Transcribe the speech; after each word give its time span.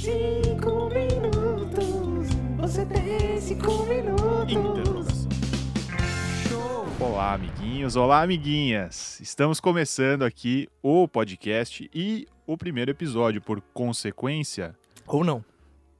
Cinco 0.00 0.88
minutos, 0.90 2.28
você 2.56 2.86
tem 2.86 3.40
cinco 3.40 3.84
minutos. 3.86 5.26
Olá, 7.00 7.34
amiguinhos. 7.34 7.96
Olá, 7.96 8.22
amiguinhas. 8.22 9.18
Estamos 9.20 9.58
começando 9.58 10.22
aqui 10.22 10.68
o 10.80 11.08
podcast 11.08 11.90
e 11.92 12.28
o 12.46 12.56
primeiro 12.56 12.92
episódio, 12.92 13.40
por 13.42 13.60
consequência, 13.74 14.76
Ou 15.06 15.24
não. 15.24 15.44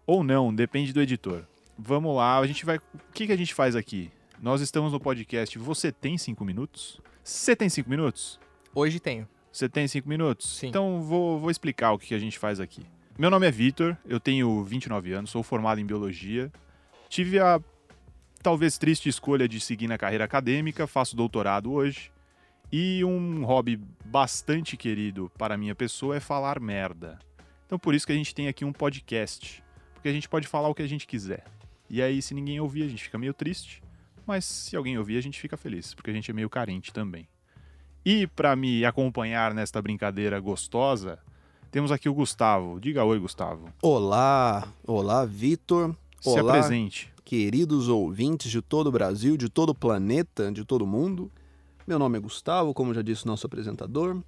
ou 0.07 0.23
não, 0.23 0.55
depende 0.55 0.93
do 0.93 1.01
editor. 1.03 1.43
Vamos 1.77 2.15
lá, 2.17 2.39
a 2.39 2.47
gente 2.47 2.65
vai. 2.65 2.77
O 2.77 3.13
que, 3.13 3.27
que 3.27 3.33
a 3.33 3.37
gente 3.37 3.53
faz 3.53 3.75
aqui? 3.75 4.13
Nós 4.41 4.61
estamos 4.61 4.93
no 4.93 5.01
podcast 5.01 5.59
Você 5.59 5.91
Tem 5.91 6.17
Cinco 6.17 6.45
Minutos? 6.45 7.01
Você 7.25 7.57
tem 7.57 7.69
cinco 7.69 7.91
minutos? 7.91 8.39
Hoje 8.73 9.01
tenho. 9.01 9.29
Você 9.51 9.69
tem 9.69 9.89
cinco 9.89 10.09
minutos? 10.09 10.57
Sim. 10.59 10.69
Então 10.69 11.03
vou, 11.03 11.41
vou 11.41 11.51
explicar 11.51 11.93
o 11.93 11.99
que, 11.99 12.07
que 12.09 12.15
a 12.15 12.19
gente 12.19 12.39
faz 12.39 12.61
aqui. 12.61 12.87
Meu 13.19 13.31
nome 13.31 13.49
é 13.49 13.51
Vitor, 13.51 13.97
eu 14.07 14.21
tenho 14.21 14.63
29 14.63 15.13
anos, 15.13 15.31
sou 15.31 15.43
formado 15.43 15.81
em 15.81 15.85
biologia. 15.85 16.53
Tive 17.09 17.41
a 17.41 17.61
talvez 18.41 18.79
triste 18.79 19.09
escolha 19.09 19.49
de 19.49 19.59
seguir 19.59 19.89
na 19.89 19.99
carreira 19.99 20.23
acadêmica, 20.23 20.87
faço 20.87 21.17
doutorado 21.17 21.73
hoje. 21.73 22.13
E 22.71 23.03
um 23.05 23.45
hobby 23.45 23.77
bastante 24.05 24.77
querido 24.77 25.33
para 25.37 25.59
minha 25.59 25.75
pessoa 25.75 26.15
é 26.15 26.21
falar 26.21 26.61
merda. 26.61 27.19
Então 27.67 27.77
por 27.77 27.93
isso 27.93 28.07
que 28.07 28.13
a 28.13 28.15
gente 28.17 28.33
tem 28.33 28.47
aqui 28.47 28.65
um 28.65 28.73
podcast. 28.73 29.65
Porque 29.95 30.09
a 30.09 30.13
gente 30.13 30.29
pode 30.29 30.47
falar 30.47 30.69
o 30.69 30.75
que 30.75 30.83
a 30.83 30.89
gente 30.89 31.05
quiser. 31.05 31.43
E 31.91 32.01
aí, 32.01 32.23
se 32.23 32.35
ninguém 32.35 32.61
ouvir, 32.61 32.85
a 32.85 32.89
gente 32.89 33.03
fica 33.03 33.19
meio 33.19 33.35
triste. 33.35 33.83
Mas 34.25 34.45
se 34.45 34.77
alguém 34.77 34.97
ouvir, 34.97 35.19
a 35.19 35.23
gente 35.23 35.41
fica 35.41 35.57
feliz, 35.57 35.93
porque 35.93 36.11
a 36.11 36.15
gente 36.15 36.31
é 36.31 36.35
meio 36.35 36.49
carente 36.49 36.93
também. 36.93 37.27
E 38.05 38.29
para 38.29 38.55
me 38.55 38.85
acompanhar 38.85 39.53
nesta 39.53 39.83
brincadeira 39.83 40.39
gostosa, 40.39 41.19
temos 41.71 41.93
aqui 41.93 42.09
o 42.09 42.15
Gustavo. 42.15 42.81
Diga 42.81 43.05
oi, 43.05 43.19
Gustavo. 43.19 43.69
Olá, 43.83 44.69
olá, 44.87 45.25
Vitor. 45.25 45.95
Se 46.21 46.29
Olá, 46.31 46.57
apresente. 46.57 47.13
queridos 47.25 47.89
ouvintes 47.89 48.51
de 48.51 48.61
todo 48.61 48.89
o 48.89 48.93
Brasil, 48.93 49.37
de 49.37 49.49
todo 49.49 49.71
o 49.71 49.75
planeta, 49.75 50.51
de 50.51 50.65
todo 50.65 50.83
o 50.83 50.87
mundo. 50.87 51.31
Meu 51.87 51.99
nome 51.99 52.19
é 52.19 52.21
Gustavo, 52.21 52.75
como 52.75 52.93
já 52.93 53.03
disse 53.03 53.25
o 53.25 53.29
nosso 53.29 53.47
apresentador. 53.47 54.21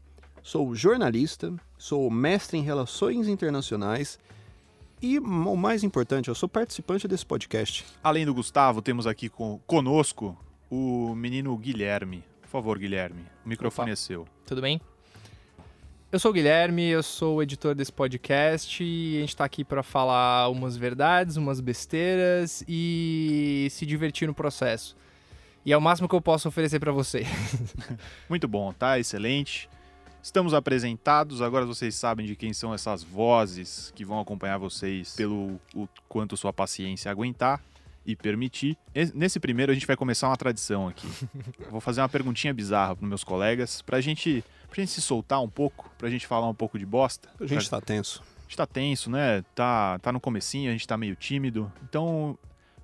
Sou 0.42 0.74
jornalista, 0.74 1.52
sou 1.76 2.08
mestre 2.10 2.56
em 2.56 2.62
relações 2.62 3.28
internacionais 3.28 4.18
e, 5.02 5.18
o 5.18 5.56
mais 5.56 5.82
importante, 5.82 6.28
eu 6.28 6.34
sou 6.34 6.48
participante 6.48 7.08
desse 7.08 7.26
podcast. 7.26 7.84
Além 8.02 8.24
do 8.24 8.34
Gustavo, 8.34 8.80
temos 8.80 9.06
aqui 9.06 9.28
com, 9.28 9.58
conosco 9.66 10.36
o 10.70 11.14
menino 11.14 11.56
Guilherme. 11.56 12.22
Por 12.42 12.48
favor, 12.48 12.78
Guilherme, 12.78 13.22
o 13.44 13.48
microfone 13.48 13.90
Opa. 13.90 13.92
é 13.92 13.96
seu. 13.96 14.26
Tudo 14.46 14.60
bem? 14.60 14.80
Eu 16.12 16.18
sou 16.18 16.32
o 16.32 16.34
Guilherme, 16.34 16.88
eu 16.88 17.04
sou 17.04 17.36
o 17.36 17.42
editor 17.42 17.72
desse 17.72 17.92
podcast 17.92 18.82
e 18.82 19.18
a 19.18 19.20
gente 19.20 19.36
tá 19.36 19.44
aqui 19.44 19.62
pra 19.62 19.80
falar 19.80 20.48
umas 20.48 20.76
verdades, 20.76 21.36
umas 21.36 21.60
besteiras 21.60 22.64
e 22.66 23.68
se 23.70 23.86
divertir 23.86 24.26
no 24.26 24.34
processo. 24.34 24.96
E 25.64 25.72
é 25.72 25.76
o 25.76 25.80
máximo 25.80 26.08
que 26.08 26.14
eu 26.14 26.20
posso 26.20 26.48
oferecer 26.48 26.80
pra 26.80 26.90
você. 26.90 27.24
Muito 28.28 28.48
bom, 28.48 28.72
tá? 28.72 28.98
Excelente. 28.98 29.70
Estamos 30.20 30.52
apresentados, 30.52 31.40
agora 31.40 31.64
vocês 31.64 31.94
sabem 31.94 32.26
de 32.26 32.34
quem 32.34 32.52
são 32.52 32.74
essas 32.74 33.04
vozes 33.04 33.92
que 33.94 34.04
vão 34.04 34.18
acompanhar 34.18 34.58
vocês 34.58 35.14
pelo 35.14 35.60
o 35.76 35.88
quanto 36.08 36.36
sua 36.36 36.52
paciência 36.52 37.08
aguentar 37.08 37.62
e 38.04 38.16
permitir. 38.16 38.76
Nesse 39.14 39.38
primeiro 39.38 39.70
a 39.70 39.74
gente 39.74 39.86
vai 39.86 39.96
começar 39.96 40.28
uma 40.28 40.36
tradição 40.36 40.88
aqui. 40.88 41.06
Vou 41.70 41.80
fazer 41.80 42.00
uma 42.00 42.08
perguntinha 42.08 42.52
bizarra 42.52 42.96
para 42.96 43.06
meus 43.06 43.22
colegas, 43.22 43.80
pra 43.80 44.00
gente, 44.00 44.42
pra 44.70 44.80
gente 44.80 44.92
se 44.92 45.02
soltar 45.02 45.42
um 45.42 45.48
pouco, 45.48 45.90
pra 45.98 46.08
gente 46.08 46.26
falar 46.26 46.48
um 46.48 46.54
pouco 46.54 46.78
de 46.78 46.86
bosta. 46.86 47.28
A 47.38 47.46
gente 47.46 47.68
tá 47.68 47.80
tenso. 47.80 48.22
A 48.38 48.42
gente 48.42 48.56
tá 48.56 48.66
tenso, 48.66 49.10
né? 49.10 49.42
Tá, 49.54 49.98
tá 49.98 50.12
no 50.12 50.20
comecinho, 50.20 50.70
a 50.70 50.72
gente 50.72 50.86
tá 50.86 50.96
meio 50.96 51.14
tímido. 51.16 51.70
Então, 51.82 52.38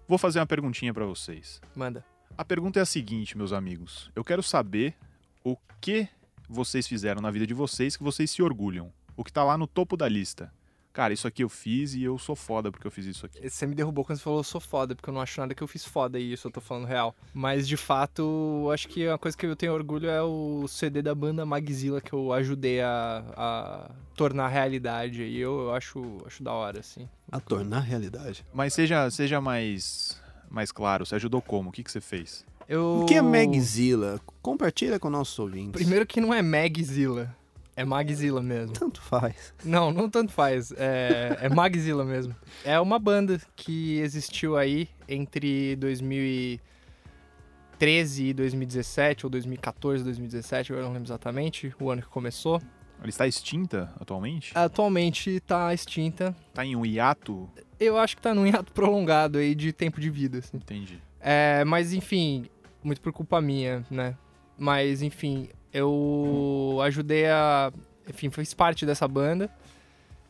vou 0.06 0.18
fazer 0.18 0.40
uma 0.40 0.46
perguntinha 0.46 0.92
pra 0.92 1.06
vocês. 1.06 1.60
Manda. 1.74 2.04
A 2.36 2.44
pergunta 2.44 2.78
é 2.78 2.82
a 2.82 2.86
seguinte, 2.86 3.36
meus 3.36 3.52
amigos. 3.52 4.10
Eu 4.14 4.22
quero 4.22 4.42
saber 4.42 4.94
o 5.42 5.56
que 5.80 6.08
vocês 6.48 6.86
fizeram 6.86 7.22
na 7.22 7.30
vida 7.30 7.46
de 7.46 7.54
vocês 7.54 7.96
que 7.96 8.02
vocês 8.02 8.30
se 8.30 8.42
orgulham. 8.42 8.92
O 9.16 9.24
que 9.24 9.32
tá 9.32 9.42
lá 9.42 9.56
no 9.56 9.66
topo 9.66 9.96
da 9.96 10.08
lista. 10.08 10.52
Cara, 10.96 11.12
isso 11.12 11.28
aqui 11.28 11.44
eu 11.44 11.48
fiz 11.50 11.92
e 11.92 12.02
eu 12.02 12.16
sou 12.16 12.34
foda 12.34 12.72
porque 12.72 12.86
eu 12.86 12.90
fiz 12.90 13.04
isso 13.04 13.26
aqui. 13.26 13.46
Você 13.46 13.66
me 13.66 13.74
derrubou 13.74 14.02
quando 14.02 14.16
você 14.16 14.24
falou 14.24 14.38
eu 14.38 14.44
sou 14.44 14.58
foda, 14.58 14.94
porque 14.94 15.10
eu 15.10 15.12
não 15.12 15.20
acho 15.20 15.38
nada 15.38 15.54
que 15.54 15.62
eu 15.62 15.68
fiz 15.68 15.84
foda 15.84 16.18
e 16.18 16.32
isso 16.32 16.46
eu 16.46 16.50
tô 16.50 16.58
falando 16.58 16.86
real. 16.86 17.14
Mas 17.34 17.68
de 17.68 17.76
fato, 17.76 18.22
eu 18.64 18.70
acho 18.70 18.88
que 18.88 19.06
uma 19.06 19.18
coisa 19.18 19.36
que 19.36 19.44
eu 19.44 19.54
tenho 19.54 19.74
orgulho 19.74 20.08
é 20.08 20.22
o 20.22 20.66
CD 20.66 21.02
da 21.02 21.14
banda 21.14 21.44
Magzilla 21.44 22.00
que 22.00 22.14
eu 22.14 22.32
ajudei 22.32 22.80
a, 22.80 23.22
a 23.36 23.90
tornar 24.14 24.48
realidade. 24.48 25.22
E 25.22 25.38
eu, 25.38 25.64
eu 25.64 25.74
acho, 25.74 26.16
acho 26.26 26.42
da 26.42 26.54
hora, 26.54 26.80
assim. 26.80 27.06
A 27.30 27.40
tornar 27.40 27.80
realidade. 27.80 28.42
Mas 28.54 28.72
seja, 28.72 29.10
seja 29.10 29.38
mais, 29.38 30.18
mais 30.48 30.72
claro, 30.72 31.04
você 31.04 31.16
ajudou 31.16 31.42
como? 31.42 31.68
O 31.68 31.72
que, 31.72 31.84
que 31.84 31.92
você 31.92 32.00
fez? 32.00 32.42
Eu... 32.66 33.02
O 33.02 33.04
que 33.04 33.16
é 33.16 33.20
Magzilla? 33.20 34.18
Compartilha 34.40 34.98
com 34.98 35.10
nossos 35.10 35.38
ouvintes. 35.38 35.72
Primeiro 35.72 36.06
que 36.06 36.22
não 36.22 36.32
é 36.32 36.40
Magzilla. 36.40 37.36
É 37.76 37.84
Magzilla 37.84 38.42
mesmo. 38.42 38.72
Tanto 38.72 39.00
faz. 39.02 39.52
Não, 39.62 39.92
não 39.92 40.08
tanto 40.08 40.32
faz. 40.32 40.72
É, 40.72 41.36
é 41.42 41.50
Magzilla 41.50 42.02
mesmo. 42.04 42.34
É 42.64 42.80
uma 42.80 42.98
banda 42.98 43.38
que 43.54 43.98
existiu 43.98 44.56
aí 44.56 44.88
entre 45.06 45.76
2013 45.76 48.24
e 48.24 48.32
2017, 48.32 49.26
ou 49.26 49.30
2014 49.30 50.00
e 50.00 50.04
2017, 50.04 50.72
eu 50.72 50.80
não 50.80 50.88
lembro 50.88 51.06
exatamente 51.06 51.74
o 51.78 51.90
ano 51.90 52.00
que 52.00 52.08
começou. 52.08 52.62
Ela 52.98 53.10
está 53.10 53.26
extinta 53.26 53.92
atualmente? 54.00 54.52
Atualmente 54.54 55.38
tá 55.40 55.74
extinta. 55.74 56.34
Tá 56.54 56.64
em 56.64 56.74
um 56.74 56.86
hiato? 56.86 57.46
Eu 57.78 57.98
acho 57.98 58.16
que 58.16 58.22
tá 58.22 58.34
num 58.34 58.46
hiato 58.46 58.72
prolongado 58.72 59.36
aí 59.36 59.54
de 59.54 59.70
tempo 59.70 60.00
de 60.00 60.08
vida, 60.08 60.38
assim. 60.38 60.56
Entendi. 60.56 60.98
É, 61.20 61.62
mas 61.64 61.92
enfim, 61.92 62.46
muito 62.82 63.02
por 63.02 63.12
culpa 63.12 63.38
minha, 63.40 63.84
né? 63.90 64.16
Mas 64.56 65.02
enfim, 65.02 65.50
eu 65.76 66.78
ajudei 66.82 67.26
a. 67.26 67.72
Enfim, 68.08 68.30
fiz 68.30 68.54
parte 68.54 68.86
dessa 68.86 69.06
banda. 69.06 69.50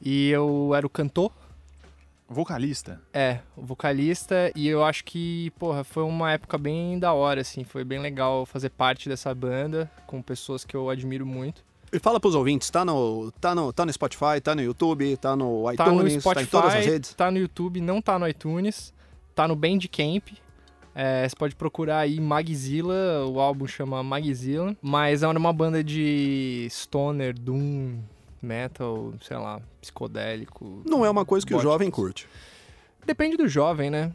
E 0.02 0.28
eu 0.30 0.72
era 0.74 0.86
o 0.86 0.90
cantor, 0.90 1.32
Vocalista? 2.28 3.00
é, 3.14 3.38
o 3.56 3.62
vocalista. 3.64 4.50
E 4.54 4.66
eu 4.68 4.84
acho 4.84 5.04
que, 5.04 5.50
porra, 5.58 5.84
foi 5.84 6.02
uma 6.02 6.32
época 6.32 6.58
bem 6.58 6.98
da 6.98 7.12
hora, 7.12 7.40
assim. 7.40 7.64
Foi 7.64 7.84
bem 7.84 7.98
legal 8.00 8.44
fazer 8.44 8.70
parte 8.70 9.08
dessa 9.08 9.34
banda 9.34 9.90
com 10.06 10.20
pessoas 10.20 10.64
que 10.64 10.74
eu 10.76 10.90
admiro 10.90 11.24
muito. 11.24 11.64
E 11.92 11.98
fala 12.00 12.18
pros 12.18 12.34
ouvintes, 12.34 12.68
tá 12.68 12.84
no, 12.84 13.30
tá 13.40 13.54
no, 13.54 13.72
tá 13.72 13.86
no 13.86 13.92
Spotify, 13.92 14.40
tá 14.42 14.54
no 14.56 14.60
YouTube, 14.60 15.16
tá 15.18 15.36
no 15.36 15.70
iTunes, 15.72 15.76
Tá 15.76 15.92
no 15.92 16.02
tá 16.02 16.20
Spotify, 16.20 16.42
em 16.44 16.46
todas 16.50 16.74
as 16.74 16.84
redes. 16.84 17.14
tá 17.14 17.30
no 17.30 17.38
YouTube, 17.38 17.80
não 17.80 18.02
tá 18.02 18.18
no 18.18 18.28
iTunes, 18.28 18.92
tá 19.34 19.46
no 19.46 19.54
Bandcamp. 19.54 20.28
É, 20.98 21.28
você 21.28 21.36
pode 21.36 21.54
procurar 21.54 21.98
aí 21.98 22.18
Magzilla, 22.18 23.26
o 23.26 23.38
álbum 23.38 23.66
chama 23.66 24.02
Magzilla, 24.02 24.74
mas 24.80 25.22
é 25.22 25.28
uma 25.28 25.52
banda 25.52 25.84
de 25.84 26.66
stoner, 26.70 27.38
doom, 27.38 27.98
metal, 28.40 29.12
sei 29.20 29.36
lá, 29.36 29.60
psicodélico. 29.78 30.80
Não 30.86 31.04
é 31.04 31.10
uma 31.10 31.26
coisa 31.26 31.46
que 31.46 31.54
o 31.54 31.60
jovem 31.60 31.90
curte. 31.90 32.26
Depende 33.04 33.36
do 33.36 33.46
jovem, 33.46 33.90
né? 33.90 34.10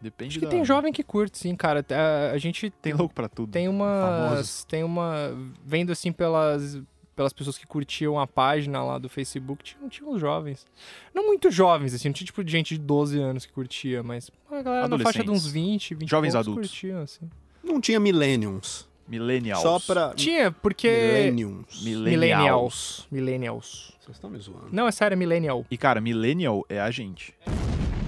Depende 0.00 0.32
Acho 0.32 0.38
que 0.40 0.44
da... 0.46 0.50
tem 0.50 0.64
jovem 0.64 0.92
que 0.92 1.04
curte, 1.04 1.38
sim, 1.38 1.54
cara. 1.54 1.84
A, 1.90 2.32
a 2.32 2.38
gente 2.38 2.68
Tem 2.70 2.92
louco 2.92 3.14
pra 3.14 3.28
tudo. 3.28 3.52
tem 3.52 3.68
umas. 3.68 4.64
Tem 4.64 4.82
uma. 4.82 5.36
Vendo 5.64 5.92
assim 5.92 6.10
pelas. 6.10 6.80
Pelas 7.18 7.32
pessoas 7.32 7.58
que 7.58 7.66
curtiam 7.66 8.16
a 8.16 8.28
página 8.28 8.80
lá 8.80 8.96
do 8.96 9.08
Facebook, 9.08 9.64
tinham, 9.64 9.88
tinham 9.88 10.12
os 10.12 10.20
jovens. 10.20 10.64
Não 11.12 11.26
muito 11.26 11.50
jovens, 11.50 11.92
assim, 11.92 12.06
não 12.06 12.12
tinha 12.12 12.24
tipo 12.26 12.44
de 12.44 12.52
gente 12.52 12.74
de 12.74 12.80
12 12.80 13.18
anos 13.18 13.44
que 13.44 13.52
curtia, 13.52 14.04
mas 14.04 14.30
a 14.48 14.62
galera 14.62 14.86
na 14.86 14.96
faixa 15.00 15.24
de 15.24 15.28
uns 15.28 15.44
Adolescentes. 15.48 15.52
20, 15.52 15.94
20 15.96 16.06
e 16.06 16.10
Jovens 16.10 16.34
adultos. 16.36 16.70
curtiam, 16.70 17.02
assim. 17.02 17.28
Não 17.60 17.80
tinha 17.80 17.98
millenniums. 17.98 18.88
Millennials. 19.08 19.62
Só 19.62 19.80
pra... 19.80 20.14
Tinha, 20.14 20.52
porque. 20.52 20.88
Millenniums. 20.88 21.82
Millennials. 21.82 22.06
Millennials. 22.20 23.06
Millennials. 23.10 23.92
Vocês 23.98 24.16
estão 24.16 24.30
me 24.30 24.38
zoando. 24.38 24.68
Não, 24.70 24.86
é 24.86 24.92
sério, 24.92 25.16
é 25.16 25.18
millennial. 25.18 25.66
E 25.68 25.76
cara, 25.76 26.00
millennial 26.00 26.64
é 26.68 26.78
a 26.78 26.92
gente. 26.92 27.34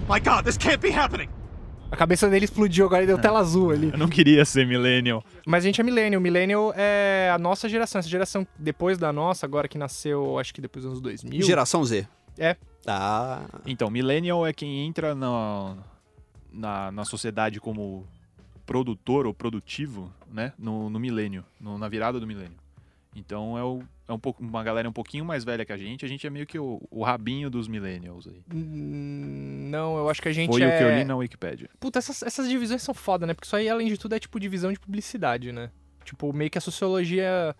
My 0.09 0.21
God, 0.21 0.45
this 0.45 0.57
can't 0.57 0.79
be 0.79 0.97
happening. 0.97 1.29
A 1.91 1.97
cabeça 1.97 2.29
dele 2.31 2.45
explodiu 2.45 2.87
agora 2.87 3.03
e 3.03 3.07
deu 3.07 3.19
tela 3.19 3.41
azul 3.41 3.71
ali. 3.71 3.91
Eu 3.93 3.99
não 3.99 4.09
queria 4.09 4.45
ser 4.45 4.67
millennial. 4.67 5.25
Mas 5.47 5.65
a 5.65 5.67
gente 5.67 5.81
é 5.81 5.85
millennial. 5.85 6.21
Millennial 6.21 6.73
é 6.77 7.31
a 7.35 7.39
nossa 7.39 7.69
geração. 7.69 7.99
Essa 7.99 8.09
geração 8.09 8.47
depois 8.59 8.97
da 8.97 9.13
nossa, 9.13 9.45
agora 9.45 9.67
que 9.69 9.77
nasceu, 9.77 10.39
acho 10.39 10.55
que 10.55 10.61
depois 10.61 10.85
dos 10.85 10.93
anos 10.93 11.01
2000. 11.03 11.43
Geração 11.43 11.85
Z. 11.85 12.07
É. 12.39 12.57
Ah, 12.87 13.43
Então, 13.67 13.91
millennial 13.91 14.47
é 14.47 14.53
quem 14.53 14.87
entra 14.87 15.15
na, 15.15 15.77
na, 16.53 16.93
na 16.93 17.05
sociedade 17.05 17.61
como 17.61 18.07
produtor 18.65 19.27
ou 19.27 19.35
produtivo, 19.35 20.13
né? 20.33 20.53
No, 20.59 20.89
no 20.89 20.99
milênio, 21.01 21.45
no- 21.61 21.77
na 21.77 21.89
virada 21.89 22.21
do 22.21 22.27
milênio. 22.27 22.57
Então 23.17 23.59
é, 23.59 23.65
o, 23.65 23.83
é 24.11 24.13
um 24.13 24.19
pouco, 24.19 24.43
uma 24.43 24.63
galera 24.65 24.89
um 24.89 24.93
pouquinho 24.93 25.25
mais 25.25 25.45
velha 25.45 25.65
que 25.65 25.73
a 25.73 25.77
gente. 25.77 26.05
A 26.05 26.09
gente 26.09 26.27
é 26.27 26.31
meio 26.31 26.45
que 26.47 26.59
o, 26.59 26.81
o 26.91 27.05
rabinho 27.05 27.49
dos 27.49 27.69
millennials 27.69 28.27
aí. 28.27 28.43
Hum, 28.53 29.69
Não, 29.71 29.97
eu 29.97 30.09
acho 30.09 30.21
que 30.21 30.29
a 30.29 30.33
gente 30.33 30.51
Foi 30.51 30.63
é... 30.63 30.67
o 30.75 30.79
que 30.79 30.85
eu 30.85 30.99
li 30.99 31.05
na 31.05 31.17
Wikipedia. 31.17 31.71
Puta, 31.79 31.99
essas, 32.01 32.23
essas 32.23 32.49
divisões 32.49 32.83
são 32.83 32.93
foda, 32.93 33.27
né? 33.27 33.35
Porque 33.35 33.47
isso 33.47 33.55
aí, 33.55 33.69
além 33.69 33.87
de 33.87 33.97
tudo, 33.97 34.15
é 34.15 34.19
tipo 34.19 34.39
divisão 34.41 34.73
de 34.73 34.81
publicidade, 34.81 35.53
né? 35.53 35.71
Tipo, 36.05 36.33
meio 36.33 36.51
que 36.51 36.59
a 36.59 36.61
sociologia 36.61 37.55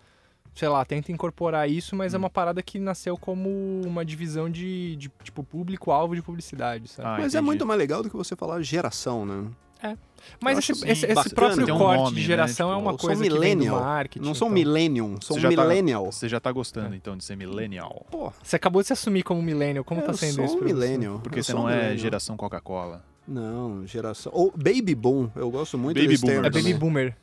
sei 0.53 0.67
lá, 0.67 0.83
tenta 0.83 1.13
incorporar 1.13 1.69
isso, 1.69 1.95
mas 1.95 2.13
é 2.13 2.17
Hum. 2.17 2.23
uma 2.23 2.29
parada 2.29 2.61
que 2.61 2.77
nasceu 2.77 3.17
como 3.17 3.49
uma 3.85 4.03
divisão 4.03 4.49
de, 4.49 4.97
de 4.97 5.09
tipo, 5.23 5.45
público-alvo 5.45 6.13
de 6.13 6.21
publicidade, 6.21 6.89
sabe? 6.89 7.07
Ah, 7.07 7.11
Mas 7.11 7.33
é 7.33 7.37
entendi. 7.37 7.45
muito 7.45 7.65
mais 7.65 7.79
legal 7.79 8.03
do 8.03 8.09
que 8.09 8.17
você 8.17 8.35
falar 8.35 8.61
geração, 8.61 9.25
né? 9.25 9.49
Mas 10.39 10.53
eu 10.69 10.75
esse, 10.75 10.87
esse, 10.89 11.05
esse 11.05 11.29
próprio 11.35 11.73
um 11.73 11.77
corte 11.77 11.97
nome, 12.03 12.15
de 12.15 12.21
né? 12.21 12.27
geração 12.27 12.67
Tipo, 12.69 12.79
é 12.79 12.81
uma 12.81 12.91
sou 12.91 12.99
coisa 12.99 13.23
que 13.23 13.29
vem 13.29 13.37
do 13.37 13.41
millennial. 13.41 13.79
marketing. 13.81 14.25
Não 14.25 14.33
sou 14.35 14.47
então. 14.47 14.53
millennium, 14.55 15.15
sou 15.21 15.35
Você 15.37 15.41
tá- 15.41 15.49
millennial. 15.49 16.11
Você 16.11 16.29
já 16.29 16.39
tá 16.39 16.51
gostando, 16.51 16.95
então, 16.95 17.17
de 17.17 17.23
ser 17.23 17.35
millennial. 17.35 18.05
Pô, 18.11 18.31
Você 18.43 18.55
acabou 18.55 18.81
de 18.81 18.87
se 18.87 18.93
assumir 18.93 19.23
como 19.23 19.41
millennial, 19.41 19.83
como 19.83 20.01
eu 20.01 20.05
tá 20.05 20.13
sendo 20.13 20.35
sou 20.35 20.45
isso 20.45 20.57
um 20.59 20.63
millennial. 20.63 21.19
Porque 21.19 21.39
eu 21.39 21.43
você 21.43 21.53
não 21.53 21.63
um 21.63 21.69
é 21.69 21.73
millennial. 21.73 21.97
geração 21.97 22.37
Coca-Cola. 22.37 23.03
Não, 23.27 23.85
geração... 23.87 24.31
Ou 24.35 24.51
Baby 24.55 24.93
Boom, 24.95 25.29
eu 25.35 25.49
gosto 25.51 25.77
muito 25.77 25.95
Baby 25.97 26.07
desse 26.09 26.21
boomer 26.21 26.41
termo 26.41 26.47
É 26.57 26.61
baby 26.61 26.73
boomer. 26.73 27.15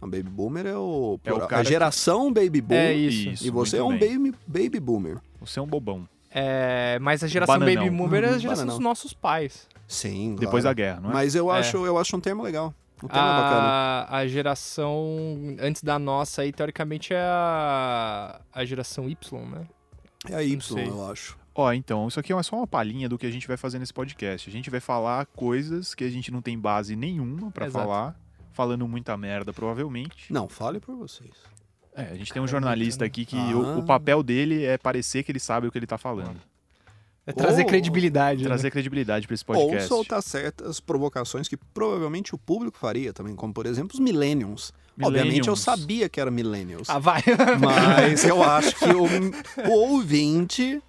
Não, 0.00 0.10
Baby 0.10 0.30
Boomer 0.30 0.66
é 0.66 0.76
o... 0.76 1.20
É 1.24 1.32
o 1.32 1.44
a 1.44 1.46
que- 1.46 1.64
geração 1.64 2.32
Baby 2.32 2.60
Boom. 2.60 2.74
É 2.74 2.92
isso. 2.92 3.46
E 3.46 3.50
você 3.50 3.76
é 3.76 3.82
um 3.84 3.96
bem. 3.96 4.18
baby, 4.18 4.34
baby 4.46 4.80
Boomer. 4.80 5.18
Você 5.40 5.60
é 5.60 5.62
um 5.62 5.66
bobão. 5.66 6.08
É, 6.34 6.98
mas 7.00 7.22
a 7.22 7.28
geração 7.28 7.58
Bananão. 7.58 7.84
baby 7.84 7.96
boomer 7.96 8.24
é 8.24 8.28
a 8.28 8.32
Uhum, 8.32 8.38
geração 8.40 8.64
bananão. 8.66 8.76
dos 8.78 8.82
nossos 8.84 9.12
pais. 9.12 9.68
Sim, 9.92 10.34
Depois 10.38 10.64
da 10.64 10.68
claro. 10.74 10.76
guerra, 10.76 11.00
não 11.00 11.10
é? 11.10 11.12
Mas 11.12 11.34
eu 11.34 11.52
É. 11.52 11.58
acho, 11.58 11.84
eu 11.84 11.98
acho 11.98 12.16
um 12.16 12.20
termo 12.20 12.42
legal. 12.42 12.74
Um 13.02 13.08
termo 13.08 13.28
bacana. 13.28 14.06
A, 14.08 14.16
a 14.18 14.26
geração 14.26 15.56
antes 15.60 15.82
da 15.82 15.98
nossa 15.98 16.42
aí, 16.42 16.52
teoricamente, 16.52 17.12
é 17.12 17.20
a, 17.20 18.40
a 18.52 18.64
geração 18.64 19.08
Y, 19.08 19.40
né? 19.50 19.66
É 20.30 20.34
a 20.36 20.42
Y, 20.42 20.78
eu 20.86 21.10
acho. 21.10 21.36
Ó, 21.54 21.70
então, 21.72 22.08
isso 22.08 22.18
aqui 22.18 22.32
é 22.32 22.42
só 22.42 22.56
uma 22.56 22.66
palhinha 22.66 23.08
do 23.08 23.18
que 23.18 23.26
a 23.26 23.30
gente 23.30 23.46
vai 23.46 23.56
fazer 23.56 23.78
nesse 23.78 23.92
podcast. 23.92 24.48
A 24.48 24.52
gente 24.52 24.70
vai 24.70 24.80
falar 24.80 25.26
coisas 25.26 25.94
que 25.94 26.04
a 26.04 26.08
gente 26.10 26.30
não 26.30 26.40
tem 26.40 26.58
base 26.58 26.96
nenhuma 26.96 27.50
pra 27.50 27.66
Exato. 27.66 27.84
falar, 27.84 28.16
falando 28.52 28.88
muita 28.88 29.16
merda, 29.16 29.52
provavelmente. 29.52 30.32
Não, 30.32 30.48
fale 30.48 30.80
por 30.80 30.94
vocês. 30.96 31.30
É, 31.94 32.04
a 32.04 32.14
gente 32.14 32.32
tem 32.32 32.40
um 32.40 32.46
jornalista 32.48 33.04
aqui 33.04 33.26
que 33.26 33.36
Ah. 33.36 33.54
o, 33.56 33.80
o 33.80 33.82
papel 33.84 34.22
dele 34.22 34.64
é 34.64 34.78
parecer 34.78 35.22
que 35.24 35.30
ele 35.32 35.40
sabe 35.40 35.66
o 35.66 35.72
que 35.72 35.76
ele 35.78 35.86
tá 35.86 35.98
falando. 35.98 36.40
É 37.26 37.32
trazer 37.32 37.62
Ou- 37.62 37.68
credibilidade. 37.68 38.42
né? 38.42 38.48
Trazer 38.48 38.70
credibilidade 38.70 39.26
pra 39.28 39.34
esse 39.34 39.44
Ou 39.46 39.54
podcast. 39.54 39.88
soltar 39.88 40.22
certas 40.22 40.80
provocações 40.80 41.46
que 41.46 41.56
provavelmente 41.56 42.34
o 42.34 42.38
público 42.38 42.76
faria 42.76 43.12
também, 43.12 43.34
como 43.36 43.52
por 43.54 43.64
exemplo 43.66 43.94
os 43.94 44.00
millennials. 44.00 44.72
Obviamente 45.02 45.48
eu 45.48 45.56
sabia 45.56 46.08
que 46.08 46.20
era 46.20 46.30
millennials, 46.30 46.90
Ah, 46.90 46.98
vai. 46.98 47.22
mas 47.60 48.24
eu 48.24 48.42
acho 48.42 48.74
que 48.76 48.84
o, 48.86 49.68
o 49.68 49.72
ouvinte 49.72 50.82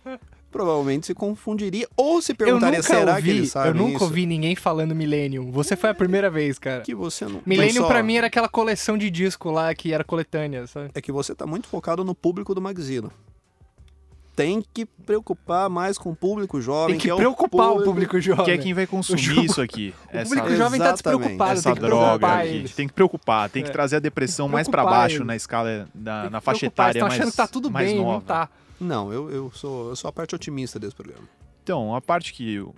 provavelmente 0.52 1.08
se 1.08 1.14
confundiria 1.16 1.88
ou 1.96 2.22
se 2.22 2.32
eu 2.32 2.36
perguntaria, 2.36 2.78
nunca 2.80 2.94
será 2.94 3.12
ouvi, 3.16 3.24
que 3.24 3.30
ele 3.30 3.48
sabe 3.48 3.70
eu 3.70 3.74
nunca 3.74 3.96
isso? 3.96 4.04
ouvi 4.04 4.26
ninguém 4.26 4.56
falando 4.56 4.94
Millennium. 4.94 5.52
Você 5.52 5.76
foi 5.76 5.90
a 5.90 5.94
primeira 5.96 6.30
vez, 6.30 6.60
cara. 6.60 6.82
Que 6.82 6.94
você 6.94 7.26
não... 7.26 7.42
Millennium 7.46 7.82
só, 7.84 7.88
pra 7.88 8.04
mim 8.04 8.16
era 8.18 8.28
aquela 8.28 8.48
coleção 8.50 8.98
de 8.98 9.10
disco 9.10 9.50
lá 9.50 9.74
que 9.74 9.94
era 9.94 10.04
coletânea, 10.04 10.68
sabe? 10.68 10.92
É 10.94 11.02
que 11.02 11.12
você 11.12 11.34
tá 11.34 11.46
muito 11.48 11.68
focado 11.68 12.04
no 12.04 12.14
público 12.14 12.54
do 12.54 12.62
Magzilo. 12.62 13.12
Tem 14.36 14.64
que 14.74 14.84
preocupar 14.86 15.70
mais 15.70 15.96
com 15.98 16.10
o 16.10 16.16
público 16.16 16.60
jovem, 16.60 16.96
Tem 16.98 17.02
que 17.02 17.12
é 17.12 17.16
preocupar 17.16 17.72
o 17.72 17.84
público 17.84 18.20
jovem. 18.20 18.46
Que 18.46 18.52
é 18.52 18.58
quem 18.58 18.74
vai 18.74 18.88
consumir 18.88 19.46
isso 19.46 19.62
aqui. 19.62 19.94
O 20.12 20.18
essa 20.18 20.36
público 20.36 20.56
jovem 20.56 20.80
tá 20.80 20.92
Exatamente. 20.92 20.94
despreocupado, 21.20 21.52
essa 21.52 21.64
tem 21.64 21.74
que 21.76 21.80
droga 21.82 22.28
aqui. 22.34 22.74
Tem 22.76 22.88
que 22.88 22.94
preocupar, 22.94 23.50
tem 23.50 23.64
que 23.64 23.70
É. 23.70 23.72
trazer 23.72 23.98
a 23.98 24.00
depressão 24.00 24.48
mais 24.50 24.68
pra 24.68 24.80
preocupar 24.82 25.02
baixo 25.02 25.16
eles. 25.18 25.28
na 25.28 25.36
escala, 25.36 25.88
na, 25.94 26.30
na 26.32 26.40
que 26.40 26.46
faixa 26.46 26.60
preocupar, 26.62 26.90
etária 26.90 27.02
mais, 27.04 27.14
achando 27.14 27.32
que 27.32 27.38
tá 27.38 27.48
tudo 27.48 27.70
bem, 27.70 27.96
nova. 27.98 28.12
não 28.14 28.22
tá. 28.22 28.50
Não, 28.80 29.14
eu, 29.14 29.30
eu, 29.30 29.52
sou, 29.54 29.90
eu 29.90 29.96
sou 29.96 30.10
a 30.10 30.12
parte 30.12 30.34
otimista 30.34 30.80
desse 30.80 30.96
programa. 30.96 31.24
Então, 31.64 31.96
a 31.96 32.02
parte 32.02 32.34
que 32.34 32.60
o, 32.60 32.74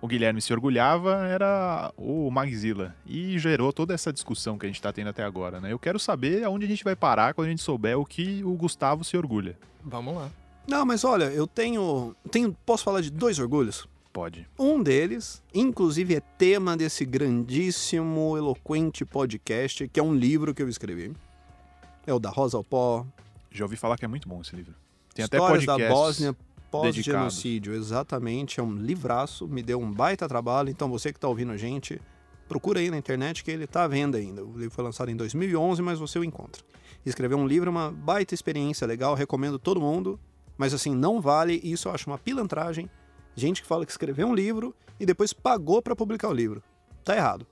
o 0.00 0.06
Guilherme 0.06 0.40
se 0.40 0.52
orgulhava 0.52 1.26
era 1.26 1.92
o 1.96 2.30
Magzilla. 2.30 2.94
E 3.04 3.38
gerou 3.40 3.72
toda 3.72 3.92
essa 3.92 4.12
discussão 4.12 4.56
que 4.56 4.64
a 4.66 4.68
gente 4.68 4.80
tá 4.80 4.92
tendo 4.92 5.08
até 5.10 5.24
agora, 5.24 5.60
né? 5.60 5.72
Eu 5.72 5.78
quero 5.80 5.98
saber 5.98 6.44
aonde 6.44 6.64
a 6.64 6.68
gente 6.68 6.84
vai 6.84 6.94
parar 6.94 7.34
quando 7.34 7.48
a 7.48 7.50
gente 7.50 7.60
souber 7.60 7.98
o 7.98 8.04
que 8.06 8.42
o 8.44 8.54
Gustavo 8.54 9.02
se 9.04 9.16
orgulha. 9.16 9.58
Vamos 9.84 10.14
lá. 10.14 10.28
Não, 10.66 10.84
mas 10.86 11.04
olha, 11.04 11.24
eu 11.24 11.46
tenho, 11.46 12.14
tenho. 12.30 12.56
Posso 12.64 12.84
falar 12.84 13.00
de 13.00 13.10
dois 13.10 13.38
orgulhos? 13.38 13.86
Pode. 14.12 14.46
Um 14.58 14.82
deles, 14.82 15.42
inclusive, 15.54 16.14
é 16.14 16.20
tema 16.20 16.76
desse 16.76 17.04
grandíssimo, 17.04 18.36
eloquente 18.36 19.04
podcast, 19.04 19.88
que 19.88 19.98
é 19.98 20.02
um 20.02 20.14
livro 20.14 20.54
que 20.54 20.62
eu 20.62 20.68
escrevi. 20.68 21.12
É 22.06 22.12
o 22.12 22.18
da 22.18 22.30
Rosa 22.30 22.56
ao 22.56 22.64
Pó. 22.64 23.06
Já 23.50 23.64
ouvi 23.64 23.76
falar 23.76 23.96
que 23.96 24.04
é 24.04 24.08
muito 24.08 24.28
bom 24.28 24.40
esse 24.40 24.54
livro. 24.54 24.74
Tem 25.14 25.24
até 25.24 25.36
Histórias 25.36 25.64
podcasts. 25.64 25.88
da 25.88 25.94
Bósnia 25.94 26.36
pós-genocídio. 26.70 27.74
Exatamente, 27.74 28.58
é 28.58 28.62
um 28.62 28.74
livraço, 28.74 29.46
me 29.46 29.62
deu 29.62 29.78
um 29.78 29.92
baita 29.92 30.26
trabalho. 30.26 30.70
Então 30.70 30.88
você 30.88 31.12
que 31.12 31.18
está 31.18 31.28
ouvindo 31.28 31.52
a 31.52 31.56
gente, 31.56 32.00
procura 32.48 32.80
aí 32.80 32.90
na 32.90 32.96
internet 32.96 33.44
que 33.44 33.50
ele 33.50 33.64
está 33.64 33.84
à 33.84 33.88
venda 33.88 34.16
ainda. 34.16 34.42
O 34.42 34.58
livro 34.58 34.70
foi 34.70 34.82
lançado 34.82 35.10
em 35.10 35.16
2011, 35.16 35.82
mas 35.82 35.98
você 35.98 36.18
o 36.18 36.24
encontra. 36.24 36.62
Escrever 37.04 37.34
um 37.34 37.46
livro 37.46 37.68
é 37.68 37.70
uma 37.70 37.90
baita 37.90 38.34
experiência 38.34 38.86
legal, 38.86 39.14
recomendo 39.14 39.58
todo 39.58 39.80
mundo. 39.80 40.18
Mas 40.56 40.72
assim, 40.74 40.94
não 40.94 41.20
vale, 41.20 41.60
e 41.62 41.72
isso 41.72 41.88
eu 41.88 41.92
acho 41.92 42.08
uma 42.08 42.18
pilantragem. 42.18 42.88
Gente 43.34 43.62
que 43.62 43.68
fala 43.68 43.84
que 43.86 43.90
escreveu 43.92 44.26
um 44.26 44.34
livro 44.34 44.74
e 45.00 45.06
depois 45.06 45.32
pagou 45.32 45.80
para 45.80 45.96
publicar 45.96 46.28
o 46.28 46.32
livro. 46.32 46.62
Tá 47.04 47.16
errado. 47.16 47.46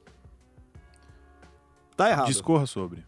Tá 1.96 2.10
errado. 2.10 2.26
Discorra 2.26 2.66
sobre. 2.66 3.04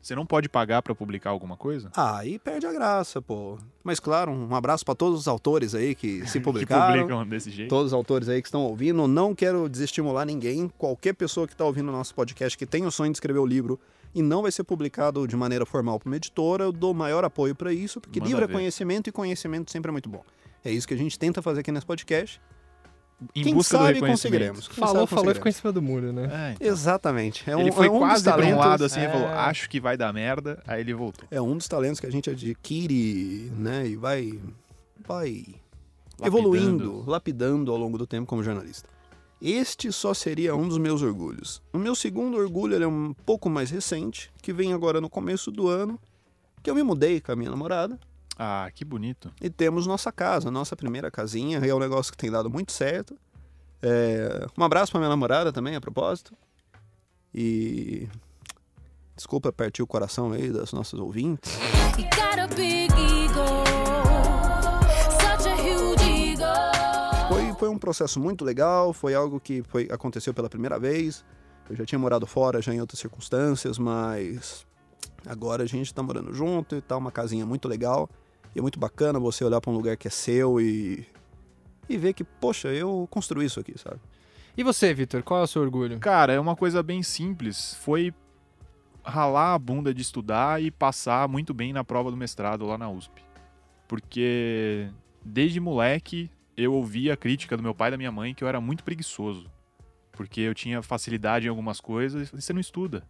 Você 0.00 0.16
não 0.16 0.26
pode 0.26 0.48
pagar 0.48 0.82
pra 0.82 0.96
publicar 0.96 1.30
alguma 1.30 1.56
coisa? 1.56 1.88
Ah, 1.96 2.18
aí 2.18 2.36
perde 2.36 2.66
a 2.66 2.72
graça, 2.72 3.22
pô. 3.22 3.56
Mas 3.84 4.00
claro, 4.00 4.32
um 4.32 4.52
abraço 4.52 4.84
para 4.84 4.96
todos 4.96 5.20
os 5.20 5.28
autores 5.28 5.76
aí 5.76 5.94
que 5.94 6.26
se 6.26 6.38
Que 6.38 6.44
publicaram. 6.44 7.02
publicam 7.02 7.24
desse 7.28 7.50
jeito. 7.52 7.68
Todos 7.68 7.88
os 7.88 7.92
autores 7.92 8.28
aí 8.28 8.42
que 8.42 8.48
estão 8.48 8.62
ouvindo, 8.62 9.06
não 9.06 9.32
quero 9.32 9.68
desestimular 9.68 10.26
ninguém. 10.26 10.68
Qualquer 10.76 11.12
pessoa 11.12 11.46
que 11.46 11.52
está 11.54 11.64
ouvindo 11.64 11.88
o 11.88 11.92
nosso 11.92 12.12
podcast 12.16 12.58
que 12.58 12.66
tem 12.66 12.84
o 12.84 12.90
sonho 12.90 13.12
de 13.12 13.16
escrever 13.16 13.38
o 13.38 13.46
livro 13.46 13.78
e 14.14 14.22
não 14.22 14.42
vai 14.42 14.52
ser 14.52 14.64
publicado 14.64 15.26
de 15.26 15.36
maneira 15.36 15.64
formal 15.66 15.98
para 15.98 16.08
uma 16.08 16.16
editora, 16.16 16.64
eu 16.64 16.72
dou 16.72 16.92
maior 16.94 17.24
apoio 17.24 17.54
para 17.54 17.72
isso, 17.72 18.00
porque 18.00 18.20
Manda 18.20 18.28
livro 18.28 18.44
é 18.44 18.46
ver. 18.46 18.52
conhecimento 18.52 19.08
e 19.08 19.12
conhecimento 19.12 19.70
sempre 19.70 19.88
é 19.90 19.92
muito 19.92 20.08
bom. 20.08 20.22
É 20.64 20.70
isso 20.70 20.86
que 20.86 20.94
a 20.94 20.96
gente 20.98 21.18
tenta 21.18 21.40
fazer 21.42 21.60
aqui 21.60 21.72
nesse 21.72 21.86
podcast. 21.86 22.40
Em 23.36 23.44
Quem 23.44 23.54
busca 23.54 23.78
do 23.78 23.82
sabe 23.84 23.94
reconhecimento. 23.94 24.10
conseguiremos. 24.32 24.68
Quem 24.68 24.76
Falou, 24.78 25.06
sabe 25.06 25.10
falou 25.10 25.30
e 25.30 25.34
ficou 25.34 25.48
em 25.48 25.52
cima 25.52 25.70
do 25.72 25.80
muro, 25.80 26.12
né? 26.12 26.24
É, 26.24 26.52
então. 26.54 26.66
Exatamente. 26.66 27.48
É 27.48 27.56
um, 27.56 27.60
ele 27.60 27.70
foi 27.72 27.86
é 27.86 27.90
um 27.90 27.98
quase 28.00 28.24
pra 28.24 28.44
um 28.44 28.58
lado 28.58 28.84
assim 28.84 28.98
e 29.00 29.04
É. 29.04 29.08
falou: 29.10 29.28
acho 29.28 29.70
que 29.70 29.78
vai 29.80 29.96
dar 29.96 30.12
merda. 30.12 30.60
Aí 30.66 30.80
ele 30.80 30.92
voltou. 30.92 31.24
É 31.30 31.40
um 31.40 31.56
dos 31.56 31.68
talentos 31.68 32.00
que 32.00 32.06
a 32.06 32.10
gente 32.10 32.28
adquire, 32.28 33.52
né? 33.56 33.86
E 33.86 33.94
vai, 33.96 34.40
vai 35.06 35.44
Lapidando. 36.18 36.26
evoluindo, 36.26 37.04
lapidando 37.06 37.70
ao 37.70 37.78
longo 37.78 37.96
do 37.96 38.06
tempo 38.08 38.26
como 38.26 38.42
jornalista. 38.42 38.88
Este 39.44 39.90
só 39.90 40.14
seria 40.14 40.54
um 40.54 40.68
dos 40.68 40.78
meus 40.78 41.02
orgulhos. 41.02 41.60
O 41.72 41.78
meu 41.78 41.96
segundo 41.96 42.36
orgulho 42.36 42.76
ele 42.76 42.84
é 42.84 42.88
um 42.88 43.12
pouco 43.12 43.50
mais 43.50 43.70
recente, 43.70 44.30
que 44.40 44.52
vem 44.52 44.72
agora 44.72 45.00
no 45.00 45.10
começo 45.10 45.50
do 45.50 45.66
ano, 45.66 45.98
que 46.62 46.70
eu 46.70 46.74
me 46.76 46.82
mudei 46.84 47.20
com 47.20 47.32
a 47.32 47.36
minha 47.36 47.50
namorada 47.50 47.98
Ah, 48.38 48.70
que 48.72 48.84
bonito. 48.84 49.32
e 49.40 49.50
temos 49.50 49.84
nossa 49.84 50.12
casa, 50.12 50.48
nossa 50.48 50.76
primeira 50.76 51.10
casinha, 51.10 51.58
e 51.58 51.68
é 51.68 51.74
um 51.74 51.80
negócio 51.80 52.12
que 52.12 52.18
tem 52.18 52.30
dado 52.30 52.48
muito 52.48 52.70
certo. 52.70 53.16
É, 53.82 54.46
Um 54.56 54.62
abraço 54.62 54.92
pra 54.92 55.00
minha 55.00 55.08
namorada 55.10 55.52
também, 55.52 55.74
a 55.74 55.80
propósito. 55.80 56.32
E 57.34 58.08
desculpa 59.16 59.52
partir 59.52 59.82
o 59.82 59.86
coração 59.88 60.30
aí 60.32 60.50
das 60.52 60.72
nossas 60.72 61.00
ouvintes. 61.00 61.52
You 61.98 62.04
got 62.14 62.38
a 62.38 62.46
big 62.46 62.92
ego, 62.92 63.71
Foi, 67.62 67.68
um 67.68 67.78
processo 67.78 68.18
muito 68.18 68.44
legal, 68.44 68.92
foi 68.92 69.14
algo 69.14 69.38
que 69.38 69.62
foi, 69.62 69.86
aconteceu 69.88 70.34
pela 70.34 70.50
primeira 70.50 70.80
vez. 70.80 71.24
Eu 71.70 71.76
já 71.76 71.86
tinha 71.86 71.96
morado 71.96 72.26
fora 72.26 72.60
já 72.60 72.74
em 72.74 72.80
outras 72.80 72.98
circunstâncias, 72.98 73.78
mas 73.78 74.66
agora 75.24 75.62
a 75.62 75.66
gente 75.66 75.94
tá 75.94 76.02
morando 76.02 76.34
junto 76.34 76.74
e 76.74 76.80
tá 76.80 76.96
uma 76.96 77.12
casinha 77.12 77.46
muito 77.46 77.68
legal. 77.68 78.10
E 78.52 78.58
é 78.58 78.62
muito 78.62 78.80
bacana 78.80 79.20
você 79.20 79.44
olhar 79.44 79.60
para 79.60 79.70
um 79.70 79.74
lugar 79.74 79.96
que 79.96 80.08
é 80.08 80.10
seu 80.10 80.60
e, 80.60 81.06
e 81.88 81.96
ver 81.96 82.14
que, 82.14 82.24
poxa, 82.24 82.66
eu 82.66 83.06
construí 83.08 83.46
isso 83.46 83.60
aqui, 83.60 83.78
sabe? 83.78 84.00
E 84.56 84.64
você, 84.64 84.92
Vitor, 84.92 85.22
qual 85.22 85.38
é 85.38 85.44
o 85.44 85.46
seu 85.46 85.62
orgulho? 85.62 86.00
Cara, 86.00 86.32
é 86.32 86.40
uma 86.40 86.56
coisa 86.56 86.82
bem 86.82 87.00
simples. 87.00 87.74
Foi 87.74 88.12
ralar 89.04 89.54
a 89.54 89.58
bunda 89.60 89.94
de 89.94 90.02
estudar 90.02 90.60
e 90.60 90.72
passar 90.72 91.28
muito 91.28 91.54
bem 91.54 91.72
na 91.72 91.84
prova 91.84 92.10
do 92.10 92.16
mestrado 92.16 92.66
lá 92.66 92.76
na 92.76 92.90
USP. 92.90 93.22
Porque 93.86 94.90
desde 95.24 95.60
moleque 95.60 96.28
eu 96.56 96.72
ouvia 96.74 97.14
a 97.14 97.16
crítica 97.16 97.56
do 97.56 97.62
meu 97.62 97.74
pai 97.74 97.88
e 97.88 97.90
da 97.92 97.96
minha 97.96 98.12
mãe 98.12 98.34
que 98.34 98.42
eu 98.44 98.48
era 98.48 98.60
muito 98.60 98.84
preguiçoso. 98.84 99.50
Porque 100.12 100.40
eu 100.40 100.54
tinha 100.54 100.82
facilidade 100.82 101.46
em 101.46 101.48
algumas 101.48 101.80
coisas 101.80 102.30
e 102.32 102.40
você 102.40 102.52
não 102.52 102.60
estuda. 102.60 103.02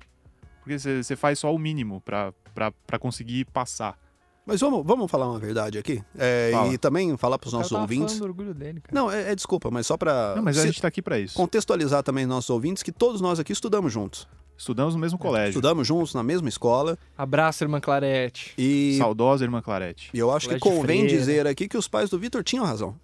Porque 0.60 0.78
você, 0.78 1.02
você 1.02 1.16
faz 1.16 1.38
só 1.40 1.52
o 1.52 1.58
mínimo 1.58 2.00
pra 2.00 2.98
conseguir 3.00 3.44
passar. 3.46 3.98
Mas 4.44 4.60
vamos, 4.60 4.84
vamos 4.84 5.10
falar 5.10 5.28
uma 5.28 5.38
verdade 5.38 5.78
aqui? 5.78 6.02
É, 6.18 6.50
Fala. 6.52 6.72
e 6.72 6.78
também 6.78 7.16
falar 7.16 7.38
para 7.38 7.46
os 7.46 7.52
nossos 7.52 7.70
tava 7.70 7.82
ouvintes. 7.82 8.14
falando 8.14 8.18
do 8.20 8.24
orgulho 8.24 8.54
dele, 8.54 8.80
cara. 8.80 8.92
Não, 8.92 9.10
é, 9.10 9.30
é 9.30 9.34
desculpa, 9.36 9.70
mas 9.70 9.86
só 9.86 9.96
para 9.96 10.34
Não, 10.34 10.42
mas 10.42 10.58
a 10.58 10.66
gente 10.66 10.82
tá 10.82 10.88
aqui 10.88 11.00
pra 11.00 11.18
isso. 11.18 11.34
contextualizar 11.36 12.02
também 12.02 12.24
os 12.24 12.28
nossos 12.30 12.50
ouvintes 12.50 12.82
que 12.82 12.90
todos 12.90 13.20
nós 13.20 13.38
aqui 13.38 13.52
estudamos 13.52 13.92
juntos. 13.92 14.26
Estudamos 14.58 14.94
no 14.94 15.00
mesmo 15.00 15.18
colégio. 15.18 15.50
Estudamos 15.50 15.86
juntos 15.86 16.14
na 16.14 16.22
mesma 16.22 16.48
escola 16.48 16.98
Abraço, 17.16 17.62
irmã 17.64 17.80
Clarete. 17.80 18.52
e 18.58 18.96
Saudosa 18.98 19.44
irmã 19.44 19.62
Clarete. 19.62 20.10
E 20.12 20.18
eu 20.18 20.30
acho 20.30 20.48
que 20.48 20.58
Colégio 20.58 20.80
de 20.80 20.80
convém 20.80 21.06
dizer 21.06 21.46
aqui 21.46 21.68
que 21.68 21.76
os 21.76 21.86
pais 21.88 22.10
do 22.10 22.18
Vitor 22.18 22.42
tinham 22.44 22.64
razão. 22.64 22.96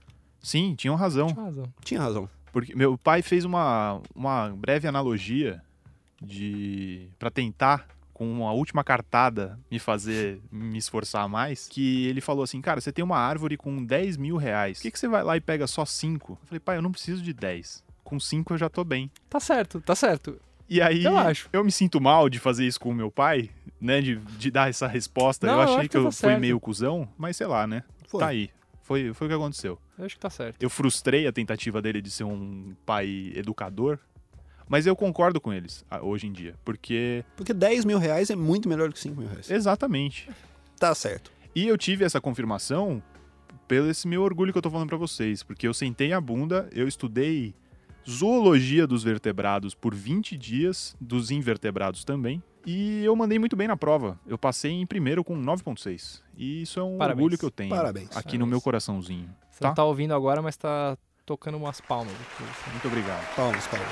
Sim, 0.42 0.74
tinham 0.74 0.94
razão. 0.94 1.28
Tinha 1.28 1.44
razão. 1.44 1.64
Tinha 1.84 2.00
razão. 2.00 2.28
Porque 2.52 2.74
meu 2.74 2.96
pai 2.96 3.22
fez 3.22 3.44
uma, 3.44 4.00
uma 4.14 4.48
breve 4.50 4.88
analogia 4.88 5.62
de 6.20 7.08
para 7.18 7.30
tentar 7.30 7.86
com 8.12 8.28
uma 8.28 8.52
última 8.52 8.82
cartada 8.82 9.58
me 9.70 9.78
fazer 9.78 10.40
me 10.50 10.76
esforçar 10.76 11.28
mais, 11.28 11.68
que 11.68 12.06
ele 12.06 12.20
falou 12.20 12.42
assim, 12.42 12.60
cara, 12.60 12.80
você 12.80 12.90
tem 12.90 13.04
uma 13.04 13.16
árvore 13.18 13.56
com 13.56 13.84
10 13.84 14.16
mil 14.16 14.36
reais, 14.36 14.78
por 14.78 14.82
que, 14.82 14.90
que 14.90 14.98
você 14.98 15.06
vai 15.06 15.22
lá 15.22 15.36
e 15.36 15.40
pega 15.40 15.68
só 15.68 15.84
5? 15.84 16.32
Eu 16.32 16.46
falei, 16.46 16.58
pai, 16.60 16.76
eu 16.78 16.82
não 16.82 16.90
preciso 16.90 17.22
de 17.22 17.32
10. 17.32 17.84
Com 18.02 18.18
5 18.18 18.54
eu 18.54 18.58
já 18.58 18.68
tô 18.68 18.82
bem. 18.82 19.08
Tá 19.30 19.38
certo, 19.38 19.80
tá 19.80 19.94
certo. 19.94 20.36
E 20.68 20.82
aí, 20.82 21.04
Eu 21.04 21.16
acho. 21.16 21.48
eu 21.52 21.64
me 21.64 21.70
sinto 21.72 22.00
mal 22.00 22.28
de 22.28 22.38
fazer 22.38 22.66
isso 22.66 22.80
com 22.80 22.90
o 22.90 22.94
meu 22.94 23.10
pai, 23.10 23.50
né? 23.80 24.00
De, 24.02 24.16
de 24.16 24.50
dar 24.50 24.68
essa 24.68 24.86
resposta. 24.86 25.46
Não, 25.46 25.54
eu 25.54 25.58
eu 25.60 25.62
achei 25.64 25.74
acho 25.76 25.82
que, 25.84 25.88
que 25.90 25.96
eu 25.96 26.04
tá 26.04 26.10
fui 26.10 26.28
certo. 26.28 26.40
meio 26.40 26.60
cuzão, 26.60 27.08
mas 27.16 27.36
sei 27.36 27.46
lá, 27.46 27.66
né? 27.66 27.84
Foi. 28.06 28.20
Tá 28.20 28.26
aí. 28.26 28.50
Foi, 28.88 29.12
foi 29.12 29.26
o 29.26 29.30
que 29.30 29.36
aconteceu. 29.36 29.78
Eu 29.98 30.06
acho 30.06 30.14
que 30.14 30.20
tá 30.20 30.30
certo. 30.30 30.62
Eu 30.62 30.70
frustrei 30.70 31.26
a 31.26 31.32
tentativa 31.32 31.82
dele 31.82 32.00
de 32.00 32.10
ser 32.10 32.24
um 32.24 32.74
pai 32.86 33.32
educador, 33.36 33.98
mas 34.66 34.86
eu 34.86 34.96
concordo 34.96 35.38
com 35.40 35.52
eles 35.52 35.84
ah, 35.90 36.02
hoje 36.02 36.26
em 36.26 36.32
dia, 36.32 36.54
porque 36.64 37.22
Porque 37.36 37.52
10 37.52 37.84
mil 37.84 37.98
reais 37.98 38.30
é 38.30 38.34
muito 38.34 38.66
melhor 38.66 38.88
do 38.88 38.94
que 38.94 39.00
5 39.00 39.14
mil 39.20 39.28
reais. 39.28 39.50
exatamente. 39.50 40.30
Tá 40.80 40.94
certo. 40.94 41.30
E 41.54 41.68
eu 41.68 41.76
tive 41.76 42.02
essa 42.02 42.18
confirmação 42.18 43.02
pelo 43.66 43.90
esse 43.90 44.08
meu 44.08 44.22
orgulho 44.22 44.52
que 44.52 44.58
eu 44.58 44.62
tô 44.62 44.70
falando 44.70 44.88
pra 44.88 44.96
vocês, 44.96 45.42
porque 45.42 45.68
eu 45.68 45.74
sentei 45.74 46.14
a 46.14 46.20
bunda, 46.20 46.66
eu 46.72 46.88
estudei 46.88 47.54
zoologia 48.08 48.86
dos 48.86 49.02
vertebrados 49.04 49.74
por 49.74 49.94
20 49.94 50.34
dias, 50.38 50.96
dos 50.98 51.30
invertebrados 51.30 52.04
também, 52.04 52.42
e 52.70 53.02
eu 53.04 53.16
mandei 53.16 53.38
muito 53.38 53.56
bem 53.56 53.66
na 53.66 53.76
prova. 53.76 54.18
Eu 54.26 54.36
passei 54.36 54.70
em 54.72 54.84
primeiro 54.86 55.24
com 55.24 55.34
9.6. 55.40 56.20
E 56.36 56.62
isso 56.62 56.78
é 56.78 56.82
um 56.84 56.98
Parabéns. 56.98 57.22
orgulho 57.24 57.38
que 57.38 57.44
eu 57.44 57.50
tenho 57.50 57.70
Parabéns. 57.74 58.08
aqui 58.10 58.16
no 58.16 58.22
Parabéns. 58.44 58.48
meu 58.50 58.60
coraçãozinho. 58.60 59.28
Você 59.50 59.60
Tá? 59.60 59.68
não 59.68 59.74
tá 59.74 59.84
ouvindo 59.84 60.12
agora, 60.14 60.42
mas 60.42 60.56
tá 60.56 60.96
tocando 61.24 61.56
umas 61.56 61.80
palmas. 61.80 62.12
Muito 62.70 62.86
obrigado. 62.88 63.34
Palmas, 63.34 63.66
palmas. 63.66 63.88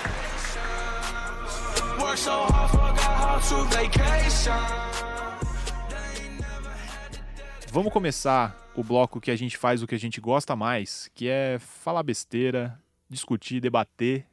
Vamos 7.72 7.92
começar 7.92 8.70
o 8.74 8.82
bloco 8.82 9.20
que 9.20 9.30
a 9.30 9.36
gente 9.36 9.56
faz 9.56 9.82
o 9.82 9.86
que 9.86 9.94
a 9.94 9.98
gente 9.98 10.20
gosta 10.20 10.54
mais, 10.56 11.10
que 11.14 11.28
é 11.28 11.58
falar 11.58 12.02
besteira, 12.02 12.78
discutir, 13.08 13.60
debater, 13.60 14.26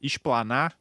explanar. 0.00 0.76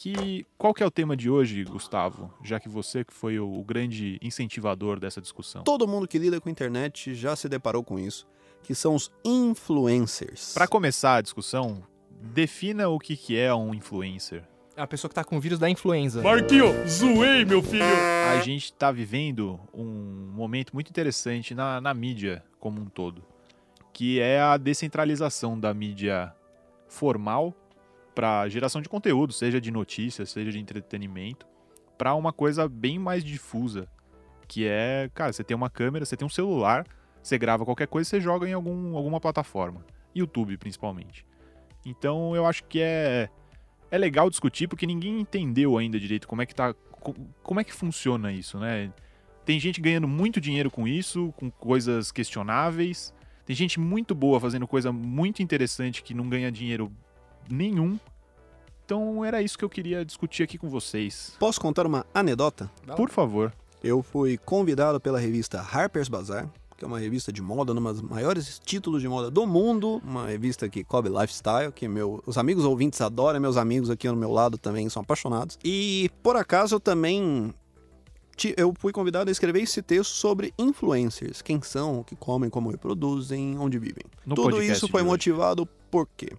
Que 0.00 0.46
qual 0.56 0.72
que 0.72 0.82
é 0.82 0.86
o 0.86 0.90
tema 0.90 1.14
de 1.14 1.28
hoje, 1.28 1.62
Gustavo? 1.62 2.32
Já 2.42 2.58
que 2.58 2.70
você 2.70 3.04
que 3.04 3.12
foi 3.12 3.38
o, 3.38 3.46
o 3.46 3.62
grande 3.62 4.18
incentivador 4.22 4.98
dessa 4.98 5.20
discussão. 5.20 5.62
Todo 5.62 5.86
mundo 5.86 6.08
que 6.08 6.18
lida 6.18 6.40
com 6.40 6.48
internet 6.48 7.14
já 7.14 7.36
se 7.36 7.50
deparou 7.50 7.84
com 7.84 7.98
isso, 7.98 8.26
que 8.62 8.74
são 8.74 8.94
os 8.94 9.12
influencers. 9.22 10.54
Para 10.54 10.66
começar 10.66 11.16
a 11.16 11.20
discussão, 11.20 11.82
defina 12.18 12.88
o 12.88 12.98
que 12.98 13.14
que 13.14 13.36
é 13.36 13.54
um 13.54 13.74
influencer. 13.74 14.42
É 14.74 14.80
a 14.80 14.86
pessoa 14.86 15.10
que 15.10 15.14
tá 15.14 15.22
com 15.22 15.36
o 15.36 15.40
vírus 15.40 15.58
da 15.58 15.68
influenza. 15.68 16.22
Marquinho, 16.22 16.72
zoei, 16.88 17.44
meu 17.44 17.62
filho. 17.62 17.84
A 18.30 18.40
gente 18.40 18.72
está 18.72 18.90
vivendo 18.90 19.60
um 19.74 20.32
momento 20.32 20.72
muito 20.72 20.88
interessante 20.88 21.54
na, 21.54 21.78
na 21.78 21.92
mídia 21.92 22.42
como 22.58 22.80
um 22.80 22.86
todo, 22.86 23.22
que 23.92 24.18
é 24.18 24.40
a 24.40 24.56
descentralização 24.56 25.60
da 25.60 25.74
mídia 25.74 26.34
formal 26.88 27.54
para 28.14 28.48
geração 28.48 28.80
de 28.82 28.88
conteúdo, 28.88 29.32
seja 29.32 29.60
de 29.60 29.70
notícias, 29.70 30.30
seja 30.30 30.50
de 30.50 30.58
entretenimento, 30.58 31.46
para 31.96 32.14
uma 32.14 32.32
coisa 32.32 32.68
bem 32.68 32.98
mais 32.98 33.22
difusa, 33.24 33.86
que 34.48 34.66
é, 34.66 35.10
cara, 35.14 35.32
você 35.32 35.44
tem 35.44 35.56
uma 35.56 35.70
câmera, 35.70 36.04
você 36.04 36.16
tem 36.16 36.26
um 36.26 36.30
celular, 36.30 36.86
você 37.22 37.38
grava 37.38 37.64
qualquer 37.64 37.86
coisa, 37.86 38.08
você 38.08 38.20
joga 38.20 38.48
em 38.48 38.52
algum, 38.52 38.96
alguma 38.96 39.20
plataforma, 39.20 39.84
YouTube 40.14 40.56
principalmente. 40.56 41.24
Então 41.84 42.34
eu 42.34 42.46
acho 42.46 42.64
que 42.64 42.80
é 42.80 43.28
é 43.90 43.98
legal 43.98 44.30
discutir 44.30 44.68
porque 44.68 44.86
ninguém 44.86 45.20
entendeu 45.20 45.76
ainda 45.76 45.98
direito 45.98 46.28
como 46.28 46.40
é 46.42 46.46
que 46.46 46.54
tá 46.54 46.72
co- 46.74 47.14
como 47.42 47.58
é 47.60 47.64
que 47.64 47.72
funciona 47.72 48.32
isso, 48.32 48.58
né? 48.58 48.92
Tem 49.44 49.58
gente 49.58 49.80
ganhando 49.80 50.06
muito 50.06 50.40
dinheiro 50.40 50.70
com 50.70 50.86
isso, 50.86 51.32
com 51.36 51.50
coisas 51.50 52.12
questionáveis. 52.12 53.12
Tem 53.44 53.56
gente 53.56 53.80
muito 53.80 54.14
boa 54.14 54.38
fazendo 54.38 54.66
coisa 54.66 54.92
muito 54.92 55.42
interessante 55.42 56.02
que 56.04 56.14
não 56.14 56.28
ganha 56.28 56.52
dinheiro 56.52 56.92
nenhum. 57.48 57.98
Então 58.84 59.24
era 59.24 59.40
isso 59.40 59.56
que 59.56 59.64
eu 59.64 59.70
queria 59.70 60.04
discutir 60.04 60.42
aqui 60.42 60.58
com 60.58 60.68
vocês. 60.68 61.36
Posso 61.38 61.60
contar 61.60 61.86
uma 61.86 62.04
anedota? 62.12 62.70
Por 62.96 63.08
favor. 63.08 63.52
Eu 63.82 64.02
fui 64.02 64.36
convidado 64.36 65.00
pela 65.00 65.18
revista 65.18 65.60
Harper's 65.60 66.08
Bazaar, 66.08 66.50
que 66.76 66.84
é 66.84 66.88
uma 66.88 66.98
revista 66.98 67.32
de 67.32 67.40
moda, 67.40 67.72
uma 67.72 67.92
dos 67.92 68.02
maiores 68.02 68.58
títulos 68.58 69.00
de 69.00 69.08
moda 69.08 69.30
do 69.30 69.46
mundo, 69.46 70.02
uma 70.04 70.26
revista 70.26 70.68
que 70.68 70.82
cobre 70.82 71.12
lifestyle, 71.12 71.70
que 71.70 71.86
meu, 71.86 72.22
os 72.26 72.36
amigos 72.36 72.64
ouvintes 72.64 73.00
adoram, 73.00 73.38
meus 73.38 73.56
amigos 73.56 73.90
aqui 73.90 74.08
ao 74.08 74.16
meu 74.16 74.32
lado 74.32 74.58
também 74.58 74.88
são 74.88 75.02
apaixonados. 75.02 75.58
E 75.62 76.10
por 76.22 76.36
acaso 76.36 76.74
eu 76.74 76.80
também 76.80 77.54
eu 78.56 78.72
fui 78.78 78.92
convidado 78.92 79.28
a 79.28 79.32
escrever 79.32 79.62
esse 79.62 79.82
texto 79.82 80.12
sobre 80.12 80.54
influencers, 80.58 81.42
quem 81.42 81.60
são, 81.60 82.00
o 82.00 82.04
que 82.04 82.16
comem, 82.16 82.48
como 82.48 82.70
reproduzem, 82.70 83.58
onde 83.58 83.78
vivem. 83.78 84.04
No 84.24 84.34
Tudo 84.34 84.62
isso 84.62 84.88
foi 84.88 85.02
motivado 85.02 85.66
por 85.90 86.08
quê? 86.16 86.32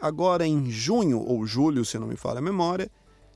Agora 0.00 0.46
em 0.46 0.70
junho 0.70 1.20
ou 1.20 1.44
julho, 1.44 1.84
se 1.84 1.98
não 1.98 2.06
me 2.06 2.16
falha 2.16 2.38
a 2.38 2.42
memória, 2.42 2.90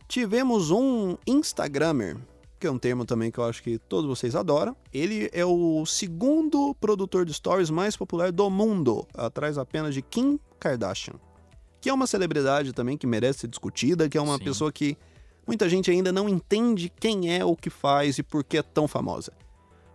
tivemos 0.06 0.70
um 0.70 1.16
Instagrammer, 1.26 2.16
que 2.60 2.66
é 2.66 2.70
um 2.70 2.78
termo 2.78 3.04
também 3.04 3.30
que 3.30 3.38
eu 3.38 3.44
acho 3.44 3.62
que 3.62 3.78
todos 3.78 4.08
vocês 4.08 4.36
adoram. 4.36 4.76
Ele 4.92 5.28
é 5.32 5.44
o 5.44 5.84
segundo 5.84 6.74
produtor 6.76 7.24
de 7.24 7.34
stories 7.34 7.70
mais 7.70 7.96
popular 7.96 8.30
do 8.30 8.48
mundo, 8.48 9.06
atrás 9.14 9.58
apenas 9.58 9.94
de 9.94 10.02
Kim 10.02 10.38
Kardashian, 10.60 11.14
que 11.80 11.88
é 11.88 11.92
uma 11.92 12.06
celebridade 12.06 12.72
também 12.72 12.96
que 12.96 13.06
merece 13.06 13.40
ser 13.40 13.48
discutida, 13.48 14.08
que 14.08 14.16
é 14.16 14.20
uma 14.20 14.38
Sim. 14.38 14.44
pessoa 14.44 14.70
que 14.70 14.96
muita 15.44 15.68
gente 15.68 15.90
ainda 15.90 16.12
não 16.12 16.28
entende 16.28 16.88
quem 16.88 17.34
é, 17.34 17.44
o 17.44 17.56
que 17.56 17.70
faz 17.70 18.18
e 18.18 18.22
por 18.22 18.44
que 18.44 18.58
é 18.58 18.62
tão 18.62 18.86
famosa. 18.86 19.32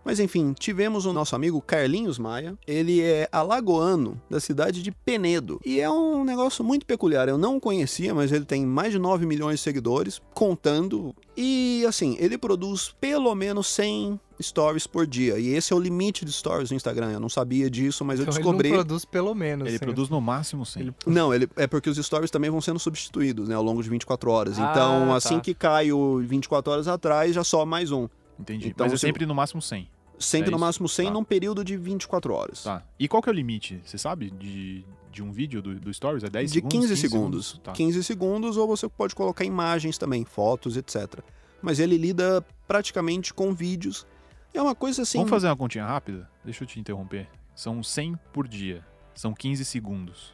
Mas 0.04 0.18
enfim, 0.20 0.54
tivemos 0.58 1.04
o 1.04 1.12
nosso 1.12 1.36
amigo 1.36 1.60
Carlinhos 1.60 2.18
Maia. 2.18 2.56
Ele 2.66 3.02
é 3.02 3.28
alagoano, 3.30 4.20
da 4.30 4.40
cidade 4.40 4.82
de 4.82 4.90
Penedo. 4.90 5.60
E 5.64 5.80
é 5.80 5.90
um 5.90 6.24
negócio 6.24 6.64
muito 6.64 6.86
peculiar. 6.86 7.28
Eu 7.28 7.36
não 7.36 7.56
o 7.56 7.60
conhecia, 7.60 8.14
mas 8.14 8.32
ele 8.32 8.44
tem 8.46 8.64
mais 8.64 8.92
de 8.92 8.98
9 8.98 9.26
milhões 9.26 9.56
de 9.58 9.64
seguidores, 9.64 10.20
contando. 10.32 11.14
E 11.36 11.84
assim, 11.86 12.16
ele 12.18 12.38
produz 12.38 12.94
pelo 13.00 13.34
menos 13.34 13.66
100 13.68 14.18
stories 14.40 14.86
por 14.86 15.06
dia. 15.06 15.38
E 15.38 15.48
esse 15.48 15.72
é 15.72 15.76
o 15.76 15.80
limite 15.80 16.24
de 16.24 16.32
stories 16.32 16.70
no 16.70 16.76
Instagram. 16.76 17.10
Eu 17.12 17.20
não 17.20 17.28
sabia 17.28 17.68
disso, 17.68 18.04
mas 18.04 18.18
eu 18.18 18.22
Então 18.24 18.34
descobri. 18.34 18.68
ele 18.68 18.76
não 18.78 18.84
produz 18.84 19.04
pelo 19.04 19.34
menos. 19.34 19.66
Ele 19.66 19.76
assim. 19.76 19.84
produz 19.84 20.08
no 20.08 20.20
máximo 20.20 20.64
100. 20.64 20.82
Ele- 20.82 20.94
Não, 21.06 21.34
ele, 21.34 21.48
é 21.56 21.66
porque 21.66 21.90
os 21.90 21.98
stories 21.98 22.30
também 22.30 22.48
vão 22.50 22.60
sendo 22.60 22.78
substituídos, 22.78 23.48
né, 23.48 23.54
ao 23.56 23.62
longo 23.62 23.82
de 23.82 23.90
24 23.90 24.30
horas. 24.30 24.58
Ah, 24.58 24.70
Então, 24.70 25.08
tá. 25.08 25.16
assim 25.16 25.40
que 25.40 25.52
cai 25.54 25.92
o 25.92 26.18
24 26.20 26.72
horas 26.72 26.88
atrás, 26.88 27.34
já 27.34 27.42
só 27.44 27.66
mais 27.66 27.90
um. 27.90 28.08
Entendi. 28.38 28.68
Então, 28.68 28.86
Mas 28.86 28.92
é 28.92 28.96
se- 28.96 29.00
sempre 29.06 29.26
no 29.26 29.34
máximo 29.34 29.60
100. 29.62 29.88
Sempre 30.18 30.48
É 30.48 30.50
no 30.50 30.56
isso? 30.56 30.64
máximo 30.64 30.88
100 30.88 31.06
Tá. 31.06 31.12
num 31.12 31.24
período 31.24 31.64
de 31.64 31.76
24 31.76 32.32
horas. 32.34 32.62
Tá. 32.64 32.82
E 32.98 33.06
qual 33.08 33.22
que 33.22 33.28
é 33.28 33.32
o 33.32 33.34
limite? 33.34 33.80
Você 33.84 33.96
sabe? 33.98 34.30
De, 34.30 34.84
de 35.12 35.22
um 35.22 35.30
vídeo 35.30 35.62
do, 35.62 35.74
do 35.78 35.92
Stories? 35.94 36.24
É 36.24 36.28
10 36.28 36.50
de 36.50 36.54
segundos? 36.54 36.78
15 36.80 36.96
segundos. 36.96 37.60
Tá. 37.62 37.72
15 37.72 38.02
segundos, 38.04 38.56
ou 38.56 38.66
você 38.66 38.88
pode 38.88 39.14
colocar 39.14 39.44
imagens 39.44 39.96
também, 39.96 40.24
fotos, 40.24 40.76
etc. 40.76 41.20
Mas 41.62 41.78
ele 41.78 41.96
lida 41.96 42.44
praticamente 42.66 43.32
com 43.32 43.52
vídeos. 43.54 44.06
É 44.52 44.60
uma 44.60 44.74
coisa 44.74 45.02
assim. 45.02 45.18
Vamos 45.18 45.30
fazer 45.30 45.46
uma 45.48 45.56
continha 45.56 45.86
rápida? 45.86 46.28
Deixa 46.44 46.64
eu 46.64 46.68
te 46.68 46.80
interromper. 46.80 47.28
São 47.54 47.80
100 47.82 48.16
por 48.32 48.48
dia. 48.48 48.84
São 49.14 49.32
15 49.32 49.64
segundos. 49.64 50.32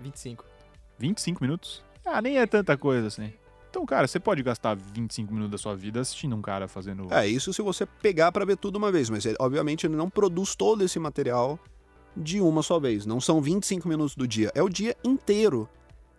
25. 0.00 0.44
25 0.98 1.42
minutos? 1.42 1.82
Ah, 2.04 2.20
nem 2.22 2.38
é 2.38 2.46
tanta 2.46 2.76
coisa 2.76 3.06
assim. 3.08 3.32
Então, 3.74 3.84
cara, 3.84 4.06
você 4.06 4.20
pode 4.20 4.40
gastar 4.40 4.76
25 4.76 5.32
minutos 5.32 5.50
da 5.50 5.58
sua 5.58 5.74
vida 5.74 6.00
assistindo 6.00 6.36
um 6.36 6.40
cara 6.40 6.68
fazendo. 6.68 7.12
É, 7.12 7.26
isso 7.26 7.52
se 7.52 7.60
você 7.60 7.84
pegar 7.84 8.30
pra 8.30 8.44
ver 8.44 8.56
tudo 8.56 8.76
uma 8.76 8.92
vez, 8.92 9.10
mas 9.10 9.26
ele- 9.26 9.34
obviamente 9.40 9.84
ele 9.84 9.96
não 9.96 10.08
produz 10.08 10.54
todo 10.54 10.84
esse 10.84 10.96
material 11.00 11.58
de 12.16 12.40
uma 12.40 12.62
só 12.62 12.78
vez. 12.78 13.04
Não 13.04 13.20
são 13.20 13.42
25 13.42 13.88
minutos 13.88 14.14
do 14.14 14.28
dia, 14.28 14.52
é 14.54 14.62
o 14.62 14.68
dia 14.68 14.94
inteiro 15.02 15.68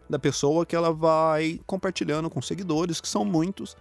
da 0.10 0.20
pessoa 0.20 0.66
que 0.66 0.76
ela 0.76 0.92
vai 0.92 1.62
compartilhando 1.66 2.30
com 2.30 2.42
seguidores, 2.42 3.00
que 3.00 3.08
são 3.08 3.24
muitos. 3.24 3.78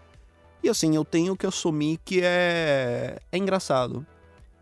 E 0.62 0.68
assim, 0.68 0.94
eu 0.94 1.04
tenho 1.04 1.36
que 1.36 1.44
assumir 1.44 1.98
que 2.04 2.20
é 2.22 3.18
é 3.32 3.36
engraçado. 3.36 4.06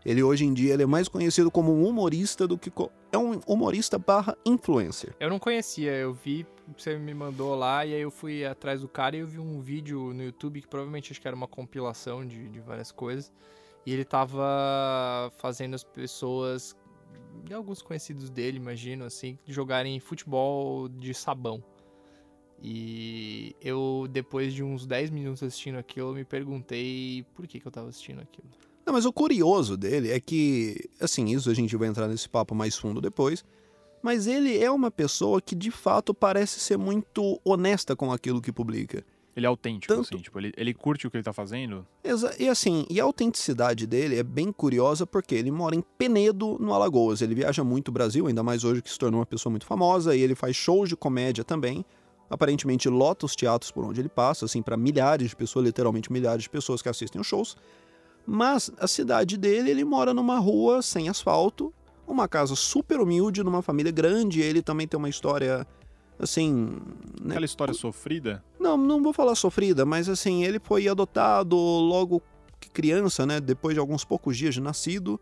Ele 0.03 0.23
hoje 0.23 0.43
em 0.43 0.55
dia 0.55 0.73
ele 0.73 0.81
é 0.83 0.87
mais 0.87 1.07
conhecido 1.07 1.51
como 1.51 1.71
um 1.71 1.87
humorista 1.87 2.47
do 2.47 2.57
que 2.57 2.71
co- 2.71 2.91
é 3.11 3.17
um 3.17 3.39
humorista 3.45 3.99
barra 3.99 4.35
influencer. 4.43 5.13
Eu 5.19 5.29
não 5.29 5.37
conhecia, 5.37 5.91
eu 5.91 6.13
vi, 6.15 6.47
você 6.77 6.97
me 6.97 7.13
mandou 7.13 7.55
lá 7.55 7.85
e 7.85 7.93
aí 7.93 8.01
eu 8.01 8.11
fui 8.11 8.45
atrás 8.45 8.81
do 8.81 8.87
cara 8.87 9.15
e 9.15 9.19
eu 9.19 9.27
vi 9.27 9.39
um 9.39 9.59
vídeo 9.59 10.13
no 10.13 10.23
YouTube 10.23 10.61
que 10.61 10.67
provavelmente 10.67 11.11
acho 11.11 11.21
que 11.21 11.27
era 11.27 11.35
uma 11.35 11.47
compilação 11.47 12.25
de, 12.25 12.47
de 12.49 12.59
várias 12.59 12.91
coisas. 12.91 13.31
E 13.85 13.91
ele 13.91 14.05
tava 14.05 15.31
fazendo 15.37 15.73
as 15.73 15.83
pessoas, 15.83 16.75
alguns 17.53 17.81
conhecidos 17.81 18.29
dele, 18.29 18.57
imagino, 18.57 19.03
assim, 19.03 19.37
jogarem 19.45 19.99
futebol 19.99 20.87
de 20.87 21.13
sabão. 21.13 21.61
E 22.61 23.53
eu, 23.61 24.07
depois 24.09 24.53
de 24.53 24.63
uns 24.63 24.85
10 24.85 25.09
minutos 25.09 25.43
assistindo 25.43 25.77
aquilo, 25.77 26.13
me 26.13 26.23
perguntei 26.23 27.25
por 27.35 27.45
que, 27.45 27.59
que 27.59 27.67
eu 27.67 27.71
tava 27.71 27.89
assistindo 27.89 28.21
aquilo. 28.21 28.47
Não, 28.85 28.93
mas 28.93 29.05
o 29.05 29.11
curioso 29.11 29.75
dele 29.75 30.11
é 30.11 30.19
que, 30.19 30.89
assim, 30.99 31.25
isso 31.25 31.49
a 31.49 31.53
gente 31.53 31.75
vai 31.75 31.89
entrar 31.89 32.07
nesse 32.07 32.29
papo 32.29 32.55
mais 32.55 32.77
fundo 32.77 33.01
depois, 33.01 33.43
mas 34.03 34.27
ele 34.27 34.61
é 34.61 34.69
uma 34.69 34.91
pessoa 34.91 35.41
que 35.41 35.55
de 35.55 35.71
fato 35.71 36.13
parece 36.13 36.59
ser 36.59 36.77
muito 36.77 37.39
honesta 37.43 37.95
com 37.95 38.11
aquilo 38.11 38.39
que 38.41 38.51
publica. 38.51 39.03
Ele 39.35 39.47
é 39.47 39.49
autêntico, 39.49 39.91
Tanto- 39.91 40.13
assim, 40.13 40.21
tipo, 40.21 40.37
ele, 40.39 40.53
ele 40.55 40.75
curte 40.75 41.07
o 41.07 41.09
que 41.09 41.17
ele 41.17 41.23
tá 41.23 41.33
fazendo. 41.33 41.87
Exa- 42.03 42.35
E 42.37 42.47
assim, 42.47 42.85
e 42.87 42.99
a 43.01 43.03
autenticidade 43.03 43.87
dele 43.87 44.15
é 44.19 44.21
bem 44.21 44.51
curiosa 44.51 45.07
porque 45.07 45.33
ele 45.33 45.49
mora 45.49 45.75
em 45.75 45.83
Penedo, 45.97 46.55
no 46.59 46.71
Alagoas. 46.71 47.19
Ele 47.23 47.33
viaja 47.33 47.63
muito 47.63 47.87
o 47.87 47.91
Brasil, 47.91 48.27
ainda 48.27 48.43
mais 48.43 48.63
hoje 48.63 48.83
que 48.83 48.91
se 48.91 48.99
tornou 48.99 49.21
uma 49.21 49.25
pessoa 49.25 49.49
muito 49.49 49.65
famosa, 49.65 50.15
e 50.15 50.21
ele 50.21 50.35
faz 50.35 50.55
shows 50.55 50.87
de 50.87 50.95
comédia 50.95 51.43
também. 51.43 51.83
Aparentemente 52.29 52.87
lota 52.89 53.25
os 53.25 53.35
teatros 53.35 53.71
por 53.71 53.83
onde 53.85 54.01
ele 54.01 54.09
passa, 54.09 54.45
assim, 54.45 54.61
para 54.61 54.77
milhares 54.77 55.29
de 55.31 55.35
pessoas, 55.35 55.65
literalmente 55.65 56.11
milhares 56.13 56.43
de 56.43 56.49
pessoas 56.49 56.81
que 56.83 56.89
assistem 56.89 57.19
os 57.19 57.25
shows. 57.25 57.55
Mas 58.27 58.71
a 58.77 58.87
cidade 58.87 59.35
dele, 59.37 59.71
ele 59.71 59.83
mora 59.83 60.13
numa 60.13 60.37
rua 60.37 60.81
sem 60.83 61.09
asfalto, 61.09 61.73
uma 62.07 62.27
casa 62.27 62.55
super 62.55 62.99
humilde, 62.99 63.43
numa 63.43 63.61
família 63.61 63.91
grande. 63.91 64.41
Ele 64.41 64.61
também 64.61 64.87
tem 64.87 64.97
uma 64.97 65.09
história, 65.09 65.65
assim, 66.19 66.77
né, 67.21 67.31
Aquela 67.31 67.45
história 67.45 67.73
sofrida. 67.73 68.43
não, 68.59 68.77
não 68.77 69.01
vou 69.01 69.13
falar 69.13 69.35
sofrida, 69.35 69.85
mas 69.85 70.09
assim, 70.09 70.43
ele 70.43 70.59
foi 70.59 70.87
adotado 70.87 71.55
logo 71.55 72.21
que 72.59 72.69
criança, 72.69 73.25
né? 73.25 73.39
Depois 73.39 73.73
de 73.75 73.79
alguns 73.79 74.03
poucos 74.03 74.37
dias 74.37 74.53
de 74.53 74.61
nascido. 74.61 75.19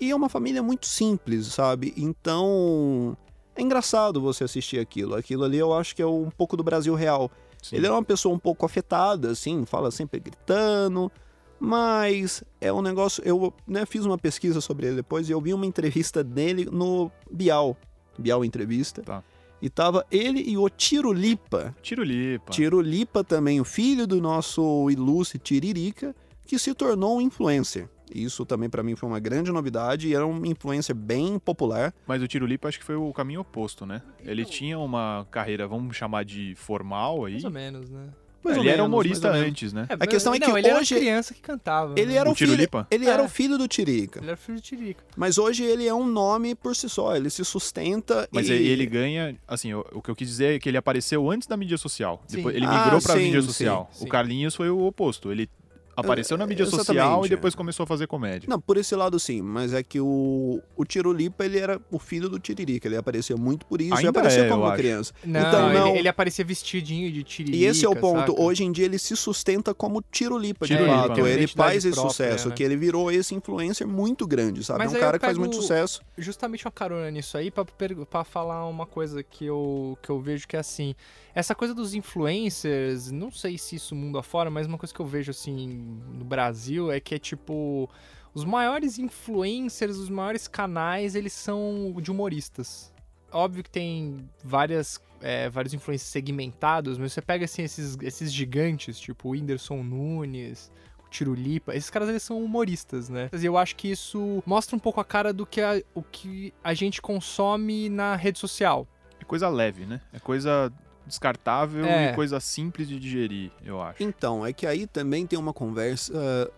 E 0.00 0.10
é 0.10 0.16
uma 0.16 0.28
família 0.28 0.62
muito 0.62 0.86
simples, 0.86 1.46
sabe? 1.46 1.94
Então. 1.96 3.16
É 3.54 3.62
engraçado 3.62 4.20
você 4.20 4.44
assistir 4.44 4.78
aquilo. 4.78 5.14
Aquilo 5.14 5.42
ali 5.42 5.56
eu 5.56 5.72
acho 5.72 5.96
que 5.96 6.02
é 6.02 6.06
um 6.06 6.28
pouco 6.28 6.58
do 6.58 6.62
Brasil 6.62 6.94
real. 6.94 7.30
Sim. 7.62 7.76
Ele 7.76 7.86
é 7.86 7.90
uma 7.90 8.04
pessoa 8.04 8.34
um 8.34 8.38
pouco 8.38 8.66
afetada, 8.66 9.30
assim, 9.30 9.64
fala 9.64 9.90
sempre 9.90 10.20
gritando. 10.20 11.10
Mas 11.58 12.44
é 12.60 12.72
um 12.72 12.82
negócio. 12.82 13.22
Eu 13.24 13.52
né, 13.66 13.86
fiz 13.86 14.04
uma 14.04 14.18
pesquisa 14.18 14.60
sobre 14.60 14.86
ele 14.86 14.96
depois 14.96 15.28
e 15.28 15.32
eu 15.32 15.40
vi 15.40 15.54
uma 15.54 15.66
entrevista 15.66 16.22
dele 16.22 16.66
no 16.70 17.10
Bial. 17.30 17.76
Bial 18.18 18.44
Entrevista. 18.44 19.02
Tá. 19.02 19.22
E 19.60 19.70
tava 19.70 20.04
ele 20.10 20.42
e 20.46 20.58
o 20.58 20.68
Tirulipa. 20.68 21.74
Tirulipa. 21.82 22.52
Tirulipa 22.52 23.24
também, 23.24 23.60
o 23.60 23.64
filho 23.64 24.06
do 24.06 24.20
nosso 24.20 24.90
ilustre 24.90 25.38
Tiririca, 25.38 26.14
que 26.46 26.58
se 26.58 26.74
tornou 26.74 27.16
um 27.16 27.20
influencer. 27.20 27.88
Isso 28.14 28.46
também 28.46 28.70
pra 28.70 28.82
mim 28.82 28.94
foi 28.94 29.08
uma 29.08 29.18
grande 29.18 29.50
novidade 29.50 30.08
e 30.08 30.14
era 30.14 30.26
um 30.26 30.44
influencer 30.46 30.94
bem 30.94 31.38
popular. 31.38 31.92
Mas 32.06 32.22
o 32.22 32.28
Tirulipa 32.28 32.68
acho 32.68 32.78
que 32.78 32.84
foi 32.84 32.94
o 32.94 33.12
caminho 33.12 33.40
oposto, 33.40 33.84
né? 33.84 34.02
Ele 34.20 34.44
tinha 34.44 34.78
uma 34.78 35.26
carreira, 35.30 35.66
vamos 35.66 35.96
chamar 35.96 36.24
de 36.24 36.54
formal 36.54 37.24
aí. 37.24 37.32
Mais 37.32 37.44
ou 37.44 37.50
menos, 37.50 37.90
né? 37.90 38.10
Ele 38.50 38.68
era 38.68 38.76
menos, 38.78 38.86
humorista 38.86 39.30
antes, 39.30 39.72
né? 39.72 39.86
É, 39.88 40.06
questão 40.06 40.34
é 40.34 40.38
não, 40.38 40.52
que 40.52 40.58
ele 40.58 40.72
hoje- 40.74 40.94
era 40.94 41.02
criança 41.04 41.34
que 41.34 41.40
cantava. 41.40 41.94
Ele 41.96 42.12
né? 42.12 42.18
era 42.18 42.28
O 42.28 42.32
o, 42.32 42.34
filho, 42.34 42.52
ele 42.90 43.08
era 43.08 43.22
É. 43.22 43.24
o 43.24 43.28
filho 43.28 43.58
do 43.58 43.66
Tiririca. 43.68 44.20
Ele 44.20 44.28
era 44.28 44.36
filho 44.36 44.56
de 44.58 44.62
Tirica. 44.62 45.04
Mas 45.16 45.38
hoje 45.38 45.64
ele 45.64 45.86
é 45.86 45.94
um 45.94 46.06
nome 46.06 46.54
por 46.54 46.74
si 46.76 46.88
só, 46.88 47.16
ele 47.16 47.30
se 47.30 47.44
sustenta 47.44 48.28
Mas 48.30 48.48
e... 48.48 48.52
ele 48.52 48.86
ganha, 48.86 49.36
assim, 49.46 49.72
o, 49.74 49.84
o 49.92 50.02
que 50.02 50.10
eu 50.10 50.16
quis 50.16 50.28
dizer 50.28 50.56
é 50.56 50.58
que 50.58 50.68
ele 50.68 50.76
apareceu 50.78 51.30
antes 51.30 51.46
da 51.48 51.56
mídia 51.56 51.76
social. 51.78 52.22
Sim. 52.26 52.36
Depois, 52.36 52.54
ele 52.56 52.66
Ah, 52.66 52.82
migrou 52.84 53.00
pra 53.02 53.14
sim, 53.14 53.22
mídia 53.24 53.40
sim, 53.40 53.46
social. 53.48 53.90
sim. 53.92 54.04
O 54.04 54.08
Carlinhos 54.08 54.54
foi 54.54 54.70
o 54.70 54.84
oposto. 54.86 55.30
Ele 55.32 55.48
apareceu 55.96 56.36
na 56.36 56.46
mídia 56.46 56.66
social 56.66 56.94
exatamente, 56.96 57.26
e 57.26 57.28
depois 57.30 57.54
começou 57.54 57.84
a 57.84 57.86
fazer 57.86 58.06
comédia. 58.06 58.46
Não, 58.48 58.60
por 58.60 58.76
esse 58.76 58.94
lado 58.94 59.18
sim, 59.18 59.40
mas 59.42 59.72
é 59.72 59.82
que 59.82 60.00
o, 60.00 60.60
o 60.76 60.84
Tirulipa, 60.84 61.44
ele 61.44 61.58
era 61.58 61.80
o 61.90 61.98
filho 61.98 62.28
do 62.28 62.38
Tiririca, 62.38 62.86
ele 62.86 62.96
aparecia 62.96 63.36
muito 63.36 63.64
por 63.66 63.80
isso 63.80 63.94
e 63.94 63.98
Ainda 63.98 64.10
aparecia 64.10 64.44
é, 64.44 64.48
como 64.48 64.70
criança. 64.74 65.12
Não, 65.24 65.40
Então, 65.40 65.70
ele, 65.70 65.78
não- 65.78 65.96
ele 65.96 66.08
aparecia 66.08 66.44
vestidinho 66.44 67.10
de 67.10 67.22
Tiririca, 67.24 67.56
E 67.58 67.64
esse 67.66 67.84
é 67.84 67.88
o 67.88 67.96
ponto. 67.96 68.32
saca? 68.32 68.40
Hoje 68.42 68.64
em 68.64 68.70
dia 68.72 68.84
ele 68.84 68.98
se 68.98 69.16
sustenta 69.16 69.72
como 69.74 70.02
Tirulipa, 70.10 70.66
de 70.66 70.76
fato. 70.76 71.20
Ele 71.20 71.30
identidade 71.44 71.54
faz 71.56 71.84
esse 71.84 71.94
própria, 71.94 72.10
sucesso, 72.10 72.48
né? 72.50 72.54
que 72.54 72.62
ele 72.62 72.76
virou 72.76 73.10
esse 73.10 73.34
influencer 73.34 73.86
muito 73.86 74.26
grande, 74.26 74.62
sabe? 74.62 74.80
Mas 74.80 74.92
é 74.94 74.98
um 74.98 75.00
cara 75.00 75.18
que 75.18 75.24
faz 75.24 75.38
muito 75.38 75.56
sucesso. 75.56 76.00
justamente 76.18 76.64
uma 76.64 76.70
carona 76.72 77.10
nisso 77.10 77.36
aí 77.38 77.50
pra 77.50 78.24
falar 78.24 78.66
uma 78.68 78.86
coisa 78.86 79.22
que 79.22 79.44
eu, 79.46 79.98
que 80.02 80.10
eu 80.10 80.20
vejo 80.20 80.46
que 80.46 80.56
é 80.56 80.58
assim. 80.60 80.94
Essa 81.34 81.54
coisa 81.54 81.74
dos 81.74 81.94
influencers, 81.94 83.10
não 83.10 83.30
sei 83.30 83.58
se 83.58 83.76
isso 83.76 83.94
mundo 83.94 84.18
afora, 84.18 84.50
mas 84.50 84.66
uma 84.66 84.78
coisa 84.78 84.92
que 84.94 85.00
eu 85.00 85.06
vejo 85.06 85.30
assim 85.30 85.85
no 85.86 86.24
Brasil 86.24 86.90
é 86.90 87.00
que 87.00 87.14
é 87.14 87.18
tipo. 87.18 87.88
Os 88.34 88.44
maiores 88.44 88.98
influencers, 88.98 89.96
os 89.96 90.10
maiores 90.10 90.46
canais, 90.46 91.14
eles 91.14 91.32
são 91.32 91.94
de 92.02 92.10
humoristas. 92.10 92.92
Óbvio 93.32 93.64
que 93.64 93.70
tem 93.70 94.28
várias, 94.44 95.00
é, 95.22 95.48
vários 95.48 95.72
influencers 95.72 96.10
segmentados, 96.10 96.98
mas 96.98 97.14
você 97.14 97.22
pega 97.22 97.46
assim 97.46 97.62
esses, 97.62 97.96
esses 98.02 98.30
gigantes, 98.30 98.98
tipo 99.00 99.28
o 99.28 99.30
Whindersson 99.32 99.82
Nunes, 99.82 100.70
o 101.06 101.08
Tirulipa, 101.08 101.74
esses 101.74 101.88
caras 101.88 102.10
eles 102.10 102.22
são 102.22 102.42
humoristas, 102.44 103.08
né? 103.08 103.30
E 103.32 103.46
eu 103.46 103.56
acho 103.56 103.74
que 103.74 103.90
isso 103.90 104.42
mostra 104.44 104.76
um 104.76 104.78
pouco 104.78 105.00
a 105.00 105.04
cara 105.04 105.32
do 105.32 105.46
que 105.46 105.62
a, 105.62 105.82
o 105.94 106.02
que 106.02 106.52
a 106.62 106.74
gente 106.74 107.00
consome 107.00 107.88
na 107.88 108.16
rede 108.16 108.38
social. 108.38 108.86
É 109.18 109.24
coisa 109.24 109.48
leve, 109.48 109.86
né? 109.86 110.02
É 110.12 110.20
coisa 110.20 110.70
descartável 111.06 111.84
É. 111.84 112.10
e 112.10 112.14
coisa 112.14 112.40
simples 112.40 112.88
de 112.88 112.98
digerir, 112.98 113.50
eu 113.64 113.80
acho. 113.80 114.02
Então, 114.02 114.44
é 114.44 114.52
que 114.52 114.66
aí 114.66 114.86
também 114.86 115.26
tem 115.26 115.38
uma 115.38 115.52
conversa 115.52 116.12
ah, 116.14 116.50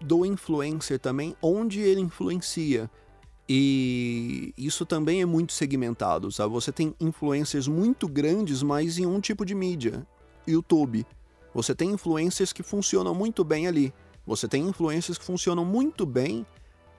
do 0.00 0.26
influencer 0.26 0.98
também, 0.98 1.34
onde 1.40 1.80
ele 1.80 2.00
influencia. 2.00 2.90
E 3.48 4.54
isso 4.56 4.86
também 4.86 5.20
é 5.20 5.26
muito 5.26 5.52
segmentado, 5.52 6.32
sabe? 6.32 6.52
Você 6.52 6.72
tem 6.72 6.94
influencers 6.98 7.68
muito 7.68 8.08
grandes, 8.08 8.62
mas 8.62 8.98
em 8.98 9.06
um 9.06 9.20
tipo 9.20 9.44
de 9.44 9.54
mídia. 9.54 10.06
YouTube. 10.46 11.06
Você 11.54 11.74
tem 11.74 11.90
influencers 11.90 12.52
que 12.52 12.62
funcionam 12.62 13.14
muito 13.14 13.44
bem 13.44 13.66
ali. 13.66 13.92
Você 14.26 14.48
tem 14.48 14.66
influencers 14.66 15.18
que 15.18 15.24
funcionam 15.24 15.64
muito 15.64 16.06
bem 16.06 16.46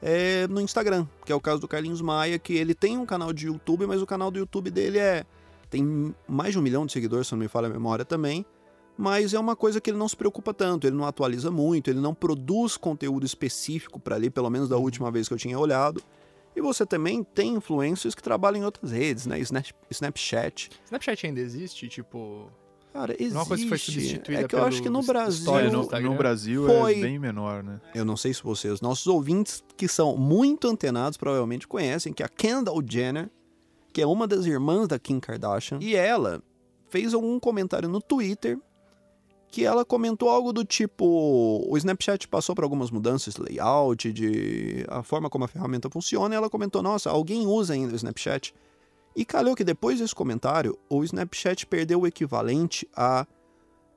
é, 0.01 0.47
no 0.47 0.61
Instagram, 0.61 1.07
que 1.25 1.31
é 1.31 1.35
o 1.35 1.41
caso 1.41 1.59
do 1.59 1.67
Carlinhos 1.67 2.01
Maia, 2.01 2.37
que 2.37 2.53
ele 2.53 2.75
tem 2.75 2.97
um 2.97 3.05
canal 3.05 3.33
de 3.33 3.47
YouTube, 3.47 3.87
mas 3.87 4.01
o 4.01 4.05
canal 4.05 4.29
do 4.29 4.37
YouTube 4.37 4.69
dele 4.69 4.99
é 4.99 5.25
tem 5.75 6.15
mais 6.27 6.53
de 6.53 6.59
um 6.59 6.61
milhão 6.61 6.85
de 6.85 6.91
seguidores, 6.93 7.27
se 7.27 7.33
não 7.33 7.39
me 7.39 7.47
falha 7.47 7.67
a 7.67 7.69
memória 7.69 8.05
também. 8.05 8.45
Mas 8.97 9.33
é 9.33 9.39
uma 9.39 9.55
coisa 9.57 9.81
que 9.81 9.89
ele 9.89 9.97
não 9.97 10.07
se 10.07 10.15
preocupa 10.15 10.53
tanto, 10.53 10.87
ele 10.87 10.95
não 10.95 11.05
atualiza 11.05 11.51
muito, 11.51 11.89
ele 11.89 11.99
não 11.99 12.13
produz 12.13 12.77
conteúdo 12.77 13.25
específico 13.25 13.99
para 13.99 14.15
ali, 14.15 14.29
pelo 14.29 14.49
menos 14.49 14.69
da 14.69 14.77
última 14.77 15.11
vez 15.11 15.27
que 15.27 15.33
eu 15.33 15.37
tinha 15.37 15.59
olhado. 15.59 16.01
E 16.55 16.61
você 16.61 16.85
também 16.85 17.21
tem 17.21 17.55
influencers 17.55 18.15
que 18.15 18.23
trabalham 18.23 18.61
em 18.61 18.63
outras 18.63 18.91
redes, 18.91 19.25
né? 19.25 19.37
Snap- 19.41 19.65
Snapchat. 19.91 20.69
Snapchat 20.85 21.27
ainda 21.27 21.41
existe, 21.41 21.89
tipo. 21.89 22.49
Cara, 22.93 23.11
existe. 23.19 23.33
É 23.35 23.39
uma 23.39 23.45
coisa 23.45 23.63
que 23.63 23.67
foi 23.67 23.77
substituída 23.77 24.41
É 24.43 24.47
que 24.47 24.55
eu 24.55 24.63
acho 24.63 24.81
que 24.81 24.89
no 24.89 25.01
Brasil. 25.03 25.59
É, 25.59 25.69
no, 25.69 25.83
no 25.83 26.15
Brasil 26.15 26.65
Foi- 26.65 26.97
é 26.97 27.01
bem 27.01 27.19
menor, 27.19 27.61
né? 27.61 27.81
Eu 27.93 28.05
não 28.05 28.15
sei 28.15 28.33
se 28.33 28.41
vocês, 28.41 28.79
nossos 28.79 29.05
ouvintes 29.07 29.61
que 29.75 29.89
são 29.89 30.15
muito 30.15 30.69
antenados, 30.69 31.17
provavelmente 31.17 31.67
conhecem 31.67 32.13
que 32.13 32.23
a 32.23 32.29
Kendall 32.29 32.81
Jenner, 32.89 33.29
que 33.95 34.01
é 34.01 34.05
uma 34.05 34.27
das 34.27 34.45
irmãs 34.45 34.89
da 34.89 34.99
Kim 34.99 35.21
Kardashian, 35.21 35.79
e 35.81 35.95
ela 35.95 36.43
fez 36.89 37.13
algum 37.13 37.39
comentário 37.39 37.87
no 37.87 38.01
Twitter 38.01 38.59
que 39.47 39.63
ela 39.63 39.85
comentou 39.85 40.29
algo 40.29 40.51
do 40.51 40.65
tipo: 40.65 41.65
o 41.65 41.77
Snapchat 41.77 42.27
passou 42.27 42.53
por 42.53 42.65
algumas 42.65 42.91
mudanças 42.91 43.35
de 43.35 43.41
layout, 43.41 44.11
de 44.11 44.85
a 44.89 45.01
forma 45.01 45.29
como 45.29 45.45
a 45.45 45.47
ferramenta 45.47 45.89
funciona, 45.89 46.35
e 46.35 46.37
ela 46.37 46.49
comentou: 46.49 46.83
nossa, 46.83 47.09
alguém 47.09 47.47
usa 47.47 47.73
ainda 47.73 47.93
o 47.93 47.95
Snapchat? 47.95 48.53
E 49.15 49.23
calhou 49.23 49.55
que 49.55 49.63
depois 49.63 49.99
desse 49.99 50.13
comentário, 50.13 50.77
o 50.89 51.01
Snapchat 51.01 51.65
perdeu 51.65 52.01
o 52.01 52.07
equivalente 52.07 52.85
a 52.93 53.25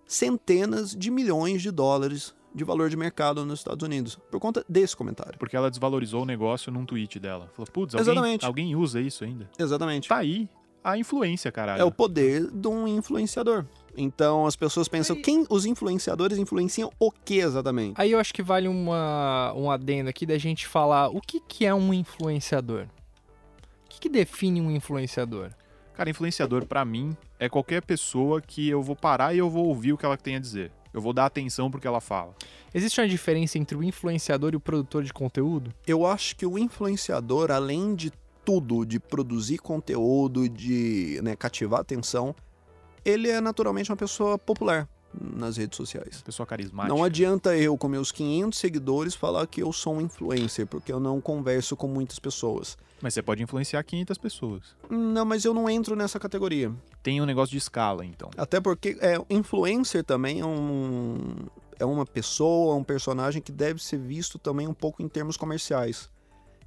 centenas 0.07 0.95
de 0.95 1.11
milhões 1.11 1.61
de 1.61 1.73
dólares 1.73 2.33
de 2.55 2.65
valor 2.65 2.89
de 2.91 2.97
mercado 2.97 3.45
nos 3.45 3.61
Estados 3.61 3.85
Unidos, 3.85 4.19
por 4.31 4.41
conta 4.41 4.65
desse 4.69 4.97
comentário. 4.97 5.39
Porque 5.39 5.57
ela 5.57 5.71
desvalorizou 5.71 6.23
o 6.23 6.27
negócio 6.27 6.73
num 6.73 6.85
tweet 6.85 7.19
dela. 7.19 7.51
Falou, 7.55 7.69
putz, 7.71 7.95
alguém, 7.95 8.13
Exatamente. 8.13 8.45
alguém 8.47 8.77
usa 8.77 9.01
isso 9.01 9.25
ainda? 9.25 9.49
Exatamente. 9.59 10.09
Tá 10.09 10.17
aí 10.17 10.49
a 10.83 10.97
influência, 10.97 11.53
caralho. 11.53 11.81
É 11.81 11.85
o 11.85 11.91
poder 11.93 12.51
de 12.51 12.69
um 12.69 12.87
influenciador. 12.89 13.65
Então 13.97 14.47
as 14.47 14.57
pessoas 14.57 14.89
pensam, 14.89 15.17
Aí- 15.17 15.23
quem 15.23 15.45
os 15.51 15.67
influenciadores 15.67 16.39
influenciam 16.39 16.91
o 16.99 17.11
que 17.11 17.39
exatamente? 17.39 17.95
Aí 18.01 18.13
eu 18.13 18.19
acho 18.19 18.33
que 18.33 18.43
vale 18.43 18.69
uma, 18.69 19.53
um 19.57 19.71
adendo 19.71 20.09
aqui 20.09 20.25
da 20.25 20.39
gente 20.39 20.67
falar 20.67 21.09
o 21.09 21.21
que, 21.21 21.41
que 21.41 21.67
é 21.67 21.75
um 21.75 21.93
influenciador. 21.93 22.87
O 23.85 23.89
que, 23.89 24.01
que 24.01 24.09
define 24.09 24.61
um 24.61 24.71
influenciador? 24.71 25.51
Cara, 25.95 26.09
influenciador 26.09 26.65
pra 26.65 26.85
mim 26.85 27.17
é 27.41 27.49
qualquer 27.49 27.83
pessoa 27.83 28.41
que 28.41 28.69
eu 28.69 28.81
vou 28.81 28.95
parar 28.95 29.35
e 29.35 29.39
eu 29.39 29.51
vou 29.51 29.67
ouvir 29.67 29.93
o 29.93 29.99
que 29.99 30.07
ela 30.07 30.17
tem 30.17 30.37
a 30.37 30.39
dizer. 30.39 30.71
Eu 30.99 31.03
vou 31.03 31.13
dar 31.13 31.27
atenção 31.27 31.71
pro 31.71 31.81
que 31.81 31.87
ela 31.87 32.01
fala. 32.01 32.35
Existe 32.75 33.01
uma 33.01 33.09
diferença 33.09 33.57
entre 33.59 33.77
o 33.77 33.83
influenciador 33.83 34.53
e 34.53 34.57
o 34.57 34.61
produtor 34.61 35.03
de 35.03 35.13
conteúdo? 35.13 35.73
Eu 35.87 36.05
acho 36.05 36.37
que 36.37 36.45
o 36.45 36.59
influenciador, 36.59 37.51
além 37.51 37.95
de 37.95 38.13
tudo, 38.45 38.85
de 38.85 38.99
produzir 38.99 39.59
conteúdo, 39.59 40.49
de 40.49 41.21
né, 41.23 41.37
cativar 41.37 41.81
atenção, 41.81 42.35
ele 43.05 43.29
é 43.29 43.41
naturalmente 43.41 43.91
uma 43.91 43.97
pessoa 43.97 44.39
popular 44.39 44.89
nas 45.13 45.57
redes 45.57 45.77
sociais. 45.77 46.23
Pessoa 46.23 46.47
carismática. 46.47 46.95
Não 46.95 47.03
adianta 47.03 47.57
eu, 47.57 47.77
com 47.77 47.89
meus 47.89 48.13
500 48.13 48.59
seguidores, 48.59 49.15
falar 49.15 49.47
que 49.47 49.63
eu 49.63 49.73
sou 49.73 49.97
um 49.97 50.01
influencer, 50.01 50.67
porque 50.67 50.93
eu 50.93 51.01
não 51.01 51.21
converso 51.21 51.77
com 51.77 51.89
muitas 51.89 52.19
pessoas. 52.19 52.77
Mas 53.01 53.15
você 53.15 53.23
pode 53.23 53.43
influenciar 53.43 53.83
500 53.83 54.19
pessoas. 54.19 54.63
Não, 54.91 55.25
mas 55.25 55.45
eu 55.45 55.55
não 55.55 55.69
entro 55.69 55.95
nessa 55.95 56.19
categoria. 56.19 56.73
Tem 57.03 57.21
um 57.21 57.27
negócio 57.27 57.53
de 57.53 57.59
escala, 57.59 58.05
então. 58.05 58.31
Até 58.37 58.61
porque 58.61 58.97
é, 59.01 59.17
influencer 59.31 60.05
também 60.05 60.41
é 60.41 60.47
um 60.47 61.37
é 61.79 61.85
uma 61.85 62.05
pessoa, 62.05 62.75
um 62.75 62.83
personagem 62.83 63.41
que 63.41 63.53
deve 63.53 63.83
ser 63.83 63.99
visto 63.99 64.37
também 64.37 64.67
um 64.67 64.75
pouco 64.75 65.01
em 65.01 65.09
termos 65.09 65.37
comerciais. 65.37 66.11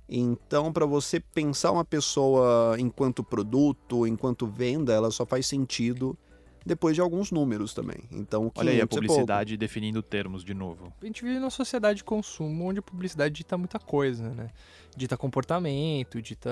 Então, 0.07 0.71
para 0.71 0.85
você 0.85 1.19
pensar 1.19 1.71
uma 1.71 1.85
pessoa 1.85 2.75
enquanto 2.79 3.23
produto, 3.23 4.07
enquanto 4.07 4.47
venda, 4.47 4.93
ela 4.93 5.11
só 5.11 5.25
faz 5.25 5.45
sentido 5.45 6.17
depois 6.65 6.95
de 6.95 7.01
alguns 7.01 7.31
números 7.31 7.73
também. 7.73 8.03
Então, 8.11 8.51
Olha 8.55 8.71
aí 8.71 8.81
a 8.81 8.87
500 8.87 8.97
é 8.97 8.99
publicidade 8.99 9.57
definindo 9.57 10.01
termos 10.01 10.43
de 10.43 10.53
novo. 10.53 10.93
A 11.01 11.05
gente 11.05 11.23
vive 11.23 11.39
numa 11.39 11.49
sociedade 11.49 11.97
de 11.97 12.03
consumo 12.03 12.65
onde 12.65 12.79
a 12.79 12.81
publicidade 12.83 13.33
dita 13.33 13.57
muita 13.57 13.79
coisa, 13.79 14.29
né? 14.29 14.49
Dita 14.95 15.17
comportamento, 15.17 16.21
dita 16.21 16.49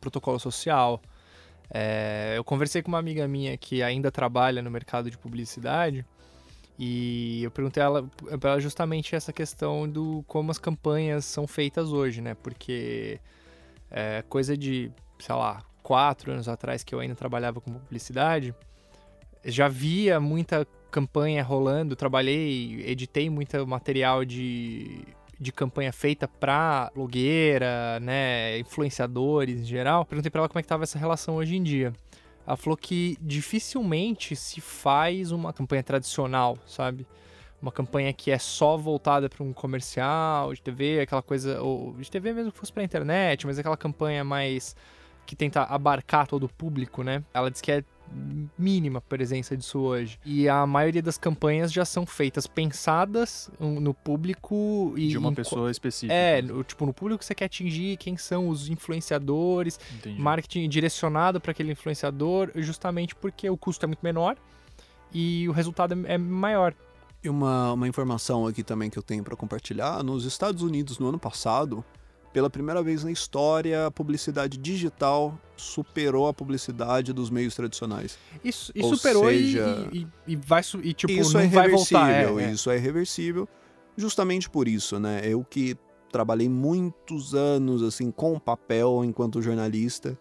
protocolo 0.00 0.38
social. 0.38 1.00
É, 1.70 2.34
eu 2.36 2.44
conversei 2.44 2.82
com 2.82 2.88
uma 2.88 2.98
amiga 2.98 3.26
minha 3.28 3.56
que 3.56 3.82
ainda 3.82 4.10
trabalha 4.10 4.60
no 4.62 4.70
mercado 4.70 5.10
de 5.10 5.16
publicidade 5.16 6.04
e 6.78 7.42
eu 7.44 7.50
perguntei 7.50 7.82
a 7.82 7.86
ela, 7.86 8.10
pra 8.40 8.52
ela 8.52 8.60
justamente 8.60 9.14
essa 9.14 9.32
questão 9.32 9.88
do 9.88 10.24
como 10.26 10.50
as 10.50 10.58
campanhas 10.58 11.24
são 11.24 11.46
feitas 11.46 11.92
hoje, 11.92 12.20
né? 12.20 12.34
Porque 12.34 13.20
é 13.90 14.22
coisa 14.28 14.56
de, 14.56 14.90
sei 15.18 15.34
lá, 15.34 15.62
quatro 15.82 16.32
anos 16.32 16.48
atrás 16.48 16.82
que 16.82 16.94
eu 16.94 17.00
ainda 17.00 17.14
trabalhava 17.14 17.60
com 17.60 17.72
publicidade, 17.72 18.54
já 19.44 19.68
via 19.68 20.20
muita 20.20 20.66
campanha 20.90 21.42
rolando, 21.42 21.96
trabalhei, 21.96 22.84
editei 22.86 23.30
muito 23.30 23.66
material 23.66 24.24
de, 24.24 25.04
de 25.40 25.50
campanha 25.50 25.92
feita 25.92 26.28
pra 26.28 26.90
blogueira, 26.94 27.98
né, 28.00 28.58
influenciadores 28.58 29.60
em 29.60 29.64
geral. 29.64 30.04
Perguntei 30.04 30.30
pra 30.30 30.40
ela 30.40 30.48
como 30.48 30.58
é 30.58 30.62
que 30.62 30.68
tava 30.68 30.84
essa 30.84 30.98
relação 30.98 31.36
hoje 31.36 31.56
em 31.56 31.62
dia. 31.62 31.92
Ela 32.46 32.56
falou 32.56 32.76
que 32.76 33.16
dificilmente 33.20 34.36
se 34.36 34.60
faz 34.60 35.32
uma 35.32 35.52
campanha 35.52 35.82
tradicional, 35.82 36.58
sabe? 36.66 37.06
Uma 37.60 37.70
campanha 37.70 38.12
que 38.12 38.30
é 38.30 38.38
só 38.38 38.76
voltada 38.76 39.28
para 39.28 39.42
um 39.44 39.52
comercial 39.52 40.52
de 40.52 40.60
TV, 40.60 41.00
aquela 41.00 41.22
coisa, 41.22 41.62
ou 41.62 41.94
de 41.94 42.10
TV 42.10 42.32
mesmo 42.32 42.52
que 42.52 42.58
fosse 42.58 42.72
pra 42.72 42.82
internet, 42.82 43.46
mas 43.46 43.58
aquela 43.58 43.76
campanha 43.76 44.24
mais 44.24 44.74
que 45.24 45.36
tenta 45.36 45.62
abarcar 45.62 46.26
todo 46.26 46.44
o 46.44 46.48
público, 46.48 47.04
né? 47.04 47.22
Ela 47.32 47.50
diz 47.50 47.60
que 47.60 47.70
é 47.70 47.84
mínima 48.58 49.00
presença 49.00 49.56
disso 49.56 49.78
hoje. 49.80 50.18
E 50.24 50.48
a 50.48 50.66
maioria 50.66 51.02
das 51.02 51.16
campanhas 51.18 51.72
já 51.72 51.84
são 51.84 52.04
feitas 52.06 52.46
pensadas 52.46 53.50
no 53.58 53.92
público 53.94 54.92
e 54.96 55.08
De 55.08 55.18
uma 55.18 55.30
em 55.30 55.34
pessoa 55.34 55.70
específica. 55.70 56.12
É, 56.14 56.42
no- 56.42 56.62
tipo, 56.64 56.84
no 56.86 56.92
público 56.92 57.18
que 57.20 57.24
você 57.24 57.34
quer 57.34 57.46
atingir, 57.46 57.96
quem 57.96 58.16
são 58.16 58.48
os 58.48 58.68
influenciadores, 58.68 59.78
Entendi. 59.94 60.20
marketing 60.20 60.68
direcionado 60.68 61.40
para 61.40 61.50
aquele 61.52 61.72
influenciador, 61.72 62.50
justamente 62.56 63.14
porque 63.14 63.48
o 63.48 63.56
custo 63.56 63.84
é 63.84 63.86
muito 63.86 64.00
menor 64.02 64.36
e 65.12 65.48
o 65.48 65.52
resultado 65.52 65.94
é 66.06 66.14
é 66.14 66.18
maior. 66.18 66.74
E 67.24 67.28
uma, 67.28 67.72
uma 67.72 67.86
informação 67.86 68.46
aqui 68.46 68.62
também 68.64 68.90
que 68.90 68.98
eu 68.98 69.02
tenho 69.02 69.22
para 69.22 69.36
compartilhar: 69.36 70.02
nos 70.02 70.24
Estados 70.24 70.62
Unidos, 70.62 70.98
no 70.98 71.08
ano 71.08 71.18
passado, 71.18 71.84
pela 72.32 72.48
primeira 72.48 72.82
vez 72.82 73.04
na 73.04 73.10
história, 73.12 73.86
a 73.86 73.90
publicidade 73.90 74.56
digital 74.56 75.38
superou 75.56 76.26
a 76.28 76.32
publicidade 76.34 77.12
dos 77.12 77.28
meios 77.30 77.54
tradicionais. 77.54 78.18
Isso, 78.42 78.72
e 78.74 78.82
Ou 78.82 78.96
superou 78.96 79.30
e- 79.30 79.52
seja, 79.52 79.88
e, 79.92 80.06
e 80.26 80.36
vai 80.36 80.62
su- 80.62 80.80
e, 80.82 80.92
tipo 80.94 81.12
isso 81.12 81.34
não 81.34 81.40
é 81.40 81.46
vai 81.48 81.68
voltar. 81.68 82.10
É, 82.10 82.24
é. 82.24 82.52
isso 82.52 82.70
é 82.70 82.76
reversível, 82.78 83.48
justamente 83.96 84.48
por 84.48 84.66
isso, 84.66 84.98
né? 84.98 85.20
Eu 85.24 85.44
que 85.44 85.76
trabalhei 86.10 86.48
muitos 86.48 87.34
anos 87.34 87.82
assim 87.82 88.10
com 88.10 88.38
papel 88.38 89.02
enquanto 89.04 89.40
jornalista 89.40 90.18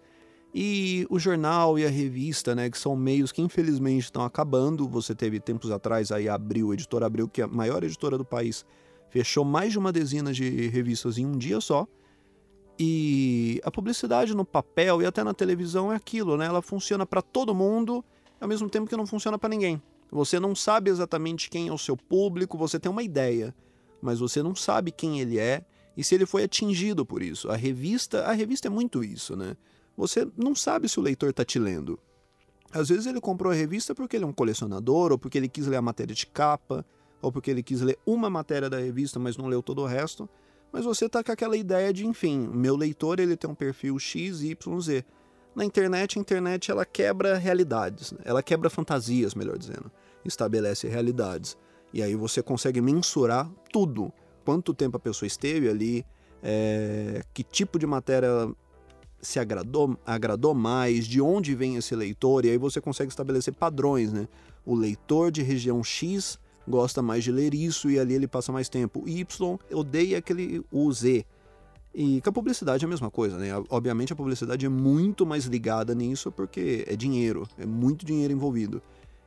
e 0.54 1.06
o 1.10 1.17
jornal 1.17 1.80
e 1.80 1.86
a 1.86 1.89
revista, 1.89 2.54
né, 2.54 2.69
que 2.69 2.78
são 2.78 2.95
meios 2.95 3.32
que 3.32 3.41
infelizmente 3.41 4.04
estão 4.04 4.24
acabando. 4.24 4.88
Você 4.89 5.15
teve 5.15 5.39
tempos 5.39 5.71
atrás 5.71 6.12
aí 6.12 6.28
a 6.28 6.36
Abril, 6.36 6.71
a 6.71 6.74
editora 6.74 7.06
Abril, 7.06 7.28
que 7.28 7.41
é 7.41 7.45
a 7.45 7.47
maior 7.47 7.84
editora 7.84 8.17
do 8.17 8.26
país, 8.26 8.65
fechou 9.10 9.43
mais 9.45 9.71
de 9.71 9.80
uma 9.80 9.91
dezena 9.93 10.34
de 10.34 10.67
revistas 10.67 11.17
em 11.17 11.26
um 11.26 11.38
dia 11.38 11.60
só. 11.62 11.88
E 12.84 13.62
a 13.63 13.70
publicidade 13.70 14.34
no 14.34 14.44
papel 14.44 15.04
e 15.04 15.06
até 15.06 15.24
na 15.24 15.36
televisão 15.36 15.94
é 15.94 15.96
aquilo, 15.96 16.36
né? 16.36 16.48
Ela 16.48 16.63
funciona 16.63 17.06
para 17.06 17.22
todo 17.22 17.54
mundo, 17.54 18.04
ao 18.39 18.48
mesmo 18.48 18.67
tempo 18.67 18.89
que 18.89 18.98
não 18.98 19.06
funciona 19.06 19.38
para 19.38 19.50
ninguém. 19.50 19.80
Você 20.10 20.39
não 20.39 20.56
sabe 20.56 20.89
exatamente 20.89 21.48
quem 21.48 21.67
é 21.67 21.72
o 21.72 21.78
seu 21.78 21.96
público, 21.96 22.58
você 22.58 22.80
tem 22.80 22.91
uma 22.91 23.04
ideia, 23.04 23.54
mas 24.02 24.17
você 24.17 24.41
não 24.41 24.56
sabe 24.56 24.91
quem 24.91 25.20
ele 25.20 25.38
é 25.38 25.63
e 25.96 26.04
se 26.04 26.15
ele 26.15 26.26
foi 26.26 26.41
atingido 26.41 27.06
por 27.06 27.22
isso. 27.22 27.52
A 27.52 27.56
revista, 27.56 28.24
a 28.26 28.32
revista 28.32 28.67
é 28.67 28.72
muito 28.72 29.04
isso, 29.04 29.36
né? 29.36 29.56
Você 29.96 30.28
não 30.36 30.56
sabe 30.56 30.89
se 30.89 31.00
o 31.00 31.04
leitor 31.04 31.30
está 31.30 31.46
te 31.46 31.60
lendo. 31.60 32.00
Às 32.74 32.89
vezes 32.89 33.06
ele 33.06 33.22
comprou 33.22 33.52
a 33.52 33.56
revista 33.56 33.94
porque 33.94 34.15
ele 34.15 34.24
é 34.24 34.28
um 34.28 34.34
colecionador, 34.34 35.12
ou 35.12 35.20
porque 35.20 35.38
ele 35.38 35.48
quis 35.48 35.67
ler 35.67 35.78
a 35.78 35.84
matéria 35.84 36.15
de 36.15 36.26
capa, 36.26 36.84
ou 37.22 37.32
porque 37.32 37.52
ele 37.52 37.62
quis 37.62 37.82
ler 37.82 38.00
uma 38.08 38.28
matéria 38.28 38.72
da 38.72 38.80
revista, 38.80 39.20
mas 39.20 39.38
não 39.38 39.46
leu 39.46 39.62
todo 39.62 39.84
o 39.84 39.86
resto. 39.86 40.28
Mas 40.71 40.86
você 40.86 41.10
tá 41.10 41.23
com 41.23 41.31
aquela 41.31 41.57
ideia 41.57 41.91
de, 41.91 42.05
enfim, 42.05 42.47
meu 42.53 42.75
leitor 42.75 43.19
ele 43.19 43.36
tem 43.36 43.49
um 43.49 43.55
perfil 43.55 43.99
X, 43.99 44.41
Y, 44.41 44.81
Z. 44.81 45.03
Na 45.53 45.65
internet, 45.65 46.17
a 46.17 46.21
internet 46.21 46.71
ela 46.71 46.86
quebra 46.86 47.38
realidades, 47.38 48.13
né? 48.13 48.19
ela 48.23 48.41
quebra 48.41 48.69
fantasias, 48.69 49.36
melhor 49.36 49.57
dizendo, 49.57 49.91
estabelece 50.23 50.88
realidades. 50.88 51.57
E 51.93 52.01
aí 52.01 52.15
você 52.15 52.41
consegue 52.41 52.79
mensurar 52.79 53.51
tudo. 53.71 54.13
Quanto 54.45 54.73
tempo 54.73 54.95
a 54.95 54.99
pessoa 54.99 55.27
esteve 55.27 55.69
ali, 55.69 56.05
é, 56.41 57.21
que 57.34 57.43
tipo 57.43 57.77
de 57.77 57.86
matéria 57.86 58.29
se 59.21 59.39
agradou, 59.39 59.97
agradou 60.05 60.53
mais, 60.53 61.05
de 61.05 61.21
onde 61.21 61.53
vem 61.53 61.75
esse 61.75 61.95
leitor, 61.95 62.45
e 62.45 62.49
aí 62.49 62.57
você 62.57 62.81
consegue 62.81 63.12
estabelecer 63.12 63.53
padrões, 63.53 64.12
né? 64.12 64.27
O 64.65 64.73
leitor 64.73 65.31
de 65.31 65.43
região 65.43 65.84
X 65.84 66.39
gosta 66.71 67.01
mais 67.01 67.23
de 67.23 67.31
ler 67.31 67.53
isso 67.53 67.91
e 67.91 67.99
ali 67.99 68.15
ele 68.15 68.27
passa 68.27 68.51
mais 68.51 68.67
tempo. 68.67 69.03
Y 69.07 69.60
odeia 69.71 70.17
aquele 70.17 70.63
o 70.71 70.91
Z. 70.91 71.25
E 71.93 72.21
com 72.21 72.29
a 72.29 72.34
publicidade 72.34 72.84
é 72.84 72.88
a 72.88 72.89
mesma 72.89 73.12
coisa, 73.12 73.38
né? 73.38 73.49
Obviamente 73.69 74.13
a 74.13 74.15
publicidade 74.15 74.65
é 74.65 74.69
muito 74.69 75.25
mais 75.25 75.45
ligada 75.45 75.93
nisso 75.93 76.31
porque 76.31 76.86
é 76.88 76.95
dinheiro, 76.95 77.47
é 77.60 77.65
muito 77.65 78.05
dinheiro 78.05 78.34
envolvido. 78.34 78.81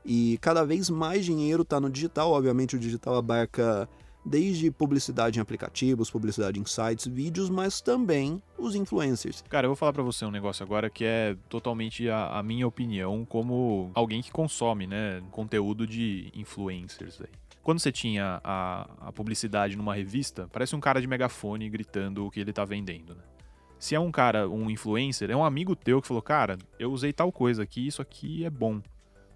E 0.04 0.38
cada 0.40 0.64
vez 0.64 0.90
mais 0.90 1.24
dinheiro 1.24 1.62
está 1.62 1.78
no 1.78 1.90
digital, 1.90 2.32
obviamente 2.32 2.74
o 2.74 2.78
digital 2.78 3.16
abarca 3.16 3.88
desde 4.24 4.70
publicidade 4.70 5.38
em 5.38 5.42
aplicativos, 5.42 6.10
publicidade 6.10 6.58
em 6.58 6.64
sites, 6.64 7.06
vídeos, 7.06 7.50
mas 7.50 7.80
também 7.80 8.42
os 8.56 8.74
influencers. 8.74 9.44
Cara, 9.48 9.66
eu 9.66 9.70
vou 9.70 9.76
falar 9.76 9.92
pra 9.92 10.02
você 10.02 10.24
um 10.24 10.30
negócio 10.30 10.62
agora 10.64 10.88
que 10.88 11.04
é 11.04 11.36
totalmente 11.48 12.08
a, 12.08 12.38
a 12.38 12.42
minha 12.42 12.66
opinião 12.66 13.24
como 13.24 13.90
alguém 13.94 14.22
que 14.22 14.30
consome, 14.30 14.86
né, 14.86 15.22
conteúdo 15.30 15.86
de 15.86 16.30
influencers, 16.34 17.16
velho. 17.18 17.32
Quando 17.62 17.78
você 17.78 17.90
tinha 17.90 18.40
a, 18.44 18.88
a 19.00 19.12
publicidade 19.12 19.74
numa 19.74 19.94
revista, 19.94 20.48
parece 20.52 20.76
um 20.76 20.80
cara 20.80 21.00
de 21.00 21.06
megafone 21.06 21.68
gritando 21.70 22.26
o 22.26 22.30
que 22.30 22.40
ele 22.40 22.52
tá 22.52 22.64
vendendo, 22.64 23.14
né? 23.14 23.22
Se 23.78 23.94
é 23.94 24.00
um 24.00 24.10
cara, 24.10 24.48
um 24.48 24.70
influencer, 24.70 25.30
é 25.30 25.36
um 25.36 25.44
amigo 25.44 25.74
teu 25.74 26.00
que 26.00 26.08
falou, 26.08 26.22
cara, 26.22 26.56
eu 26.78 26.90
usei 26.92 27.12
tal 27.12 27.30
coisa 27.32 27.62
aqui, 27.62 27.86
isso 27.86 28.00
aqui 28.00 28.44
é 28.44 28.50
bom. 28.50 28.80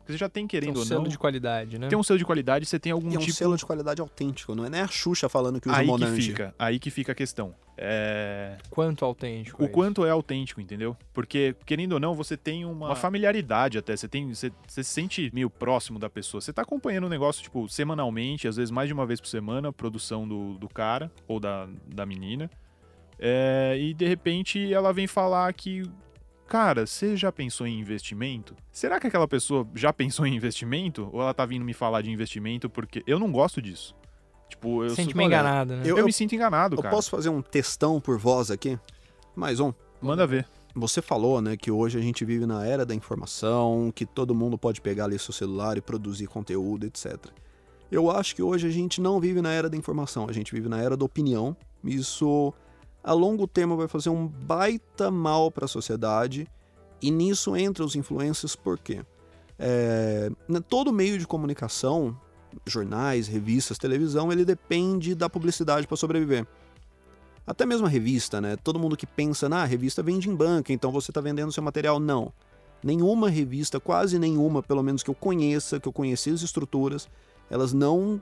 Porque 0.08 0.12
você 0.14 0.18
já 0.18 0.28
tem, 0.30 0.46
Tem 0.46 0.48
querendo 0.48 0.76
um 0.76 0.80
ou 0.80 0.86
selo 0.86 1.02
não, 1.02 1.08
de 1.10 1.18
qualidade, 1.18 1.78
né? 1.78 1.88
tem 1.88 1.98
um 1.98 2.02
selo 2.02 2.18
de 2.18 2.24
qualidade, 2.24 2.64
você 2.64 2.78
tem 2.78 2.92
algum 2.92 3.10
E 3.10 3.14
é 3.14 3.18
um 3.18 3.20
tipo... 3.20 3.34
selo 3.34 3.56
de 3.58 3.66
qualidade 3.66 4.00
autêntico, 4.00 4.54
não 4.54 4.64
é 4.64 4.70
nem 4.70 4.80
a 4.80 4.86
Xuxa 4.88 5.28
falando 5.28 5.60
que 5.60 5.68
usa 5.68 5.76
Aí 5.76 5.84
que 5.84 5.90
Monange. 5.90 6.22
fica, 6.22 6.54
aí 6.58 6.78
que 6.78 6.90
fica 6.90 7.12
a 7.12 7.14
questão. 7.14 7.54
É... 7.76 8.56
Quanto 8.70 9.04
autêntico. 9.04 9.60
o 9.60 9.66
é 9.66 9.68
isso? 9.68 9.74
quanto 9.74 10.06
é 10.06 10.10
autêntico, 10.10 10.62
entendeu? 10.62 10.96
Porque, 11.12 11.54
querendo 11.66 11.92
ou 11.92 12.00
não, 12.00 12.14
você 12.14 12.38
tem 12.38 12.64
uma, 12.64 12.86
uma 12.86 12.96
familiaridade 12.96 13.76
até, 13.76 13.94
você 13.94 14.08
tem. 14.08 14.32
Você, 14.32 14.50
você 14.66 14.82
se 14.82 14.90
sente 14.90 15.30
meio 15.34 15.50
próximo 15.50 15.98
da 15.98 16.08
pessoa. 16.08 16.40
Você 16.40 16.54
tá 16.54 16.62
acompanhando 16.62 17.04
o 17.04 17.10
negócio, 17.10 17.42
tipo, 17.42 17.68
semanalmente, 17.68 18.48
às 18.48 18.56
vezes 18.56 18.70
mais 18.70 18.88
de 18.88 18.94
uma 18.94 19.04
vez 19.04 19.20
por 19.20 19.28
semana, 19.28 19.68
a 19.68 19.72
produção 19.74 20.26
do, 20.26 20.54
do 20.54 20.70
cara 20.70 21.12
ou 21.28 21.38
da, 21.38 21.68
da 21.86 22.06
menina. 22.06 22.50
É, 23.18 23.76
e 23.78 23.92
de 23.92 24.08
repente 24.08 24.72
ela 24.72 24.90
vem 24.90 25.06
falar 25.06 25.52
que. 25.52 25.82
Cara, 26.48 26.87
você 26.87 27.14
já 27.14 27.30
pensou 27.30 27.66
em 27.66 27.78
investimento? 27.78 28.56
Será 28.72 28.98
que 28.98 29.06
aquela 29.06 29.28
pessoa 29.28 29.68
já 29.74 29.92
pensou 29.92 30.26
em 30.26 30.34
investimento? 30.34 31.08
Ou 31.12 31.20
ela 31.20 31.34
tá 31.34 31.44
vindo 31.44 31.64
me 31.64 31.74
falar 31.74 32.00
de 32.02 32.11
investimento 32.11 32.70
porque. 32.70 33.02
Eu 33.06 33.18
não 33.18 33.30
gosto 33.30 33.61
disso. 33.61 33.94
Tipo, 34.48 34.82
eu 34.82 34.96
meio 34.96 35.12
olha, 35.14 35.24
enganado, 35.26 35.76
né? 35.76 35.82
Eu, 35.84 35.98
Eu- 35.98 36.06
me 36.06 36.12
sinto 36.12 36.34
enganado, 36.34 36.74
Eu 36.76 36.82
cara. 36.82 36.94
posso 36.94 37.11
fazer 37.11 37.28
um 37.28 37.42
textão 37.42 38.00
por 38.00 38.18
voz 38.18 38.50
aqui? 38.50 38.78
Mais 39.37 39.61
um. 39.61 39.74
Manda 40.00 40.26
ver. 40.26 40.48
Você 40.74 41.02
falou, 41.02 41.40
né, 41.42 41.56
que 41.56 41.70
hoje 41.70 41.98
a 41.98 42.00
gente 42.00 42.24
vive 42.24 42.46
na 42.46 42.64
era 42.64 42.87
da 42.87 42.94
informação, 42.94 43.92
que 43.94 44.06
todo 44.06 44.34
mundo 44.34 44.56
pode 44.56 44.80
pegar 44.80 45.04
ali 45.04 45.18
seu 45.18 45.34
celular 45.34 45.76
e 45.76 45.80
produzir 45.82 46.28
conteúdo, 46.28 46.87
etc. 46.87 47.16
Eu 47.90 48.11
acho 48.11 48.34
que 48.34 48.42
hoje 48.42 48.66
a 48.66 48.70
gente 48.70 49.00
não 49.00 49.18
vive 49.20 49.42
na 49.42 49.50
era 49.52 49.68
da 49.68 49.76
informação, 49.76 50.26
a 50.28 50.32
gente 50.32 50.52
vive 50.52 50.68
na 50.68 50.80
era 50.80 50.96
da 50.96 51.04
opinião. 51.04 51.56
Isso, 51.84 52.54
a 53.08 53.12
longo 53.14 53.46
termo, 53.46 53.74
vai 53.74 53.88
fazer 53.88 54.10
um 54.10 54.26
baita 54.26 55.10
mal 55.10 55.50
para 55.50 55.64
a 55.64 55.68
sociedade. 55.68 56.46
E 57.00 57.10
nisso 57.10 57.56
entra 57.56 57.82
os 57.82 57.96
influencers, 57.96 58.54
por 58.54 58.78
quê? 58.78 59.00
É, 59.58 60.30
né, 60.46 60.60
todo 60.68 60.92
meio 60.92 61.18
de 61.18 61.26
comunicação, 61.26 62.14
jornais, 62.66 63.26
revistas, 63.26 63.78
televisão, 63.78 64.30
ele 64.30 64.44
depende 64.44 65.14
da 65.14 65.30
publicidade 65.30 65.86
para 65.86 65.96
sobreviver. 65.96 66.46
Até 67.46 67.64
mesmo 67.64 67.86
a 67.86 67.88
revista, 67.88 68.42
né? 68.42 68.56
Todo 68.56 68.78
mundo 68.78 68.94
que 68.94 69.06
pensa, 69.06 69.48
na 69.48 69.64
revista 69.64 70.02
vende 70.02 70.28
em 70.28 70.34
banca, 70.36 70.70
então 70.70 70.92
você 70.92 71.10
está 71.10 71.22
vendendo 71.22 71.50
seu 71.50 71.62
material. 71.62 71.98
Não. 71.98 72.30
Nenhuma 72.84 73.30
revista, 73.30 73.80
quase 73.80 74.18
nenhuma, 74.18 74.62
pelo 74.62 74.82
menos 74.82 75.02
que 75.02 75.08
eu 75.08 75.14
conheça, 75.14 75.80
que 75.80 75.88
eu 75.88 75.92
conheci 75.94 76.28
as 76.28 76.42
estruturas, 76.42 77.08
elas 77.48 77.72
não 77.72 78.20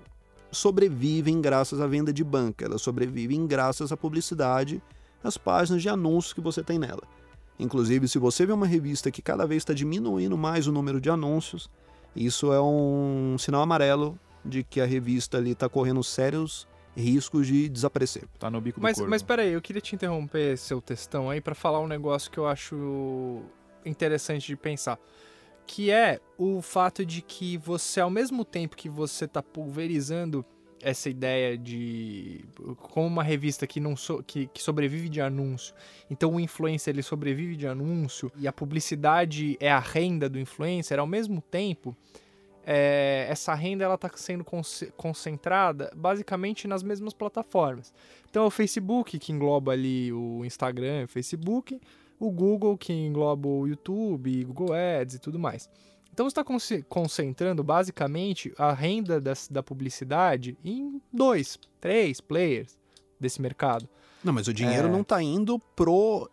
sobrevivem 0.57 1.41
graças 1.41 1.81
à 1.81 1.87
venda 1.87 2.13
de 2.13 2.25
banca, 2.25 2.65
elas 2.65 2.83
sobrevivem 2.83 3.47
graças 3.47 3.93
à 3.93 3.97
publicidade, 3.97 4.83
às 5.23 5.37
páginas 5.37 5.83
de 5.83 5.89
anúncios 5.89 6.33
que 6.33 6.41
você 6.41 6.63
tem 6.63 6.79
nela. 6.79 7.03
Inclusive, 7.59 8.07
se 8.07 8.19
você 8.19 8.45
vê 8.45 8.53
uma 8.53 8.67
revista 8.67 9.11
que 9.11 9.23
cada 9.23 9.47
vez 9.47 9.63
está 9.63 9.73
diminuindo 9.73 10.37
mais 10.37 10.67
o 10.67 10.73
número 10.73 11.01
de 11.01 11.09
anúncios, 11.11 11.71
Isso 12.15 12.51
é 12.53 12.61
um 12.61 13.37
sinal 13.39 13.61
amarelo 13.61 14.19
de 14.43 14.63
que 14.65 14.81
a 14.81 14.87
revista 14.87 15.37
ali 15.37 15.55
tá 15.55 15.69
correndo 15.69 16.03
sérios 16.03 16.67
riscos 16.97 17.47
de 17.47 17.69
desaparecer. 17.69 18.25
Tá 18.39 18.51
no 18.51 18.59
bico 18.59 18.81
Mas, 18.81 18.97
do 18.97 19.01
corvo. 19.01 19.11
mas 19.11 19.23
peraí, 19.23 19.53
eu 19.53 19.61
queria 19.61 19.83
te 19.83 19.95
interromper 19.95 20.57
seu 20.57 20.81
textão 20.81 21.29
aí 21.29 21.43
pra 21.43 21.55
falar 21.55 21.79
um 21.81 21.87
negócio 21.87 22.31
que 22.31 22.39
eu 22.39 22.47
acho 22.47 23.43
interessante 23.85 24.47
de 24.47 24.57
pensar. 24.57 24.99
Que 25.67 25.91
é 25.91 26.21
o 26.39 26.63
fato 26.63 27.05
de 27.05 27.21
que 27.23 27.57
você, 27.59 28.01
ao 28.01 28.11
mesmo 28.11 28.45
tempo 28.45 28.77
que 28.77 28.89
você 28.89 29.27
tá 29.27 29.43
pulverizando 29.43 30.45
essa 30.81 31.09
ideia 31.11 31.57
de. 31.59 32.45
como 32.93 33.07
uma 33.07 33.23
revista 33.25 33.67
que, 33.67 33.81
não 33.81 33.97
so- 33.97 34.23
que, 34.23 34.47
que 34.49 34.63
sobrevive 34.63 35.09
de 35.09 35.21
anúncio. 35.21 35.75
Então 36.09 36.35
o 36.35 36.39
influencer 36.41 36.95
ele 36.95 37.03
sobrevive 37.03 37.57
de 37.57 37.67
anúncio 37.67 38.31
e 38.37 38.47
a 38.47 38.53
publicidade 38.53 39.57
é 39.59 39.71
a 39.73 39.79
renda 39.81 40.29
do 40.29 40.39
influencer, 40.39 40.99
ao 40.99 41.07
mesmo 41.07 41.41
tempo. 41.41 41.97
é, 42.69 43.27
essa 43.31 43.55
renda 43.55 43.85
ela 43.85 43.95
está 43.95 44.11
sendo 44.17 44.45
conce- 44.45 44.93
concentrada 44.97 45.91
basicamente 45.97 46.67
nas 46.69 46.83
mesmas 46.83 47.15
plataformas. 47.15 47.93
Então 48.29 48.43
é 48.45 48.47
o 48.47 48.51
Facebook 48.51 49.19
que 49.19 49.33
engloba 49.33 49.73
ali 49.73 50.13
o 50.13 50.45
Instagram, 50.45 51.05
o 51.05 51.09
Facebook, 51.09 51.81
o 52.19 52.31
Google 52.31 52.77
que 52.77 52.93
engloba 52.93 53.49
o 53.49 53.67
YouTube, 53.67 54.45
Google 54.45 54.75
Ads 54.75 55.15
e 55.17 55.19
tudo 55.19 55.39
mais. 55.39 55.69
Então 56.13 56.25
você 56.29 56.41
está 56.41 56.45
concentrando 56.89 57.63
basicamente 57.63 58.53
a 58.57 58.73
renda 58.73 59.21
das- 59.21 59.49
da 59.49 59.63
publicidade 59.63 60.57
em 60.65 61.01
dois, 61.13 61.59
três 61.81 62.21
players 62.21 62.79
desse 63.21 63.41
mercado. 63.43 63.87
Não, 64.25 64.33
mas 64.33 64.49
o 64.49 64.53
dinheiro 64.55 64.89
É. 64.89 64.91
não 64.91 65.05
tá 65.05 65.23
indo 65.23 65.59
pro. 65.77 66.29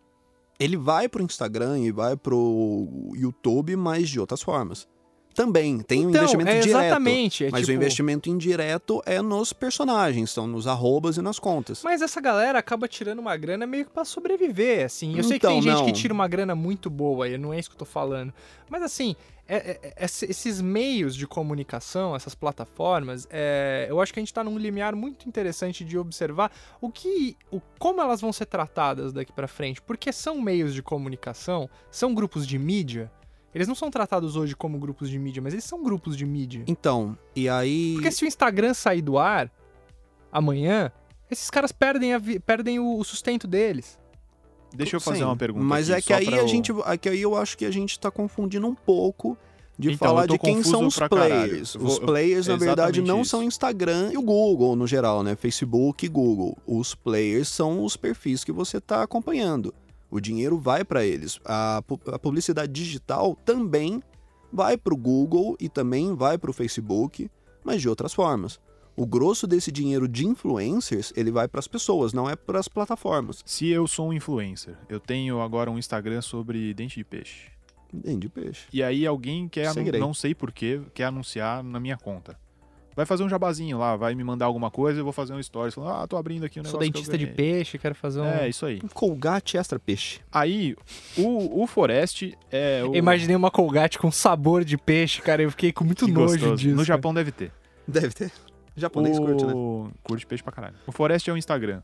Ele 0.58 0.76
vai 0.76 1.08
pro 1.08 1.22
Instagram 1.22 1.78
e 1.80 1.90
vai 1.92 2.16
pro 2.16 3.12
YouTube, 3.14 3.76
mas 3.76 4.08
de 4.08 4.18
outras 4.20 4.40
formas. 4.40 4.88
Também 5.34 5.80
tem 5.80 6.06
um 6.06 6.10
então, 6.10 6.22
investimento 6.22 6.50
é 6.50 6.60
direto. 6.60 6.80
exatamente. 6.84 7.44
é 7.46 7.50
Mas 7.50 7.60
tipo- 7.62 7.72
o 7.72 7.74
investimento 7.74 8.28
indireto 8.30 9.02
é 9.04 9.20
nos 9.20 9.52
personagens, 9.52 10.30
são 10.30 10.46
nos 10.46 10.66
arrobas 10.66 11.16
e 11.16 11.22
nas 11.22 11.38
contas. 11.38 11.82
Mas 11.82 12.00
essa 12.02 12.20
galera 12.20 12.58
acaba 12.58 12.86
tirando 12.88 13.18
uma 13.18 13.36
grana 13.36 13.66
meio 13.66 13.84
que 13.84 13.90
pra 13.90 14.04
sobreviver, 14.04 14.84
assim. 14.86 15.16
Eu 15.16 15.24
sei 15.24 15.32
que 15.38 15.46
Então, 15.46 15.50
tem 15.52 15.62
gente 15.62 15.74
não. 15.78 15.84
que 15.86 15.92
tira 15.92 16.14
uma 16.14 16.28
grana 16.28 16.54
muito 16.54 16.88
boa, 16.88 17.28
e 17.28 17.36
não 17.36 17.52
é 17.52 17.58
isso 17.58 17.68
que 17.70 17.74
eu 17.74 17.78
tô 17.80 17.84
falando. 17.84 18.32
Mas 18.68 18.82
assim, 18.82 19.14
é- 19.46 19.56
é- 19.56 19.80
é- 19.98 20.04
esse- 20.04 20.24
esses 20.30 20.60
meios 20.60 21.14
de 21.14 21.26
comunicação, 21.26 22.14
essas 22.16 22.34
plataformas, 22.34 23.26
é, 23.30 23.86
eu 23.90 24.00
acho 24.00 24.12
que 24.12 24.18
a 24.18 24.22
gente 24.22 24.32
tá 24.32 24.42
num 24.42 24.56
limiar 24.58 24.94
muito 24.94 25.28
interessante 25.28 25.84
de 25.84 25.98
observar 25.98 26.50
o 26.80 26.90
que. 26.90 27.36
O, 27.50 27.60
como 27.78 28.00
elas 28.00 28.20
vão 28.20 28.32
ser 28.32 28.46
tratadas 28.46 29.12
daqui 29.12 29.32
pra 29.32 29.46
frente. 29.48 29.82
Porque 29.82 30.12
são 30.12 30.40
meios 30.40 30.72
de 30.72 30.82
comunicação, 30.82 31.68
são 31.90 32.14
grupos 32.14 32.46
de 32.46 32.58
mídia. 32.58 33.10
Eles 33.54 33.68
não 33.68 33.74
são 33.74 33.90
tratados 33.90 34.34
hoje 34.36 34.56
como 34.56 34.78
grupos 34.78 35.08
de 35.08 35.18
mídia, 35.18 35.40
mas 35.40 35.52
eles 35.52 35.64
são 35.64 35.82
grupos 35.82 36.16
de 36.16 36.26
mídia. 36.26 36.64
Então, 36.66 37.16
e 37.36 37.48
aí. 37.48 37.92
Porque 37.94 38.10
se 38.10 38.24
o 38.24 38.26
Instagram 38.26 38.74
sair 38.74 39.00
do 39.02 39.16
ar 39.18 39.50
amanhã, 40.32 40.90
esses 41.30 41.50
caras 41.50 41.72
perdem, 41.72 42.14
a 42.14 42.18
vi- 42.18 42.38
perdem 42.40 42.78
o, 42.80 43.02
sustento 43.04 43.46
deles. 43.46 43.98
Deixa 44.74 44.96
eu 44.96 45.00
fazer 45.00 45.18
Sim, 45.18 45.24
uma 45.24 45.36
pergunta. 45.36 45.64
Mas 45.64 45.88
aqui, 45.88 46.12
é 46.12 46.18
que 46.18 46.24
só 46.24 46.30
aí 46.30 46.36
pra 46.36 46.36
a 46.36 46.40
eu- 46.40 46.48
gente. 46.48 46.72
É 46.86 46.96
que 46.98 47.08
aí 47.08 47.22
eu 47.22 47.36
acho 47.36 47.56
que 47.56 47.64
a 47.64 47.70
gente 47.70 47.98
tá 48.00 48.10
confundindo 48.10 48.66
um 48.66 48.74
pouco 48.74 49.38
de 49.78 49.92
Então, 49.92 50.08
falar 50.08 50.26
de 50.26 50.36
quem 50.38 50.62
são 50.64 50.86
os 50.86 50.96
players. 50.98 51.74
Vou- 51.76 51.86
Os 51.88 51.98
players, 52.00 52.48
na 52.48 52.56
verdade, 52.56 53.00
não 53.00 53.20
isso. 53.20 53.30
são 53.30 53.42
Instagram 53.42 54.10
e 54.12 54.18
o 54.18 54.22
Google, 54.22 54.74
no 54.74 54.86
geral, 54.86 55.22
né? 55.22 55.36
Facebook 55.36 56.04
e 56.04 56.08
Google. 56.08 56.56
Os 56.66 56.92
players 56.94 57.48
são 57.48 57.84
os 57.84 57.96
perfis 57.96 58.42
que 58.42 58.50
você 58.50 58.80
tá 58.80 59.02
acompanhando. 59.04 59.72
O 60.14 60.20
dinheiro 60.20 60.56
vai 60.56 60.84
para 60.84 61.04
eles. 61.04 61.40
A, 61.44 61.82
a 62.06 62.18
publicidade 62.20 62.70
digital 62.70 63.34
também 63.44 64.00
vai 64.52 64.76
para 64.76 64.94
o 64.94 64.96
Google 64.96 65.56
e 65.58 65.68
também 65.68 66.14
vai 66.14 66.38
para 66.38 66.48
o 66.48 66.52
Facebook, 66.52 67.28
mas 67.64 67.82
de 67.82 67.88
outras 67.88 68.14
formas. 68.14 68.60
O 68.96 69.04
grosso 69.04 69.44
desse 69.44 69.72
dinheiro 69.72 70.06
de 70.06 70.24
influencers, 70.24 71.12
ele 71.16 71.32
vai 71.32 71.48
para 71.48 71.58
as 71.58 71.66
pessoas, 71.66 72.12
não 72.12 72.30
é 72.30 72.36
para 72.36 72.60
as 72.60 72.68
plataformas. 72.68 73.42
Se 73.44 73.66
eu 73.66 73.88
sou 73.88 74.10
um 74.10 74.12
influencer, 74.12 74.78
eu 74.88 75.00
tenho 75.00 75.40
agora 75.40 75.68
um 75.68 75.80
Instagram 75.80 76.22
sobre 76.22 76.72
dente 76.74 76.94
de 76.94 77.04
peixe. 77.04 77.50
Nem 77.92 78.16
de 78.16 78.28
peixe. 78.28 78.68
E 78.72 78.84
aí 78.84 79.04
alguém 79.04 79.48
quer, 79.48 79.74
não 79.98 80.14
sei 80.14 80.32
porquê, 80.32 80.80
quer 80.94 81.06
anunciar 81.06 81.60
na 81.64 81.80
minha 81.80 81.96
conta. 81.96 82.38
Vai 82.96 83.04
fazer 83.04 83.24
um 83.24 83.28
jabazinho 83.28 83.76
lá, 83.76 83.96
vai 83.96 84.14
me 84.14 84.22
mandar 84.22 84.46
alguma 84.46 84.70
coisa, 84.70 85.00
eu 85.00 85.04
vou 85.04 85.12
fazer 85.12 85.32
um 85.32 85.42
stories 85.42 85.74
falando, 85.74 85.94
ah, 85.94 86.06
tô 86.06 86.16
abrindo 86.16 86.44
aqui 86.44 86.60
um 86.60 86.64
Sou 86.64 86.80
negócio 86.80 86.92
que 86.92 86.98
eu 86.98 87.02
dentista 87.02 87.18
de 87.18 87.24
ganhei." 87.24 87.36
peixe, 87.36 87.78
quero 87.78 87.94
fazer 87.94 88.20
um. 88.20 88.26
É, 88.26 88.48
isso 88.48 88.64
aí. 88.64 88.80
Um 88.84 88.88
Colgate 88.88 89.56
extra 89.56 89.78
peixe. 89.80 90.20
Aí, 90.30 90.76
o, 91.18 91.62
o 91.62 91.66
Forest 91.66 92.36
é 92.52 92.82
o... 92.84 92.88
Eu 92.88 92.96
imaginei 92.96 93.34
uma 93.34 93.50
Colgate 93.50 93.98
com 93.98 94.10
sabor 94.10 94.64
de 94.64 94.78
peixe, 94.78 95.20
cara. 95.20 95.42
Eu 95.42 95.50
fiquei 95.50 95.72
com 95.72 95.84
muito 95.84 96.06
que 96.06 96.12
nojo 96.12 96.34
gostoso. 96.34 96.56
disso. 96.56 96.70
No 96.70 96.76
cara. 96.76 96.86
Japão 96.86 97.12
deve 97.12 97.32
ter. 97.32 97.52
Deve 97.86 98.14
ter. 98.14 98.32
Japonês 98.76 99.18
curte, 99.18 99.44
né? 99.44 99.52
o... 99.52 99.90
Curte 100.02 100.26
peixe 100.26 100.42
pra 100.42 100.52
caralho. 100.52 100.74
O 100.86 100.92
Forest 100.92 101.28
é 101.28 101.32
o 101.32 101.36
Instagram. 101.36 101.82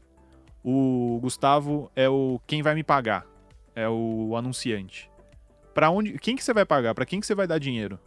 O 0.65 1.19
Gustavo 1.23 1.91
é 1.97 2.09
o 2.09 2.41
quem 2.47 2.63
vai 2.63 2.75
me 2.75 2.83
pagar. 2.83 3.27
É 3.75 3.89
o 3.89 4.35
anunciante. 4.37 5.11
Para 5.75 5.91
onde, 5.91 6.19
quem 6.19 6.37
que 6.37 6.43
você 6.43 6.53
vai 6.53 6.67
pagar? 6.67 6.95
Pra 6.95 7.07
quem 7.07 7.21
que 7.21 7.27
você 7.27 7.35
vai 7.35 7.47
dar 7.47 7.59
dinheiro? 7.59 7.99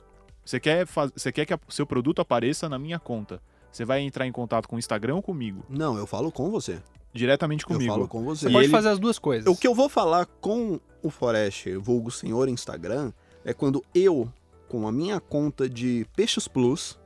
Você 0.45 0.59
quer, 0.59 0.85
faz... 0.85 1.11
você 1.15 1.31
quer 1.31 1.45
que 1.45 1.53
o 1.53 1.59
seu 1.69 1.85
produto 1.85 2.21
apareça 2.21 2.67
na 2.69 2.77
minha 2.77 2.99
conta? 2.99 3.41
Você 3.71 3.85
vai 3.85 4.01
entrar 4.01 4.27
em 4.27 4.31
contato 4.31 4.67
com 4.67 4.75
o 4.75 4.79
Instagram 4.79 5.15
ou 5.15 5.21
comigo? 5.21 5.63
Não, 5.69 5.97
eu 5.97 6.05
falo 6.05 6.31
com 6.31 6.49
você. 6.51 6.79
Diretamente 7.13 7.65
comigo. 7.65 7.83
Eu 7.91 7.95
falo 7.95 8.07
com 8.07 8.23
você. 8.23 8.41
Você 8.45 8.49
E 8.49 8.51
pode 8.51 8.65
ele- 8.65 8.71
fazer 8.71 8.89
as 8.89 8.99
duas 8.99 9.17
coisas. 9.19 9.47
O 9.51 9.55
que 9.57 9.67
eu 9.67 9.73
vou 9.75 9.87
falar 9.89 10.25
com 10.25 10.79
o 11.01 11.09
Forest, 11.09 11.75
vulgo 11.77 12.09
senhor 12.11 12.47
Instagram, 12.49 13.11
é 13.45 13.53
quando 13.53 13.83
eu, 13.93 14.31
com 14.67 14.87
a 14.87 14.91
minha 14.91 15.19
conta 15.19 15.67
de 15.69 16.05
Peixes 16.15 16.47
Plus, 16.47 16.99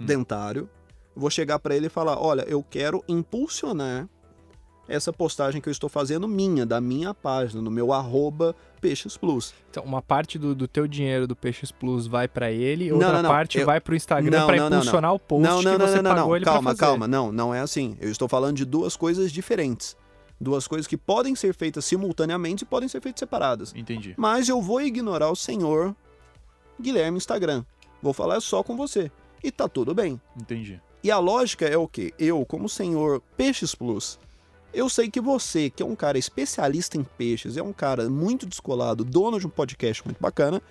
Hum. 0.00 0.04
dentário, 0.06 0.68
vou 1.14 1.30
chegar 1.30 1.58
pra 1.58 1.74
ele 1.74 1.86
e 1.86 1.90
falar: 1.90 2.18
olha, 2.20 2.42
eu 2.42 2.62
quero 2.62 3.02
impulsionar 3.08 4.08
essa 4.88 5.12
postagem 5.12 5.60
que 5.60 5.68
eu 5.68 5.72
estou 5.72 5.88
fazendo 5.88 6.28
minha, 6.28 6.64
da 6.64 6.80
minha 6.80 7.12
página, 7.12 7.60
no 7.60 7.70
meu 7.70 7.92
arroba 7.92 8.54
Peixes 8.80 9.16
Plus. 9.16 9.52
Então, 9.70 9.82
uma 9.84 10.00
parte 10.00 10.38
do, 10.38 10.54
do 10.54 10.68
teu 10.68 10.86
dinheiro 10.86 11.26
do 11.26 11.34
Peixes 11.34 11.72
Plus 11.72 12.06
vai 12.06 12.28
pra 12.28 12.50
ele, 12.50 12.92
outra 12.92 13.12
não, 13.14 13.22
não. 13.22 13.30
parte 13.30 13.58
Eu- 13.58 13.66
vai 13.66 13.80
pro 13.80 13.96
Instagram 13.96 14.38
Não, 14.40 14.46
pra 14.46 14.56
não, 14.56 14.70
não, 14.70 14.78
impulsionar 14.78 15.12
o 15.14 15.18
post 15.18 15.42
não, 15.42 15.62
não, 15.62 15.72
que 15.72 15.78
não, 15.78 15.86
você 15.88 15.96
não, 15.96 16.02
não, 16.02 16.10
pagou 16.10 16.28
não. 16.28 16.36
ele 16.36 16.44
Calma, 16.44 16.74
calma. 16.76 17.08
Não, 17.08 17.32
não 17.32 17.54
é 17.54 17.60
assim. 17.60 17.96
Eu 18.00 18.10
estou 18.10 18.28
falando 18.28 18.56
de 18.56 18.64
duas 18.64 18.96
coisas 18.96 19.32
diferentes. 19.32 19.96
Duas 20.38 20.68
coisas 20.68 20.86
que 20.86 20.96
podem 20.98 21.34
ser 21.34 21.54
feitas 21.54 21.84
simultaneamente 21.84 22.62
e 22.62 22.66
podem 22.66 22.88
ser 22.88 23.00
feitas 23.00 23.18
separadas. 23.20 23.72
Entendi. 23.74 24.14
Mas 24.18 24.48
eu 24.48 24.60
vou 24.60 24.82
ignorar 24.82 25.30
o 25.30 25.36
senhor 25.36 25.96
Guilherme 26.80 27.16
Instagram. 27.16 27.64
Vou 28.02 28.12
falar 28.12 28.40
só 28.40 28.62
com 28.62 28.76
você. 28.76 29.10
E 29.42 29.50
tá 29.50 29.66
tudo 29.68 29.94
bem. 29.94 30.20
Entendi. 30.38 30.80
E 31.02 31.10
a 31.10 31.18
lógica 31.18 31.66
é 31.66 31.76
o 31.76 31.88
quê? 31.88 32.12
Eu, 32.18 32.44
como 32.44 32.68
senhor 32.68 33.22
Peixes 33.36 33.74
Plus, 33.74 34.18
eu 34.76 34.90
sei 34.90 35.10
que 35.10 35.22
você, 35.22 35.70
que 35.70 35.82
é 35.82 35.86
um 35.86 35.96
cara 35.96 36.18
especialista 36.18 36.98
em 36.98 37.02
peixes, 37.02 37.56
é 37.56 37.62
um 37.62 37.72
cara 37.72 38.10
muito 38.10 38.46
descolado, 38.46 39.04
dono 39.04 39.40
de 39.40 39.46
um 39.46 39.50
podcast 39.50 40.04
muito 40.04 40.20
bacana, 40.20 40.62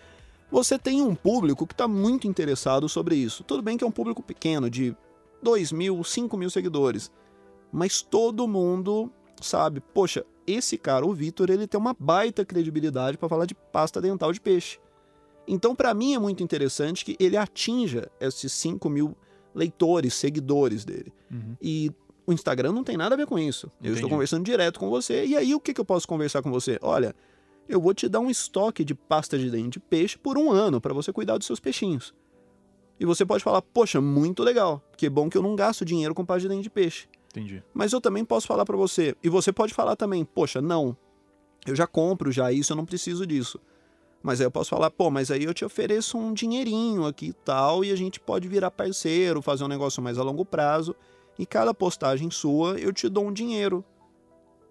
você 0.52 0.78
tem 0.78 1.02
um 1.02 1.16
público 1.16 1.66
que 1.66 1.74
está 1.74 1.88
muito 1.88 2.28
interessado 2.28 2.88
sobre 2.88 3.16
isso. 3.16 3.44
Tudo 3.44 3.64
bem 3.64 3.78
que 3.78 3.84
é 3.84 3.88
um 3.88 3.92
público 3.92 4.22
pequeno, 4.22 4.70
de 4.70 4.96
2 5.42 5.72
mil, 5.72 6.04
5 6.04 6.38
mil 6.38 6.52
seguidores. 6.52 7.12
Mas 7.72 8.04
todo 8.04 8.48
mundo 8.48 9.12
sabe, 9.42 9.82
poxa, 9.82 10.24
esse 10.46 10.78
cara, 10.78 11.04
o 11.04 11.12
Vitor, 11.12 11.50
ele 11.50 11.66
tem 11.66 11.80
uma 11.80 11.96
baita 11.98 12.46
credibilidade 12.46 13.18
para 13.18 13.28
falar 13.28 13.46
de 13.46 13.56
pasta 13.56 14.00
dental 14.00 14.32
de 14.32 14.40
peixe. 14.40 14.78
Então, 15.48 15.76
para 15.76 15.94
mim, 15.96 16.14
é 16.14 16.20
muito 16.20 16.44
interessante 16.44 17.04
que 17.04 17.16
ele 17.20 17.36
atinja 17.36 18.10
esses 18.20 18.54
5 18.54 18.88
mil 18.88 19.18
leitores, 19.54 20.14
seguidores 20.14 20.86
dele. 20.86 21.12
Uhum. 21.32 21.56
E 21.60 21.92
o 22.26 22.34
Instagram 22.34 22.72
não 22.72 22.84
tem 22.84 22.98
nada 22.98 23.16
a 23.16 23.18
ver 23.18 23.28
com 23.28 23.38
isso. 23.38 23.72
Eu 23.82 23.94
estou 23.94 24.10
conversando 24.10 24.44
direto 24.44 24.80
com 24.80 24.90
você. 24.90 25.26
E 25.26 25.36
aí, 25.36 25.54
o 25.54 25.60
que, 25.60 25.74
que 25.74 25.82
eu 25.82 25.86
posso 25.86 26.08
conversar 26.08 26.42
com 26.42 26.52
você? 26.52 26.80
Olha, 26.82 27.16
eu 27.68 27.80
vou 27.80 27.94
te 27.94 28.08
dar 28.08 28.20
um 28.20 28.30
estoque 28.30 28.84
de 28.84 28.96
pasta 28.96 29.38
de 29.38 29.50
dente 29.50 29.72
de 29.72 29.80
peixe 29.80 30.18
por 30.18 30.38
um 30.38 30.52
ano 30.52 30.82
para 30.82 30.94
você 30.94 31.12
cuidar 31.14 31.38
dos 31.38 31.48
seus 31.48 31.60
peixinhos. 31.60 32.14
E 33.00 33.06
você 33.06 33.26
pode 33.26 33.44
falar, 33.44 33.62
poxa, 33.62 34.00
muito 34.00 34.42
legal. 34.42 34.82
Que 34.98 35.10
bom 35.10 35.30
que 35.30 35.38
eu 35.38 35.42
não 35.42 35.56
gasto 35.56 35.84
dinheiro 35.84 36.16
com 36.16 36.26
pasta 36.26 36.42
de 36.42 36.50
dente 36.50 36.64
de 36.64 36.70
peixe. 36.70 37.08
Entendi. 37.30 37.62
Mas 37.74 37.92
eu 37.92 38.00
também 38.00 38.24
posso 38.24 38.48
falar 38.48 38.66
para 38.66 38.78
você. 38.78 39.16
E 39.22 39.30
você 39.30 39.52
pode 39.52 39.74
falar 39.74 39.96
também, 39.96 40.24
poxa, 40.24 40.62
não. 40.62 40.96
Eu 41.66 41.76
já 41.76 41.86
compro 41.86 42.32
já 42.32 42.52
isso, 42.52 42.72
eu 42.72 42.78
não 42.78 42.86
preciso 42.86 43.26
disso. 43.26 43.60
Mas 44.24 44.40
aí 44.40 44.48
eu 44.48 44.52
posso 44.52 44.70
falar, 44.70 44.90
pô, 44.90 45.12
mas 45.12 45.30
aí 45.30 45.44
eu 45.44 45.54
te 45.54 45.66
ofereço 45.66 46.18
um 46.18 46.34
dinheirinho 46.34 47.06
aqui 47.06 47.28
e 47.28 47.34
tal, 47.34 47.84
e 47.84 47.92
a 47.92 47.96
gente 47.96 48.20
pode 48.20 48.48
virar 48.48 48.72
parceiro, 48.72 49.42
fazer 49.42 49.64
um 49.64 49.68
negócio 49.68 50.02
mais 50.02 50.18
a 50.18 50.24
longo 50.24 50.46
prazo. 50.46 50.96
E 51.38 51.46
cada 51.46 51.74
postagem 51.74 52.32
sua, 52.32 52.80
eu 52.80 52.94
te 52.94 53.10
dou 53.10 53.26
um 53.28 53.34
dinheiro. 53.34 53.84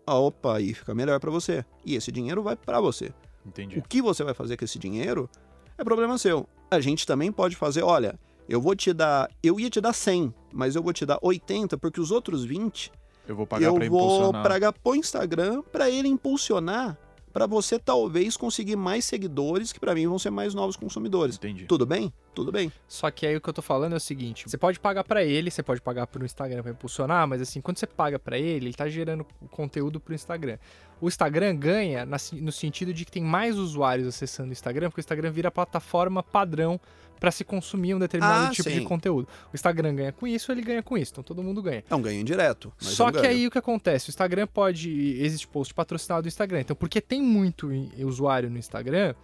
Ah, 0.06 0.18
Opa, 0.18 0.56
aí 0.56 0.74
fica 0.74 0.94
melhor 0.94 1.18
para 1.20 1.30
você. 1.30 1.64
E 1.84 1.94
esse 1.94 2.10
dinheiro 2.12 2.42
vai 2.42 2.56
para 2.56 2.80
você. 2.80 3.12
Entendi. 3.44 3.78
O 3.78 3.82
que 3.82 4.00
você 4.00 4.24
vai 4.24 4.34
fazer 4.34 4.56
com 4.56 4.64
esse 4.64 4.78
dinheiro 4.78 5.28
é 5.76 5.84
problema 5.84 6.16
seu. 6.18 6.48
A 6.70 6.80
gente 6.80 7.06
também 7.06 7.30
pode 7.30 7.56
fazer, 7.56 7.82
olha, 7.82 8.18
eu 8.48 8.60
vou 8.60 8.74
te 8.74 8.92
dar, 8.92 9.30
eu 9.42 9.58
ia 9.60 9.70
te 9.70 9.80
dar 9.80 9.92
100, 9.92 10.32
mas 10.52 10.76
eu 10.76 10.82
vou 10.82 10.92
te 10.92 11.04
dar 11.06 11.18
80 11.22 11.76
porque 11.78 12.00
os 12.00 12.10
outros 12.10 12.44
20 12.44 12.90
Eu 13.26 13.36
vou 13.36 13.46
pagar 13.46 13.66
eu 13.66 13.72
vou 13.74 13.84
impulsionar. 13.84 14.42
pagar 14.42 14.72
pro 14.72 14.94
Instagram 14.94 15.62
para 15.72 15.90
ele 15.90 16.08
impulsionar 16.08 16.98
para 17.32 17.46
você 17.46 17.78
talvez 17.78 18.36
conseguir 18.36 18.76
mais 18.76 19.04
seguidores 19.04 19.72
que 19.72 19.80
para 19.80 19.94
mim 19.94 20.06
vão 20.06 20.18
ser 20.18 20.30
mais 20.30 20.54
novos 20.54 20.76
consumidores. 20.76 21.36
Entendi. 21.36 21.66
Tudo 21.66 21.84
bem? 21.84 22.12
Tudo 22.34 22.52
bem. 22.52 22.70
Só 22.88 23.10
que 23.10 23.26
aí 23.26 23.36
o 23.36 23.40
que 23.40 23.48
eu 23.48 23.52
tô 23.52 23.62
falando 23.62 23.92
é 23.94 23.96
o 23.96 24.00
seguinte: 24.00 24.48
você 24.48 24.58
pode 24.58 24.78
pagar 24.80 25.04
pra 25.04 25.22
ele, 25.24 25.50
você 25.50 25.62
pode 25.62 25.80
pagar 25.80 26.06
pro 26.06 26.24
Instagram 26.24 26.62
pra 26.62 26.72
impulsionar, 26.72 27.26
mas 27.28 27.40
assim, 27.40 27.60
quando 27.60 27.78
você 27.78 27.86
paga 27.86 28.18
pra 28.18 28.38
ele, 28.38 28.66
ele 28.66 28.74
tá 28.74 28.88
gerando 28.88 29.26
conteúdo 29.50 29.98
pro 30.00 30.14
Instagram. 30.14 30.58
O 31.00 31.08
Instagram 31.08 31.56
ganha 31.56 32.06
no 32.32 32.52
sentido 32.52 32.92
de 32.94 33.04
que 33.04 33.12
tem 33.12 33.22
mais 33.22 33.58
usuários 33.58 34.06
acessando 34.08 34.50
o 34.50 34.52
Instagram, 34.52 34.88
porque 34.90 35.00
o 35.00 35.02
Instagram 35.02 35.30
vira 35.30 35.48
a 35.48 35.50
plataforma 35.50 36.22
padrão 36.22 36.80
pra 37.20 37.30
se 37.30 37.44
consumir 37.44 37.94
um 37.94 37.98
determinado 37.98 38.46
Ah, 38.46 38.50
tipo 38.50 38.68
sim. 38.68 38.80
de 38.80 38.84
conteúdo. 38.84 39.26
O 39.52 39.54
Instagram 39.56 39.94
ganha 39.94 40.12
com 40.12 40.26
isso, 40.26 40.50
ele 40.52 40.62
ganha 40.62 40.82
com 40.82 40.96
isso, 40.98 41.12
então 41.12 41.24
todo 41.24 41.42
mundo 41.42 41.62
ganha. 41.62 41.82
É 41.88 41.94
um 41.94 42.00
ganho 42.02 42.20
indireto. 42.20 42.72
Só 42.78 43.10
que 43.10 43.18
ganho. 43.18 43.28
aí 43.30 43.46
o 43.46 43.50
que 43.50 43.58
acontece? 43.58 44.08
O 44.08 44.10
Instagram 44.10 44.46
pode. 44.46 44.90
Existe 45.20 45.46
post 45.48 45.72
patrocinado 45.74 46.22
do 46.22 46.28
Instagram. 46.28 46.60
Então, 46.60 46.76
porque 46.76 47.00
tem 47.00 47.20
muito 47.22 47.70
usuário 47.98 48.50
no 48.50 48.58
Instagram, 48.58 49.14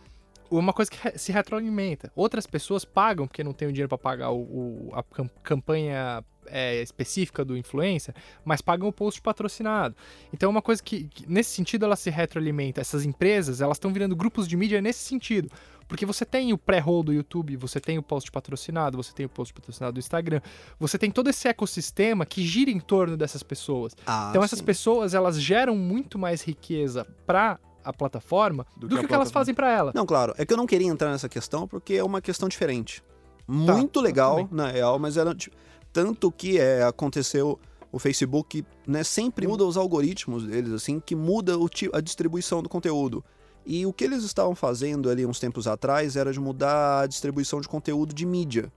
uma 0.50 0.72
coisa 0.72 0.90
que 0.90 1.18
se 1.18 1.32
retroalimenta. 1.32 2.10
Outras 2.14 2.46
pessoas 2.46 2.84
pagam, 2.84 3.26
porque 3.26 3.44
não 3.44 3.52
tem 3.52 3.68
o 3.68 3.72
dinheiro 3.72 3.88
para 3.88 3.98
pagar 3.98 4.30
o, 4.30 4.40
o- 4.40 4.90
a 4.92 5.02
cam- 5.02 5.30
campanha 5.42 6.24
é, 6.46 6.82
específica 6.82 7.44
do 7.44 7.56
influencer, 7.56 8.14
mas 8.44 8.60
pagam 8.60 8.88
o 8.88 8.92
post 8.92 9.20
patrocinado. 9.22 9.94
Então 10.32 10.48
é 10.48 10.50
uma 10.50 10.62
coisa 10.62 10.82
que, 10.82 11.04
que, 11.04 11.30
nesse 11.30 11.50
sentido, 11.50 11.84
ela 11.84 11.96
se 11.96 12.10
retroalimenta. 12.10 12.80
Essas 12.80 13.04
empresas, 13.04 13.60
elas 13.60 13.76
estão 13.76 13.92
virando 13.92 14.16
grupos 14.16 14.48
de 14.48 14.56
mídia 14.56 14.80
nesse 14.80 15.00
sentido. 15.04 15.50
Porque 15.86 16.06
você 16.06 16.24
tem 16.24 16.52
o 16.52 16.58
pré-roll 16.58 17.02
do 17.02 17.12
YouTube, 17.12 17.56
você 17.56 17.80
tem 17.80 17.98
o 17.98 18.02
post 18.02 18.30
patrocinado, 18.30 18.96
você 18.96 19.12
tem 19.12 19.26
o 19.26 19.28
post 19.28 19.52
patrocinado 19.52 19.94
do 19.94 19.98
Instagram, 19.98 20.40
você 20.78 20.96
tem 20.96 21.10
todo 21.10 21.28
esse 21.28 21.48
ecossistema 21.48 22.24
que 22.24 22.44
gira 22.46 22.70
em 22.70 22.78
torno 22.78 23.16
dessas 23.16 23.42
pessoas. 23.42 23.96
Ah, 24.06 24.28
Então 24.30 24.42
essas 24.44 24.60
sim. 24.60 24.64
pessoas, 24.64 25.14
elas 25.14 25.40
geram 25.40 25.74
muito 25.76 26.16
mais 26.16 26.42
riqueza 26.42 27.04
para 27.26 27.58
a 27.84 27.92
plataforma 27.92 28.66
do, 28.76 28.88
Do 28.88 28.96
que, 28.96 29.02
que 29.02 29.08
que 29.08 29.14
elas 29.14 29.30
fazem 29.30 29.54
para 29.54 29.70
ela. 29.70 29.92
Não, 29.94 30.06
claro. 30.06 30.34
É 30.36 30.44
que 30.44 30.52
eu 30.52 30.56
não 30.56 30.66
queria 30.66 30.88
entrar 30.88 31.10
nessa 31.10 31.28
questão 31.28 31.66
porque 31.66 31.94
é 31.94 32.04
uma 32.04 32.20
questão 32.20 32.48
diferente. 32.48 33.02
Muito 33.46 34.00
legal, 34.00 34.36
Tá, 34.36 34.42
tudo 34.42 34.56
na 34.56 34.68
real, 34.68 34.98
mas 34.98 35.16
era. 35.16 35.34
tipo, 35.34 35.56
Tanto 35.92 36.30
que 36.30 36.58
é, 36.58 36.82
aconteceu. 36.82 37.58
O 37.92 37.98
Facebook 37.98 38.64
né, 38.86 39.02
sempre 39.02 39.48
muda 39.48 39.64
os 39.64 39.76
algoritmos 39.76 40.46
deles, 40.46 40.72
assim, 40.72 41.00
que 41.00 41.16
muda 41.16 41.58
o 41.58 41.68
a 41.92 42.00
distribuição 42.00 42.62
do 42.62 42.68
conteúdo. 42.68 43.24
E 43.66 43.84
o 43.84 43.92
que 43.92 44.04
eles 44.04 44.22
estavam 44.22 44.54
fazendo 44.54 45.10
ali 45.10 45.26
uns 45.26 45.40
tempos 45.40 45.66
atrás 45.66 46.14
era 46.14 46.32
de 46.32 46.38
mudar 46.38 47.00
a 47.00 47.06
distribuição 47.08 47.60
de 47.60 47.68
conteúdo 47.68 48.14
de 48.14 48.24
mídia. 48.24 48.72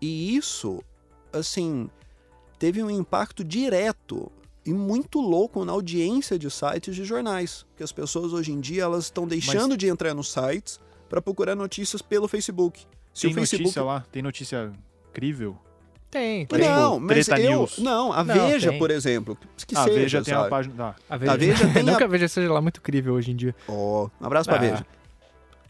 E 0.00 0.36
isso, 0.36 0.82
assim, 1.32 1.88
teve 2.58 2.82
um 2.82 2.90
impacto 2.90 3.44
direto 3.44 4.30
e 4.64 4.72
muito 4.72 5.20
louco 5.20 5.64
na 5.64 5.72
audiência 5.72 6.38
de 6.38 6.50
sites 6.50 6.94
de 6.94 7.04
jornais. 7.04 7.64
Que 7.76 7.82
as 7.82 7.92
pessoas 7.92 8.32
hoje 8.32 8.52
em 8.52 8.60
dia 8.60 8.82
elas 8.84 9.04
estão 9.04 9.26
deixando 9.26 9.76
de 9.76 9.86
entrar 9.88 10.14
nos 10.14 10.32
sites 10.32 10.80
para 11.08 11.20
procurar 11.20 11.54
notícias 11.54 12.00
pelo 12.02 12.26
Facebook. 12.28 12.86
Se 13.12 13.22
Tem 13.22 13.30
o 13.30 13.34
Facebook 13.34 13.62
notícia 13.64 13.82
lá? 13.82 14.04
Tem 14.10 14.22
notícia 14.22 14.72
crível? 15.12 15.56
Tem, 16.10 16.42
Tipo, 16.42 16.56
tem. 16.56 16.68
não, 16.68 17.00
mas 17.00 17.26
Treta 17.26 17.40
eu, 17.42 17.58
News. 17.60 17.78
não, 17.78 18.12
a 18.12 18.22
Não, 18.22 18.34
Veja, 18.48 18.70
tem. 18.70 18.78
por 18.78 18.90
exemplo, 18.90 19.36
que 19.66 19.76
a 19.76 19.82
seja, 19.84 19.98
Veja 19.98 20.22
tem 20.22 20.32
sabe? 20.34 20.46
a 20.46 20.48
página. 20.50 20.74
Tá. 20.76 20.96
A 21.10 21.16
Veja, 21.16 21.32
A 21.32 21.36
Veja 21.36 21.68
tem 21.74 21.82
Nunca 21.82 22.04
a- 22.04 22.06
a 22.06 22.08
Veja 22.10 22.28
seja 22.28 22.52
lá 22.52 22.60
muito 22.60 22.80
crível 22.80 23.14
hoje 23.14 23.32
em 23.32 23.36
dia. 23.36 23.54
Ó, 23.68 24.08
um 24.20 24.26
abraço 24.26 24.48
pra 24.48 24.58
Ah, 24.58 24.60
Veja. 24.60 24.86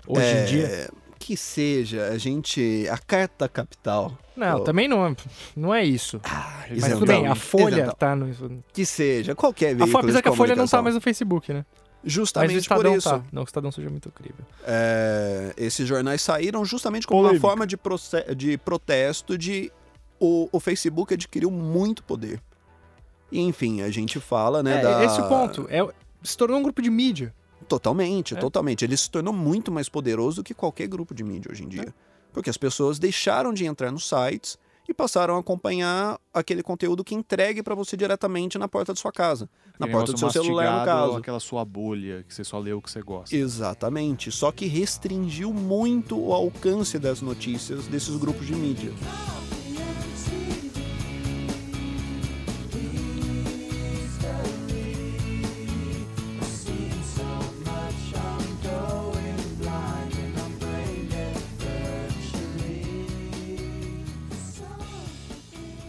Hoje 0.07 0.23
É, 0.27 0.43
em 0.43 0.45
dia. 0.47 0.91
Que 1.25 1.39
seja, 1.39 2.09
a 2.09 2.19
gente. 2.19 2.87
A 2.91 2.99
carta 2.99 3.49
capital. 3.49 4.13
Não, 4.37 4.63
também 4.63 4.87
não, 4.87 5.17
não 5.57 5.75
é 5.75 5.83
isso. 5.83 6.21
Mas 6.23 6.77
isentão, 6.77 6.99
tudo 6.99 7.07
bem, 7.07 7.27
a 7.27 7.35
Folha 7.35 7.77
isentão. 7.77 7.95
tá 7.95 8.15
no. 8.15 8.63
Que 8.75 8.85
seja, 8.85 9.35
qualquer 9.35 9.69
A 9.69 9.69
veículo 9.69 9.91
Folha, 9.91 10.03
apesar 10.03 10.19
de 10.19 10.23
que 10.23 10.29
a 10.29 10.33
Folha 10.33 10.55
não 10.55 10.69
tá 10.69 10.83
mais 10.83 10.95
no 10.95 11.01
Facebook, 11.01 11.51
né? 11.51 11.65
Mas 12.03 12.13
Justamente 12.13 12.69
por 12.69 12.85
isso. 12.85 13.09
tá. 13.09 13.23
Não, 13.33 13.41
o 13.41 13.45
Estadão 13.47 13.73
seja 13.73 13.89
muito 13.89 14.11
crível. 14.11 14.45
É, 14.67 15.55
esses 15.57 15.89
jornais 15.89 16.21
saíram 16.21 16.63
justamente 16.63 17.07
como 17.07 17.23
Polêmica. 17.23 17.43
uma 17.43 17.51
forma 17.51 17.67
de, 17.67 17.79
de 18.37 18.59
protesto 18.59 19.39
de 19.39 19.73
o, 20.21 20.47
o 20.53 20.61
Facebook 20.61 21.15
adquiriu 21.15 21.51
muito 21.51 22.05
poder. 22.05 22.39
E, 23.33 23.41
enfim, 23.41 23.81
a 23.81 23.89
gente 23.89 24.21
fala, 24.21 24.63
né, 24.63 24.81
é, 24.81 24.83
da... 24.83 25.05
esse 25.07 25.19
é 25.19 25.23
o 25.23 25.29
ponto. 25.29 25.67
É, 25.71 25.89
se 26.23 26.37
tornou 26.37 26.59
um 26.59 26.63
grupo 26.63 26.83
de 26.83 26.91
mídia. 26.91 27.35
Totalmente, 27.69 28.35
É. 28.35 28.39
totalmente. 28.39 28.85
Ele 28.85 28.97
se 28.97 29.11
tornou 29.11 29.33
muito 29.33 29.73
mais 29.73 29.89
poderoso 29.89 30.43
do 30.43 30.45
que 30.45 30.55
qualquer 30.55 30.87
grupo 30.89 31.15
de 31.15 31.25
mídia 31.25 31.51
hoje 31.51 31.65
em 31.65 31.69
dia. 31.69 31.95
Porque 32.33 32.51
as 32.51 32.57
pessoas 32.57 32.99
deixaram 32.99 33.53
de 33.53 33.65
entrar 33.65 33.91
nos 33.93 34.09
sites 34.09 34.59
e 34.89 34.93
passaram 34.93 35.37
a 35.37 35.41
acompanhar 35.41 36.19
aquele 36.33 36.63
conteúdo 36.63 37.03
que 37.03 37.15
entregue 37.15 37.63
para 37.63 37.75
você 37.75 37.97
diretamente 37.97 38.59
na 38.59 38.69
porta 38.69 38.93
da 38.93 39.01
sua 39.01 39.11
casa. 39.13 39.49
Na 39.79 39.87
Aquele 39.87 39.93
porta 39.93 40.13
do 40.13 40.19
seu 40.19 40.31
celular, 40.31 40.81
no 40.81 40.85
caso. 40.85 41.17
Aquela 41.17 41.41
sua 41.41 41.65
bolha 41.65 42.23
que 42.29 42.35
você 42.35 42.45
só 42.45 42.59
lê 42.59 42.73
o 42.73 42.83
que 42.83 42.91
você 42.91 43.01
gosta. 43.01 43.35
Exatamente. 43.35 44.31
Só 44.31 44.53
que 44.53 44.67
restringiu 44.67 45.55
muito 45.55 46.19
o 46.21 46.35
alcance 46.35 46.99
das 46.99 47.23
notícias 47.23 47.87
desses 47.87 48.17
grupos 48.17 48.47
de 48.47 48.55
mídia. 48.55 48.93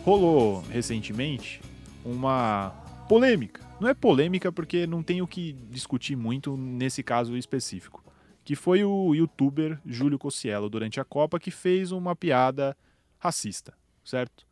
Rolou 0.05 0.61
recentemente 0.69 1.59
uma 2.05 2.69
polêmica. 3.09 3.67
Não 3.81 3.89
é 3.89 3.93
polêmica 3.95 4.51
porque 4.51 4.85
não 4.85 5.01
tem 5.01 5.19
o 5.23 5.25
que 5.25 5.53
discutir 5.71 6.15
muito 6.15 6.55
nesse 6.55 7.01
caso 7.01 7.35
específico. 7.35 8.03
Que 8.43 8.55
foi 8.55 8.83
o 8.83 9.15
youtuber 9.15 9.79
Júlio 9.83 10.19
Cossiello 10.19 10.69
durante 10.69 10.99
a 10.99 11.03
Copa 11.03 11.39
que 11.39 11.49
fez 11.49 11.91
uma 11.91 12.15
piada 12.15 12.77
racista, 13.17 13.73
certo? 14.03 14.45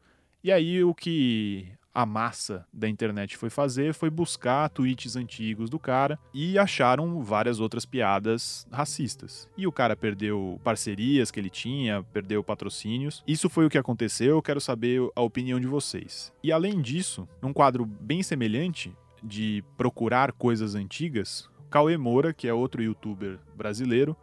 E 0.44 0.52
aí 0.52 0.84
o 0.84 0.92
que 0.92 1.68
a 1.94 2.06
massa 2.06 2.66
da 2.74 2.90
internet 2.90 3.38
foi 3.38 3.50
fazer 3.50 3.94
foi 3.94 4.10
buscar 4.10 4.70
tweets 4.70 5.16
antigos 5.16 5.70
do 5.70 5.78
cara 5.78 6.18
e 6.34 6.58
acharam 6.58 7.22
várias 7.22 7.60
outras 7.60 7.86
piadas 7.86 8.66
racistas. 8.72 9.48
E 9.56 9.68
o 9.68 9.72
cara 9.72 9.96
perdeu 9.96 10.60
parcerias 10.64 11.30
que 11.30 11.40
ele 11.40 11.50
tinha, 11.50 12.04
perdeu 12.12 12.44
patrocínios. 12.44 13.24
Isso 13.28 13.50
foi 13.50 13.66
o 13.66 13.70
que 13.70 13.78
aconteceu, 13.78 14.36
eu 14.36 14.42
quero 14.42 14.60
saber 14.60 15.02
a 15.16 15.22
opinião 15.22 15.60
de 15.60 15.68
vocês. 15.68 16.34
E 16.42 16.52
além 16.52 16.82
disso, 16.82 17.28
num 17.42 17.54
quadro 17.54 17.86
bem 17.86 18.24
semelhante 18.24 18.96
de 19.22 19.64
procurar 19.78 20.32
coisas 20.32 20.76
antigas, 20.76 21.50
Cauê 21.70 21.98
Moura, 21.98 22.34
que 22.34 22.48
é 22.48 22.54
outro 22.54 22.84
youtuber 22.84 23.40
brasileiro, 23.56 24.16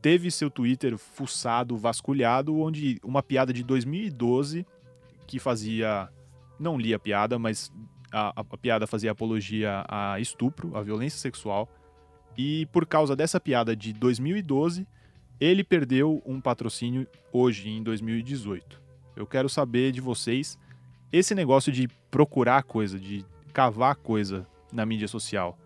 teve 0.00 0.30
seu 0.30 0.50
Twitter 0.50 0.98
fuçado, 0.98 1.76
vasculhado, 1.76 2.58
onde 2.58 2.98
uma 3.04 3.22
piada 3.22 3.52
de 3.52 3.62
2012 3.62 4.66
que 5.26 5.38
fazia 5.38 6.10
não 6.58 6.78
li 6.78 6.92
a 6.94 6.98
piada, 6.98 7.38
mas 7.38 7.72
a, 8.10 8.40
a- 8.40 8.56
piada 8.58 8.86
fazia 8.86 9.10
apologia 9.10 9.84
a 9.88 10.18
estupro, 10.20 10.76
a 10.76 10.82
violência 10.82 11.18
sexual. 11.18 11.68
E 12.36 12.66
por 12.66 12.86
causa 12.86 13.14
dessa 13.16 13.38
piada 13.40 13.74
de 13.76 13.92
2012, 13.92 14.86
ele 15.40 15.64
perdeu 15.64 16.22
um 16.24 16.40
patrocínio 16.40 17.06
hoje, 17.32 17.68
em 17.68 17.82
2018. 17.82 18.80
Eu 19.16 19.26
quero 19.26 19.48
saber 19.48 19.92
de 19.92 20.00
vocês 20.00 20.58
esse 21.12 21.34
negócio 21.34 21.70
de 21.72 21.88
procurar 22.10 22.62
coisa, 22.62 22.98
de 22.98 23.24
cavar 23.52 23.96
coisa 23.96 24.46
na 24.72 24.86
mídia 24.86 25.08
social. 25.08 25.58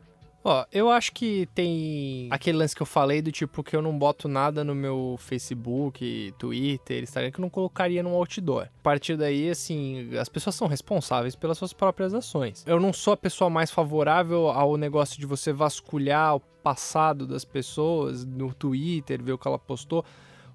Ó, 0.49 0.65
eu 0.73 0.89
acho 0.89 1.11
que 1.11 1.49
tem 1.57 2.29
aquele 2.31 2.59
lance 2.59 2.77
que 2.77 2.81
eu 2.81 2.87
falei 2.87 3.21
do 3.21 3.33
tipo 3.33 3.65
que 3.65 3.75
eu 3.75 3.83
não 3.83 3.99
boto 3.99 4.29
nada 4.29 4.63
no 4.63 4.77
meu 4.77 5.17
Facebook, 5.19 6.33
Twitter, 6.39 7.03
Instagram, 7.03 7.33
que 7.33 7.41
eu 7.41 7.43
não 7.43 7.51
colocaria 7.51 8.01
num 8.01 8.15
outdoor. 8.15 8.63
A 8.63 8.83
partir 8.83 9.17
daí, 9.17 9.51
assim, 9.51 10.17
as 10.17 10.29
pessoas 10.29 10.55
são 10.55 10.69
responsáveis 10.69 11.35
pelas 11.35 11.59
suas 11.59 11.73
próprias 11.73 12.15
ações. 12.15 12.63
Eu 12.65 12.79
não 12.79 12.93
sou 12.93 13.15
a 13.15 13.17
pessoa 13.17 13.51
mais 13.51 13.73
favorável 13.73 14.47
ao 14.47 14.77
negócio 14.77 15.19
de 15.19 15.27
você 15.27 15.53
vasculhar 15.53 16.37
o 16.37 16.41
passado 16.63 17.27
das 17.27 17.45
pessoas 17.45 18.25
no 18.25 18.55
Twitter, 18.55 19.21
ver 19.21 19.33
o 19.33 19.39
que 19.39 19.49
ela 19.49 19.59
postou. 19.59 20.05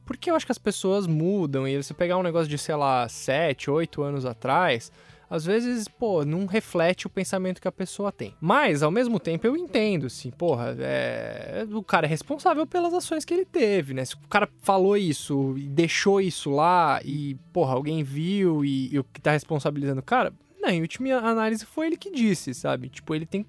Porque 0.06 0.32
eu 0.32 0.36
acho 0.36 0.46
que 0.46 0.54
as 0.54 0.58
pessoas 0.58 1.06
mudam 1.06 1.68
e 1.68 1.76
você 1.76 1.94
pegar 1.94 2.16
um 2.18 2.24
negócio 2.24 2.48
de, 2.48 2.58
sei 2.58 2.76
lá, 2.76 3.10
7, 3.10 3.70
8 3.70 4.02
anos 4.04 4.26
atrás, 4.26 4.90
às 5.32 5.46
vezes, 5.46 5.88
pô, 5.88 6.26
não 6.26 6.46
reflete 6.46 7.08
o 7.08 7.10
pensamento 7.10 7.62
que 7.62 7.68
a 7.68 7.72
pessoa 7.72 8.12
tem. 8.12 8.36
Mas, 8.42 8.84
ao 8.84 8.92
mesmo 8.92 9.18
tempo, 9.18 9.48
eu 9.48 9.56
entendo, 9.56 10.08
assim, 10.08 10.30
porra, 10.30 10.76
é... 10.78 11.66
o 11.72 11.82
cara 11.82 12.06
é 12.06 12.10
responsável 12.10 12.68
pelas 12.68 12.94
ações 12.94 13.24
que 13.24 13.34
ele 13.34 13.46
teve, 13.46 13.94
né? 13.94 14.04
Se 14.04 14.14
o 14.16 14.28
cara 14.28 14.50
falou 14.60 14.98
isso 14.98 15.58
e 15.58 15.70
deixou 15.70 16.20
isso 16.20 16.50
lá 16.50 17.00
e, 17.06 17.36
porra, 17.54 17.76
alguém 17.76 18.04
viu 18.04 18.66
e, 18.66 18.94
e 18.94 19.00
o 19.00 19.06
que 19.06 19.22
tá 19.22 19.32
responsabilizando 19.32 20.02
o 20.02 20.04
cara, 20.04 20.34
não, 20.62 20.70
em 20.70 20.82
última 20.82 21.16
análise 21.16 21.66
foi 21.66 21.88
ele 21.88 21.96
que 21.96 22.12
disse, 22.12 22.54
sabe? 22.54 22.90
Tipo, 22.90 23.16
ele 23.16 23.26
tem. 23.26 23.46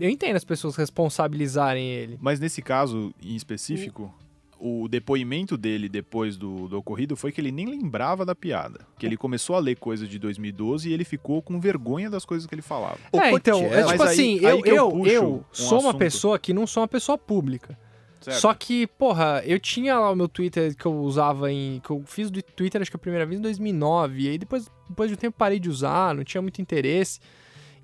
Eu 0.00 0.10
entendo 0.10 0.34
as 0.34 0.44
pessoas 0.44 0.74
responsabilizarem 0.74 1.88
ele. 1.88 2.18
Mas 2.20 2.40
nesse 2.40 2.60
caso 2.60 3.14
em 3.22 3.36
específico, 3.36 4.12
o 4.60 4.88
depoimento 4.88 5.56
dele 5.56 5.88
depois 5.88 6.36
do, 6.36 6.68
do 6.68 6.78
ocorrido 6.78 7.16
foi 7.16 7.30
que 7.32 7.40
ele 7.40 7.52
nem 7.52 7.66
lembrava 7.66 8.24
da 8.24 8.34
piada. 8.34 8.80
Que 8.98 9.06
ele 9.06 9.16
começou 9.16 9.56
a 9.56 9.58
ler 9.58 9.76
coisas 9.76 10.08
de 10.08 10.18
2012 10.18 10.88
e 10.88 10.92
ele 10.92 11.04
ficou 11.04 11.40
com 11.40 11.60
vergonha 11.60 12.10
das 12.10 12.24
coisas 12.24 12.46
que 12.46 12.54
ele 12.54 12.62
falava. 12.62 12.98
É, 13.12 13.30
então, 13.32 13.60
é 13.64 13.84
tipo 13.84 14.02
aí- 14.02 14.08
assim, 14.08 14.38
aí 14.46 14.52
eu, 14.58 14.62
que 14.62 14.68
eu 14.70 14.74
eu, 14.76 15.06
eu 15.06 15.24
um 15.34 15.44
sou 15.52 15.78
uma 15.80 15.88
assunto. 15.90 15.98
pessoa 15.98 16.38
que 16.38 16.52
não 16.52 16.66
sou 16.66 16.82
uma 16.82 16.88
pessoa 16.88 17.16
pública. 17.16 17.78
Certo. 18.20 18.40
Só 18.40 18.52
que, 18.52 18.86
porra, 18.86 19.42
eu 19.46 19.60
tinha 19.60 19.96
lá 19.96 20.10
o 20.10 20.16
meu 20.16 20.28
Twitter 20.28 20.74
que 20.76 20.86
eu 20.86 20.94
usava 21.02 21.52
em. 21.52 21.80
que 21.80 21.90
eu 21.90 22.02
fiz 22.04 22.30
do 22.30 22.42
Twitter 22.42 22.80
acho 22.82 22.90
que 22.90 22.96
a 22.96 22.98
primeira 23.00 23.24
vez 23.24 23.38
em 23.38 23.42
2009. 23.42 24.22
E 24.22 24.28
aí 24.30 24.38
depois, 24.38 24.68
depois 24.88 25.08
de 25.08 25.14
um 25.14 25.16
tempo 25.16 25.36
parei 25.38 25.60
de 25.60 25.68
usar, 25.70 26.14
não 26.16 26.24
tinha 26.24 26.42
muito 26.42 26.60
interesse. 26.60 27.20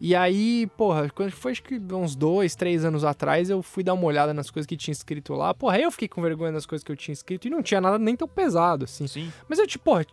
E 0.00 0.14
aí, 0.14 0.66
porra, 0.76 1.08
quando 1.08 1.30
foi 1.30 1.52
acho 1.52 1.62
que 1.62 1.80
uns 1.92 2.14
dois, 2.16 2.54
três 2.54 2.84
anos 2.84 3.04
atrás, 3.04 3.48
eu 3.48 3.62
fui 3.62 3.82
dar 3.82 3.94
uma 3.94 4.04
olhada 4.04 4.34
nas 4.34 4.50
coisas 4.50 4.66
que 4.66 4.76
tinha 4.76 4.92
escrito 4.92 5.32
lá. 5.34 5.54
Porra, 5.54 5.76
aí 5.76 5.82
eu 5.82 5.90
fiquei 5.90 6.08
com 6.08 6.20
vergonha 6.20 6.52
das 6.52 6.66
coisas 6.66 6.84
que 6.84 6.90
eu 6.92 6.96
tinha 6.96 7.12
escrito 7.12 7.46
e 7.46 7.50
não 7.50 7.62
tinha 7.62 7.80
nada 7.80 7.98
nem 7.98 8.14
tão 8.16 8.28
pesado, 8.28 8.84
assim. 8.84 9.06
Sim. 9.06 9.32
Mas 9.48 9.58
eu, 9.58 9.66
tipo, 9.66 9.84
porra, 9.84 10.04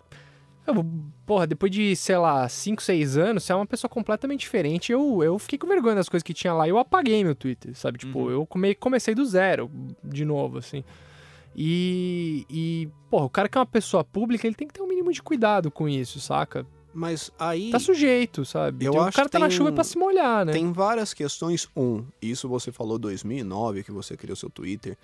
eu, 0.68 0.86
porra, 1.26 1.48
depois 1.48 1.72
de, 1.72 1.96
sei 1.96 2.16
lá, 2.18 2.48
5, 2.48 2.82
6 2.84 3.18
anos, 3.18 3.44
você 3.44 3.52
é 3.52 3.56
uma 3.56 3.66
pessoa 3.66 3.90
completamente 3.90 4.42
diferente. 4.42 4.92
Eu, 4.92 5.24
eu 5.24 5.38
fiquei 5.40 5.58
com 5.58 5.68
vergonha 5.68 5.96
das 5.96 6.08
coisas 6.08 6.24
que 6.24 6.34
tinha 6.34 6.54
lá 6.54 6.68
e 6.68 6.70
eu 6.70 6.78
apaguei 6.78 7.24
meu 7.24 7.34
Twitter, 7.36 7.76
sabe? 7.76 7.98
Tipo, 7.98 8.20
Uhum. 8.20 8.30
eu 8.30 8.46
come- 8.46 8.76
comecei 8.76 9.16
do 9.16 9.26
zero, 9.26 9.70
de 10.04 10.24
novo, 10.24 10.60
assim. 10.60 10.84
E, 11.56 12.46
e, 12.50 12.90
porra, 13.10 13.26
o 13.26 13.30
cara 13.30 13.50
que 13.50 13.58
é 13.58 13.60
uma 13.60 13.66
pessoa 13.66 14.04
pública, 14.04 14.48
ele 14.48 14.56
tem 14.56 14.68
que 14.68 14.74
ter 14.74 14.82
um 14.82 14.88
mínimo 14.88 15.12
de 15.12 15.22
cuidado 15.22 15.70
com 15.70 15.90
isso, 15.90 16.20
saca? 16.20 16.66
Mas 16.94 17.32
aí 17.40 17.72
Tá 17.72 17.80
sujeito, 17.80 18.44
sabe? 18.44 18.86
Eu 18.86 18.92
Tem- 18.92 19.02
o 19.02 19.04
acho 19.04 19.16
cara 19.16 19.30
tá 19.30 19.40
na 19.40 19.48
tem 19.48 19.58
chuva 19.58 19.70
um- 19.72 19.74
pra 19.74 19.84
se 19.84 19.98
molhar, 19.98 20.46
né? 20.46 20.52
tem 20.52 20.72
várias 20.72 21.14
questões. 21.14 21.68
Um, 21.76 22.04
isso 22.22 22.50
você 22.50 22.72
falou 22.72 22.98
2009, 23.00 23.84
que 23.84 23.92
você 23.92 24.18
criou 24.18 24.36
seu 24.36 24.50
Twitter. 24.50 24.98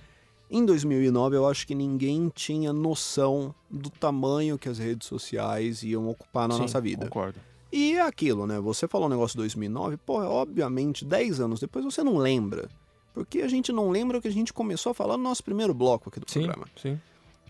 Em 0.49 0.65
2009, 0.65 1.35
eu 1.35 1.47
acho 1.47 1.65
que 1.67 1.75
ninguém 1.75 2.29
tinha 2.33 2.71
noção 2.73 3.53
do 3.69 3.89
tamanho 3.89 4.57
que 4.57 4.69
as 4.69 4.77
redes 4.77 5.07
sociais 5.07 5.83
iam 5.83 6.07
ocupar 6.09 6.47
na 6.47 6.55
Sim, 6.55 6.61
nossa 6.61 6.79
vida. 6.81 7.05
Concordo. 7.05 7.39
E 7.71 7.93
é 7.97 8.01
aquilo, 8.01 8.47
né? 8.47 8.59
Você 8.61 8.87
falou 8.87 9.07
um 9.07 9.09
negócio 9.09 9.35
2009, 9.37 9.97
pô, 9.97 10.21
obviamente, 10.21 11.03
10 11.03 11.39
anos 11.41 11.59
depois 11.59 11.83
você 11.83 12.01
não 12.03 12.17
lembra. 12.17 12.69
Porque 13.13 13.39
a 13.41 13.47
gente 13.47 13.71
não 13.73 13.89
lembra 13.89 14.17
o 14.19 14.21
que 14.21 14.27
a 14.27 14.31
gente 14.31 14.53
começou 14.53 14.91
a 14.91 14.93
falar 14.93 15.17
no 15.17 15.23
nosso 15.23 15.43
primeiro 15.43 15.73
bloco 15.73 16.07
aqui 16.09 16.19
do 16.19 16.29
Sim, 16.31 16.43
programa. 16.43 16.67
sim. 16.81 16.99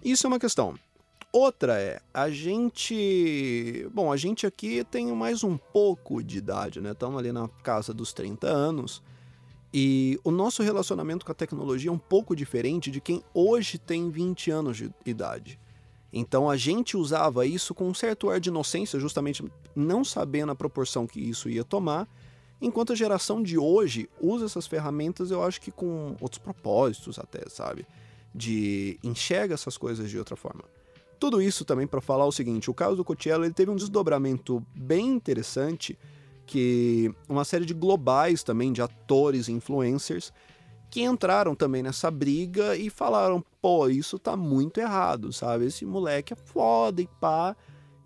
Isso 0.03 0.25
é 0.25 0.27
uma 0.29 0.39
questão. 0.39 0.73
Outra 1.39 1.79
é, 1.79 2.01
a 2.11 2.31
gente. 2.31 3.88
Bom, 3.93 4.11
a 4.11 4.17
gente 4.17 4.47
aqui 4.47 4.83
tem 4.83 5.05
mais 5.11 5.43
um 5.43 5.55
pouco 5.55 6.23
de 6.23 6.39
idade, 6.39 6.81
né? 6.81 6.93
Estamos 6.93 7.19
ali 7.19 7.31
na 7.31 7.47
casa 7.61 7.93
dos 7.93 8.11
30 8.11 8.47
anos. 8.47 9.03
E 9.71 10.19
o 10.23 10.31
nosso 10.31 10.63
relacionamento 10.63 11.23
com 11.23 11.31
a 11.31 11.35
tecnologia 11.35 11.91
é 11.91 11.93
um 11.93 11.97
pouco 11.99 12.35
diferente 12.35 12.89
de 12.89 12.99
quem 12.99 13.21
hoje 13.35 13.77
tem 13.77 14.09
20 14.09 14.49
anos 14.49 14.77
de 14.77 14.91
idade. 15.05 15.59
Então 16.11 16.49
a 16.49 16.57
gente 16.57 16.97
usava 16.97 17.45
isso 17.45 17.75
com 17.75 17.88
um 17.88 17.93
certo 17.93 18.31
ar 18.31 18.39
de 18.39 18.49
inocência, 18.49 18.99
justamente 18.99 19.45
não 19.75 20.03
sabendo 20.03 20.53
a 20.53 20.55
proporção 20.55 21.05
que 21.05 21.19
isso 21.19 21.47
ia 21.47 21.63
tomar, 21.63 22.07
enquanto 22.59 22.93
a 22.93 22.95
geração 22.95 23.43
de 23.43 23.59
hoje 23.59 24.09
usa 24.19 24.45
essas 24.45 24.65
ferramentas, 24.65 25.29
eu 25.29 25.43
acho 25.43 25.61
que 25.61 25.69
com 25.69 26.15
outros 26.19 26.39
propósitos 26.39 27.19
até, 27.19 27.47
sabe? 27.47 27.85
De 28.33 28.97
enxerga 29.03 29.53
essas 29.53 29.77
coisas 29.77 30.09
de 30.09 30.17
outra 30.17 30.35
forma. 30.35 30.63
Tudo 31.20 31.41
isso 31.41 31.65
também 31.65 31.88
para 31.88 32.01
falar 32.01 32.26
o 32.26 32.32
seguinte, 32.32 32.70
o 32.70 32.74
caso 32.74 32.95
do 32.95 33.03
Cotiello 33.03 33.45
ele 33.45 33.53
teve 33.53 33.72
um 33.72 33.76
desdobramento 33.76 34.63
bem 34.76 35.07
interessante, 35.07 35.97
que 36.45 37.11
uma 37.28 37.43
série 37.43 37.65
de 37.65 37.74
globais 37.74 38.43
também 38.43 38.72
de 38.72 38.82
atores 38.82 39.47
e 39.47 39.51
influencers 39.51 40.32
que 40.89 41.03
entraram 41.03 41.53
também 41.53 41.84
nessa 41.84 42.09
briga 42.09 42.76
e 42.76 42.89
falaram, 42.89 43.43
pô, 43.61 43.89
isso 43.89 44.18
tá 44.18 44.36
muito 44.36 44.80
errado, 44.80 45.34
sabe? 45.34 45.65
Esse 45.65 45.86
moleque 45.86 46.34
é 46.34 46.36
foda 46.36 47.01
e 47.01 47.07
pá. 47.20 47.55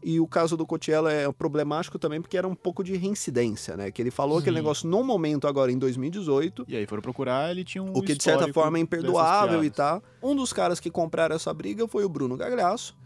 E 0.03 0.19
o 0.19 0.27
caso 0.27 0.57
do 0.57 0.65
Cotiello 0.65 1.07
é 1.07 1.31
problemático 1.31 1.99
também 1.99 2.19
porque 2.19 2.35
era 2.35 2.47
um 2.47 2.55
pouco 2.55 2.83
de 2.83 2.97
reincidência, 2.97 3.77
né? 3.77 3.91
Que 3.91 4.01
ele 4.01 4.09
falou 4.09 4.39
aquele 4.39 4.55
Sim. 4.55 4.63
negócio 4.63 4.89
num 4.89 5.03
momento 5.03 5.47
agora 5.47 5.71
em 5.71 5.77
2018, 5.77 6.65
E 6.67 6.75
aí 6.75 6.87
foram 6.87 7.03
procurar, 7.03 7.51
ele 7.51 7.63
tinha 7.63 7.83
um 7.83 7.91
o 7.93 8.01
que 8.01 8.15
de 8.15 8.23
certa 8.23 8.51
forma 8.51 8.79
é 8.79 8.81
imperdoável 8.81 9.63
e 9.63 9.69
tal. 9.69 10.01
Um 10.21 10.35
dos 10.35 10.51
caras 10.51 10.79
que 10.79 10.89
compraram 10.89 11.35
essa 11.35 11.53
briga 11.53 11.87
foi 11.87 12.03
o 12.03 12.09
Bruno 12.09 12.35
Gagliasso. 12.35 12.97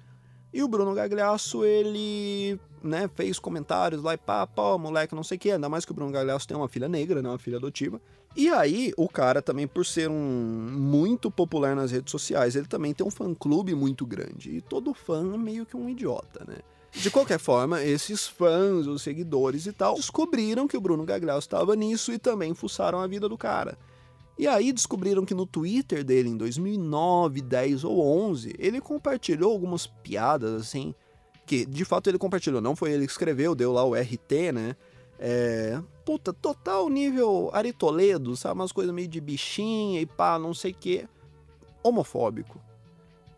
E 0.56 0.64
o 0.64 0.70
Bruno 0.70 0.93
Gagliasso, 0.93 1.66
ele, 1.66 2.58
né, 2.82 3.10
fez 3.14 3.38
comentários 3.38 4.01
lá 4.01 4.14
e 4.14 4.18
pá, 4.18 4.47
pô, 4.47 4.78
moleque, 4.78 5.14
não 5.14 5.22
sei 5.22 5.36
o 5.36 5.39
que. 5.41 5.51
Ainda 5.51 5.68
mais 5.68 5.84
que 5.84 5.91
o 5.91 5.93
Bruno 5.93 6.14
Gagliasso 6.14 6.47
tem 6.47 6.56
uma 6.56 6.70
filha 6.70 6.88
negra, 6.88 7.22
né, 7.22 7.28
uma 7.28 7.38
filha 7.38 7.58
adotiva. 7.58 7.99
E 8.38 8.47
aí, 8.47 8.93
o 8.95 9.10
cara 9.10 9.41
também, 9.41 9.68
por 9.68 9.86
ser 9.86 10.10
um 10.10 10.16
muito 10.16 11.30
popular 11.30 11.76
nas 11.76 11.91
redes 11.91 12.10
sociais, 12.10 12.56
ele 12.56 12.68
também 12.68 12.93
tem 12.93 13.06
um 13.06 13.12
fã-clube 13.12 13.76
muito 13.76 14.06
grande. 14.06 14.56
E 14.56 14.62
todo 14.62 14.93
fã 14.93 15.34
é 15.34 15.38
meio 15.38 15.66
que 15.66 15.76
um 15.76 15.89
idiota, 15.89 16.45
né? 16.47 16.60
De 16.93 17.12
qualquer 17.12 17.38
forma, 17.38 17.84
esses 17.84 18.26
fãs, 18.26 18.88
os 18.88 19.01
seguidores 19.01 19.66
e 19.66 19.74
tal, 19.74 19.95
descobriram 19.95 20.70
que 20.70 20.78
o 20.78 20.82
Bruno 20.82 21.03
Gagliasso 21.03 21.47
estava 21.47 21.76
nisso 21.76 22.14
e 22.14 22.18
também 22.18 22.53
fuçaram 22.53 23.01
a 23.01 23.08
vida 23.08 23.28
do 23.28 23.38
cara. 23.38 23.78
E 24.38 24.47
aí 24.47 24.73
descobriram 24.73 25.25
que 25.25 25.33
no 25.33 25.45
Twitter 25.45 26.03
dele, 26.03 26.29
em 26.29 26.38
2009, 26.38 27.41
10 27.41 27.83
ou 27.86 28.01
11, 28.01 28.53
ele 28.59 28.81
compartilhou 28.81 29.51
algumas 29.51 29.88
piadas, 29.88 30.61
assim, 30.61 30.93
que 31.45 31.65
de 31.65 31.86
fato 31.86 32.09
ele 32.09 32.17
compartilhou, 32.17 32.59
não 32.59 32.75
foi 32.75 32.91
ele 32.91 33.05
que 33.05 33.11
escreveu, 33.11 33.55
deu 33.55 33.71
lá 33.71 33.83
o 33.86 33.95
RT, 33.95 34.51
né? 34.53 34.75
É, 35.17 35.81
puta, 36.03 36.33
total 36.33 36.89
nível 36.89 37.49
Ari 37.53 37.71
Toledo, 37.71 38.36
sabe? 38.36 38.55
Umas 38.59 38.73
coisas 38.73 38.93
meio 38.93 39.07
de 39.07 39.21
bichinha 39.21 40.01
e 40.01 40.05
pá, 40.05 40.38
não 40.38 40.53
sei 40.53 40.71
o 40.71 40.75
quê. 40.75 41.07
Homofóbico. 41.81 42.59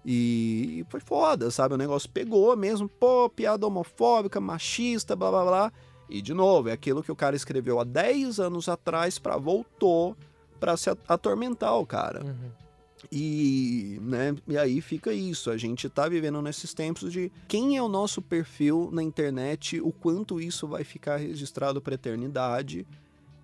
E 0.03 0.85
foi 0.89 1.01
foda, 1.01 1.51
sabe? 1.51 1.75
O 1.75 1.77
negócio 1.77 2.09
pegou 2.09 2.55
mesmo, 2.55 2.87
pô, 2.87 3.29
piada 3.29 3.67
homofóbica, 3.67 4.39
machista, 4.39 5.15
blá 5.15 5.29
blá 5.29 5.45
blá. 5.45 5.73
E 6.09 6.21
de 6.21 6.33
novo, 6.33 6.69
é 6.69 6.71
aquilo 6.71 7.03
que 7.03 7.11
o 7.11 7.15
cara 7.15 7.35
escreveu 7.35 7.79
há 7.79 7.83
10 7.83 8.39
anos 8.39 8.69
atrás 8.69 9.19
pra 9.19 9.37
voltou 9.37 10.15
pra 10.59 10.75
se 10.77 10.89
atormentar 11.07 11.75
o 11.77 11.85
cara. 11.85 12.23
Uhum. 12.23 12.67
E, 13.11 13.99
né, 14.01 14.35
e 14.47 14.57
aí 14.57 14.81
fica 14.81 15.13
isso. 15.13 15.49
A 15.49 15.57
gente 15.57 15.87
tá 15.87 16.09
vivendo 16.09 16.41
nesses 16.41 16.73
tempos 16.73 17.11
de 17.11 17.31
quem 17.47 17.77
é 17.77 17.81
o 17.81 17.87
nosso 17.87 18.21
perfil 18.21 18.89
na 18.91 19.03
internet, 19.03 19.79
o 19.79 19.91
quanto 19.91 20.41
isso 20.41 20.67
vai 20.67 20.83
ficar 20.83 21.17
registrado 21.17 21.81
pra 21.81 21.95
eternidade 21.95 22.85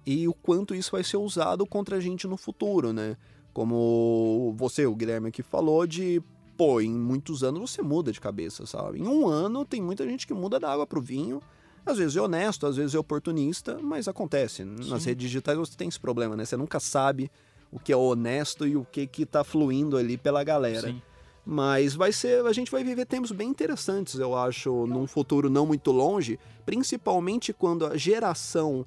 e 0.06 0.28
o 0.28 0.34
quanto 0.34 0.76
isso 0.76 0.92
vai 0.92 1.04
ser 1.04 1.18
usado 1.18 1.66
contra 1.66 1.98
a 1.98 2.00
gente 2.00 2.28
no 2.28 2.36
futuro, 2.36 2.92
né? 2.92 3.16
Como 3.54 4.54
você, 4.58 4.86
o 4.86 4.96
Guilherme 4.96 5.30
aqui 5.30 5.44
falou 5.44 5.86
de, 5.86 6.22
pô, 6.58 6.82
em 6.82 6.92
muitos 6.92 7.44
anos 7.44 7.72
você 7.72 7.82
muda 7.82 8.12
de 8.12 8.20
cabeça, 8.20 8.66
sabe? 8.66 9.00
Em 9.00 9.08
um 9.08 9.28
ano 9.28 9.64
tem 9.64 9.82
muita 9.82 10.06
gente 10.08 10.26
que 10.26 10.34
muda 10.34 10.60
da 10.60 10.72
água 10.72 10.88
pro 10.88 11.02
vinho. 11.02 11.42
Às 11.86 11.98
vezes 11.98 12.16
é 12.16 12.22
honesto, 12.22 12.66
às 12.66 12.78
vezes 12.78 12.96
é 12.96 13.00
oportunista, 13.00 13.78
mas 13.82 14.08
acontece. 14.08 14.64
Nas 14.64 15.04
Sim. 15.04 15.10
redes 15.10 15.24
digitais 15.24 15.58
você 15.58 15.76
tem 15.76 15.88
esse 15.88 16.00
problema, 16.00 16.36
né? 16.36 16.46
Você 16.46 16.56
nunca 16.56 16.80
sabe 16.80 17.30
o 17.72 17.80
que 17.80 17.92
é 17.92 17.98
honesto 17.98 18.66
e 18.66 18.76
o 18.78 18.86
que 18.86 19.06
que 19.08 19.26
tá 19.26 19.44
fluindo 19.44 19.98
ali 19.98 20.18
pela 20.18 20.44
galera. 20.44 20.88
Sim. 20.88 21.02
Mas 21.46 21.94
vai 21.94 22.14
ser, 22.14 22.46
a 22.46 22.54
gente 22.54 22.72
vai 22.72 22.84
viver 22.84 23.06
tempos 23.06 23.32
bem 23.32 23.50
interessantes, 23.50 24.16
eu 24.16 24.34
acho, 24.36 24.88
num 24.88 25.06
futuro 25.06 25.50
não 25.50 25.66
muito 25.66 25.92
longe, 25.92 26.40
principalmente 26.66 27.52
quando 27.52 27.86
a 27.86 27.98
geração 27.98 28.86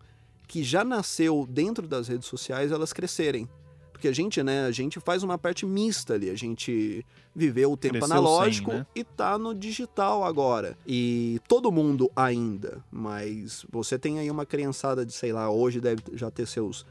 que 0.48 0.64
já 0.64 0.82
nasceu 0.82 1.46
dentro 1.50 1.86
das 1.86 2.08
redes 2.08 2.26
sociais, 2.26 2.72
elas 2.72 2.94
crescerem. 2.94 3.46
Porque 3.96 4.08
a 4.08 4.12
gente, 4.12 4.42
né, 4.42 4.66
a 4.66 4.70
gente 4.70 5.00
faz 5.00 5.22
uma 5.22 5.38
parte 5.38 5.64
mista 5.64 6.12
ali, 6.12 6.28
a 6.28 6.34
gente 6.34 7.02
viveu 7.34 7.72
o 7.72 7.78
tempo 7.78 7.94
Cresceu 7.94 8.14
analógico 8.14 8.70
né? 8.70 8.86
e 8.94 9.02
tá 9.02 9.38
no 9.38 9.54
digital 9.54 10.22
agora. 10.22 10.76
E 10.86 11.40
todo 11.48 11.72
mundo 11.72 12.12
ainda, 12.14 12.84
mas 12.92 13.64
você 13.70 13.98
tem 13.98 14.18
aí 14.18 14.30
uma 14.30 14.44
criançada 14.44 15.04
de, 15.06 15.14
sei 15.14 15.32
lá, 15.32 15.50
hoje 15.50 15.80
deve 15.80 16.02
já 16.12 16.30
ter 16.30 16.46
seus 16.46 16.84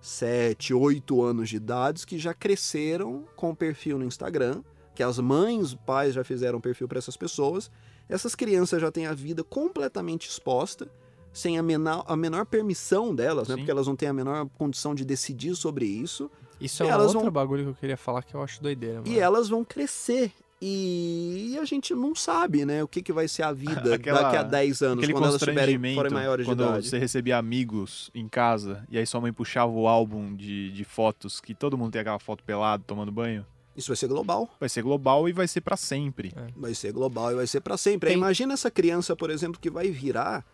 7, 0.00 0.72
8 0.72 1.22
anos 1.22 1.48
de 1.48 1.56
idade 1.56 2.06
que 2.06 2.20
já 2.20 2.32
cresceram 2.32 3.24
com 3.34 3.52
perfil 3.52 3.98
no 3.98 4.04
Instagram, 4.04 4.62
que 4.94 5.02
as 5.02 5.18
mães, 5.18 5.74
pais 5.74 6.14
já 6.14 6.22
fizeram 6.22 6.60
perfil 6.60 6.86
para 6.86 6.98
essas 6.98 7.16
pessoas. 7.16 7.68
Essas 8.08 8.36
crianças 8.36 8.80
já 8.80 8.92
têm 8.92 9.06
a 9.06 9.12
vida 9.12 9.42
completamente 9.42 10.28
exposta, 10.28 10.88
sem 11.32 11.58
a 11.58 11.64
menor, 11.64 12.04
a 12.06 12.14
menor 12.14 12.46
permissão 12.46 13.12
delas, 13.12 13.48
né? 13.48 13.56
Sim. 13.56 13.62
Porque 13.62 13.70
elas 13.72 13.88
não 13.88 13.96
têm 13.96 14.08
a 14.08 14.12
menor 14.12 14.48
condição 14.56 14.94
de 14.94 15.04
decidir 15.04 15.56
sobre 15.56 15.84
isso. 15.84 16.30
Isso 16.60 16.82
é 16.82 16.86
um 16.96 17.00
outro 17.00 17.20
vão- 17.20 17.30
bagulho 17.30 17.64
que 17.64 17.70
eu 17.70 17.74
queria 17.74 17.96
falar 17.96 18.22
que 18.22 18.34
eu 18.34 18.42
acho 18.42 18.62
doideira, 18.62 19.00
mano. 19.00 19.08
E 19.08 19.18
elas 19.18 19.48
vão 19.48 19.64
crescer. 19.64 20.32
E 20.66 21.58
a 21.60 21.64
gente 21.66 21.94
não 21.94 22.14
sabe, 22.14 22.64
né? 22.64 22.82
O 22.82 22.88
que, 22.88 23.02
que 23.02 23.12
vai 23.12 23.28
ser 23.28 23.42
a 23.42 23.52
vida 23.52 23.94
Aquela- 23.96 24.22
daqui 24.22 24.36
a 24.36 24.42
10 24.42 24.80
anos, 24.82 25.06
quando 25.10 25.26
elas 25.26 25.40
tiverem, 25.42 25.94
forem 25.94 26.12
maiores 26.12 26.46
de 26.46 26.50
quando 26.50 26.64
idade. 26.64 26.88
você 26.88 26.98
recebia 26.98 27.36
amigos 27.36 28.10
em 28.14 28.26
casa 28.28 28.82
e 28.90 28.96
aí 28.96 29.06
sua 29.06 29.20
mãe 29.20 29.32
puxava 29.32 29.70
o 29.70 29.86
álbum 29.86 30.34
de, 30.34 30.70
de 30.72 30.84
fotos 30.84 31.38
que 31.40 31.54
todo 31.54 31.76
mundo 31.76 31.92
tem 31.92 32.00
aquela 32.00 32.18
foto 32.18 32.42
pelado 32.44 32.82
tomando 32.86 33.12
banho. 33.12 33.44
Isso 33.76 33.88
vai 33.88 33.96
ser 33.96 34.06
global. 34.06 34.48
Vai 34.58 34.68
ser 34.68 34.82
global 34.82 35.28
e 35.28 35.32
vai 35.32 35.48
ser 35.48 35.60
pra 35.60 35.76
sempre. 35.76 36.32
Vai 36.56 36.74
ser 36.74 36.92
global 36.92 37.32
e 37.32 37.34
vai 37.34 37.46
ser 37.46 37.60
pra 37.60 37.76
sempre. 37.76 38.08
Aí 38.08 38.14
Tem- 38.14 38.22
Imagina 38.22 38.54
essa 38.54 38.70
criança, 38.70 39.16
por 39.16 39.30
exemplo, 39.30 39.60
que 39.60 39.68
vai 39.68 39.90
virar, 39.90 40.44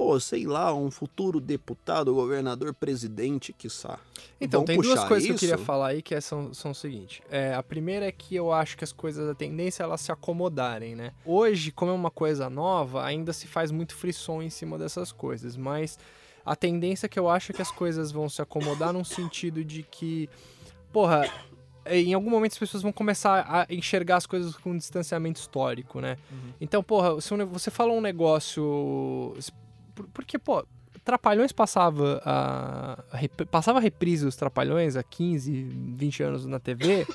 pô, 0.00 0.18
sei 0.18 0.46
lá, 0.46 0.74
um 0.74 0.90
futuro 0.90 1.38
deputado, 1.38 2.14
governador, 2.14 2.72
presidente, 2.72 3.52
quiçá. 3.52 3.98
Então, 4.40 4.60
Vão 4.60 4.64
tem 4.64 4.80
duas 4.80 5.04
coisas 5.04 5.26
que 5.26 5.32
eu 5.32 5.34
isso? 5.34 5.40
queria 5.46 5.58
falar 5.58 5.88
aí 5.88 6.00
que 6.00 6.14
é- 6.14 6.22
são, 6.22 6.54
são 6.54 6.70
o 6.70 6.74
seguinte. 6.74 7.22
É, 7.30 7.52
a 7.52 7.62
primeira 7.62 8.06
é 8.06 8.10
que 8.10 8.34
eu 8.34 8.50
acho 8.50 8.78
que 8.78 8.82
as 8.82 8.92
coisas, 8.92 9.28
a 9.28 9.34
tendência 9.34 9.82
é 9.82 9.84
elas 9.84 10.00
se 10.00 10.10
acomodarem, 10.10 10.96
né? 10.96 11.12
Hoje, 11.22 11.70
como 11.70 11.90
é 11.90 11.94
uma 11.94 12.10
coisa 12.10 12.48
nova, 12.48 13.04
ainda 13.04 13.34
se 13.34 13.46
faz 13.46 13.70
muito 13.70 13.94
frisson 13.94 14.40
em 14.40 14.48
cima 14.48 14.78
dessas 14.78 15.12
coisas, 15.12 15.54
mas 15.54 15.98
a 16.46 16.56
tendência 16.56 17.06
que 17.06 17.18
eu 17.18 17.28
acho 17.28 17.52
é 17.52 17.54
que 17.54 17.60
as 17.60 17.70
coisas 17.70 18.10
vão 18.10 18.26
se 18.26 18.40
acomodar 18.40 18.94
num 18.94 19.04
sentido 19.04 19.62
de 19.62 19.82
que, 19.82 20.30
porra, 20.90 21.30
em 21.84 22.14
algum 22.14 22.30
momento 22.30 22.52
as 22.52 22.58
pessoas 22.58 22.82
vão 22.82 22.90
começar 22.90 23.44
a 23.46 23.66
enxergar 23.70 24.16
as 24.16 24.24
coisas 24.24 24.56
com 24.56 24.74
distanciamento 24.74 25.38
histórico, 25.38 26.00
né? 26.00 26.16
Uhum. 26.32 26.54
Então, 26.58 26.82
porra, 26.82 27.20
se 27.20 27.34
um 27.34 27.46
você 27.46 27.70
falou 27.70 27.98
um 27.98 28.00
negócio. 28.00 29.36
Por- 29.94 30.06
Porque, 30.08 30.38
pô, 30.38 30.64
Trapalhões 31.04 31.50
passava 31.50 32.20
a. 32.24 33.02
passava 33.50 33.78
a 33.78 33.82
reprise 33.82 34.24
dos 34.24 34.36
Trapalhões 34.36 34.96
há 34.96 35.02
15, 35.02 35.50
20 35.94 36.22
anos 36.22 36.46
na 36.46 36.58
TV. 36.60 37.06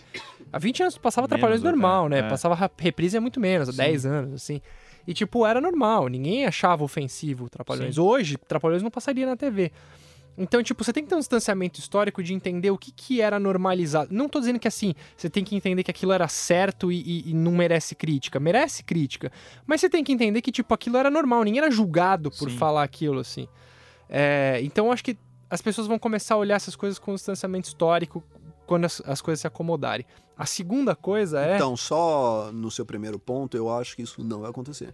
Há 0.51 0.57
20 0.57 0.81
anos 0.83 0.97
passava 0.97 1.27
Menos 1.27 1.39
Trapalhões 1.39 1.61
normal, 1.61 2.09
né? 2.09 2.19
é. 2.19 2.23
Passava 2.29 2.71
reprise 2.77 3.15
há 3.17 3.21
muito 3.21 3.39
menos, 3.39 3.69
há 3.69 3.71
Sim. 3.71 3.77
10 3.77 4.05
anos, 4.05 4.33
assim. 4.33 4.59
E, 5.07 5.13
tipo, 5.13 5.45
era 5.45 5.61
normal, 5.61 6.07
ninguém 6.07 6.45
achava 6.47 6.83
ofensivo 6.83 7.47
Trapalhões. 7.47 7.97
Hoje, 7.99 8.37
Trapalhões 8.37 8.81
não 8.81 8.89
passaria 8.89 9.25
na 9.25 9.35
TV. 9.35 9.71
Então, 10.37 10.61
tipo, 10.61 10.83
você 10.83 10.91
tem 10.91 11.03
que 11.03 11.09
ter 11.09 11.15
um 11.15 11.19
distanciamento 11.19 11.79
histórico 11.79 12.21
de 12.21 12.33
entender 12.33 12.69
o 12.69 12.77
que, 12.77 12.91
que 12.91 13.21
era 13.21 13.39
normalizado. 13.39 14.13
Não 14.13 14.27
tô 14.27 14.39
dizendo 14.39 14.59
que, 14.59 14.67
assim, 14.67 14.93
você 15.15 15.29
tem 15.29 15.43
que 15.43 15.55
entender 15.55 15.81
que 15.83 15.91
aquilo 15.91 16.11
era 16.11 16.27
certo 16.27 16.91
e, 16.91 16.99
e- 17.01 17.29
e 17.31 17.33
não 17.33 17.53
merece 17.53 17.95
crítica. 17.95 18.39
Merece 18.39 18.83
crítica. 18.83 19.31
Mas 19.65 19.79
você 19.81 19.89
tem 19.89 20.03
que 20.03 20.11
entender 20.11 20.41
que, 20.41 20.51
tipo, 20.51 20.73
aquilo 20.73 20.97
era 20.97 21.09
normal. 21.09 21.43
Ninguém 21.43 21.61
era 21.61 21.71
julgado 21.71 22.29
por 22.31 22.49
Sim. 22.51 22.57
falar 22.57 22.83
aquilo, 22.83 23.19
assim. 23.19 23.47
É, 24.09 24.59
então, 24.61 24.87
eu 24.87 24.91
acho 24.91 25.03
que 25.03 25.17
as 25.49 25.61
pessoas 25.61 25.87
vão 25.87 25.97
começar 25.97 26.35
a 26.35 26.37
olhar 26.37 26.55
essas 26.55 26.75
coisas 26.75 26.99
com 26.99 27.13
distanciamento 27.13 27.67
histórico 27.67 28.23
quando 28.65 28.85
as, 28.85 29.01
as 29.05 29.21
coisas 29.21 29.39
se 29.41 29.47
acomodarem. 29.47 30.05
A 30.37 30.45
segunda 30.45 30.95
coisa 30.95 31.39
é... 31.39 31.55
Então, 31.55 31.77
só 31.77 32.51
no 32.51 32.69
seu 32.69 32.85
primeiro 32.85 33.17
ponto, 33.17 33.55
eu 33.55 33.69
acho 33.69 33.95
que 33.95 34.01
isso 34.01 34.21
não 34.23 34.41
vai 34.41 34.49
acontecer. 34.49 34.93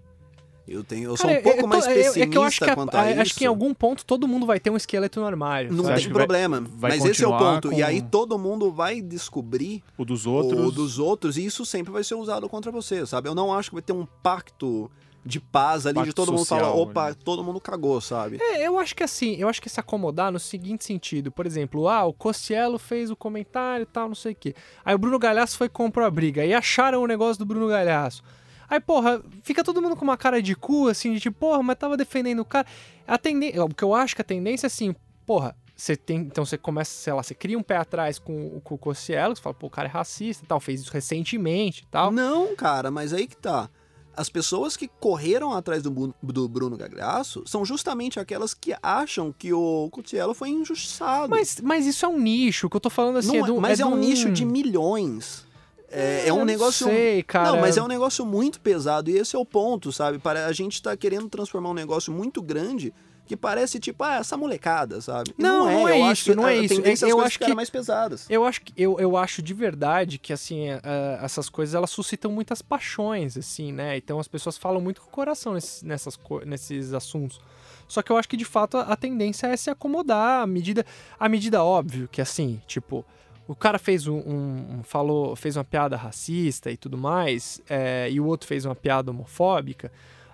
Eu, 0.68 0.84
tenho, 0.84 1.06
eu 1.10 1.18
sou 1.18 1.28
Cara, 1.28 1.40
um 1.40 1.44
pouco 1.44 1.58
eu 1.58 1.62
tô- 1.64 1.68
mais 1.68 1.86
pessimista 1.88 2.20
é 2.20 2.28
que 2.28 2.38
eu 2.38 2.44
acho 2.44 2.60
que, 2.60 2.70
a- 2.70 2.76
quanto 2.76 2.96
a, 2.96 3.02
a- 3.02 3.12
isso. 3.12 3.22
acho 3.22 3.36
que 3.36 3.44
em 3.44 3.48
algum 3.48 3.74
ponto 3.74 4.06
todo 4.06 4.28
mundo 4.28 4.46
vai 4.46 4.60
ter 4.60 4.70
um 4.70 4.78
esqueleto 4.78 5.20
no 5.20 5.26
armário. 5.26 5.72
Não 5.74 5.84
sabe? 5.84 5.96
tem 6.02 6.06
vai- 6.06 6.14
problema. 6.14 6.62
vai 6.76 6.92
mas 6.92 7.06
esse 7.06 7.24
é 7.24 7.28
o 7.28 7.38
ponto. 7.38 7.70
com- 7.70 7.76
E 7.76 7.82
aí 7.84 8.02
todo 8.02 8.38
mundo 8.38 8.72
vai 8.72 9.02
descobrir 9.02 9.84
O 9.98 10.06
dos 10.06 10.26
outros. 10.26 10.60
o 10.68 10.72
dos 10.72 11.00
outros 11.00 11.38
e 11.38 11.46
isso 11.46 11.66
sempre 11.66 11.92
vai 11.92 12.04
ser 12.04 12.16
usado 12.16 12.48
contra 12.48 12.72
você, 12.72 13.06
sabe? 13.06 13.28
Eu 13.28 13.36
não 13.36 13.54
acho 13.54 13.70
que 13.70 13.76
vai 13.76 13.82
ter 13.82 13.94
um 13.94 14.06
pacto 14.24 14.90
de 15.24 15.40
paz 15.40 15.86
ali 15.86 15.94
de 16.00 16.06
Pacto 16.06 16.16
todo 16.16 16.32
mundo 16.34 16.46
falar, 16.46 16.72
opa, 16.74 17.10
né? 17.10 17.16
todo 17.24 17.44
mundo 17.44 17.60
cagou, 17.62 18.02
sabe? 18.02 18.38
É, 18.42 18.66
eu 18.68 18.80
acho 18.80 18.96
que 18.96 19.04
assim, 19.04 19.36
eu 19.36 19.48
acho 19.48 19.62
que 19.62 19.70
se 19.70 19.80
acomodar 19.80 20.32
no 20.32 20.40
seguinte 20.40 20.84
sentido. 20.84 21.32
Por 21.32 21.46
exemplo, 21.46 21.88
ah, 21.88 22.06
o 22.06 22.14
Cossielo 22.14 22.80
fez 22.80 23.12
o 23.12 23.16
comentário 23.16 23.84
e 23.84 23.86
tal, 23.86 24.08
não 24.08 24.16
sei 24.16 24.32
o 24.32 24.36
quê. 24.36 24.56
Aí 24.84 24.96
o 24.96 24.98
Bruno 24.98 25.20
Galhaço 25.20 25.58
foi 25.60 25.68
e 25.68 25.70
comprou 25.70 26.06
a 26.08 26.10
briga. 26.10 26.44
E 26.44 26.54
acharam 26.56 27.04
o 27.04 27.08
negócio 27.08 27.38
do 27.38 27.46
Bruno 27.46 27.68
Galhaço. 27.68 28.24
Aí, 28.72 28.80
porra, 28.80 29.22
fica 29.44 29.64
todo 29.66 29.82
mundo 29.82 29.98
com 29.98 30.04
uma 30.06 30.16
cara 30.16 30.42
de 30.42 30.56
cu, 30.56 30.88
assim, 30.88 31.14
de 31.14 31.20
tipo, 31.20 31.38
porra, 31.38 31.62
mas 31.62 31.78
tava 31.78 31.98
defendendo 31.98 32.40
o 32.40 32.46
cara. 32.46 32.66
A 33.06 33.18
tendência, 33.18 33.62
o 33.64 33.68
que 33.68 33.84
eu 33.84 33.94
acho 33.94 34.16
que 34.16 34.22
a 34.22 34.26
tendência 34.26 34.66
é 34.66 34.70
assim, 34.70 34.96
porra, 35.26 35.54
você 35.76 35.98
tem, 35.98 36.20
então 36.20 36.46
você 36.46 36.58
começa, 36.58 36.92
sei 36.92 37.12
lá, 37.12 37.22
você 37.22 37.34
cria 37.36 37.58
um 37.58 37.64
pé 37.64 37.76
atrás 37.76 38.18
com, 38.18 38.48
o- 38.56 38.62
com 38.62 38.76
o 38.76 38.78
Cossielo, 38.78 39.36
você 39.36 39.42
fala, 39.42 39.54
pô, 39.54 39.68
o 39.68 39.70
cara 39.70 39.90
é 39.90 39.92
racista 39.92 40.46
e 40.46 40.48
tal, 40.48 40.60
fez 40.62 40.80
isso 40.82 40.92
recentemente 40.94 41.84
e 41.84 41.86
tal. 41.88 42.12
Não, 42.12 42.56
cara, 42.56 42.90
mas 42.90 43.12
aí 43.14 43.28
que 43.28 43.36
tá. 43.36 43.70
As 44.16 44.30
pessoas 44.30 44.78
que 44.78 44.88
correram 44.88 45.52
atrás 45.54 45.82
do, 45.84 46.14
do 46.24 46.48
Bruno 46.48 46.78
Gagliasso 46.78 47.44
são 47.46 47.66
justamente 47.66 48.20
aquelas 48.20 48.54
que 48.54 48.74
acham 48.84 49.34
que 49.38 49.52
o 49.54 49.90
Cutiello 49.92 50.34
foi 50.34 50.50
injustiçado. 50.50 51.30
Mas, 51.30 51.60
mas 51.62 51.86
isso 51.86 52.06
é 52.06 52.08
um 52.10 52.20
nicho, 52.20 52.68
o 52.68 52.70
que 52.70 52.76
eu 52.76 52.82
tô 52.82 52.90
falando 52.90 53.18
assim, 53.18 53.30
Não 53.30 53.36
é 53.36 53.40
é- 53.40 53.46
do, 53.46 53.60
mas 53.62 53.80
é, 53.80 53.84
do- 53.84 53.90
um 53.90 53.96
nicho 53.98 54.30
de 54.32 54.46
milhões. 54.46 55.46
É, 55.92 56.28
é 56.28 56.34
um 56.34 56.40
Eu 56.40 56.46
negócio. 56.46 56.88
Não 56.88 56.94
sei, 56.94 57.24
cara. 57.24 57.52
Não, 57.52 57.60
mas 57.62 57.78
é 57.78 57.82
um 57.84 57.88
negócio 57.88 58.26
muito 58.26 58.60
pesado 58.60 59.10
e 59.10 59.18
esse 59.18 59.36
é 59.36 59.40
o 59.40 59.46
ponto, 59.46 59.92
sabe? 59.92 60.18
Para 60.20 60.46
a 60.48 60.54
gente 60.54 60.82
tá 60.82 60.96
querendo 60.96 61.28
transformar 61.30 61.70
um 61.70 61.74
negócio 61.74 62.12
muito 62.14 62.42
grande 62.42 62.94
que 63.26 63.38
parece 63.38 63.80
tipo, 63.80 64.04
ah, 64.04 64.16
essa 64.16 64.36
molecada, 64.36 65.00
sabe? 65.00 65.34
Não, 65.38 65.66
não 65.66 65.88
é 65.88 66.00
eu 66.00 66.04
acho 66.06 66.14
isso, 66.14 66.32
que 66.32 66.36
não 66.36 66.48
é 66.48 66.58
isso. 66.58 66.74
é 66.74 66.78
Eu 66.78 66.84
coisas 66.84 67.20
acho 67.20 67.40
que- 67.40 67.54
mais 67.54 67.70
pesadas. 67.70 68.26
Eu 68.30 68.44
acho, 68.44 68.62
que, 68.62 68.74
eu, 68.76 69.00
eu 69.00 69.16
acho 69.16 69.42
de 69.42 69.54
verdade 69.54 70.18
que, 70.18 70.34
assim, 70.34 70.68
é, 70.68 70.82
é, 70.84 71.20
essas 71.24 71.48
coisas, 71.48 71.74
elas 71.74 71.90
suscitam 71.92 72.30
muitas 72.32 72.62
paixões, 72.62 73.38
assim, 73.38 73.72
né? 73.72 73.96
Então 73.96 74.20
as 74.20 74.28
pessoas 74.28 74.58
falam 74.58 74.82
muito 74.82 75.02
com 75.02 75.08
o 75.08 75.12
coração 75.12 75.54
nesses, 75.54 75.82
nessas, 75.82 76.20
nesses 76.46 76.94
assuntos. 76.94 77.40
Só 77.88 78.02
que 78.02 78.12
eu 78.12 78.18
acho 78.18 78.28
que, 78.28 78.36
de 78.36 78.44
fato, 78.46 78.78
a, 78.78 78.82
a 78.82 78.96
tendência 78.98 79.48
é 79.48 79.56
se 79.56 79.70
acomodar 79.70 80.42
à 80.44 80.48
medida... 80.48 80.86
À 81.18 81.30
medida, 81.30 81.64
óbvio, 81.64 82.10
que, 82.12 82.22
assim, 82.22 82.62
tipo... 82.68 83.06
O 83.48 83.56
cara 83.56 83.78
fez 83.78 84.08
um, 84.08 84.18
um- 84.18 84.84
falou, 84.84 85.36
fez 85.36 85.58
uma 85.58 85.64
piada 85.64 85.98
racista 85.98 86.72
e 86.72 86.78
tudo 86.78 86.98
mais, 86.98 87.62
é, 87.70 88.10
e 88.10 88.20
o 88.20 88.26
outro 88.26 88.48
fez 88.48 88.66
uma 88.66 88.76
piada 88.76 89.12
homofóbica. 89.12 89.92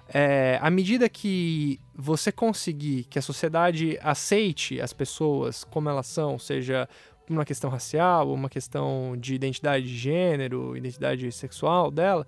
É, 0.09 0.57
à 0.61 0.69
medida 0.69 1.09
que 1.09 1.79
você 1.93 2.31
conseguir 2.31 3.05
que 3.09 3.19
a 3.19 3.21
sociedade 3.21 3.97
aceite 4.01 4.79
as 4.79 4.93
pessoas 4.93 5.63
como 5.65 5.89
elas 5.89 6.07
são, 6.07 6.39
seja 6.39 6.87
uma 7.29 7.43
questão 7.43 7.69
racial, 7.69 8.31
uma 8.31 8.49
questão 8.49 9.15
de 9.17 9.35
identidade 9.35 9.85
de 9.85 9.97
gênero, 9.97 10.77
identidade 10.77 11.29
sexual 11.31 11.91
dela, 11.91 12.25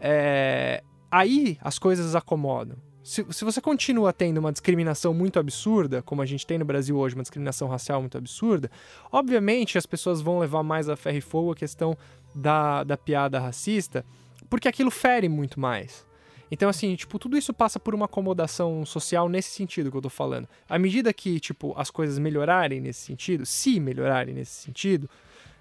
é, 0.00 0.82
aí 1.10 1.58
as 1.60 1.78
coisas 1.78 2.16
acomodam. 2.16 2.76
Se, 3.02 3.26
se 3.30 3.44
você 3.44 3.60
continua 3.60 4.12
tendo 4.12 4.38
uma 4.38 4.52
discriminação 4.52 5.12
muito 5.12 5.38
absurda, 5.38 6.02
como 6.02 6.22
a 6.22 6.26
gente 6.26 6.46
tem 6.46 6.56
no 6.56 6.64
Brasil 6.64 6.96
hoje, 6.96 7.16
uma 7.16 7.22
discriminação 7.22 7.68
racial 7.68 8.00
muito 8.00 8.16
absurda, 8.16 8.70
obviamente 9.10 9.76
as 9.76 9.86
pessoas 9.86 10.20
vão 10.20 10.38
levar 10.38 10.62
mais 10.62 10.88
a 10.88 10.96
ferro 10.96 11.18
e 11.18 11.20
fogo 11.20 11.52
a 11.52 11.56
questão 11.56 11.96
da, 12.34 12.84
da 12.84 12.96
piada 12.96 13.40
racista, 13.40 14.04
porque 14.48 14.68
aquilo 14.68 14.90
fere 14.90 15.28
muito 15.28 15.58
mais. 15.58 16.06
Então, 16.48 16.68
assim, 16.68 16.94
tipo, 16.94 17.18
tudo 17.18 17.36
isso 17.36 17.52
passa 17.52 17.80
por 17.80 17.94
uma 17.94 18.04
acomodação 18.04 18.84
social 18.84 19.28
nesse 19.28 19.50
sentido 19.50 19.90
que 19.90 19.96
eu 19.96 20.02
tô 20.02 20.10
falando. 20.10 20.46
À 20.68 20.78
medida 20.78 21.12
que, 21.12 21.40
tipo, 21.40 21.72
as 21.78 21.90
coisas 21.90 22.18
melhorarem 22.18 22.78
nesse 22.78 23.00
sentido, 23.00 23.46
se 23.46 23.80
melhorarem 23.80 24.34
nesse 24.34 24.62
sentido, 24.62 25.08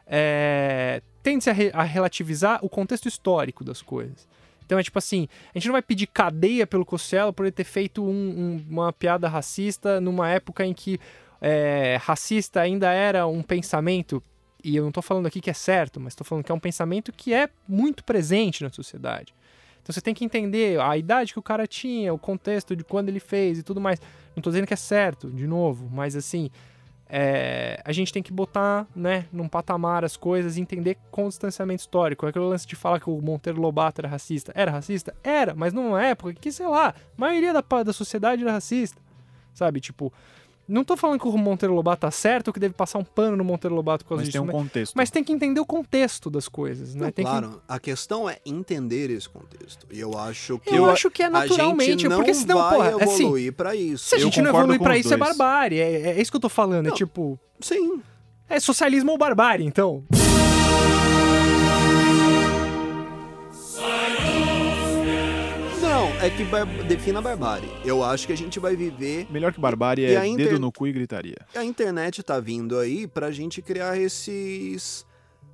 é, 0.06 1.02
tende-se 1.24 1.50
a, 1.50 1.54
re- 1.54 1.72
a 1.74 1.84
relativizar 1.84 2.60
o 2.62 2.68
contexto 2.70 3.08
histórico 3.08 3.64
das 3.64 3.82
coisas. 3.82 4.28
Então 4.72 4.80
é 4.80 4.84
tipo 4.84 4.98
assim, 4.98 5.28
a 5.54 5.58
gente 5.60 5.68
não 5.68 5.74
vai 5.74 5.82
pedir 5.82 6.08
cadeia 6.08 6.66
pelo 6.66 6.86
Costello 6.86 7.34
por 7.34 7.44
ele 7.46 7.52
ter 7.52 7.66
feito 7.66 8.02
um- 8.02 8.08
um- 8.10 8.66
uma 8.70 8.94
piada 8.94 9.28
racista 9.28 10.00
numa 10.00 10.30
época 10.30 10.66
em 10.66 10.74
que 10.74 10.98
é, 11.42 11.98
racista 12.02 12.62
ainda 12.62 12.90
era 12.90 13.28
um 13.28 13.44
pensamento, 13.44 14.24
e 14.64 14.78
eu 14.78 14.86
não 14.86 14.92
tô 14.94 15.02
falando 15.02 15.26
aqui 15.26 15.42
que 15.42 15.50
é 15.50 15.54
certo, 15.54 16.00
mas 16.00 16.16
tô 16.16 16.24
falando 16.24 16.46
que 16.46 16.52
é 16.54 16.56
um 16.56 16.60
pensamento 16.60 17.12
que 17.12 17.34
é 17.34 17.50
muito 17.68 18.02
presente 18.06 18.64
na 18.64 18.70
sociedade. 18.70 19.34
Então 19.82 19.92
você 19.92 20.00
tem 20.00 20.14
que 20.14 20.24
entender 20.24 20.80
a 20.80 20.96
idade 20.96 21.34
que 21.34 21.40
o 21.40 21.44
cara 21.44 21.68
tinha, 21.68 22.14
o 22.14 22.18
contexto 22.18 22.74
de 22.74 22.86
quando 22.86 23.10
ele 23.10 23.20
fez 23.20 23.60
e 23.60 23.64
tudo 23.64 23.82
mais. 23.82 24.00
Não 24.34 24.42
tô 24.42 24.52
dizendo 24.52 24.68
que 24.68 24.74
é 24.74 24.78
certo, 24.78 25.30
de 25.30 25.46
novo, 25.48 25.90
mas 25.92 26.16
assim, 26.16 26.50
é, 27.14 27.82
a 27.84 27.92
gente 27.92 28.14
tem 28.14 28.24
que 28.24 28.32
botar, 28.32 28.88
né, 28.96 29.26
num 29.34 29.50
patamar 29.50 30.06
as 30.06 30.16
coisas 30.16 30.56
e 30.56 30.62
entender 30.62 30.98
com 31.12 31.26
o 31.26 31.28
distanciamento 31.28 31.82
histórico. 31.82 32.26
É 32.26 32.30
aquele 32.30 32.46
lance 32.46 32.66
de 32.66 32.74
falar 32.74 33.02
que 33.02 33.10
o 33.10 33.22
Monteiro 33.22 33.60
Lobato 33.60 34.00
era 34.00 34.08
racista. 34.08 34.54
Era 34.56 34.72
racista? 34.72 35.14
Era, 35.22 35.54
mas 35.54 35.74
numa 35.74 36.02
época 36.02 36.34
que, 36.34 36.54
sei 36.54 36.66
lá, 36.68 36.90
a 36.90 36.94
maioria 37.18 37.52
da, 37.52 37.84
da 37.84 37.92
sociedade 37.92 38.42
era 38.42 38.54
racista. 38.54 39.02
Sabe, 39.54 39.82
tipo, 39.82 40.14
não 40.72 40.84
tô 40.84 40.96
falando 40.98 41.20
que 41.20 41.28
o 41.28 41.38
Monteiro 41.38 41.74
Lobato 41.76 42.02
tá 42.02 42.12
certo 42.12 42.48
ou 42.48 42.54
que 42.54 42.60
deve 42.60 42.74
passar 42.74 42.98
um 43.00 43.04
pano 43.04 43.36
no 43.38 43.44
Monteiro 43.44 43.76
Lobato 43.76 44.04
por 44.06 44.10
causa 44.10 44.22
Mas 44.22 44.28
disso, 44.30 44.38
tem 44.38 44.42
um 44.42 44.46
mas, 44.46 44.56
contexto. 44.56 44.94
mas 44.96 45.12
tem 45.12 45.24
que 45.24 45.32
entender 45.34 45.60
o 45.60 45.66
contexto 45.66 46.30
das 46.30 46.48
coisas, 46.48 46.96
né? 46.96 47.06
Não, 47.06 47.12
Tem 47.12 47.26
que- 47.26 47.30
claro, 47.32 47.62
a 47.68 47.80
questão 47.80 48.30
é 48.30 48.38
entender 48.46 49.10
esse 49.12 49.28
contexto. 49.30 49.86
E 49.92 50.00
eu 50.00 50.18
acho 50.18 50.58
que 50.60 50.74
Eu 50.74 50.90
acho 50.90 51.12
que 51.12 51.22
é 51.24 51.30
naturalmente, 51.30 52.08
porque 52.08 52.34
senão, 52.34 52.58
vai 52.60 52.76
porra, 52.92 53.04
assim, 53.04 53.24
evoluir 53.24 53.54
pra 53.54 53.76
isso. 53.76 54.06
se 54.10 54.16
a 54.16 54.18
Eu 54.20 54.24
gente 54.24 54.42
não 54.42 54.50
evoluir 54.50 54.80
pra 54.80 54.98
isso, 54.98 55.14
é 55.14 55.18
dois. 55.18 55.30
barbárie. 55.38 55.80
É, 55.80 56.12
é 56.18 56.22
isso 56.22 56.32
que 56.32 56.38
eu 56.38 56.42
tô 56.42 56.50
falando. 56.50 56.86
É 56.86 56.90
Não. 56.90 56.96
tipo. 56.96 57.38
Sim. 57.60 58.02
É 58.50 58.60
socialismo 58.60 59.12
ou 59.12 59.18
barbárie, 59.18 59.66
então. 59.66 60.04
É 66.22 66.30
que 66.30 66.44
bar... 66.46 66.66
defina 66.88 67.20
a 67.20 67.22
barbárie. 67.22 67.70
Eu 67.84 68.04
acho 68.04 68.28
que 68.28 68.34
a 68.34 68.38
gente 68.38 68.60
vai 68.60 68.76
viver. 68.76 69.28
Melhor 69.30 69.52
que 69.54 69.60
barbárie 69.60 70.06
E 70.06 70.16
é 70.16 70.26
inter- 70.28 70.50
dedo 70.50 70.60
no 70.60 70.72
cu 70.72 70.88
e 70.88 70.92
gritaria. 70.92 71.38
A 71.56 71.64
internet 71.64 72.22
tá 72.24 72.40
vindo 72.40 72.78
aí 72.78 73.08
pra 73.08 73.32
gente 73.32 73.62
criar 73.62 73.98
esses 74.00 75.06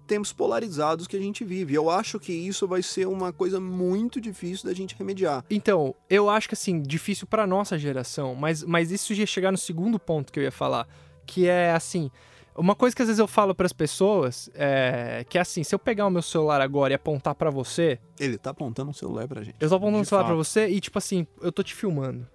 tempos 0.05 0.31
polarizados 0.31 1.07
que 1.07 1.15
a 1.15 1.19
gente 1.19 1.43
vive. 1.43 1.73
Eu 1.73 1.89
acho 1.89 2.19
que 2.19 2.31
isso 2.31 2.67
vai 2.67 2.81
ser 2.81 3.07
uma 3.07 3.31
coisa 3.33 3.59
muito 3.59 4.19
difícil 4.21 4.67
da 4.69 4.73
gente 4.73 4.95
remediar. 4.97 5.43
Então, 5.49 5.93
eu 6.09 6.29
acho 6.29 6.47
que 6.47 6.53
assim, 6.53 6.81
difícil 6.81 7.27
pra 7.27 7.45
nossa 7.47 7.77
geração, 7.77 8.33
mas, 8.35 8.63
mas 8.63 8.91
isso 8.91 9.13
ia 9.13 9.25
chegar 9.25 9.51
no 9.51 9.57
segundo 9.57 9.99
ponto 9.99 10.31
que 10.31 10.39
eu 10.39 10.43
ia 10.43 10.51
falar, 10.51 10.87
que 11.25 11.47
é 11.47 11.71
assim, 11.71 12.09
uma 12.57 12.75
coisa 12.75 12.95
que 12.95 13.01
às 13.01 13.07
vezes 13.07 13.19
eu 13.19 13.27
falo 13.27 13.53
pras 13.55 13.71
pessoas 13.71 14.49
é 14.55 15.25
que 15.29 15.37
é 15.37 15.41
assim, 15.41 15.63
se 15.63 15.73
eu 15.73 15.79
pegar 15.79 16.05
o 16.07 16.09
meu 16.09 16.21
celular 16.21 16.59
agora 16.59 16.93
e 16.93 16.95
apontar 16.95 17.35
pra 17.35 17.49
você, 17.49 17.99
Ele 18.19 18.37
tá 18.37 18.49
apontando 18.49 18.89
um 18.89 18.93
celular 18.93 19.27
pra 19.27 19.43
gente. 19.43 19.55
eu 19.59 19.69
tô 19.69 19.75
apontando 19.75 19.99
o 19.99 20.01
De 20.01 20.07
celular 20.07 20.25
pra 20.25 20.35
fato. 20.35 20.43
você 20.43 20.67
e 20.67 20.79
tipo 20.81 20.97
assim, 20.97 21.25
eu 21.41 21.51
tô 21.51 21.61
te 21.63 21.73
filmando. 21.75 22.27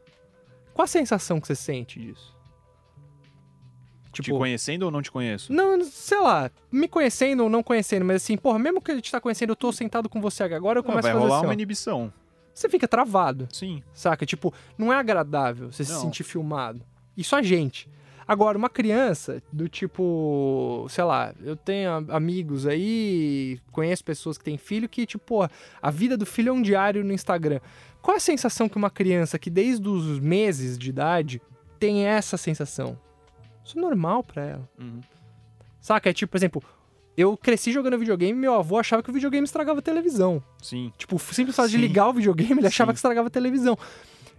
Qual 0.73 0.85
a 0.85 0.89
sensação 0.89 1.41
que 1.41 1.47
você 1.47 1.55
sente 1.55 2.01
disso? 2.01 2.33
te 4.13 4.31
conhecendo 4.31 4.83
ou 4.83 4.91
não 4.91 5.01
te 5.01 5.11
conheço? 5.11 5.51
Não, 5.53 5.83
sei 5.85 6.21
lá, 6.21 6.51
me 6.71 6.87
conhecendo 6.87 7.45
ou 7.45 7.49
não 7.49 7.63
conhecendo, 7.63 8.05
mas 8.05 8.17
assim, 8.23 8.37
porra, 8.37 8.59
mesmo 8.59 8.81
que 8.81 8.91
a 8.91 8.95
gente 8.95 9.11
tá 9.11 9.19
conhecendo, 9.21 9.51
eu 9.53 9.57
tô 9.57 9.73
sentado 9.73 10.07
com 10.09 10.21
você 10.21 10.43
agora, 10.43 10.79
eu 10.79 10.83
Não, 10.83 10.87
começo 10.91 11.03
vai 11.03 11.13
a 11.13 11.15
fazer 11.15 11.25
rolar 11.25 11.37
assim, 11.39 11.47
uma 11.47 11.51
ó. 11.51 11.55
inibição. 11.55 12.13
Você 12.53 12.69
fica 12.69 12.87
travado. 12.87 13.49
Sim. 13.51 13.83
Saca? 13.95 14.27
Tipo, 14.27 14.53
não 14.77 14.93
é 14.93 14.97
agradável 14.97 15.73
você 15.73 15.83
se 15.83 15.93
Não. 15.93 16.01
sentir 16.03 16.25
filmado. 16.25 16.85
Isso 17.17 17.35
a 17.35 17.41
gente. 17.41 17.89
Agora, 18.27 18.57
uma 18.57 18.69
criança 18.69 19.43
do 19.53 19.69
tipo, 19.69 20.87
sei 20.89 21.05
lá, 21.05 21.35
eu 21.43 21.57
tenho 21.57 21.91
amigos 22.11 22.67
aí, 22.67 23.59
conheço 23.71 24.05
pessoas 24.05 24.39
que 24.39 24.45
têm 24.45 24.57
filho 24.57 24.89
que, 24.89 25.07
tipo, 25.07 25.49
a 25.81 25.91
vida 25.91 26.17
do 26.17 26.25
filho 26.27 26.51
é 26.51 26.53
um 26.53 26.63
diário 26.63 27.05
no 27.05 27.13
Instagram. 27.13 27.61
Qual 28.01 28.15
é 28.15 28.19
a 28.19 28.21
sensação 28.21 28.69
que 28.69 28.77
uma 28.77 28.91
criança 28.91 29.39
que 29.39 29.51
desde 29.51 29.89
os 29.89 30.19
meses 30.19 30.77
de 30.79 30.91
idade 30.91 31.41
tem 31.79 32.05
essa 32.07 32.37
sensação? 32.37 32.99
Isso 33.65 33.79
é 33.79 33.81
normal 33.81 34.23
pra 34.25 34.45
ela. 34.45 34.69
Uhum. 34.79 35.01
Saca? 35.81 36.11
É 36.11 36.13
tipo, 36.13 36.31
por 36.31 36.37
exemplo, 36.37 36.63
eu 37.17 37.37
cresci 37.37 37.73
jogando 37.73 37.99
videogame 37.99 38.33
e 38.33 38.41
meu 38.41 38.55
avô 38.55 38.79
achava 38.79 39.03
que 39.03 39.11
o 39.11 39.13
videogame 39.13 39.45
estragava 39.45 39.81
a 39.81 39.83
televisão. 39.83 40.43
Sim. 40.63 40.93
Tipo, 40.97 41.17
o 41.17 41.19
simples 41.19 41.55
fato 41.55 41.71
de 41.71 41.77
ligar 41.77 42.09
o 42.09 42.13
videogame, 42.13 42.61
ele 42.61 42.67
achava 42.67 42.91
Sim. 42.91 42.95
que 42.95 42.99
estragava 42.99 43.29
a 43.29 43.31
televisão. 43.31 43.79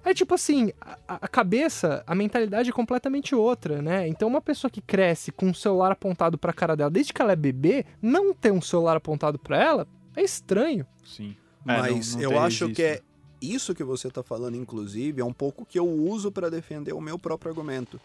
É 0.06 0.14
tipo 0.14 0.34
assim, 0.34 0.72
a, 0.82 0.97
a 1.08 1.28
cabeça, 1.28 2.04
a 2.06 2.14
mentalidade 2.14 2.70
é 2.70 2.74
completamente 2.74 3.34
outra, 3.34 3.82
né? 3.82 4.08
Então 4.08 4.28
uma 4.28 4.41
pessoa 4.41 4.70
que 4.70 4.82
cresce 4.82 5.32
com 5.32 5.47
um 5.47 5.54
celular 5.54 5.91
apontado 5.93 6.38
pra 6.38 6.51
cara 6.51 6.76
dela 6.76 6.89
desde 6.91 7.14
que 7.14 7.22
ela 7.22 7.32
é 7.32 7.36
bebê, 7.36 7.86
não 8.01 8.34
ter 8.34 8.51
um 8.51 8.62
celular 8.62 8.97
apontado 8.97 9.39
pra 9.39 9.62
ela 9.64 9.88
é 10.16 10.22
estranho. 10.22 10.86
Sim. 11.06 11.36
É, 11.66 11.78
não- 11.78 11.80
Mas 11.95 12.16
não 12.16 12.22
eu 12.22 12.30
tem 12.30 12.38
acho 12.39 12.66
registro. 12.66 12.76
que 12.76 12.82
é 12.84 13.01
isso 13.41 13.74
que 13.74 13.84
você 13.84 14.10
tá 14.10 14.22
falando, 14.24 14.56
inclusive, 14.56 15.22
é 15.22 15.26
um 15.26 15.34
pouco 15.34 15.66
que 15.66 15.80
eu 15.80 15.88
uso 15.88 16.32
para 16.32 16.49
defender 16.49 16.93
o 16.93 17.01
meu 17.01 17.18
próprio 17.18 17.49
argumento. 17.51 17.99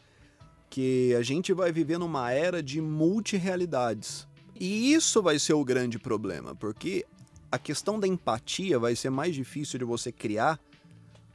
Que 0.70 1.14
a 1.14 1.22
gente 1.22 1.52
vai 1.52 1.72
viver 1.72 1.98
numa 1.98 2.30
era 2.32 2.62
de 2.62 2.80
multirealidades. 2.80 4.26
E 4.60 4.92
isso 4.92 5.22
vai 5.22 5.38
ser 5.38 5.54
o 5.54 5.64
grande 5.64 5.98
problema, 5.98 6.54
porque 6.54 7.04
a 7.50 7.58
questão 7.58 7.98
da 7.98 8.06
empatia 8.06 8.78
vai 8.78 8.94
ser 8.96 9.10
mais 9.10 9.34
difícil 9.34 9.78
de 9.78 9.84
você 9.84 10.10
criar, 10.12 10.58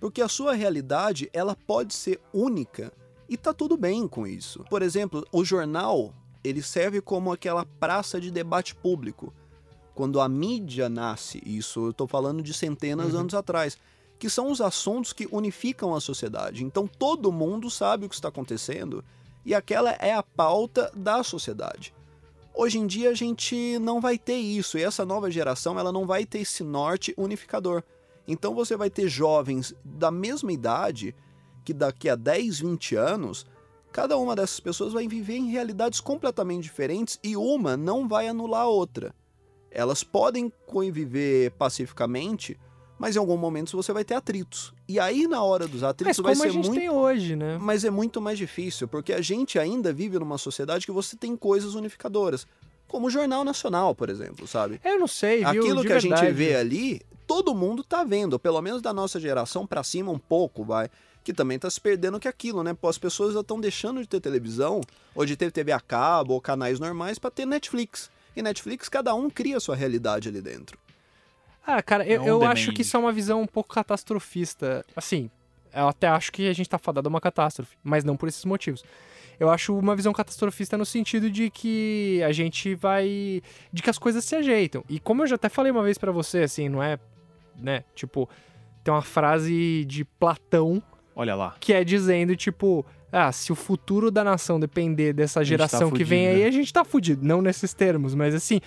porque 0.03 0.21
a 0.21 0.27
sua 0.27 0.53
realidade, 0.53 1.29
ela 1.31 1.55
pode 1.55 1.93
ser 1.93 2.19
única 2.33 2.91
e 3.29 3.37
tá 3.37 3.53
tudo 3.53 3.77
bem 3.77 4.05
com 4.05 4.27
isso. 4.27 4.65
Por 4.69 4.81
exemplo, 4.81 5.25
o 5.31 5.45
jornal, 5.45 6.13
ele 6.43 6.61
serve 6.61 6.99
como 6.99 7.31
aquela 7.31 7.65
praça 7.65 8.19
de 8.19 8.29
debate 8.29 8.75
público 8.75 9.33
quando 9.95 10.19
a 10.19 10.27
mídia 10.27 10.89
nasce, 10.89 11.41
isso 11.45 11.85
eu 11.85 11.91
estou 11.91 12.05
falando 12.05 12.43
de 12.43 12.53
centenas 12.53 13.07
de 13.07 13.13
Uhum. 13.13 13.21
anos 13.21 13.33
atrás, 13.33 13.77
que 14.19 14.29
são 14.29 14.51
os 14.51 14.59
assuntos 14.59 15.13
que 15.13 15.25
unificam 15.31 15.95
a 15.95 16.01
sociedade. 16.01 16.65
Então 16.65 16.85
todo 16.85 17.31
mundo 17.31 17.71
sabe 17.71 18.05
o 18.05 18.09
que 18.09 18.15
está 18.15 18.27
acontecendo 18.27 19.05
e 19.45 19.55
aquela 19.55 19.91
é 19.91 20.13
a 20.13 20.21
pauta 20.21 20.91
da 20.93 21.23
sociedade. 21.23 21.93
Hoje 22.53 22.77
em 22.77 22.85
dia 22.85 23.09
a 23.09 23.13
gente 23.13 23.79
não 23.79 24.01
vai 24.01 24.17
ter 24.17 24.35
isso 24.35 24.77
e 24.77 24.83
essa 24.83 25.05
nova 25.05 25.31
geração 25.31 25.79
ela 25.79 25.93
não 25.93 26.05
vai 26.05 26.25
ter 26.25 26.39
esse 26.39 26.61
norte 26.61 27.13
unificador. 27.17 27.83
Então 28.27 28.53
você 28.53 28.75
vai 28.77 28.89
ter 28.89 29.07
jovens 29.07 29.73
da 29.83 30.09
mesma 30.11 30.51
idade 30.51 31.15
que 31.65 31.73
daqui 31.73 32.09
a 32.09 32.15
10, 32.15 32.59
20 32.59 32.95
anos, 32.95 33.45
cada 33.91 34.17
uma 34.17 34.35
dessas 34.35 34.59
pessoas 34.59 34.93
vai 34.93 35.07
viver 35.07 35.35
em 35.37 35.49
realidades 35.51 35.99
completamente 35.99 36.63
diferentes 36.63 37.19
e 37.23 37.35
uma 37.37 37.77
não 37.77 38.07
vai 38.07 38.27
anular 38.27 38.61
a 38.61 38.67
outra 38.67 39.13
elas 39.73 40.03
podem 40.03 40.51
conviver 40.67 41.51
pacificamente, 41.51 42.57
mas 42.97 43.15
em 43.15 43.19
algum 43.19 43.35
momento 43.35 43.75
você 43.75 43.91
vai 43.91 44.03
ter 44.03 44.13
atritos. 44.13 44.71
E 44.87 44.99
aí, 44.99 45.27
na 45.27 45.43
hora 45.43 45.67
dos 45.67 45.81
Mas 45.81 45.89
atritos, 45.89 46.17
como 46.17 46.27
vai 46.27 46.33
a 46.33 46.37
ser 46.39 46.51
gente 46.51 46.67
muito. 46.67 46.79
tem 46.79 46.89
hoje, 46.89 47.35
né? 47.35 47.57
Mas 47.59 47.83
é 47.83 47.89
muito 47.89 48.21
mais 48.21 48.37
difícil, 48.37 48.87
porque 48.87 49.11
a 49.11 49.21
gente 49.21 49.57
ainda 49.57 49.91
vive 49.91 50.19
numa 50.19 50.37
sociedade 50.37 50.85
que 50.85 50.91
você 50.91 51.17
tem 51.17 51.35
coisas 51.35 51.73
unificadoras. 51.73 52.45
Como 52.87 53.07
o 53.07 53.09
Jornal 53.09 53.43
Nacional, 53.43 53.95
por 53.95 54.09
exemplo, 54.09 54.47
sabe? 54.47 54.79
Eu 54.83 54.99
não 54.99 55.07
sei, 55.07 55.39
viu? 55.39 55.63
Aquilo 55.63 55.81
De 55.81 55.87
que 55.87 55.93
a 55.93 55.99
gente 55.99 56.11
verdade. 56.11 56.33
vê 56.33 56.55
ali, 56.55 57.01
todo 57.33 57.55
mundo 57.55 57.83
tá 57.83 58.03
vendo, 58.03 58.37
pelo 58.37 58.61
menos 58.61 58.79
da 58.79 58.93
nossa 58.93 59.19
geração 59.19 59.65
pra 59.65 59.83
cima 59.83 60.11
um 60.11 60.19
pouco, 60.19 60.63
vai. 60.63 60.87
Que 61.23 61.33
também 61.33 61.57
tá 61.57 61.67
se 61.67 61.81
perdendo 61.81 62.19
que 62.19 62.27
aquilo, 62.27 62.61
né? 62.63 62.75
Pô, 62.75 62.87
as 62.87 62.97
pessoas 62.99 63.33
já 63.33 63.39
estão 63.39 63.59
deixando 63.59 64.01
de 64.01 64.07
ter 64.07 64.19
televisão, 64.19 64.81
ou 65.15 65.25
de 65.25 65.35
ter 65.35 65.51
TV 65.51 65.71
a 65.71 65.79
cabo, 65.79 66.33
ou 66.33 66.41
canais 66.41 66.79
normais, 66.79 67.17
pra 67.17 67.31
ter 67.31 67.47
Netflix. 67.47 68.11
E 68.35 68.41
Netflix, 68.43 68.87
cada 68.87 69.15
um 69.15 69.31
cria 69.31 69.57
a 69.57 69.59
sua 69.59 69.75
realidade 69.75 70.29
ali 70.29 70.41
dentro. 70.41 70.77
Ah, 71.65 71.81
cara, 71.81 72.05
eu, 72.05 72.23
É 72.23 72.29
eu 72.29 72.43
acho 72.43 72.71
que 72.71 72.83
isso 72.83 72.95
é 72.95 72.99
uma 72.99 73.11
visão 73.11 73.41
um 73.41 73.47
pouco 73.47 73.73
catastrofista. 73.73 74.85
Assim, 74.95 75.31
eu 75.73 75.87
até 75.87 76.07
acho 76.07 76.31
que 76.31 76.47
a 76.47 76.53
gente 76.53 76.69
tá 76.69 76.77
fadado 76.77 77.07
a 77.07 77.09
uma 77.09 77.21
catástrofe, 77.21 77.75
mas 77.83 78.03
não 78.03 78.15
por 78.15 78.29
esses 78.29 78.45
motivos. 78.45 78.83
Eu 79.39 79.49
acho 79.49 79.75
uma 79.75 79.95
visão 79.95 80.13
catastrofista 80.13 80.77
no 80.77 80.85
sentido 80.85 81.31
de 81.31 81.49
que 81.49 82.21
a 82.23 82.31
gente 82.31 82.75
vai. 82.75 83.41
de 83.71 83.81
que 83.81 83.89
as 83.89 83.97
coisas 83.97 84.23
se 84.23 84.35
ajeitam. 84.35 84.83
E 84.87 84.99
como 84.99 85.23
eu 85.23 85.27
já 85.27 85.35
até 85.35 85.49
falei 85.49 85.71
uma 85.71 85.81
vez 85.81 85.97
pra 85.97 86.11
você, 86.11 86.39
assim, 86.39 86.69
não 86.69 86.83
é. 86.83 86.99
Né? 87.57 87.83
Tipo, 87.95 88.29
tem 88.83 88.93
uma 88.93 89.01
frase 89.01 89.85
de 89.85 90.03
Platão 90.03 90.81
Olha 91.15 91.35
lá. 91.35 91.55
que 91.59 91.73
é 91.73 91.83
dizendo, 91.83 92.35
tipo, 92.35 92.85
ah, 93.11 93.31
se 93.31 93.51
o 93.51 93.55
futuro 93.55 94.09
da 94.09 94.23
nação 94.23 94.59
depender 94.59 95.13
dessa 95.13 95.39
tá 95.39 95.43
geração 95.43 95.91
que 95.91 96.03
vem 96.03 96.27
aí, 96.27 96.39
né? 96.39 96.47
a 96.47 96.51
gente 96.51 96.73
tá 96.73 96.83
fudido. 96.83 97.25
Não 97.25 97.41
nesses 97.41 97.73
termos, 97.73 98.15
mas 98.15 98.33
assim. 98.33 98.59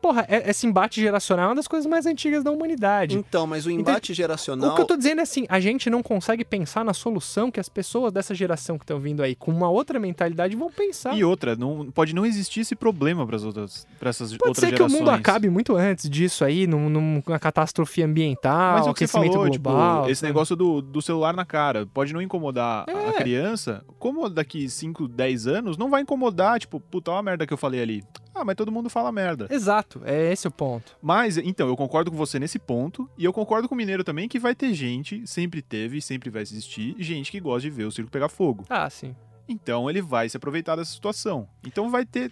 Porra, 0.00 0.24
é- 0.28 0.48
esse 0.50 0.66
embate 0.66 1.00
geracional 1.00 1.46
é 1.46 1.48
uma 1.48 1.54
das 1.56 1.66
coisas 1.68 1.88
mais 1.90 2.06
antigas 2.06 2.44
da 2.44 2.50
humanidade. 2.50 3.16
Então, 3.16 3.46
mas 3.46 3.66
o 3.66 3.70
embate 3.70 4.14
geracional. 4.14 4.70
O 4.70 4.74
que 4.74 4.80
eu 4.82 4.86
tô 4.86 4.96
dizendo 4.96 5.18
é 5.18 5.22
assim, 5.22 5.44
a 5.48 5.58
gente 5.58 5.90
não 5.90 6.02
consegue 6.02 6.44
pensar 6.44 6.84
na 6.84 6.94
solução 6.94 7.50
que 7.50 7.58
as 7.58 7.68
pessoas 7.68 8.12
dessa 8.12 8.34
geração 8.34 8.78
que 8.78 8.84
estão 8.84 9.00
vindo 9.00 9.22
aí 9.22 9.34
com 9.34 9.50
uma 9.50 9.68
outra 9.68 9.98
mentalidade 9.98 10.54
vão 10.56 10.70
pensar. 10.70 11.16
E 11.16 11.24
outra, 11.24 11.56
não, 11.56 11.90
pode 11.90 12.14
não 12.14 12.24
existir 12.24 12.60
esse 12.60 12.76
problema 12.76 13.26
para 13.26 13.36
outras, 13.38 13.86
para 13.98 14.10
essas 14.10 14.30
Pode 14.36 14.48
outras 14.50 14.56
ser 14.60 14.66
que 14.72 14.76
gerações. 14.76 15.00
o 15.00 15.04
mundo 15.04 15.10
acabe 15.10 15.48
muito 15.50 15.74
antes 15.76 16.08
disso 16.08 16.44
aí, 16.44 16.66
num- 16.66 16.88
numa 16.88 17.38
catástrofe 17.38 18.02
ambiental, 18.02 18.78
Mas 18.78 18.86
é 18.86 18.90
o 18.90 18.94
que 18.94 18.98
você 19.00 19.04
aquecimento 19.16 19.32
falou, 19.32 19.48
global. 19.50 19.96
tipo, 20.02 20.10
esse 20.12 20.20
sabe? 20.20 20.30
negócio 20.32 20.54
do, 20.56 20.80
do 20.80 21.02
celular 21.02 21.34
na 21.34 21.44
cara 21.44 21.86
pode 21.86 22.12
não 22.12 22.22
incomodar 22.22 22.84
a- 22.88 22.92
É. 22.92 23.08
a 23.08 23.12
criança, 23.14 23.84
como 23.98 24.28
daqui 24.28 24.68
5, 24.68 25.08
10 25.08 25.46
anos, 25.46 25.76
não 25.76 25.90
vai 25.90 26.02
incomodar, 26.02 26.60
tipo, 26.60 26.78
puta, 26.80 27.10
olha 27.10 27.18
a 27.20 27.22
merda 27.22 27.46
que 27.46 27.52
eu 27.52 27.58
falei 27.58 27.80
ali. 27.82 28.02
Ah, 28.34 28.44
mas 28.44 28.54
todo 28.54 28.70
mundo 28.70 28.88
fala 28.88 29.10
merda. 29.10 29.48
Exato, 29.50 29.87
é 30.04 30.32
esse 30.32 30.46
o 30.46 30.50
ponto. 30.50 30.96
Mas, 31.00 31.36
então, 31.36 31.68
eu 31.68 31.76
concordo 31.76 32.10
com 32.10 32.16
você 32.16 32.38
nesse 32.38 32.58
ponto, 32.58 33.08
e 33.16 33.24
eu 33.24 33.32
concordo 33.32 33.68
com 33.68 33.74
o 33.74 33.78
Mineiro 33.78 34.04
também 34.04 34.28
que 34.28 34.38
vai 34.38 34.54
ter 34.54 34.74
gente, 34.74 35.26
sempre 35.26 35.62
teve 35.62 35.98
e 35.98 36.02
sempre 36.02 36.30
vai 36.30 36.42
existir, 36.42 36.94
gente 36.98 37.30
que 37.30 37.40
gosta 37.40 37.62
de 37.62 37.70
ver 37.70 37.84
o 37.84 37.92
circo 37.92 38.10
pegar 38.10 38.28
fogo. 38.28 38.64
Ah, 38.68 38.88
sim. 38.90 39.14
Então 39.48 39.88
ele 39.88 40.02
vai 40.02 40.28
se 40.28 40.36
aproveitar 40.36 40.76
dessa 40.76 40.92
situação. 40.92 41.48
Então 41.66 41.90
vai 41.90 42.04
ter, 42.04 42.30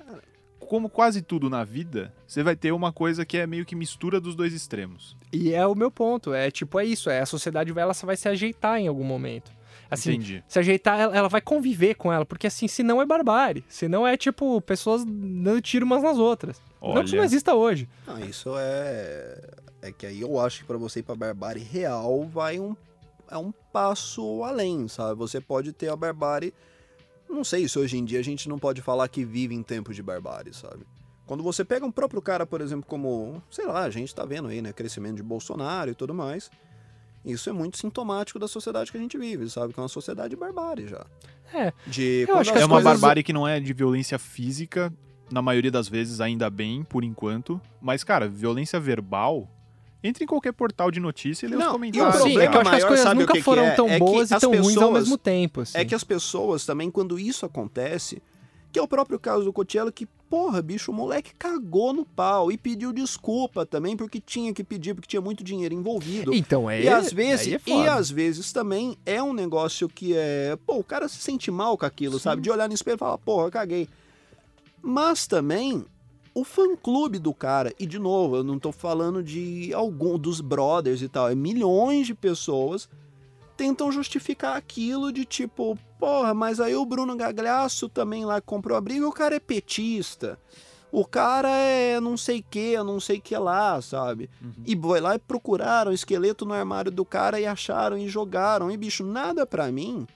como 0.58 0.90
quase 0.90 1.22
tudo 1.22 1.48
na 1.48 1.64
vida, 1.64 2.12
você 2.26 2.42
vai 2.42 2.54
ter 2.54 2.72
uma 2.72 2.92
coisa 2.92 3.24
que 3.24 3.38
é 3.38 3.46
meio 3.46 3.64
que 3.64 3.74
mistura 3.74 4.20
dos 4.20 4.34
dois 4.34 4.52
extremos. 4.52 5.16
E 5.32 5.52
é 5.54 5.66
o 5.66 5.74
meu 5.74 5.90
ponto, 5.90 6.34
é 6.34 6.50
tipo, 6.50 6.78
é 6.78 6.84
isso, 6.84 7.08
é 7.08 7.20
a 7.20 7.26
sociedade 7.26 7.72
vai, 7.72 7.82
ela 7.84 7.94
só 7.94 8.06
vai 8.06 8.16
se 8.16 8.28
ajeitar 8.28 8.78
em 8.78 8.88
algum 8.88 9.04
momento. 9.04 9.55
Assim, 9.90 10.14
Entendi. 10.14 10.44
se 10.48 10.58
ajeitar, 10.58 10.98
ela, 10.98 11.16
ela 11.16 11.28
vai 11.28 11.40
conviver 11.40 11.94
com 11.94 12.12
ela, 12.12 12.24
porque 12.26 12.46
assim, 12.46 12.66
senão 12.66 13.00
é 13.00 13.06
barbárie. 13.06 13.64
Senão 13.68 14.06
é 14.06 14.16
tipo, 14.16 14.60
pessoas 14.60 15.04
dando 15.04 15.60
tiro 15.60 15.86
umas 15.86 16.02
nas 16.02 16.18
outras. 16.18 16.60
Não 16.82 16.94
que 16.94 17.04
isso 17.04 17.14
não 17.14 17.20
Olha. 17.20 17.26
exista 17.26 17.54
hoje. 17.54 17.88
Ah, 18.06 18.20
isso 18.20 18.50
é. 18.56 19.50
É 19.82 19.92
que 19.92 20.06
aí 20.06 20.20
eu 20.20 20.38
acho 20.40 20.60
que 20.60 20.64
pra 20.64 20.76
você 20.76 21.00
ir 21.00 21.02
pra 21.02 21.14
barbárie 21.14 21.62
real 21.62 22.24
vai 22.24 22.58
um. 22.58 22.76
É 23.30 23.36
um 23.36 23.52
passo 23.72 24.42
além, 24.44 24.86
sabe? 24.88 25.18
Você 25.18 25.40
pode 25.40 25.72
ter 25.72 25.88
a 25.88 25.96
barbárie. 25.96 26.52
Não 27.28 27.42
sei 27.42 27.68
se 27.68 27.78
hoje 27.78 27.96
em 27.98 28.04
dia 28.04 28.20
a 28.20 28.24
gente 28.24 28.48
não 28.48 28.58
pode 28.58 28.80
falar 28.80 29.08
que 29.08 29.24
vive 29.24 29.54
em 29.54 29.62
tempos 29.62 29.96
de 29.96 30.02
barbárie, 30.02 30.54
sabe? 30.54 30.86
Quando 31.26 31.42
você 31.42 31.64
pega 31.64 31.84
um 31.84 31.90
próprio 31.90 32.22
cara, 32.22 32.46
por 32.46 32.60
exemplo, 32.60 32.86
como. 32.86 33.42
Sei 33.50 33.66
lá, 33.66 33.82
a 33.82 33.90
gente 33.90 34.14
tá 34.14 34.24
vendo 34.24 34.46
aí, 34.48 34.62
né? 34.62 34.72
Crescimento 34.72 35.16
de 35.16 35.22
Bolsonaro 35.24 35.90
e 35.90 35.94
tudo 35.94 36.14
mais. 36.14 36.50
Isso 37.26 37.50
é 37.50 37.52
muito 37.52 37.76
sintomático 37.76 38.38
da 38.38 38.46
sociedade 38.46 38.90
que 38.92 38.96
a 38.96 39.00
gente 39.00 39.18
vive, 39.18 39.50
sabe? 39.50 39.72
Que 39.74 39.80
é 39.80 39.82
uma 39.82 39.88
sociedade 39.88 40.30
de 40.30 40.36
barbárie 40.36 40.86
já. 40.86 41.04
É. 41.52 41.72
De 41.86 42.24
Eu 42.28 42.38
acho 42.38 42.52
que 42.52 42.58
É 42.58 42.64
uma 42.64 42.76
coisas- 42.76 42.92
barbárie 43.00 43.22
que 43.24 43.32
não 43.32 43.46
é 43.46 43.58
de 43.58 43.72
violência 43.72 44.18
física, 44.18 44.92
na 45.30 45.42
maioria 45.42 45.70
das 45.72 45.88
vezes, 45.88 46.20
ainda 46.20 46.48
bem, 46.48 46.84
por 46.84 47.02
enquanto. 47.02 47.60
Mas, 47.80 48.04
cara, 48.04 48.28
violência 48.28 48.78
verbal. 48.78 49.50
Entra 50.04 50.22
em 50.22 50.26
qualquer 50.26 50.52
portal 50.52 50.88
de 50.90 51.00
notícia 51.00 51.46
e 51.46 51.48
lê 51.48 51.56
os 51.56 51.60
Não, 51.60 51.66
e 51.66 51.70
o 51.70 51.72
comentários. 51.72 52.14
Sim, 52.14 52.20
problema 52.20 52.42
é 52.44 52.48
que 52.48 52.56
eu 52.56 52.60
acho 52.60 52.70
que 52.70 52.76
as 52.76 52.84
coisas 52.84 53.14
nunca 53.14 53.32
que 53.32 53.38
que 53.38 53.44
foram 53.44 53.64
é? 53.64 53.70
tão 53.74 53.88
É 53.88 53.92
que 53.94 53.98
boas 53.98 54.30
e 54.30 54.34
as 54.34 54.40
tão 54.40 54.50
ruins 54.50 54.62
ao 54.66 54.72
pessoas- 54.74 54.92
mesmo 55.02 55.18
tempo. 55.18 55.60
Assim. 55.62 55.78
É 55.78 55.84
que 55.84 55.94
as 55.96 56.04
pessoas 56.04 56.64
também, 56.64 56.90
quando 56.92 57.18
isso 57.18 57.44
acontece, 57.44 58.22
que 58.70 58.78
é 58.78 58.82
o 58.82 58.86
próprio 58.86 59.18
caso 59.18 59.42
do 59.44 59.52
Cotiello, 59.52 59.90
que, 59.90 60.06
porra, 60.28 60.60
bicho, 60.60 60.90
o 60.90 60.94
moleque 60.94 61.32
cagou 61.38 61.92
no 61.92 62.04
pau 62.04 62.50
e 62.50 62.58
pediu 62.58 62.92
desculpa 62.92 63.64
também, 63.64 63.96
porque 63.96 64.20
tinha 64.20 64.52
que 64.52 64.64
pedir, 64.64 64.94
porque 64.94 65.08
tinha 65.08 65.20
muito 65.20 65.42
dinheiro 65.42 65.74
envolvido. 65.74 66.34
Então, 66.34 66.68
é. 66.68 66.82
E 66.82 66.88
às 66.88 67.12
vezes, 67.12 67.54
é 67.54 67.70
e 67.70 67.88
às 67.88 68.10
vezes 68.10 68.52
também 68.52 68.96
é 69.06 69.22
um 69.22 69.32
negócio 69.32 69.88
que 69.88 70.14
é, 70.16 70.56
pô, 70.66 70.78
o 70.78 70.84
cara 70.84 71.08
se 71.08 71.16
sente 71.16 71.50
mal 71.50 71.76
com 71.78 71.86
aquilo, 71.86 72.18
sabe? 72.18 72.42
De 72.42 72.50
olhar 72.50 72.68
no 72.68 72.74
espelho 72.74 72.96
e 72.96 72.98
falar, 72.98 73.18
porra, 73.18 73.50
caguei. 73.50 73.88
Mas 74.82 75.26
também 75.26 75.84
o 76.34 76.44
fã-clube 76.44 77.18
do 77.18 77.32
cara, 77.32 77.72
e 77.78 77.86
de 77.86 77.98
novo, 77.98 78.36
eu 78.36 78.44
não 78.44 78.58
tô 78.58 78.70
falando 78.70 79.22
de 79.22 79.72
algum 79.72 80.18
dos 80.18 80.40
brothers 80.40 81.00
e 81.00 81.08
tal, 81.08 81.30
é 81.30 81.34
milhões 81.34 82.06
de 82.06 82.14
pessoas 82.14 82.88
tentam 83.56 83.90
justificar 83.90 84.56
aquilo 84.56 85.12
de 85.12 85.24
tipo, 85.24 85.78
porra, 85.98 86.34
mas 86.34 86.60
aí 86.60 86.74
o 86.74 86.84
Bruno 86.84 87.16
Gagliasso 87.16 87.88
também 87.88 88.24
lá 88.24 88.40
comprou 88.40 88.76
a 88.76 88.80
briga, 88.80 89.08
o 89.08 89.12
cara 89.12 89.36
é 89.36 89.40
petista. 89.40 90.38
O 90.92 91.04
cara 91.04 91.50
é 91.50 92.00
não 92.00 92.16
sei 92.16 92.42
que, 92.48 92.76
não 92.78 93.00
sei 93.00 93.20
que 93.20 93.36
lá, 93.36 93.80
sabe? 93.82 94.30
E 94.64 94.76
foi 94.76 95.00
lá 95.00 95.14
e 95.16 95.18
procuraram 95.18 95.90
o 95.90 95.94
esqueleto 95.94 96.46
no 96.46 96.54
armário 96.54 96.90
do 96.90 97.04
cara 97.04 97.40
e 97.40 97.46
acharam 97.46 97.98
e 97.98 98.08
jogaram. 98.08 98.70
E 98.70 98.76
bicho, 98.76 99.04
nada 99.04 99.44
pra 99.44 99.70
mim 99.70 100.06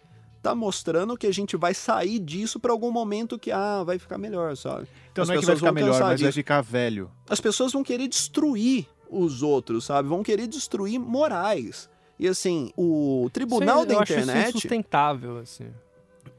tá 0.43 0.55
mostrando 0.55 1.16
que 1.18 1.26
a 1.26 1.32
gente 1.32 1.57
vai 1.57 1.74
sair 1.74 2.18
disso 2.18 2.59
pra 2.59 2.72
algum 2.72 2.91
momento 2.91 3.38
que, 3.38 3.53
ah, 3.53 3.82
vai 3.84 3.99
ficar 3.99 4.16
melhor, 4.16 4.57
sabe? 4.57 4.86
Então 5.12 5.22
As 5.22 5.28
não 5.28 5.34
é 5.34 5.38
que 5.38 5.47
vai 5.47 5.57
ficar 5.57 5.72
melhor, 5.72 6.01
mas 6.01 6.20
vai 6.20 6.32
ficar 6.32 6.61
velho. 6.62 7.11
As 7.28 7.41
pessoas 7.41 7.72
vão 7.72 7.82
querer 7.82 8.09
destruir 8.09 8.86
os 9.11 9.43
outros, 9.43 9.84
sabe? 9.84 10.09
Vão 10.09 10.22
querer 10.22 10.47
destruir 10.47 10.99
morais. 10.99 11.91
E 12.21 12.29
assim, 12.29 12.71
o 12.77 13.31
tribunal 13.33 13.81
aí, 13.81 13.87
da 13.87 13.95
eu 13.95 14.01
acho 14.01 14.12
isso 14.12 14.23
internet. 14.23 14.49
insustentável, 14.51 15.39
assim. 15.39 15.68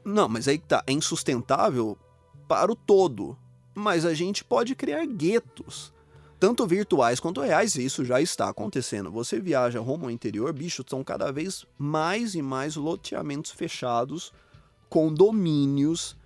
Não, 0.04 0.28
mas 0.28 0.46
aí 0.46 0.56
que 0.58 0.66
tá. 0.66 0.82
É 0.86 0.92
insustentável 0.92 1.98
para 2.46 2.70
o 2.70 2.76
todo. 2.76 3.36
Mas 3.74 4.04
a 4.06 4.14
gente 4.14 4.44
pode 4.44 4.74
criar 4.76 5.04
guetos. 5.06 5.92
Tanto 6.38 6.66
virtuais 6.66 7.18
quanto 7.20 7.40
reais, 7.40 7.74
e 7.76 7.84
isso 7.84 8.04
já 8.04 8.20
está 8.20 8.48
acontecendo. 8.48 9.10
Você 9.10 9.40
viaja 9.40 9.80
rumo 9.80 10.04
ao 10.04 10.10
interior, 10.10 10.52
bicho, 10.52 10.84
são 10.88 11.02
cada 11.02 11.32
vez 11.32 11.64
mais 11.78 12.34
e 12.34 12.42
mais 12.42 12.76
loteamentos 12.76 13.50
fechados, 13.52 14.32
condomínios, 14.88 16.16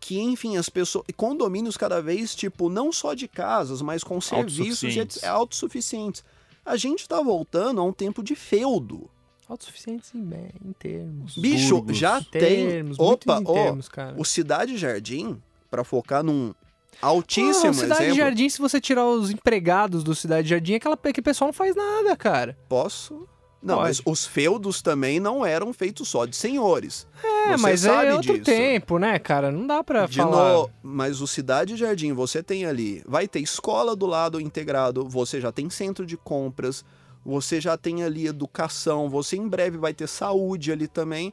que, 0.00 0.18
enfim, 0.20 0.56
as 0.56 0.68
pessoas. 0.68 1.04
e 1.08 1.12
Condomínios 1.12 1.76
cada 1.76 2.00
vez, 2.02 2.34
tipo, 2.34 2.68
não 2.68 2.92
só 2.92 3.14
de 3.14 3.26
casas, 3.28 3.80
mas 3.82 4.02
com 4.04 4.20
serviços 4.20 4.60
Autossuficientes. 4.60 5.16
etc- 5.18 5.28
autossuficientes. 5.30 6.24
A 6.66 6.76
gente 6.76 7.08
tá 7.08 7.20
voltando 7.22 7.80
a 7.80 7.84
um 7.84 7.92
tempo 7.92 8.22
de 8.22 8.34
feudo. 8.34 9.08
Autossuficientes 9.48 10.12
em, 10.12 10.20
em 10.64 10.72
termos. 10.72 11.38
Bicho, 11.38 11.76
Burgos. 11.76 11.96
já 11.96 12.20
tem. 12.20 12.66
termos, 12.68 12.98
Opa, 12.98 13.36
muito 13.36 13.48
em 13.48 13.52
ó, 13.52 13.54
termos, 13.54 13.88
cara. 13.88 14.16
o 14.18 14.24
Cidade 14.24 14.76
Jardim, 14.76 15.40
pra 15.70 15.84
focar 15.84 16.24
num 16.24 16.52
altíssimo 17.00 17.66
Não, 17.66 17.72
Cidade 17.74 18.02
exemplo. 18.02 18.16
Jardim, 18.16 18.48
se 18.48 18.58
você 18.58 18.80
tirar 18.80 19.06
os 19.06 19.30
empregados 19.30 20.02
do 20.02 20.14
Cidade 20.16 20.48
Jardim, 20.48 20.74
aquela, 20.74 20.94
aquele 20.96 21.22
pessoal 21.22 21.48
não 21.48 21.52
faz 21.52 21.76
nada, 21.76 22.16
cara. 22.16 22.58
Posso? 22.68 23.28
Não, 23.66 23.74
Pode. 23.78 23.88
mas 23.88 24.02
os 24.06 24.24
feudos 24.24 24.80
também 24.80 25.18
não 25.18 25.44
eram 25.44 25.72
feitos 25.72 26.08
só 26.08 26.24
de 26.24 26.36
senhores. 26.36 27.06
É, 27.22 27.48
Você 27.56 27.62
mas 27.62 27.80
sabe 27.80 28.06
é 28.10 28.14
outro 28.14 28.32
disso. 28.34 28.44
tempo, 28.44 28.96
né, 28.98 29.18
cara? 29.18 29.50
Não 29.50 29.66
dá 29.66 29.82
pra 29.82 30.06
De 30.06 30.18
falar. 30.18 30.52
no- 30.54 30.70
Mas 30.82 31.20
o 31.20 31.26
Cidade 31.26 31.76
Jardim, 31.76 32.12
você 32.12 32.42
tem 32.44 32.64
ali, 32.64 33.02
vai 33.06 33.26
ter 33.26 33.40
escola 33.40 33.96
do 33.96 34.06
lado 34.06 34.40
integrado, 34.40 35.04
você 35.08 35.40
já 35.40 35.50
tem 35.50 35.68
centro 35.68 36.06
de 36.06 36.16
compras, 36.16 36.84
você 37.24 37.60
já 37.60 37.76
tem 37.76 38.04
ali 38.04 38.28
educação, 38.28 39.10
você 39.10 39.36
em 39.36 39.48
breve 39.48 39.76
vai 39.76 39.92
ter 39.92 40.06
saúde 40.06 40.70
ali 40.70 40.86
também. 40.86 41.32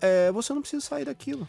É, 0.00 0.32
você 0.32 0.52
não 0.52 0.60
precisa 0.62 0.84
sair 0.84 1.04
daquilo. 1.04 1.46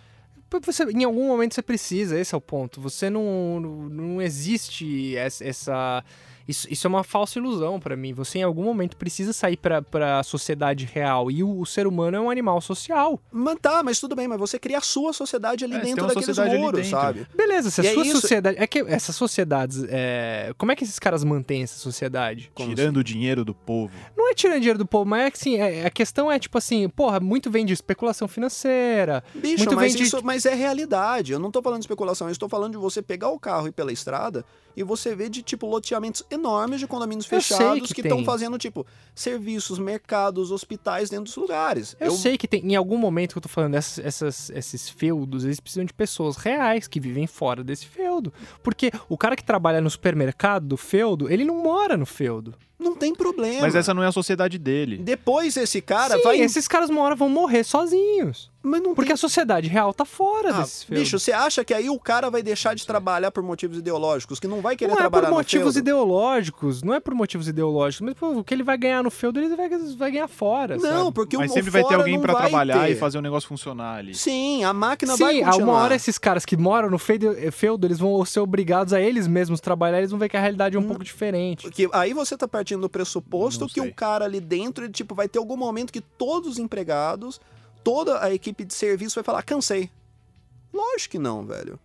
Você, 0.64 0.84
em 0.84 1.04
algum 1.04 1.28
momento 1.28 1.56
você 1.56 1.64
precisa, 1.64 2.20
esse 2.20 2.36
é 2.36 2.38
o 2.38 2.42
ponto. 2.42 2.80
Você 2.80 3.10
não. 3.10 3.60
Não, 3.60 3.72
não 3.90 4.22
existe 4.22 5.16
essa. 5.18 6.04
Isso, 6.48 6.68
isso 6.72 6.86
é 6.86 6.90
uma 6.90 7.04
falsa 7.04 7.40
ilusão 7.40 7.80
pra 7.80 7.96
mim. 7.96 8.14
Você 8.14 8.40
em 8.40 8.44
algum 8.44 8.64
momento 8.64 8.98
precisa 8.98 9.32
sair 9.34 9.58
pra, 9.58 9.82
pra 9.82 10.22
sociedade 10.24 10.86
real. 10.92 11.32
E 11.32 11.44
o, 11.44 11.60
o 11.60 11.66
ser 11.66 11.88
humano 11.88 12.18
é 12.18 12.20
um 12.20 12.30
animal 12.30 12.60
social. 12.62 13.20
Mas 13.32 13.58
tá, 13.62 13.82
mas 13.84 14.00
tudo 14.00 14.16
bem, 14.16 14.28
mas 14.28 14.40
você 14.40 14.60
cria 14.60 14.78
a 14.78 14.82
sua 14.82 15.14
sociedade 15.14 15.64
ali 15.64 15.76
É, 15.76 15.80
dentro 15.80 16.06
daqueles 16.08 16.38
muros, 16.38 16.82
dentro. 16.82 16.90
sabe? 16.90 17.28
Beleza, 17.36 17.70
se 17.72 17.82
E 17.82 17.88
a 17.88 17.92
é 17.92 17.94
sua 17.94 18.04
isso- 18.06 18.22
sociedade. 18.22 18.58
É 18.60 18.68
que 18.68 18.80
essas 18.80 19.16
sociedades. 19.16 19.84
é, 19.90 20.54
como 20.58 20.72
é 20.72 20.76
que 20.76 20.84
esses 20.84 21.00
caras 21.00 21.24
mantêm 21.24 21.64
essa 21.64 21.78
sociedade? 21.80 22.52
Como 22.54 22.70
Tirando 22.70 22.98
o 22.98 23.04
dinheiro 23.04 23.44
do 23.46 23.54
povo. 23.54 23.94
Não 24.18 24.30
é 24.30 24.34
tirando 24.34 24.60
dinheiro 24.60 24.80
do 24.80 24.86
povo, 24.86 25.06
mas 25.06 25.24
é 25.28 25.32
que 25.32 25.38
assim, 25.38 25.56
é- 25.58 25.86
a 25.86 25.90
questão 25.90 26.32
é 26.32 26.38
tipo 26.40 26.58
assim, 26.58 26.88
porra, 26.90 27.20
muito 27.20 27.50
vem 27.50 27.66
de 27.66 27.74
especulação 27.74 28.28
financeira. 28.28 29.24
Bicho, 29.34 29.58
Muito 29.60 29.76
mas, 29.76 29.94
vem 29.94 30.02
de- 30.02 30.08
isso, 30.08 30.20
mas 30.24 30.46
é 30.46 30.54
realidade. 30.54 31.32
Eu 31.34 31.40
não 31.40 31.52
tô 31.52 31.62
falando 31.62 31.80
de 31.80 31.86
especulação, 31.86 32.28
eu 32.28 32.32
estou 32.32 32.50
falando 32.50 32.72
de 32.74 32.78
você 32.78 33.02
pegar 33.02 33.30
o 33.30 33.40
carro 33.40 33.68
e 33.68 33.70
ir 33.70 33.72
pela 33.74 33.92
estrada 33.92 34.46
e 34.76 34.84
você 34.84 35.16
ver 35.16 35.30
de, 35.30 35.42
tipo, 35.42 35.68
loteamentos 35.68 36.24
enormes 36.32 36.80
de 36.80 36.88
condomínios 36.88 37.26
Eu 37.26 37.30
fechados 37.40 37.92
que 37.92 38.02
estão 38.02 38.24
fazendo, 38.26 38.58
tipo, 38.58 38.86
serviços, 39.14 39.78
mercados, 39.80 40.52
hospitais 40.52 41.10
dentro 41.10 41.26
dos 41.26 41.36
lugares. 41.36 41.96
Eu, 42.00 42.12
sei 42.12 42.38
que 42.38 42.48
tem, 42.48 42.62
em 42.66 42.76
algum 42.76 42.98
momento 42.98 43.34
que 43.34 43.38
eu 43.38 43.42
tô 43.42 43.50
falando, 43.50 43.76
essas, 43.76 44.04
essas- 44.06 44.50
esses 44.50 44.90
feudos, 44.90 45.44
eles 45.46 45.60
precisam 45.60 45.86
de 45.86 45.94
pessoas 45.94 46.38
reais 46.38 46.88
que 46.88 47.00
vivem 47.00 47.28
fora 47.28 47.64
desse 47.64 47.86
feudo. 47.86 48.34
Porque 48.64 48.92
o 49.08 49.18
cara 49.18 49.36
que 49.36 49.44
trabalha 49.44 49.80
no 49.82 49.90
supermercado 49.90 50.66
do 50.68 50.78
feudo, 50.78 51.32
ele 51.32 51.44
não 51.46 51.62
mora 51.62 51.96
no 51.96 52.06
feudo. 52.06 52.54
Não 52.84 52.96
tem 52.96 53.14
problema. 53.16 53.62
Mas 53.62 53.76
essa 53.76 53.94
não 53.94 54.04
é 54.04 54.08
a 54.08 54.12
sociedade 54.12 54.58
dele. 54.58 54.98
Depois 54.98 55.56
esse 55.58 55.82
cara 55.82 56.18
Sim, 56.18 56.24
vai... 56.24 56.40
esses 56.42 56.68
caras 56.68 56.90
uma 56.90 57.02
hora 57.02 57.16
vão 57.16 57.30
morrer 57.30 57.64
sozinhos. 57.64 58.52
Mas 58.66 58.82
não 58.82 58.96
Porque 58.96 59.08
tem... 59.10 59.14
a 59.14 59.18
sociedade 59.18 59.68
real 59.68 59.94
tá 59.94 60.06
fora 60.06 60.50
Ah, 60.56 60.62
desses 60.62 60.84
feudos. 60.84 61.04
bicho, 61.04 61.20
você 61.20 61.34
acha 61.34 61.66
que 61.66 61.74
aí 61.74 61.90
o 61.90 62.00
cara 62.00 62.30
vai 62.30 62.42
deixar 62.42 62.74
de 62.74 62.88
trabalhar 62.88 63.30
por 63.30 63.44
motivos 63.44 63.78
ideológicos? 63.78 64.40
Que 64.40 64.48
não 64.48 64.62
vai 64.62 64.78
querer 64.78 64.92
não 64.92 64.96
é 64.98 65.02
trabalhar 65.02 65.26
por 65.26 65.32
no 65.32 65.38
motivos 65.38 65.76
ideológicos, 65.76 66.82
não 66.82 66.94
é 66.94 67.00
por 67.02 67.14
motivos 67.14 67.50
ideológicos, 67.50 68.06
mas 68.06 68.14
pô, 68.14 68.40
o 68.40 68.44
que 68.44 68.54
ele 68.54 68.64
vai 68.64 68.78
ganhar 68.78 69.04
no 69.04 69.12
feudo, 69.12 69.38
ele 69.40 69.54
vai, 69.54 69.68
vai 69.98 70.12
ganhar 70.12 70.30
fora, 70.30 70.78
Não, 70.78 70.82
sabe? 71.06 71.12
porque 71.14 71.38
Mas 71.38 71.52
o 71.52 71.54
sempre 71.54 71.72
vai 71.72 71.84
ter 71.84 71.96
alguém 71.96 72.18
vai 72.18 72.36
trabalhar 72.36 72.86
ter. 72.86 72.92
e 72.92 72.96
fazer 72.96 73.18
o 73.18 73.22
negócio 73.22 73.50
funcionar 73.50 73.98
ali. 73.98 74.14
Sim, 74.16 74.64
a 74.64 74.72
máquina 74.74 75.18
Sim, 75.18 75.24
vai 75.26 75.34
continuar. 75.42 75.58
uma 75.58 75.74
hora 75.84 75.96
esses 75.96 76.18
caras 76.18 76.46
que 76.46 76.56
moram 76.56 76.90
no 76.90 76.98
feudo, 76.98 77.36
feudo, 77.52 77.86
eles 77.86 78.00
vão 78.00 78.24
ser 78.24 78.40
obrigados 78.40 78.94
a 78.94 79.02
eles 79.02 79.28
mesmos 79.28 79.60
trabalhar, 79.60 79.98
eles 79.98 80.12
vão 80.12 80.20
ver 80.20 80.30
que 80.30 80.38
a 80.38 80.42
realidade 80.42 80.78
é 80.78 80.80
um 80.80 80.84
pouco 80.84 81.04
diferente. 81.04 81.64
Porque 81.64 81.90
aí 81.92 82.14
você 82.14 82.38
tá 82.38 82.48
partindo 82.48 82.73
do 82.82 82.90
pressuposto 82.90 83.68
que 83.68 83.80
o 83.82 83.94
cara 83.94 84.26
ali 84.26 84.40
dentro, 84.40 84.84
ele, 84.86 84.94
tipo, 84.94 85.14
vai 85.16 85.28
ter 85.28 85.40
algum 85.40 85.56
momento 85.58 85.92
que 85.94 86.02
todos 86.02 86.52
os 86.52 86.58
empregados, 86.60 87.40
toda 87.84 88.24
a 88.24 88.34
equipe 88.34 88.64
de 88.66 88.74
serviço 88.74 89.16
vai 89.16 89.24
falar, 89.24 89.44
cansei. 89.44 89.90
Lógico 90.74 91.12
que 91.12 91.20
não, 91.20 91.46
velho. 91.46 91.80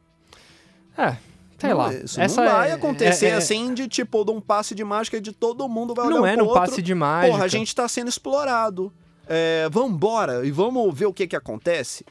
É, 0.96 1.16
sei 1.58 1.70
Não, 1.70 1.76
lá. 1.76 1.94
Isso 1.94 2.20
Essa 2.20 2.42
não 2.44 2.50
vai 2.52 2.70
é- 2.70 2.72
acontecer 2.72 3.26
é- 3.26 3.30
é- 3.30 3.34
assim 3.34 3.74
de 3.74 3.86
tipo, 3.88 4.24
de 4.24 4.30
um 4.30 4.40
passe 4.40 4.74
de 4.74 4.82
mágica 4.84 5.20
de 5.20 5.32
todo 5.32 5.68
mundo 5.68 5.94
vai 5.94 6.06
olhar 6.06 6.16
Não 6.16 6.22
um 6.22 6.26
é 6.26 6.36
num 6.36 6.44
outro. 6.46 6.60
passe 6.60 6.80
de 6.82 6.94
mágica. 6.94 7.32
Porra, 7.32 7.44
a 7.44 7.48
gente 7.48 7.74
tá 7.74 7.86
sendo 7.88 8.08
explorado. 8.08 8.92
É, 9.30 9.68
vambora 9.70 10.46
e 10.46 10.50
vamos 10.50 10.92
ver 10.98 11.04
o 11.06 11.12
que 11.12 11.26
que 11.26 11.36
acontece. 11.36 12.04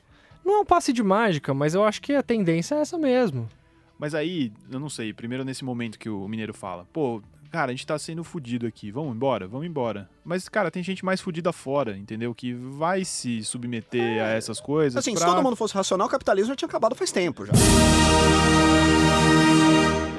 Não 0.45 0.53
é 0.53 0.59
um 0.59 0.65
passe 0.65 0.93
de 0.93 1.01
mágica, 1.01 1.51
mas 1.53 1.73
eu 1.73 1.83
acho 1.83 1.99
que 2.01 2.13
a 2.13 2.21
tendência 2.21 2.75
é 2.75 2.79
essa 2.79 2.97
mesmo. 2.97 3.49
Mas 3.97 4.13
aí, 4.13 4.53
eu 4.71 4.79
não 4.79 4.87
sei, 4.89 5.11
primeiro 5.11 5.43
nesse 5.43 5.65
momento 5.65 5.97
que 5.97 6.07
o 6.07 6.27
mineiro 6.27 6.53
fala, 6.53 6.85
pô, 6.93 7.21
cara, 7.57 7.71
a 7.71 7.73
gente 7.73 7.87
tá 7.87 7.97
sendo 7.97 8.23
fudido 8.23 8.67
aqui, 8.67 8.91
vamos 8.91 9.15
embora, 9.15 9.47
vamos 9.47 9.65
embora. 9.65 10.07
Mas, 10.23 10.47
cara, 10.47 10.69
tem 10.69 10.83
gente 10.83 11.03
mais 11.03 11.19
fudida 11.19 11.51
fora, 11.51 11.97
entendeu? 11.97 12.35
Que 12.35 12.53
vai 12.53 13.03
se 13.03 13.43
submeter 13.43 14.23
a 14.23 14.27
essas 14.27 14.59
coisas. 14.59 14.95
Assim, 14.95 15.15
pra... 15.15 15.21
se 15.21 15.25
todo 15.25 15.41
mundo 15.41 15.55
fosse 15.55 15.73
racional, 15.73 16.05
o 16.05 16.09
capitalismo 16.09 16.49
já 16.49 16.55
tinha 16.55 16.69
acabado 16.69 16.93
faz 16.93 17.11
tempo 17.11 17.47
já. 17.47 17.53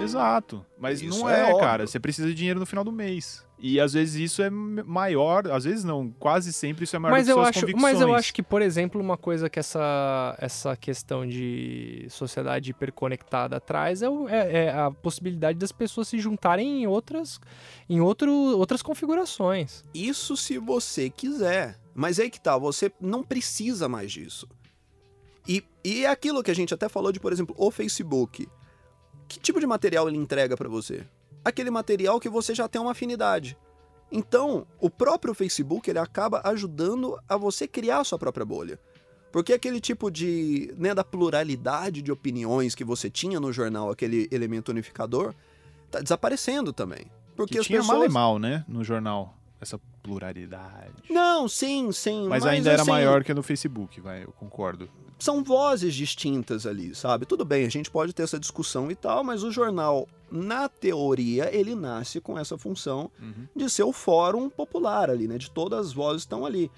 Exato. 0.03 0.67
Mas 0.77 1.01
Isso 1.01 1.21
não 1.21 1.31
é 1.31 1.53
é, 1.53 1.61
cara. 1.61 1.87
Você 1.87 2.01
precisa 2.01 2.27
de 2.27 2.35
dinheiro 2.35 2.59
no 2.59 2.67
final 2.67 2.83
do 2.83 2.91
mês. 2.91 3.47
E 3.61 3.81
às 3.81 3.93
vezes 3.93 4.15
isso 4.15 4.41
é 4.41 4.49
maior, 4.51 5.49
às 5.51 5.65
vezes 5.65 5.83
não, 5.83 6.11
quase 6.13 6.53
sempre 6.53 6.85
isso 6.85 6.95
é 6.95 6.99
maior 7.01 7.13
Mas 7.15 7.27
do 7.27 7.27
que 7.27 7.33
eu, 7.33 7.37
suas 7.43 7.49
acho, 7.49 7.61
convicções. 7.63 7.83
mas 7.83 8.01
eu 8.01 8.15
acho 8.15 8.33
que, 8.33 8.41
por 8.43 8.63
exemplo, 8.63 9.01
uma 9.01 9.17
coisa 9.17 9.51
que 9.51 9.59
essa, 9.59 10.37
essa 10.39 10.77
questão 10.77 11.27
de 11.27 12.07
sociedade 12.09 12.71
hiperconectada 12.71 13.59
traz 13.59 14.01
é, 14.01 14.09
o- 14.09 14.29
é- 14.29 14.67
é 14.67 14.71
a 14.73 14.93
possibilidade 14.93 15.59
das 15.59 15.73
pessoas 15.73 16.07
se 16.07 16.21
juntarem 16.21 16.83
em 16.83 16.87
outras, 16.87 17.41
em 17.91 18.01
outro, 18.01 18.31
outras 18.33 18.81
configurações. 18.81 19.83
Isso 19.93 20.37
se 20.37 20.57
você 20.57 21.11
quiser. 21.11 21.77
Mas 21.95 22.21
aí 22.21 22.31
que 22.31 22.41
tá, 22.41 22.57
você 22.57 22.93
não 23.01 23.25
precisa 23.25 23.89
mais 23.89 24.13
disso. 24.13 24.47
E, 25.49 25.65
e 25.85 26.05
é 26.05 26.09
aquilo 26.11 26.45
que 26.45 26.51
a 26.53 26.55
gente 26.55 26.73
até 26.73 26.89
falou 26.89 27.11
de, 27.11 27.19
por 27.19 27.33
exemplo, 27.33 27.57
o 27.59 27.73
Facebook. 27.73 28.47
Que 29.27 29.41
tipo 29.41 29.59
de 29.59 29.67
material 29.67 30.09
ele 30.09 30.17
entrega 30.17 30.57
pra 30.57 30.69
você? 30.69 31.05
Aquele 31.49 31.71
material 31.71 32.21
que 32.21 32.29
você 32.29 32.55
já 32.55 32.69
tem 32.69 32.81
uma 32.81 32.91
afinidade. 32.91 33.57
Então, 34.11 34.67
o 34.81 34.91
próprio 34.91 35.35
Facebook 35.35 35.89
ele 35.89 35.99
acaba 35.99 36.41
ajudando 36.45 37.19
a 37.29 37.37
você 37.37 37.67
criar 37.67 38.01
a 38.01 38.05
sua 38.05 38.19
própria 38.19 38.45
bolha. 38.45 38.79
Porque 39.31 39.53
aquele 39.53 39.81
tipo 39.81 40.11
de, 40.11 40.75
né, 40.77 40.95
da 40.95 41.05
pluralidade 41.05 42.01
de 42.01 42.11
opiniões 42.11 42.75
que 42.75 42.85
você 42.85 43.11
tinha 43.11 43.39
no 43.39 43.53
jornal, 43.53 43.91
aquele 43.91 44.29
elemento 44.31 44.71
unificador, 44.71 45.35
tá 45.91 46.01
desaparecendo 46.01 46.73
também. 46.73 47.07
Porque 47.37 47.55
Que 47.55 47.61
as 47.61 47.67
tinha 47.67 47.81
pessoas 47.81 47.99
mal 47.99 48.07
e 48.07 48.13
mal, 48.13 48.39
né, 48.39 48.65
no 48.67 48.83
jornal, 48.83 49.38
essa 49.61 49.79
pluralidade. 50.03 51.03
Não, 51.11 51.49
sim, 51.49 51.91
sim. 51.93 52.27
Mas, 52.29 52.45
ainda 52.47 52.71
era 52.73 52.83
assim, 52.83 52.91
maior 52.91 53.25
que 53.25 53.33
no 53.35 53.43
Facebook, 53.43 54.01
vai, 54.01 54.25
eu 54.25 54.33
concordo. 54.33 54.89
São 55.19 55.43
vozes 55.43 55.95
distintas 55.95 56.65
ali, 56.65 56.95
sabe? 56.95 57.27
Tudo 57.27 57.45
bem, 57.45 57.67
a 57.67 57.71
gente 57.71 57.91
pode 57.91 58.13
ter 58.13 58.23
essa 58.23 58.39
discussão 58.39 58.89
e 58.91 58.95
tal, 58.95 59.25
mas 59.25 59.43
o 59.43 59.51
jornal, 59.51 60.07
na 60.31 60.69
teoria, 60.69 61.53
ele 61.53 61.75
nasce 61.75 62.21
com 62.21 62.39
essa 62.39 62.57
função 62.57 63.11
Uhum. 63.21 63.49
de 63.57 63.69
ser 63.69 63.83
o 63.83 63.93
fórum 63.93 64.49
popular 64.49 65.11
ali, 65.11 65.27
né? 65.27 65.37
De 65.37 65.51
todas 65.51 65.87
as 65.89 65.93
vozes 65.93 66.23
estão 66.23 66.47
ali. 66.47 66.71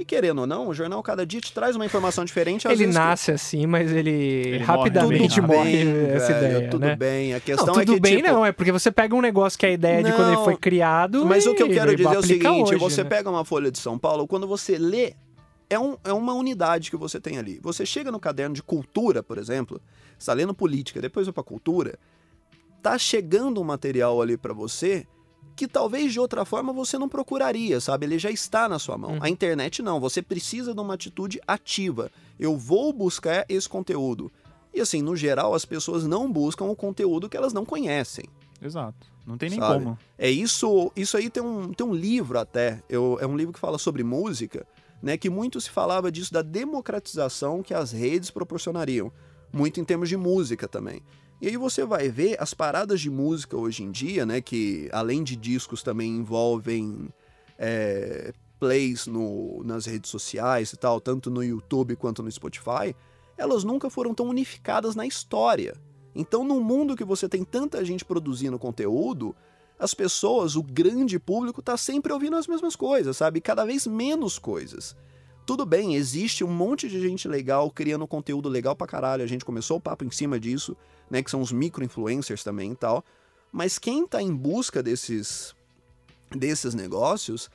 E 0.00 0.04
querendo 0.06 0.38
ou 0.40 0.46
não, 0.46 0.66
o 0.68 0.72
jornal 0.72 1.02
cada 1.02 1.26
dia 1.26 1.42
te 1.42 1.52
traz 1.52 1.76
uma 1.76 1.84
informação 1.84 2.24
diferente. 2.24 2.66
ele 2.66 2.74
vezes 2.74 2.94
que- 2.94 2.98
nasce 2.98 3.30
assim, 3.32 3.66
mas 3.66 3.92
ele, 3.92 4.10
Ele 4.10 4.58
rapidamente 4.64 5.42
morre 5.42 5.54
morre, 5.58 5.84
bem 5.84 5.92
Tudo 6.06 6.16
essa 6.16 6.32
velho, 6.32 6.46
ideia, 6.56 6.70
tudo 6.70 6.80
né? 6.86 6.96
bem. 6.96 7.32
A 7.32 7.34
Não, 7.34 7.40
questão 7.42 7.66
tudo 7.66 7.80
é 7.82 7.84
que, 7.84 8.00
bem 8.00 8.16
tipo, 8.16 8.28
não, 8.28 8.46
é 8.46 8.50
porque 8.50 8.72
você 8.72 8.90
pega 8.90 9.14
um 9.14 9.20
negócio 9.20 9.58
que 9.58 9.66
é 9.66 9.68
a 9.68 9.72
ideia 9.72 10.02
de 10.02 10.10
quando 10.12 10.28
ele 10.28 10.36
Não, 10.36 10.44
foi 10.44 10.56
criado 10.56 11.26
Mas 11.26 11.44
o 11.44 11.54
que 11.54 11.62
eu 11.62 11.68
quero 11.68 11.94
dizer 11.94 12.14
é 12.14 12.18
o 12.18 12.22
seguinte: 12.22 12.74
hoje, 12.74 12.76
você 12.76 13.02
né? 13.04 13.10
pega 13.10 13.28
uma 13.28 13.44
folha 13.44 13.70
de 13.70 13.78
São 13.78 13.98
Paulo, 13.98 14.26
quando 14.26 14.46
você 14.46 14.78
lê, 14.78 15.12
é, 15.68 15.78
um, 15.78 15.98
é 16.02 16.14
uma 16.14 16.32
unidade 16.32 16.90
que 16.90 16.96
você 16.96 17.20
tem 17.20 17.36
ali. 17.36 17.60
Você 17.62 17.84
chega 17.84 18.10
no 18.10 18.18
caderno 18.18 18.54
de 18.54 18.62
cultura, 18.62 19.22
por 19.22 19.36
exemplo, 19.36 19.82
você 20.18 20.24
tá 20.26 20.32
lendo 20.32 20.54
política, 20.54 20.98
depois 20.98 21.26
vai 21.26 21.34
pra 21.34 21.42
cultura, 21.42 21.98
tá 22.82 22.96
chegando 22.96 23.60
um 23.60 23.64
material 23.64 24.22
ali 24.22 24.38
pra 24.38 24.54
você 24.54 25.06
que 25.60 25.68
talvez 25.68 26.10
de 26.10 26.18
outra 26.18 26.46
forma 26.46 26.72
você 26.72 26.96
não 26.96 27.06
procuraria, 27.06 27.82
sabe? 27.82 28.06
Ele 28.06 28.18
já 28.18 28.30
está 28.30 28.66
na 28.66 28.78
sua 28.78 28.96
mão. 28.96 29.10
Uhum. 29.10 29.18
A 29.20 29.28
internet 29.28 29.82
não, 29.82 30.00
você 30.00 30.22
precisa 30.22 30.72
de 30.72 30.80
uma 30.80 30.94
atitude 30.94 31.38
ativa. 31.46 32.10
Eu 32.38 32.56
vou 32.56 32.94
buscar 32.94 33.44
esse 33.46 33.68
conteúdo. 33.68 34.32
E 34.72 34.80
assim, 34.80 35.02
no 35.02 35.14
geral, 35.14 35.52
as 35.52 35.66
pessoas 35.66 36.06
não 36.06 36.32
buscam 36.32 36.64
o 36.64 36.74
conteúdo 36.74 37.28
que 37.28 37.36
elas 37.36 37.52
não 37.52 37.66
conhecem. 37.66 38.24
Exato. 38.62 39.06
Não 39.26 39.36
tem 39.36 39.50
nem 39.50 39.58
Sabe? 39.58 39.84
como. 39.84 39.98
É 40.16 40.30
isso, 40.30 40.90
isso 40.96 41.18
aí 41.18 41.28
tem 41.28 41.42
um, 41.42 41.74
tem 41.74 41.86
um 41.86 41.94
livro 41.94 42.38
até, 42.38 42.82
eu, 42.88 43.18
é 43.20 43.26
um 43.26 43.36
livro 43.36 43.52
que 43.52 43.60
fala 43.60 43.76
sobre 43.76 44.02
música, 44.02 44.66
né, 45.02 45.18
que 45.18 45.28
muito 45.28 45.60
se 45.60 45.68
falava 45.68 46.10
disso 46.10 46.32
da 46.32 46.40
democratização 46.40 47.62
que 47.62 47.74
as 47.74 47.92
redes 47.92 48.30
proporcionariam, 48.30 49.12
muito 49.52 49.78
em 49.78 49.84
termos 49.84 50.08
de 50.08 50.16
música 50.16 50.66
também. 50.66 51.02
E 51.40 51.48
aí 51.48 51.56
você 51.56 51.84
vai 51.84 52.10
ver 52.10 52.36
as 52.38 52.52
paradas 52.52 53.00
de 53.00 53.08
música 53.08 53.56
hoje 53.56 53.82
em 53.82 53.90
dia, 53.90 54.26
né, 54.26 54.40
que 54.40 54.88
além 54.92 55.24
de 55.24 55.34
discos 55.34 55.82
também 55.82 56.16
envolvem 56.16 57.08
é, 57.58 58.32
plays 58.58 59.06
no, 59.06 59.62
nas 59.64 59.86
redes 59.86 60.10
sociais 60.10 60.72
e 60.72 60.76
tal, 60.76 61.00
tanto 61.00 61.30
no 61.30 61.42
YouTube 61.42 61.96
quanto 61.96 62.22
no 62.22 62.30
Spotify, 62.30 62.94
elas 63.38 63.64
nunca 63.64 63.88
foram 63.88 64.12
tão 64.12 64.28
unificadas 64.28 64.94
na 64.94 65.06
história. 65.06 65.74
Então, 66.14 66.44
num 66.44 66.60
mundo 66.60 66.94
que 66.94 67.04
você 67.04 67.26
tem 67.26 67.42
tanta 67.42 67.82
gente 67.84 68.04
produzindo 68.04 68.58
conteúdo, 68.58 69.34
as 69.78 69.94
pessoas, 69.94 70.56
o 70.56 70.62
grande 70.62 71.18
público, 71.18 71.62
tá 71.62 71.74
sempre 71.76 72.12
ouvindo 72.12 72.36
as 72.36 72.46
mesmas 72.46 72.76
coisas, 72.76 73.16
sabe? 73.16 73.40
Cada 73.40 73.64
vez 73.64 73.86
menos 73.86 74.38
coisas. 74.38 74.94
Tudo 75.50 75.66
bem, 75.66 75.96
existe 75.96 76.44
um 76.44 76.52
monte 76.52 76.88
de 76.88 77.00
gente 77.00 77.26
legal 77.26 77.68
criando 77.72 78.06
conteúdo 78.06 78.48
legal 78.48 78.76
pra 78.76 78.86
caralho. 78.86 79.24
A 79.24 79.26
gente 79.26 79.44
começou 79.44 79.78
o 79.78 79.80
papo 79.80 80.04
em 80.04 80.10
cima 80.12 80.38
disso, 80.38 80.76
né? 81.10 81.24
Que 81.24 81.28
são 81.28 81.40
os 81.40 81.50
micro-influencers 81.50 82.44
também 82.44 82.70
e 82.70 82.76
tal. 82.76 83.04
Mas 83.50 83.76
quem 83.76 84.06
tá 84.06 84.22
em 84.22 84.32
busca 84.32 84.80
desses, 84.80 85.52
desses 86.30 86.72
negócios 86.72 87.50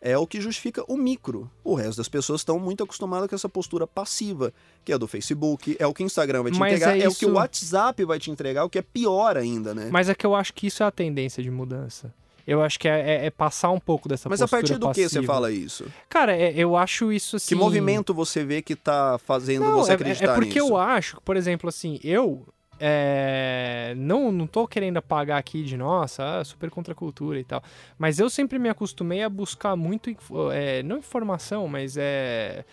é 0.00 0.16
o 0.16 0.28
que 0.28 0.40
justifica 0.40 0.84
o 0.86 0.96
micro. 0.96 1.50
O 1.64 1.74
resto 1.74 1.96
das 1.96 2.08
pessoas 2.08 2.42
estão 2.42 2.56
muito 2.56 2.84
acostumadas 2.84 3.28
com 3.28 3.34
essa 3.34 3.48
postura 3.48 3.84
passiva, 3.84 4.54
que 4.84 4.92
é 4.92 4.96
do 4.96 5.08
Facebook, 5.08 5.74
é 5.76 5.86
o 5.88 5.92
que 5.92 6.04
o 6.04 6.06
Instagram 6.06 6.44
vai 6.44 6.52
te 6.52 6.58
Mas 6.60 6.74
entregar, 6.74 6.96
é 6.96 7.02
é, 7.02 7.08
o 7.08 7.14
que 7.16 7.26
o 7.26 7.32
WhatsApp 7.32 8.04
vai 8.04 8.20
te 8.20 8.30
entregar, 8.30 8.62
o 8.62 8.70
que 8.70 8.78
é 8.78 8.82
pior 8.82 9.36
ainda, 9.36 9.74
né? 9.74 9.88
Mas 9.90 10.08
é 10.08 10.14
que 10.14 10.24
eu 10.24 10.36
acho 10.36 10.54
que 10.54 10.68
isso 10.68 10.84
é 10.84 10.86
a 10.86 10.90
tendência 10.92 11.42
de 11.42 11.50
mudança. 11.50 12.14
Eu 12.46 12.62
acho 12.62 12.78
que 12.78 12.88
é, 12.88 13.00
é- 13.22 13.26
é 13.26 13.30
passar 13.30 13.70
um 13.70 13.78
pouco 13.80 14.08
dessa 14.08 14.28
Mas 14.28 14.40
a 14.42 14.48
partir 14.48 14.78
do 14.78 14.90
que 14.90 15.08
você 15.08 15.16
passiva. 15.16 15.32
fala 15.32 15.50
isso? 15.50 15.84
Cara, 16.08 16.36
é- 16.36 16.52
eu 16.56 16.76
acho 16.76 17.12
isso 17.12 17.36
assim... 17.36 17.48
Que 17.48 17.54
movimento 17.54 18.12
você 18.14 18.44
vê 18.44 18.62
que 18.62 18.74
tá 18.74 19.18
fazendo 19.18 19.64
Não, 19.64 19.76
você 19.76 19.92
é, 19.92 19.94
acreditar 19.94 20.32
é 20.32 20.34
porque 20.34 20.60
nisso? 20.60 20.72
eu 20.72 20.76
acho, 20.76 21.16
que, 21.16 21.22
por 21.22 21.36
exemplo, 21.36 21.68
assim, 21.68 21.98
eu 22.02 22.46
é, 22.82 23.92
não, 23.96 24.32
não 24.32 24.46
tô 24.46 24.66
querendo 24.66 24.96
apagar 24.96 25.38
aqui 25.38 25.62
de 25.62 25.76
nossa, 25.76 26.38
ah, 26.40 26.44
super 26.44 26.70
contra 26.70 26.92
a 26.92 26.96
cultura 26.96 27.38
e 27.38 27.44
tal. 27.44 27.62
Mas 27.98 28.18
eu 28.18 28.30
sempre 28.30 28.58
me 28.58 28.70
acostumei 28.70 29.22
a 29.22 29.28
buscar 29.28 29.76
muito, 29.76 30.10
é, 30.52 30.82
não 30.82 30.96
informação, 30.98 31.68
mas 31.68 31.96
é 31.98 32.64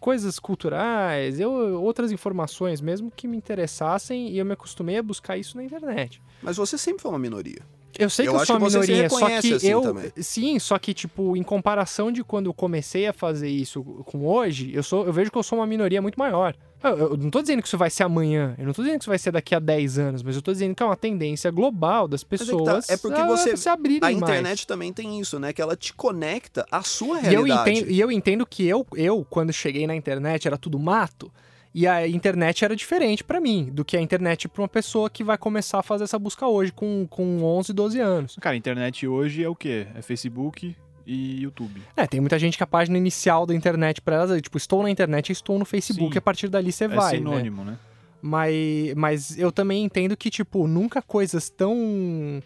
coisas 0.00 0.38
culturais, 0.40 1.38
eu, 1.38 1.52
outras 1.80 2.10
informações 2.10 2.80
mesmo 2.80 3.08
que 3.10 3.28
me 3.28 3.36
interessassem 3.36 4.30
e 4.30 4.38
eu 4.38 4.44
me 4.44 4.52
acostumei 4.52 4.98
a 4.98 5.02
buscar 5.02 5.36
isso 5.36 5.56
na 5.56 5.62
internet. 5.64 6.20
Mas 6.42 6.56
você 6.56 6.76
sempre 6.76 7.02
foi 7.02 7.10
uma 7.12 7.18
minoria. 7.20 7.62
Eu 7.98 8.08
sei 8.08 8.28
Eu 8.28 8.32
que 8.34 8.40
eu 8.42 8.46
sou 8.46 8.56
uma 8.56 8.68
minoria, 8.68 9.10
só 9.10 9.26
que 9.26 9.32
assim 9.54 9.66
eu. 9.68 9.82
também. 9.82 10.12
Sim, 10.18 10.58
só 10.60 10.78
que, 10.78 10.94
tipo, 10.94 11.36
em 11.36 11.42
comparação 11.42 12.12
de 12.12 12.22
quando 12.22 12.46
eu 12.46 12.54
comecei 12.54 13.08
a 13.08 13.12
fazer 13.12 13.48
isso 13.48 13.82
com 14.06 14.24
hoje, 14.26 14.70
eu, 14.72 14.82
sou, 14.84 15.04
eu 15.04 15.12
vejo 15.12 15.30
que 15.32 15.36
eu 15.36 15.42
sou 15.42 15.58
uma 15.58 15.66
minoria 15.66 16.00
muito 16.00 16.16
maior. 16.16 16.54
Eu, 16.80 16.96
eu 16.96 17.16
não 17.16 17.28
tô 17.28 17.42
dizendo 17.42 17.60
que 17.60 17.66
isso 17.66 17.76
vai 17.76 17.90
ser 17.90 18.04
amanhã, 18.04 18.54
eu 18.56 18.64
não 18.64 18.72
tô 18.72 18.82
dizendo 18.82 18.98
que 18.98 19.02
isso 19.02 19.10
vai 19.10 19.18
ser 19.18 19.32
daqui 19.32 19.52
a 19.52 19.58
10 19.58 19.98
anos, 19.98 20.22
mas 20.22 20.36
eu 20.36 20.42
tô 20.42 20.52
dizendo 20.52 20.76
que 20.76 20.82
é 20.82 20.86
uma 20.86 20.96
tendência 20.96 21.50
global 21.50 22.06
das 22.06 22.20
é 22.22 22.24
tá, 22.24 22.28
pessoas 22.28 22.88
é 22.88 22.96
porque 22.96 23.20
a- 23.20 23.26
você- 23.26 23.56
se 23.56 23.68
abrirem 23.68 23.98
A 23.98 24.02
mais. 24.12 24.16
internet 24.16 24.64
também 24.64 24.92
tem 24.92 25.18
isso, 25.18 25.40
né? 25.40 25.52
Que 25.52 25.60
ela 25.60 25.74
te 25.74 25.92
conecta 25.92 26.64
à 26.70 26.80
sua 26.84 27.16
E 27.20 27.34
eu, 27.34 27.42
realidade. 27.42 27.70
entendo, 27.72 27.90
e 27.90 27.98
eu 28.00 28.12
entendo 28.12 28.46
que 28.46 28.64
eu, 28.64 28.86
eu, 28.94 29.26
quando 29.28 29.52
cheguei 29.52 29.88
na 29.88 29.96
internet, 29.96 30.46
era 30.46 30.56
tudo 30.56 30.78
mato. 30.78 31.32
E 31.74 31.86
a 31.86 32.08
internet 32.08 32.64
era 32.64 32.74
diferente 32.74 33.22
pra 33.22 33.40
mim 33.40 33.70
do 33.72 33.84
que 33.84 33.96
a 33.96 34.00
internet 34.00 34.48
pra 34.48 34.62
uma 34.62 34.68
pessoa 34.68 35.08
que 35.10 35.22
vai 35.22 35.36
começar 35.36 35.78
a 35.78 35.82
fazer 35.82 36.04
essa 36.04 36.18
busca 36.18 36.46
hoje, 36.46 36.72
com, 36.72 37.06
com 37.08 37.42
11, 37.42 37.72
12 37.72 38.00
anos. 38.00 38.36
Cara, 38.40 38.54
a 38.54 38.56
internet 38.56 39.06
hoje 39.06 39.44
é 39.44 39.48
o 39.48 39.54
quê? 39.54 39.86
É 39.94 40.02
Facebook 40.02 40.74
e 41.06 41.42
YouTube. 41.42 41.82
É, 41.96 42.06
tem 42.06 42.20
muita 42.20 42.38
gente 42.38 42.56
que 42.56 42.62
a 42.62 42.66
página 42.66 42.98
inicial 42.98 43.46
da 43.46 43.54
internet 43.54 44.00
pra 44.00 44.16
elas 44.16 44.30
é 44.30 44.40
tipo, 44.40 44.56
estou 44.56 44.82
na 44.82 44.90
internet, 44.90 45.30
estou 45.30 45.58
no 45.58 45.64
Facebook, 45.64 46.12
Sim. 46.12 46.16
e 46.16 46.18
a 46.18 46.22
partir 46.22 46.48
dali 46.48 46.72
você 46.72 46.84
é 46.84 46.88
vai, 46.88 47.12
né? 47.12 47.18
sinônimo, 47.18 47.64
né? 47.64 47.78
Mas, 48.20 48.94
mas 48.96 49.38
eu 49.38 49.52
também 49.52 49.84
entendo 49.84 50.16
que, 50.16 50.28
tipo, 50.28 50.66
nunca 50.66 51.00
coisas 51.00 51.48
tão 51.48 52.42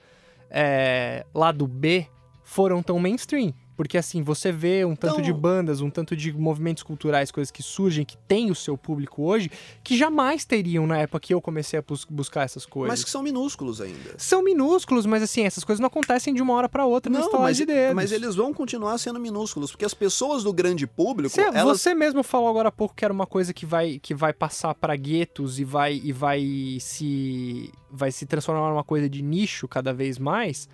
é, 0.50 1.24
lado 1.34 1.66
B 1.66 2.06
foram 2.44 2.82
tão 2.82 2.98
mainstream. 2.98 3.54
Porque 3.76 3.96
assim, 3.96 4.22
você 4.22 4.52
vê 4.52 4.84
um 4.84 4.94
tanto 4.94 5.14
Então- 5.14 5.24
de 5.24 5.32
bandas, 5.32 5.80
um 5.80 5.88
tanto 5.90 6.14
de 6.14 6.32
movimentos 6.32 6.82
culturais, 6.82 7.30
coisas 7.30 7.50
que 7.50 7.62
surgem, 7.62 8.04
que 8.04 8.16
tem 8.16 8.50
o 8.50 8.54
seu 8.54 8.76
público 8.76 9.22
hoje, 9.22 9.50
que 9.82 9.96
jamais 9.96 10.44
teriam 10.44 10.86
na 10.86 10.98
época 10.98 11.20
que 11.20 11.32
eu 11.34 11.40
comecei 11.40 11.78
a 11.78 11.82
bus- 11.82 12.04
buscar 12.08 12.42
essas 12.42 12.66
coisas. 12.66 12.92
Mas 12.92 13.02
que 13.04 13.10
são 13.10 13.22
minúsculos 13.22 13.80
ainda. 13.80 14.14
São 14.18 14.42
minúsculos, 14.44 15.06
mas 15.06 15.22
assim, 15.22 15.42
essas 15.44 15.64
coisas 15.64 15.80
não 15.80 15.86
acontecem 15.86 16.34
de 16.34 16.42
uma 16.42 16.52
hora 16.54 16.68
pra 16.68 16.84
outra 16.84 17.10
Não, 17.10 17.20
estalar 17.20 17.42
mas, 17.42 17.56
de 17.56 17.64
dedos. 17.64 17.94
mas 17.94 18.12
eles 18.12 18.34
vão 18.34 18.52
continuar 18.52 18.98
sendo 18.98 19.18
minúsculos, 19.18 19.70
porque 19.70 19.84
as 19.86 19.94
pessoas 19.94 20.44
do 20.44 20.52
grande 20.52 20.86
público, 20.86 21.34
Você, 21.34 21.40
elas... 21.40 21.64
você 21.80 21.94
mesmo 21.94 22.22
falou 22.22 22.48
agora 22.48 22.68
há 22.68 22.72
pouco 22.72 22.94
que 22.94 23.04
era 23.04 23.12
uma 23.12 23.26
coisa 23.26 23.54
que 23.54 23.64
vai, 23.64 23.98
que 23.98 24.14
vai 24.14 24.32
passar 24.34 24.74
pra 24.74 24.94
guetos 24.94 25.58
e 25.58 25.64
vai, 25.64 26.00
e 26.04 26.12
vai 26.12 26.78
se 26.80 27.70
vai 27.90 28.10
se 28.12 28.24
transformar 28.26 28.70
numa 28.70 28.84
coisa 28.84 29.08
de 29.08 29.22
nicho 29.22 29.66
cada 29.68 29.92
vez 29.92 30.18
mais. 30.18 30.68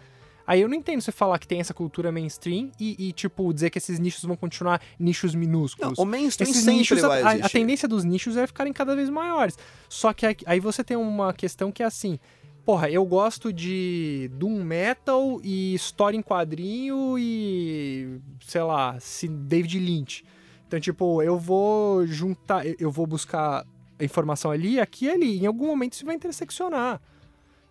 Aí 0.49 0.63
eu 0.63 0.69
não 0.69 0.75
entendo 0.75 1.03
você 1.03 1.13
falar 1.13 1.39
que 1.39 1.47
tem 1.47 1.61
essa 1.61 1.75
cultura 1.75 2.11
mainstream 2.11 2.71
e, 2.81 2.97
e, 3.09 3.13
tipo, 3.13 3.53
dizer 3.53 3.69
que 3.69 3.77
esses 3.77 3.99
nichos 3.99 4.25
vão 4.25 4.35
continuar 4.35 4.81
nichos 4.99 5.35
Não, 5.35 5.41
minúsculos. 5.41 5.99
o 5.99 6.07
mainstream 6.07 6.49
Esses 6.51 6.63
sempre 6.63 6.79
nichos, 6.79 7.01
vai 7.03 7.21
a, 7.43 7.45
a 7.45 7.49
tendência 7.51 7.87
dos 7.87 8.03
nichos 8.03 8.35
é 8.35 8.47
ficarem 8.47 8.73
cada 8.73 8.97
vez 8.97 9.11
maiores. 9.11 9.59
Só 9.91 10.11
que 10.15 10.25
aí- 10.47 10.59
você 10.59 10.83
tem 10.83 10.97
uma 10.97 11.35
questão 11.35 11.71
que 11.71 11.83
é 11.83 11.87
assim, 11.87 12.19
porra, 12.65 12.89
eu 12.89 13.05
gosto 13.05 13.53
de 13.53 14.31
doom 14.39 14.65
metal 14.65 15.39
e 15.45 15.75
história 15.75 16.17
em 16.17 16.23
quadrinho 16.23 17.19
e 17.19 18.19
sei 18.47 18.63
lá, 18.63 18.99
se 18.99 19.29
David 19.29 19.79
Lynch. 19.79 20.25
Então, 20.67 20.81
tipo, 20.81 21.23
eu 21.23 21.39
vou 21.39 22.07
juntar, 22.07 22.65
eu- 22.81 22.91
vou 22.91 23.07
buscar 23.07 23.67
informação 24.01 24.51
ali, 24.51 24.81
aqui 24.81 25.05
e 25.05 25.11
ali. 25.11 25.39
Em 25.43 25.47
algum 25.47 25.67
momento 25.67 25.93
isso 25.93 26.07
vai 26.07 26.15
interseccionar. 26.15 27.01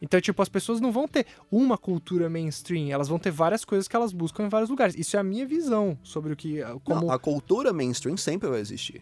Então, 0.01 0.21
tipo, 0.21 0.41
as 0.41 0.49
pessoas 0.49 0.79
não 0.79 0.91
vão 0.91 1.07
ter 1.07 1.25
uma 1.51 1.77
cultura 1.77 2.29
mainstream, 2.29 2.89
elas 2.91 3.07
vão 3.07 3.17
ter 3.17 3.31
várias 3.31 3.65
coisas 3.65 3.87
que 3.87 3.95
elas 3.95 4.13
buscam 4.13 4.45
em 4.45 4.49
vários 4.49 4.69
lugares. 4.69 4.95
Isso 4.95 5.15
é 5.17 5.19
a 5.19 5.23
minha 5.23 5.45
visão 5.45 5.97
sobre 6.03 6.33
o 6.33 6.35
que. 6.35 6.59
Como... 6.83 7.01
Não, 7.01 7.11
a 7.11 7.17
cultura 7.17 7.73
mainstream 7.73 8.15
sempre 8.17 8.47
vai 8.49 8.59
existir. 8.59 9.01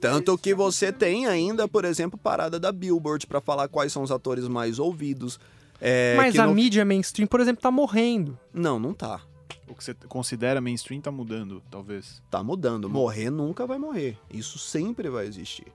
Tanto 0.00 0.36
que 0.38 0.54
você 0.54 0.92
tem 0.92 1.26
ainda, 1.26 1.66
por 1.66 1.84
exemplo, 1.84 2.18
parada 2.18 2.60
da 2.60 2.70
Billboard 2.70 3.26
pra 3.26 3.40
falar 3.40 3.66
quais 3.68 3.92
são 3.92 4.02
os 4.02 4.12
atores 4.12 4.46
mais 4.46 4.78
ouvidos. 4.78 5.40
É, 5.80 6.14
Mas 6.16 6.34
que 6.34 6.40
a 6.40 6.46
no- 6.46 6.54
mídia 6.54 6.84
mainstream, 6.84 7.26
por 7.26 7.40
exemplo, 7.40 7.60
tá 7.62 7.70
morrendo. 7.70 8.38
Não, 8.52 8.78
não 8.78 8.92
tá. 8.94 9.20
O 9.66 9.74
que 9.74 9.82
você 9.84 9.94
considera 10.08 10.60
mainstream 10.60 11.00
tá 11.00 11.10
mudando, 11.10 11.62
talvez. 11.70 12.22
Tá 12.30 12.42
mudando. 12.42 12.88
Morrer 12.88 13.30
nunca 13.30 13.66
vai 13.66 13.78
morrer. 13.78 14.16
Isso 14.30 14.58
sempre 14.58 15.08
vai 15.10 15.26
existir. 15.26 15.66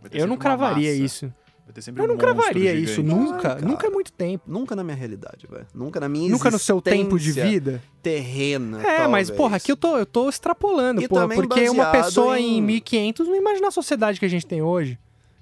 Vai 0.00 0.10
Eu 0.14 0.26
não 0.26 0.36
cravaria 0.36 0.90
massa. 0.92 1.04
isso. 1.04 1.34
Vai 1.72 1.76
ter 1.76 1.82
sempre 1.82 2.02
Eu 2.02 2.04
um 2.04 2.08
não 2.08 2.16
cravaria 2.18 2.74
gigante. 2.76 2.90
isso, 2.92 3.02
nunca. 3.02 3.38
cara. 3.38 3.60
Nunca 3.62 3.86
é 3.86 3.90
muito 3.90 4.12
tempo. 4.12 4.44
Nunca 4.46 4.76
na 4.76 4.84
minha 4.84 4.96
realidade, 4.96 5.46
velho. 5.50 5.66
Nunca 5.74 5.98
na 5.98 6.08
minha 6.08 6.30
Nunca 6.30 6.50
no 6.50 6.58
seu 6.58 6.82
tempo 6.82 7.18
de 7.18 7.32
vida. 7.32 7.82
terrena. 8.02 8.78
É, 8.82 9.06
mas, 9.08 9.28
talvez. 9.28 9.30
porra, 9.30 9.56
aqui 9.56 9.72
eu 9.72 9.76
tô, 9.76 9.96
eu 9.96 10.04
tô 10.06 10.28
extrapolando, 10.28 11.00
E 11.02 11.08
porra, 11.08 11.28
porque 11.28 11.68
uma 11.70 11.90
pessoa 11.90 12.38
em- 12.38 12.58
em 12.58 12.62
1500 12.62 13.26
não 13.26 13.36
imagina 13.36 13.68
a 13.68 13.70
sociedade 13.70 14.18
que 14.20 14.26
a 14.26 14.28
gente 14.28 14.46
tem 14.46 14.60
hoje. 14.60 14.98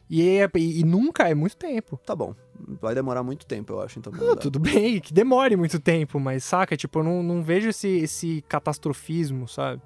E, 0.09 0.23
é- 0.29 0.49
e- 0.57 0.81
e 0.81 0.85
nunca 0.85 1.29
é 1.29 1.35
muito 1.35 1.57
tempo. 1.57 1.99
Tá 2.07 2.15
bom. 2.15 2.35
Vai 2.81 2.95
demorar 2.95 3.23
muito 3.23 3.47
tempo, 3.47 3.73
eu 3.73 3.81
acho, 3.81 3.99
então. 3.99 4.13
Ah, 4.33 4.37
tudo 4.37 4.59
bem, 4.61 5.01
que 5.01 5.13
demore 5.15 5.57
muito 5.57 5.81
tempo, 5.81 6.21
mas 6.21 6.45
saca? 6.45 6.77
Tipo, 6.77 6.99
eu 7.01 7.05
não, 7.05 7.23
não 7.23 7.43
vejo 7.43 7.69
esse, 7.71 7.89
esse 7.89 8.45
catastrofismo, 8.49 9.49
sabe? 9.49 9.81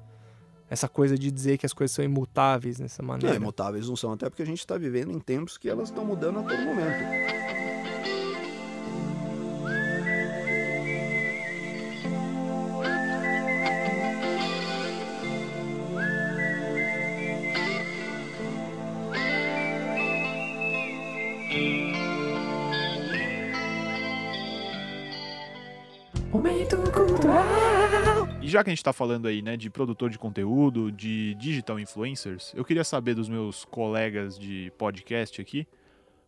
Essa 0.68 0.88
coisa 0.88 1.16
de 1.16 1.30
dizer 1.30 1.58
que 1.58 1.66
as 1.66 1.72
coisas 1.72 1.94
são 1.94 2.04
imutáveis 2.04 2.78
nessa 2.80 3.02
Não, 3.02 3.08
maneira. 3.08 3.36
imutáveis 3.36 3.88
não 3.88 3.96
são, 3.96 4.12
até 4.12 4.28
porque 4.28 4.42
a 4.42 4.46
gente 4.46 4.66
tá 4.66 4.76
vivendo 4.76 5.12
em 5.12 5.20
tempos 5.20 5.56
que 5.58 5.68
elas 5.68 5.88
estão 5.88 6.04
mudando 6.04 6.40
a 6.40 6.42
todo 6.42 6.58
momento. 6.58 7.04
Momento 26.32 26.76
cultural. 26.92 27.63
E 28.44 28.48
já 28.48 28.62
que 28.62 28.68
a 28.68 28.72
gente 28.72 28.84
tá 28.84 28.92
falando 28.92 29.26
aí, 29.26 29.40
né, 29.40 29.56
de 29.56 29.70
produtor 29.70 30.10
de 30.10 30.18
conteúdo, 30.18 30.92
de 30.92 31.34
digital 31.36 31.80
influencers, 31.80 32.52
eu 32.54 32.62
queria 32.62 32.84
saber 32.84 33.14
dos 33.14 33.26
meus 33.26 33.64
colegas 33.64 34.38
de 34.38 34.70
podcast 34.76 35.40
aqui, 35.40 35.66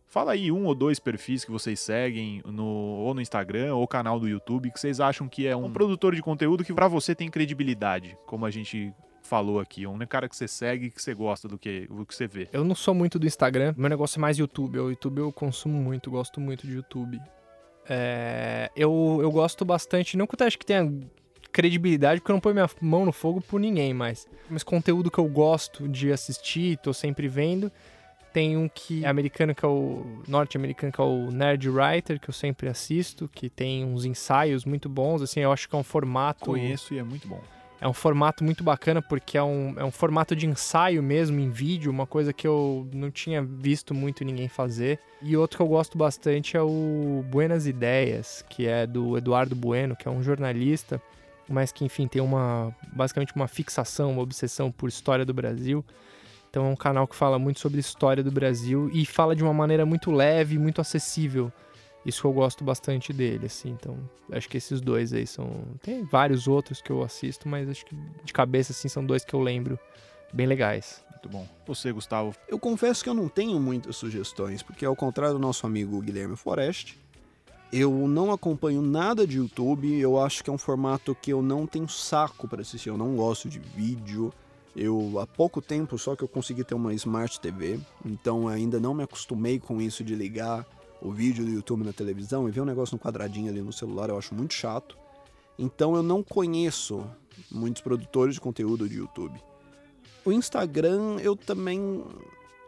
Fala 0.09 0.31
aí 0.31 0.49
um 0.49 0.65
ou 0.65 0.73
dois 0.73 0.99
perfis 0.99 1.43
que 1.43 1.51
vocês 1.51 1.81
seguem 1.81 2.41
no, 2.45 2.63
ou 2.63 3.13
no 3.13 3.19
Instagram 3.19 3.75
ou 3.75 3.85
canal 3.85 4.17
do 4.17 4.27
YouTube 4.27 4.71
que 4.71 4.79
vocês 4.79 5.01
acham 5.01 5.27
que 5.27 5.45
é 5.45 5.53
um 5.53 5.69
produtor 5.69 6.15
de 6.15 6.21
conteúdo 6.21 6.63
que 6.63 6.73
pra 6.73 6.87
você 6.87 7.13
tem 7.13 7.29
credibilidade, 7.29 8.17
como 8.25 8.45
a 8.45 8.49
gente 8.49 8.93
falou 9.21 9.59
aqui. 9.59 9.85
Um 9.85 9.99
cara 10.07 10.29
que 10.29 10.35
você 10.35 10.47
segue 10.47 10.89
que 10.89 11.01
você 11.01 11.13
gosta 11.13 11.49
do 11.49 11.57
que, 11.57 11.87
do 11.87 12.05
que 12.05 12.15
você 12.15 12.25
vê. 12.25 12.47
Eu 12.53 12.63
não 12.63 12.73
sou 12.73 12.93
muito 12.93 13.19
do 13.19 13.27
Instagram, 13.27 13.73
meu 13.77 13.89
negócio 13.89 14.17
é 14.17 14.21
mais 14.21 14.37
YouTube. 14.37 14.79
O 14.79 14.89
YouTube 14.89 15.19
eu 15.19 15.31
consumo 15.33 15.77
muito, 15.77 16.09
gosto 16.09 16.39
muito 16.39 16.65
de 16.65 16.75
YouTube. 16.75 17.19
É, 17.89 18.71
eu, 18.77 19.19
eu 19.21 19.29
gosto 19.29 19.65
bastante, 19.65 20.15
não 20.15 20.25
que 20.25 20.41
eu 20.41 20.47
acho 20.47 20.57
que 20.57 20.65
tenha 20.65 20.89
credibilidade, 21.57 22.21
porque 22.21 22.31
eu 22.31 22.35
não 22.35 22.39
ponho 22.39 22.53
minha 22.53 22.69
mão 22.79 23.03
no 23.03 23.11
fogo 23.11 23.41
por 23.41 23.59
ninguém, 23.59 23.91
mas, 23.91 24.27
mas 24.47 24.61
conteúdo 24.61 25.09
que 25.09 25.17
eu 25.17 25.27
gosto 25.27 25.89
de 25.89 26.11
assistir, 26.11 26.77
tô 26.77 26.93
sempre 26.93 27.27
vendo. 27.27 27.71
Tem 28.31 28.55
um 28.55 28.69
que 28.69 29.03
é 29.03 29.07
americano, 29.07 29.55
que 29.55 29.65
é 29.65 29.67
o 29.67 30.05
norte-americano, 30.27 30.93
que 30.93 31.01
é 31.01 31.03
o 31.03 31.31
Nerd 31.31 31.67
Writer, 31.67 32.19
que 32.19 32.29
eu 32.29 32.33
sempre 32.33 32.69
assisto, 32.69 33.27
que 33.27 33.49
tem 33.49 33.83
uns 33.83 34.05
ensaios 34.05 34.65
muito 34.65 34.87
bons, 34.87 35.23
assim, 35.23 35.39
eu 35.39 35.51
acho 35.51 35.67
que 35.67 35.75
é 35.75 35.79
um 35.79 35.83
formato... 35.83 36.45
Conheço 36.45 36.93
e 36.93 36.99
é 36.99 37.03
muito 37.03 37.27
bom. 37.27 37.41
É 37.81 37.87
um 37.87 37.93
formato 37.93 38.43
muito 38.43 38.63
bacana 38.63 39.01
porque 39.01 39.35
é 39.35 39.41
um, 39.41 39.73
é 39.77 39.83
um 39.83 39.91
formato 39.91 40.35
de 40.35 40.45
ensaio 40.45 41.01
mesmo 41.01 41.39
em 41.39 41.49
vídeo, 41.49 41.91
uma 41.91 42.05
coisa 42.05 42.31
que 42.31 42.47
eu 42.47 42.87
não 42.93 43.09
tinha 43.09 43.41
visto 43.41 43.95
muito 43.95 44.23
ninguém 44.23 44.47
fazer. 44.47 44.99
E 45.23 45.35
outro 45.35 45.57
que 45.57 45.63
eu 45.63 45.67
gosto 45.67 45.97
bastante 45.97 46.55
é 46.55 46.61
o 46.61 47.23
Buenas 47.31 47.65
Ideias, 47.65 48.45
que 48.47 48.67
é 48.67 48.85
do 48.85 49.17
Eduardo 49.17 49.55
Bueno, 49.55 49.95
que 49.95 50.07
é 50.07 50.11
um 50.11 50.21
jornalista, 50.21 51.01
mas 51.49 51.71
que 51.71 51.85
enfim 51.85 52.07
tem 52.07 52.21
uma 52.21 52.75
basicamente 52.93 53.33
uma 53.35 53.47
fixação, 53.47 54.11
uma 54.11 54.21
obsessão 54.21 54.71
por 54.71 54.89
história 54.89 55.25
do 55.25 55.33
Brasil. 55.33 55.83
Então 56.49 56.65
é 56.65 56.69
um 56.69 56.75
canal 56.75 57.07
que 57.07 57.15
fala 57.15 57.37
muito 57.37 57.59
sobre 57.59 57.79
história 57.79 58.23
do 58.23 58.31
Brasil 58.31 58.89
e 58.93 59.05
fala 59.05 59.35
de 59.35 59.43
uma 59.43 59.53
maneira 59.53 59.85
muito 59.85 60.11
leve, 60.11 60.57
muito 60.57 60.81
acessível. 60.81 61.51
Isso 62.05 62.21
que 62.21 62.27
eu 62.27 62.31
gosto 62.31 62.63
bastante 62.63 63.11
dele, 63.11 63.47
assim. 63.47 63.69
Então, 63.69 63.97
acho 64.31 64.47
que 64.47 64.55
esses 64.55 64.79
dois 64.79 65.11
aí 65.11 65.27
são. 65.27 65.65
Tem 65.81 66.05
vários 66.05 66.47
outros 66.47 66.81
que 66.81 66.89
eu 66.89 67.03
assisto, 67.03 67.49
mas 67.49 67.67
acho 67.67 67.85
que 67.85 67.95
de 68.23 68.31
cabeça, 68.31 68.71
assim, 68.71 68.87
são 68.87 69.05
dois 69.05 69.25
que 69.25 69.33
eu 69.33 69.41
lembro 69.41 69.77
bem 70.31 70.47
legais. 70.47 71.03
Muito 71.11 71.27
bom. 71.29 71.47
Você, 71.65 71.91
Gustavo, 71.91 72.33
Eu 72.47 72.57
confesso 72.57 73.03
que 73.03 73.09
eu 73.09 73.13
não 73.13 73.27
tenho 73.27 73.59
muitas 73.59 73.97
sugestões, 73.97 74.63
porque 74.63 74.85
ao 74.85 74.95
contrário 74.95 75.33
do 75.33 75.39
nosso 75.39 75.65
amigo 75.65 75.99
Guilherme 75.99 76.37
Forest, 76.37 76.97
eu 77.71 78.07
não 78.07 78.31
acompanho 78.31 78.81
nada 78.81 79.27
de 79.27 79.37
YouTube, 79.37 79.93
eu 79.99 80.19
acho 80.19 80.43
que 80.43 80.49
é 80.49 80.53
um 80.53 80.57
formato 80.57 81.15
que 81.15 81.31
eu 81.31 81.41
não 81.41 81.67
tenho 81.67 81.87
saco 81.89 82.47
para 82.47 82.61
assistir, 82.61 82.89
eu 82.89 82.97
não 82.97 83.15
gosto 83.15 83.49
de 83.49 83.59
vídeo. 83.59 84.33
Eu 84.75 85.19
há 85.19 85.25
pouco 85.25 85.61
tempo 85.61 85.97
só 85.97 86.15
que 86.15 86.23
eu 86.23 86.27
consegui 86.27 86.63
ter 86.63 86.75
uma 86.75 86.93
Smart 86.93 87.39
TV, 87.39 87.79
então 88.05 88.47
ainda 88.47 88.79
não 88.79 88.93
me 88.93 89.03
acostumei 89.03 89.59
com 89.59 89.81
isso 89.81 90.03
de 90.03 90.13
ligar 90.13 90.65
o 91.01 91.11
vídeo 91.11 91.43
do 91.43 91.51
YouTube 91.51 91.83
na 91.83 91.91
televisão 91.91 92.47
e 92.47 92.51
ver 92.51 92.61
um 92.61 92.65
negócio 92.65 92.95
no 92.95 92.99
quadradinho 92.99 93.49
ali 93.51 93.61
no 93.61 93.73
celular, 93.73 94.09
eu 94.09 94.17
acho 94.17 94.35
muito 94.35 94.53
chato. 94.53 94.97
Então 95.57 95.95
eu 95.95 96.03
não 96.03 96.21
conheço 96.21 97.03
muitos 97.51 97.81
produtores 97.81 98.35
de 98.35 98.41
conteúdo 98.41 98.87
de 98.87 98.97
YouTube. 98.97 99.39
O 100.23 100.31
Instagram 100.31 101.17
eu 101.19 101.35
também 101.35 102.03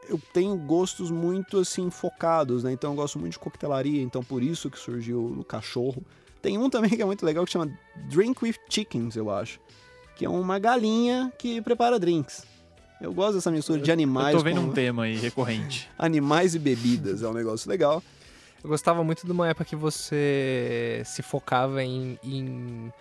eu 0.10 0.20
tenho 0.34 0.58
gostos 0.58 1.12
muito 1.12 1.60
assim 1.60 1.90
focados, 1.92 2.64
né? 2.64 2.72
Então 2.72 2.92
eu 2.92 2.96
gosto 2.96 3.20
muito 3.20 3.34
de 3.34 3.40
coquetelaria, 3.40 4.02
então 4.02 4.24
por 4.24 4.42
isso 4.42 4.70
que 4.70 4.78
surgiu 4.78 5.24
o 5.24 5.44
cachorro. 5.44 6.04
Tem 6.42 6.58
um 6.58 6.68
também 6.72 6.90
que 6.90 7.02
é 7.02 7.06
muito 7.06 7.26
legal 7.26 7.46
que 7.46 7.52
chama 7.52 7.72
Drink 8.10 8.44
with 8.44 8.56
Chickens, 8.68 9.16
eu 9.16 9.30
acho, 9.30 9.60
que 10.16 10.26
é 10.26 10.30
uma 10.30 10.58
galinha 10.58 11.32
que 11.38 11.62
prepara 11.62 12.00
drinks. 12.00 12.46
Eu 13.00 13.14
gosto 13.14 13.36
dessa 13.36 13.50
mistura 13.50 13.80
de 13.80 13.92
animais 13.92 14.34
eu 14.34 14.40
tô 14.40 14.44
vendo 14.44 14.62
com 14.62 14.68
um 14.68 14.74
tema 14.74 15.04
aí 15.04 15.16
recorrente. 15.16 15.90
animais 15.98 16.56
e 16.56 16.60
bebidas, 16.60 17.22
é 17.22 17.28
um 17.28 17.34
negócio 17.34 17.70
legal. 17.70 18.04
Eu 18.62 18.70
gostava 18.70 19.04
muito 19.06 19.26
de 19.26 19.32
uma 19.32 19.48
época 19.48 19.64
que 19.64 19.76
você 19.76 21.02
se 21.06 21.22
focava 21.22 21.82
em, 21.82 22.20
em 22.22 22.92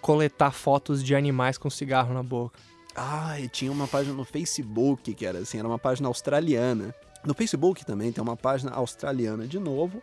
coletar 0.00 0.50
fotos 0.50 1.04
de 1.04 1.14
animais 1.14 1.56
com 1.58 1.70
cigarro 1.70 2.12
na 2.12 2.24
boca. 2.24 2.58
Ah, 2.96 3.38
e 3.38 3.48
tinha 3.48 3.70
uma 3.70 3.86
página 3.86 4.14
no 4.14 4.24
Facebook 4.24 5.12
que 5.12 5.26
era 5.26 5.40
assim, 5.40 5.58
era 5.58 5.68
uma 5.68 5.78
página 5.78 6.08
australiana. 6.08 6.94
No 7.24 7.34
Facebook 7.34 7.84
também 7.84 8.10
tem 8.10 8.22
uma 8.22 8.36
página 8.36 8.72
australiana 8.72 9.46
de 9.46 9.58
novo, 9.58 10.02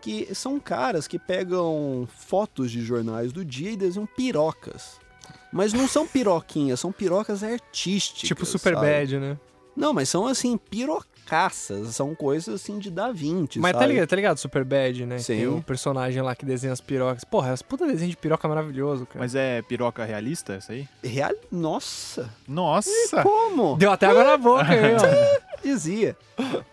que 0.00 0.34
são 0.34 0.58
caras 0.58 1.06
que 1.06 1.18
pegam 1.18 2.08
fotos 2.16 2.70
de 2.70 2.80
jornais 2.80 3.32
do 3.32 3.44
dia 3.44 3.72
e 3.72 3.76
desenham 3.76 4.06
pirocas. 4.06 4.98
Mas 5.52 5.72
não 5.72 5.86
são 5.86 6.06
piroquinhas, 6.06 6.80
são 6.80 6.92
pirocas 6.92 7.42
artísticas. 7.42 8.28
tipo 8.28 8.46
Super 8.46 8.74
sabe? 8.74 8.86
Bad, 8.86 9.18
né? 9.18 9.38
Não, 9.80 9.92
mas 9.94 10.08
são 10.10 10.26
assim, 10.26 10.56
pirocaças. 10.58 11.94
São 11.94 12.14
coisas 12.14 12.54
assim 12.56 12.78
de 12.78 12.90
Da 12.90 13.10
Vinci. 13.12 13.58
Mas 13.58 13.72
tá 13.72 13.78
sabe? 13.80 13.92
ligado, 13.92 14.08
tá 14.08 14.16
ligado 14.16 14.38
Super 14.38 14.64
Bad, 14.64 15.06
né? 15.06 15.18
Sim. 15.18 15.36
Tem 15.36 15.48
um 15.48 15.62
personagem 15.62 16.20
lá 16.22 16.34
que 16.34 16.44
desenha 16.44 16.72
as 16.72 16.80
pirocas. 16.80 17.24
Porra, 17.24 17.52
as 17.52 17.62
puta 17.62 17.86
desenho 17.86 18.10
de 18.10 18.16
piroca 18.16 18.46
maravilhoso, 18.46 19.06
cara. 19.06 19.20
Mas 19.20 19.34
é 19.34 19.62
piroca 19.62 20.04
realista 20.04 20.52
essa 20.54 20.72
aí? 20.72 20.88
Real... 21.02 21.32
Nossa! 21.50 22.28
Nossa! 22.46 23.22
Como? 23.22 23.76
Deu 23.76 23.90
até 23.90 24.06
água 24.06 24.24
na 24.24 24.36
boca 24.36 24.64
aí, 24.68 24.94
ó. 24.94 25.40
Dizia. 25.62 26.16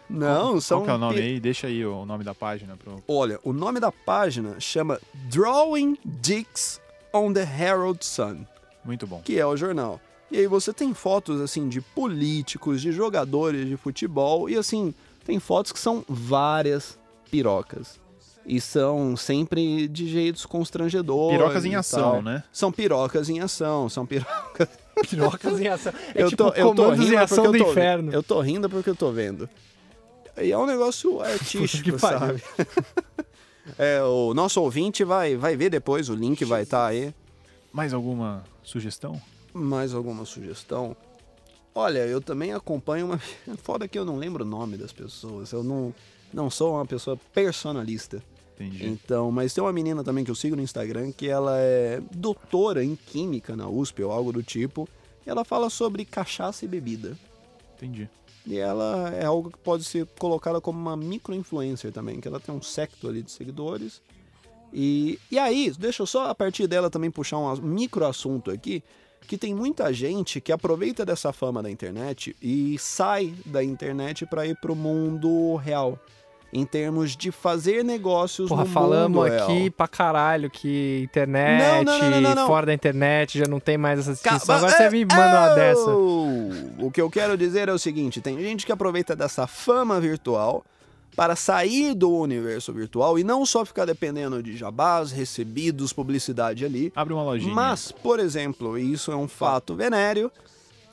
Não, 0.09 0.59
são. 0.61 0.79
Qual 0.79 0.85
que 0.85 0.91
é 0.91 0.93
o 0.95 0.97
nome 0.97 1.15
pi- 1.15 1.21
aí? 1.21 1.39
Deixa 1.39 1.67
aí 1.67 1.85
o 1.85 2.05
nome 2.05 2.23
da 2.23 2.33
página. 2.33 2.75
Pro... 2.77 3.03
Olha, 3.07 3.39
o 3.43 3.51
nome 3.53 3.79
da 3.79 3.91
página 3.91 4.59
chama 4.59 4.99
Drawing 5.29 5.97
Dicks 6.05 6.79
on 7.13 7.33
the 7.33 7.41
Herald 7.41 8.03
Sun, 8.05 8.45
Muito 8.83 9.05
bom. 9.07 9.21
que 9.23 9.37
é 9.39 9.45
o 9.45 9.55
jornal. 9.57 9.99
E 10.29 10.37
aí 10.37 10.47
você 10.47 10.73
tem 10.73 10.93
fotos 10.93 11.39
assim 11.39 11.69
de 11.69 11.79
políticos, 11.79 12.81
de 12.81 12.91
jogadores 12.91 13.67
de 13.67 13.77
futebol 13.77 14.49
e 14.49 14.57
assim, 14.57 14.93
tem 15.25 15.39
fotos 15.39 15.71
que 15.71 15.79
são 15.79 16.03
várias 16.07 16.97
pirocas. 17.31 17.99
E 18.45 18.61
são 18.61 19.17
sempre 19.17 19.89
de 19.89 20.07
jeitos 20.07 20.45
constrangedores. 20.45 21.37
Pirocas 21.37 21.65
em 21.65 21.75
ação, 21.75 22.11
tal. 22.13 22.21
né? 22.21 22.43
São 22.51 22.71
pirocas 22.71 23.29
em 23.29 23.41
ação, 23.41 23.89
são 23.89 24.05
pirocas. 24.05 24.67
Pirocas 25.09 25.59
em 25.59 25.67
ação. 25.67 25.93
É 26.15 26.23
eu 26.23 26.29
tipo 26.29 26.43
tô, 26.43 26.53
eu 26.55 26.73
tô 26.73 26.89
rindo 26.89 27.13
em 27.13 27.17
ação 27.17 27.43
porque 27.43 27.57
do 27.59 27.63
eu 27.63 27.65
tô, 27.65 27.71
inferno. 27.71 28.11
Eu 28.11 28.23
tô 28.23 28.41
rindo 28.41 28.67
porque 28.69 28.89
eu 28.89 28.95
tô 28.95 29.11
vendo. 29.11 29.47
E 30.41 30.51
é 30.51 30.57
um 30.57 30.65
negócio 30.65 31.19
artístico, 31.21 31.83
que 31.83 31.91
pariu. 31.91 32.19
sabe? 32.19 32.43
É, 33.77 34.01
o 34.01 34.33
nosso 34.33 34.61
ouvinte 34.61 35.03
vai, 35.03 35.35
vai 35.35 35.57
ver 35.57 35.69
depois, 35.69 36.07
o 36.07 36.15
link 36.15 36.45
vai 36.45 36.63
estar 36.63 36.87
aí. 36.87 37.13
Mais 37.73 37.93
alguma 37.93 38.43
sugestão? 38.63 39.21
Mais 39.57 39.93
alguma 39.93 40.25
sugestão? 40.25 40.95
Olha, 41.73 41.99
eu 41.99 42.21
também 42.21 42.53
acompanho 42.53 43.05
uma. 43.05 43.17
Foda 43.63 43.87
que 43.87 43.97
eu 43.97 44.05
não 44.05 44.17
lembro 44.17 44.43
o 44.43 44.47
nome 44.47 44.77
das 44.77 44.91
pessoas. 44.91 45.51
Eu 45.51 45.63
não, 45.63 45.93
não 46.33 46.49
sou 46.49 46.75
uma 46.75 46.85
pessoa 46.85 47.17
personalista. 47.33 48.23
Entendi. 48.55 48.87
Então, 48.87 49.31
mas 49.31 49.53
tem 49.53 49.63
uma 49.63 49.73
menina 49.73 50.03
também 50.03 50.23
que 50.23 50.31
eu 50.31 50.35
sigo 50.35 50.55
no 50.55 50.61
Instagram 50.61 51.11
que 51.11 51.29
ela 51.29 51.59
é 51.59 52.01
doutora 52.11 52.83
em 52.83 52.95
química 52.95 53.55
na 53.55 53.67
USP 53.67 54.03
ou 54.03 54.11
algo 54.11 54.31
do 54.31 54.41
tipo. 54.41 54.87
E 55.25 55.29
ela 55.29 55.45
fala 55.45 55.69
sobre 55.69 56.05
cachaça 56.05 56.65
e 56.65 56.67
bebida. 56.67 57.17
Entendi. 57.75 58.09
E 58.45 58.57
ela 58.57 59.13
é 59.13 59.25
algo 59.25 59.51
que 59.51 59.57
pode 59.57 59.83
ser 59.83 60.07
colocada 60.17 60.61
como 60.61 60.79
uma 60.79 60.95
micro-influencer 60.95 61.91
também, 61.91 62.21
que 62.21 62.27
ela 62.27 62.39
tem 62.39 62.55
um 62.55 62.61
secto 62.61 63.07
ali 63.07 63.21
de 63.21 63.29
seguidores. 63.29 64.01
E, 64.73 65.19
e 65.29 65.37
aí, 65.37 65.71
deixa 65.77 66.01
eu 66.01 66.07
só 66.07 66.29
a 66.29 66.35
partir 66.35 66.65
dela 66.65 66.89
também 66.89 67.11
puxar 67.11 67.37
um 67.37 67.55
micro 67.57 68.05
assunto 68.05 68.49
aqui, 68.49 68.81
que 69.27 69.37
tem 69.37 69.53
muita 69.53 69.91
gente 69.91 70.39
que 70.39 70.51
aproveita 70.51 71.05
dessa 71.05 71.33
fama 71.33 71.61
da 71.61 71.69
internet 71.69 72.35
e 72.41 72.77
sai 72.79 73.33
da 73.45 73.63
internet 73.63 74.25
para 74.25 74.45
ir 74.45 74.55
pro 74.57 74.75
mundo 74.75 75.55
real. 75.55 75.99
Em 76.53 76.65
termos 76.65 77.15
de 77.17 77.29
fazer 77.29 77.83
negócios 77.83 78.47
Porra, 78.47 78.63
no 78.63 78.69
falamos 78.69 79.17
mundo 79.17 79.29
real. 79.29 79.43
aqui 79.43 79.69
pra 79.69 79.85
caralho 79.85 80.49
que 80.49 81.01
internet, 81.03 81.85
Não, 81.85 82.21
não, 82.21 82.35
não, 82.35 82.47
fora 82.47 82.67
da 82.67 82.73
internet, 82.73 83.37
já 83.37 83.45
não 83.45 83.59
tem 83.59 83.77
mais 83.77 83.99
essa 83.99 84.13
distinção. 84.13 84.55
Agora 84.55 84.71
você 84.71 84.89
me 84.89 85.03
manda 85.03 85.41
uma 85.41 85.51
é, 85.51 85.55
dessa. 85.55 85.89
O 85.89 86.89
que 86.89 87.01
eu 87.01 87.09
quero 87.09 87.37
dizer 87.37 87.67
é 87.67 87.73
o 87.73 87.77
seguinte: 87.77 88.21
tem 88.21 88.39
gente 88.39 88.65
que 88.65 88.71
aproveita 88.71 89.13
dessa 89.13 89.45
fama 89.45 89.99
virtual 89.99 90.63
para 91.17 91.35
sair 91.35 91.95
do 91.95 92.11
universo 92.11 92.71
virtual 92.71 93.17
e 93.17 93.23
não 93.23 93.43
só 93.43 93.65
ficar 93.65 93.85
dependendo 93.85 94.41
de 94.43 94.55
jabás, 94.55 95.11
recebidos, 95.11 95.91
publicidade 95.91 96.63
ali. 96.63 96.93
Abre 96.95 97.11
uma 97.11 97.23
lojinha. 97.23 97.51
Mas, 97.53 97.91
por 97.91 98.19
exemplo, 98.19 98.77
e 98.77 98.93
isso 98.93 99.11
é 99.11 99.15
um 99.15 99.27
fato 99.27 99.73
venéreo, 99.73 100.31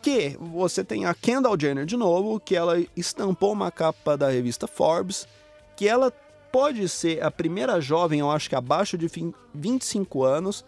que 0.01 0.35
você 0.41 0.83
tem 0.83 1.05
a 1.05 1.13
Kendall 1.13 1.57
Jenner 1.61 1.85
de 1.85 1.95
novo, 1.97 2.41
que 2.41 2.57
ela 2.57 2.83
estampou 2.97 3.53
uma 3.53 3.71
capa 3.71 4.17
da 4.17 4.31
revista 4.31 4.67
Forbes, 4.67 5.29
que 5.77 5.87
ela 5.87 6.11
pode 6.51 6.89
ser 6.89 7.23
a 7.23 7.31
primeira 7.31 7.79
jovem, 7.79 8.21
eu 8.21 8.31
acho 8.31 8.49
que 8.49 8.55
abaixo 8.57 8.97
de 8.97 9.11
fim- 9.11 9.35
25 9.55 10.25
anos, 10.25 10.65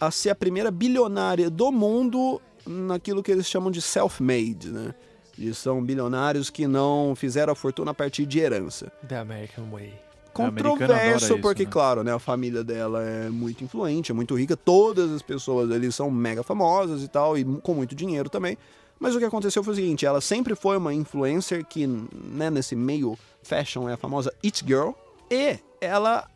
a 0.00 0.10
ser 0.10 0.30
a 0.30 0.34
primeira 0.34 0.70
bilionária 0.70 1.50
do 1.50 1.70
mundo 1.70 2.40
naquilo 2.66 3.22
que 3.22 3.30
eles 3.30 3.46
chamam 3.46 3.70
de 3.70 3.82
self-made, 3.82 4.70
né? 4.70 4.94
De 5.36 5.52
são 5.54 5.82
bilionários 5.82 6.50
que 6.50 6.66
não 6.66 7.14
fizeram 7.16 7.52
a 7.52 7.56
fortuna 7.56 7.90
a 7.90 7.94
partir 7.94 8.24
de 8.26 8.38
herança 8.38 8.92
The 9.08 9.18
American 9.18 9.64
Way. 9.70 9.92
controverso, 10.32 11.24
isso, 11.24 11.38
porque, 11.38 11.64
né? 11.64 11.70
claro, 11.70 12.02
né, 12.02 12.12
a 12.12 12.18
família 12.18 12.64
dela 12.64 13.02
é 13.02 13.28
muito 13.28 13.62
influente, 13.62 14.10
é 14.10 14.14
muito 14.14 14.34
rica, 14.34 14.56
todas 14.56 15.12
as 15.12 15.22
pessoas 15.22 15.70
ali 15.70 15.90
são 15.92 16.10
mega 16.10 16.42
famosas 16.42 17.02
e 17.02 17.08
tal, 17.08 17.38
e 17.38 17.44
com 17.44 17.74
muito 17.74 17.94
dinheiro 17.94 18.28
também. 18.28 18.58
Mas 18.98 19.14
o 19.14 19.18
que 19.18 19.24
aconteceu 19.24 19.62
foi 19.62 19.72
o 19.72 19.76
seguinte, 19.76 20.06
ela 20.06 20.20
sempre 20.20 20.54
foi 20.54 20.76
uma 20.76 20.94
influencer 20.94 21.64
que, 21.64 21.86
né, 21.86 22.50
nesse 22.50 22.74
meio 22.74 23.18
fashion 23.42 23.88
é 23.88 23.94
a 23.94 23.96
famosa 23.96 24.32
It 24.42 24.64
Girl, 24.66 24.90
e 25.30 25.58
ela 25.80 26.28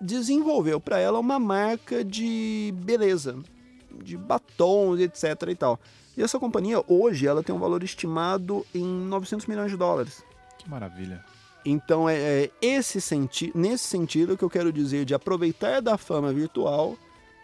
desenvolveu 0.00 0.80
para 0.80 0.98
ela 0.98 1.18
uma 1.18 1.38
marca 1.38 2.04
de 2.04 2.72
beleza, 2.76 3.36
de 4.02 4.16
batons, 4.16 5.00
etc 5.00 5.24
e 5.48 5.54
tal. 5.54 5.80
E 6.18 6.22
essa 6.22 6.36
companhia 6.36 6.82
hoje 6.88 7.28
ela 7.28 7.44
tem 7.44 7.54
um 7.54 7.60
valor 7.60 7.84
estimado 7.84 8.66
em 8.74 8.84
900 8.84 9.46
milhões 9.46 9.70
de 9.70 9.76
dólares. 9.76 10.24
Que 10.58 10.68
maravilha. 10.68 11.24
Então 11.64 12.08
é, 12.08 12.16
é 12.16 12.50
esse 12.60 13.00
senti 13.00 13.52
nesse 13.54 13.84
sentido 13.84 14.36
que 14.36 14.42
eu 14.42 14.50
quero 14.50 14.72
dizer 14.72 15.04
de 15.04 15.14
aproveitar 15.14 15.80
da 15.80 15.96
fama 15.96 16.32
virtual 16.32 16.96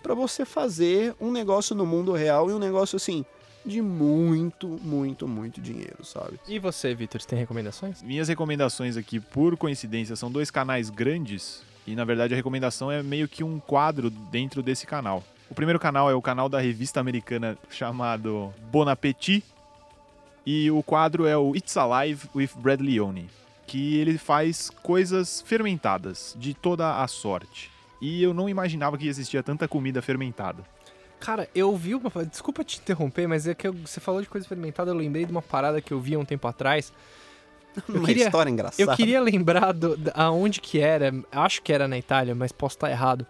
para 0.03 0.12
você 0.12 0.45
fazer 0.45 1.14
um 1.20 1.31
negócio 1.31 1.77
no 1.77 1.87
mundo 1.87 2.11
real 2.12 2.51
e 2.51 2.53
um 2.53 2.59
negócio 2.59 2.97
assim 2.97 3.25
de 3.64 3.81
muito, 3.81 4.66
muito, 4.83 5.29
muito 5.29 5.61
dinheiro, 5.61 6.05
sabe? 6.05 6.41
E 6.49 6.59
você, 6.59 6.97
Vitor, 6.97 7.22
você 7.22 7.29
tem 7.29 7.39
recomendações? 7.39 8.03
Minhas 8.03 8.27
recomendações 8.27 8.97
aqui, 8.97 9.20
por 9.20 9.57
coincidência, 9.57 10.16
são 10.16 10.31
dois 10.31 10.51
canais 10.51 10.91
grandes. 10.91 11.62
E 11.87 11.95
na 11.95 12.05
verdade 12.05 12.35
a 12.35 12.37
recomendação 12.37 12.91
é 12.91 13.05
meio 13.05 13.29
que 13.29 13.45
um 13.45 13.61
quadro 13.61 14.11
dentro 14.11 14.64
desse 14.64 14.85
canal. 14.85 15.22
O 15.55 15.62
primeiro 15.64 15.78
canal 15.78 16.11
é 16.11 16.14
o 16.14 16.20
canal 16.20 16.48
da 16.48 16.59
revista 16.59 16.98
americana 16.98 17.57
chamado 17.70 18.52
Bon 18.72 18.88
Appetit. 18.88 19.44
E 20.44 20.68
o 20.68 20.82
quadro 20.82 21.26
é 21.28 21.36
o 21.36 21.55
It's 21.55 21.76
Alive 21.76 22.28
with 22.34 22.50
Brad 22.57 22.80
Leone. 22.80 23.30
Que 23.64 23.96
ele 23.98 24.18
faz 24.18 24.68
coisas 24.68 25.42
fermentadas, 25.42 26.34
de 26.36 26.55
toda 26.55 27.00
a 27.00 27.07
sorte. 27.07 27.70
E 28.00 28.20
eu 28.20 28.34
não 28.34 28.48
imaginava 28.48 28.98
que 28.98 29.07
existia 29.07 29.44
tanta 29.44 29.68
comida 29.68 30.02
fermentada. 30.02 30.64
Cara, 31.20 31.48
eu 31.55 31.76
vi 31.76 31.94
uma. 31.94 32.11
Desculpa 32.28 32.64
te 32.64 32.80
interromper, 32.80 33.28
mas 33.28 33.46
é 33.46 33.55
que 33.55 33.68
eu- 33.68 33.72
você 33.74 34.00
falou 34.00 34.20
de 34.20 34.28
coisa 34.28 34.48
fermentada, 34.48 34.90
eu 34.90 34.94
lembrei 34.96 35.24
de 35.24 35.30
uma 35.30 35.40
parada 35.40 35.80
que 35.80 35.92
eu 35.92 36.00
vi 36.00 36.16
há 36.16 36.18
um 36.18 36.24
tempo 36.24 36.48
atrás. 36.48 36.92
Uma 37.88 38.07
queria- 38.07 38.24
história 38.26 38.50
engraçada. 38.50 38.82
Eu 38.90 38.96
queria 38.96 39.20
lembrar 39.20 39.72
do, 39.72 39.96
aonde 40.14 40.61
que 40.61 40.80
era. 40.80 41.14
Acho 41.30 41.62
que 41.62 41.72
era 41.72 41.86
na 41.86 41.96
Itália, 41.96 42.34
mas 42.34 42.50
posso 42.50 42.74
estar 42.76 42.90
errado. 42.90 43.24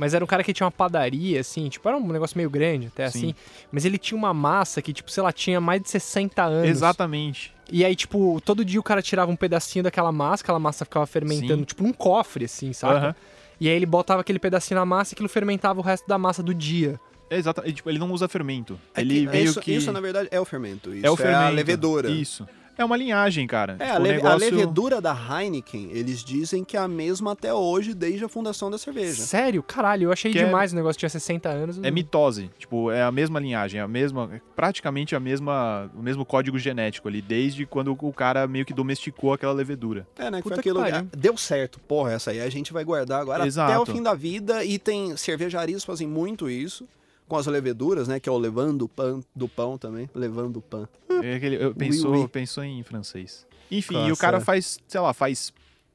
Mas 0.00 0.14
era 0.14 0.24
um 0.24 0.26
cara 0.26 0.42
que 0.42 0.54
tinha 0.54 0.64
uma 0.64 0.70
padaria, 0.70 1.38
assim, 1.40 1.68
tipo, 1.68 1.86
era 1.86 1.98
um 1.98 2.08
negócio 2.08 2.34
meio 2.34 2.48
grande, 2.48 2.86
até 2.86 3.10
Sim. 3.10 3.18
assim. 3.18 3.34
Mas 3.70 3.84
ele 3.84 3.98
tinha 3.98 4.16
uma 4.16 4.32
massa 4.32 4.80
que, 4.80 4.94
tipo, 4.94 5.10
sei 5.10 5.22
lá, 5.22 5.30
tinha 5.30 5.60
mais 5.60 5.82
de 5.82 5.90
60 5.90 6.42
anos. 6.42 6.70
Exatamente. 6.70 7.52
E 7.70 7.84
aí, 7.84 7.94
tipo, 7.94 8.40
todo 8.42 8.64
dia 8.64 8.80
o 8.80 8.82
cara 8.82 9.02
tirava 9.02 9.30
um 9.30 9.36
pedacinho 9.36 9.82
daquela 9.82 10.10
massa, 10.10 10.42
aquela 10.42 10.58
massa 10.58 10.86
ficava 10.86 11.04
fermentando, 11.04 11.58
Sim. 11.58 11.64
tipo, 11.64 11.82
num 11.82 11.92
cofre, 11.92 12.46
assim, 12.46 12.72
sabe? 12.72 12.94
Aham. 12.94 13.14
E 13.60 13.68
aí 13.68 13.76
ele 13.76 13.84
botava 13.84 14.22
aquele 14.22 14.38
pedacinho 14.38 14.80
na 14.80 14.86
massa 14.86 15.12
e 15.12 15.14
aquilo 15.14 15.28
fermentava 15.28 15.78
o 15.78 15.82
resto 15.82 16.08
da 16.08 16.16
massa 16.16 16.42
do 16.42 16.54
dia. 16.54 16.98
É 17.28 17.36
exatamente. 17.36 17.74
Tipo, 17.74 17.90
ele 17.90 17.98
não 17.98 18.10
usa 18.10 18.26
fermento. 18.26 18.80
É 18.94 19.02
ele 19.02 19.20
que 19.20 19.26
meio 19.26 19.44
isso, 19.44 19.60
que. 19.60 19.70
isso, 19.70 19.92
na 19.92 20.00
verdade, 20.00 20.30
é 20.32 20.40
o 20.40 20.46
fermento. 20.46 20.94
Isso 20.94 21.04
é 21.06 21.10
o 21.10 21.16
fermento. 21.16 21.42
a 21.42 21.50
levedura. 21.50 22.10
Isso. 22.10 22.48
É 22.80 22.84
uma 22.84 22.96
linhagem, 22.96 23.46
cara. 23.46 23.76
É, 23.78 23.84
Tipo, 23.84 23.96
a, 23.96 23.98
o 23.98 24.02
le- 24.02 24.08
a 24.08 24.12
negócio... 24.14 24.38
levedura 24.38 25.00
da 25.00 25.12
Heineken, 25.14 25.90
eles 25.92 26.24
dizem 26.24 26.64
que 26.64 26.76
é 26.76 26.80
a 26.80 26.88
mesma 26.88 27.32
até 27.32 27.52
hoje, 27.52 27.92
desde 27.94 28.24
a 28.24 28.28
fundação 28.28 28.70
da 28.70 28.78
cerveja. 28.78 29.22
Sério? 29.22 29.62
Caralho, 29.62 30.04
eu 30.04 30.12
achei 30.12 30.32
Que 30.32 30.38
é- 30.38 30.44
demais 30.46 30.72
o 30.72 30.76
negócio 30.76 30.98
tinha 30.98 31.08
60 31.10 31.48
anos. 31.48 31.78
É 31.82 31.90
mitose. 31.90 32.50
Tipo, 32.58 32.90
é 32.90 33.02
a 33.02 33.12
mesma 33.12 33.38
linhagem, 33.38 33.80
é 33.80 33.82
a 33.84 33.88
mesma. 33.88 34.30
é 34.32 34.40
praticamente 34.56 35.14
a 35.14 35.20
mesma. 35.20 35.90
O 35.94 36.02
mesmo 36.02 36.24
código 36.24 36.58
genético 36.58 37.06
ali, 37.08 37.20
desde 37.20 37.66
quando 37.66 37.96
o 38.00 38.12
cara 38.12 38.46
meio 38.46 38.64
que 38.64 38.72
domesticou 38.72 39.32
aquela 39.32 39.52
levedura. 39.52 40.06
É, 40.18 40.30
né? 40.30 40.38
Que 40.38 40.44
Puta 40.44 40.54
foi 40.56 40.62
que 40.62 40.70
aquilo. 40.70 40.82
pariu. 40.82 41.08
Deu 41.16 41.36
certo, 41.36 41.78
porra, 41.80 42.12
essa 42.12 42.30
aí 42.30 42.40
a 42.40 42.48
gente 42.50 42.72
vai 42.72 42.82
guardar 42.84 43.20
agora 43.20 43.40
até 43.40 43.48
Exato. 43.48 43.82
o 43.82 43.86
fim 43.86 44.02
da 44.02 44.14
vida. 44.14 44.64
E 44.64 44.78
tem 44.78 45.16
cervejarias 45.16 45.84
fazem 45.84 46.06
muito 46.08 46.48
isso. 46.48 46.86
Com 47.30 47.36
as 47.36 47.46
leveduras, 47.46 48.08
né? 48.08 48.18
Que 48.18 48.28
é 48.28 48.32
o 48.32 48.36
levando 48.36 48.88
pão 48.88 49.22
do 49.34 49.48
pão 49.48 49.78
também. 49.78 50.10
Levando 50.14 50.60
pão. 50.60 50.88
É 51.22 51.36
aquele, 51.36 51.62
eu 51.62 51.72
pensou, 51.72 52.10
Oui, 52.10 52.18
oui. 52.22 52.28
pensou 52.28 52.64
em 52.64 52.82
francês. 52.82 53.46
Enfim, 53.70 53.94
Nossa. 53.94 54.08
e 54.08 54.12
o 54.12 54.16
cara 54.16 54.40
faz, 54.40 54.80
sei 54.88 55.00
lá, 55.00 55.14
faz 55.14 55.52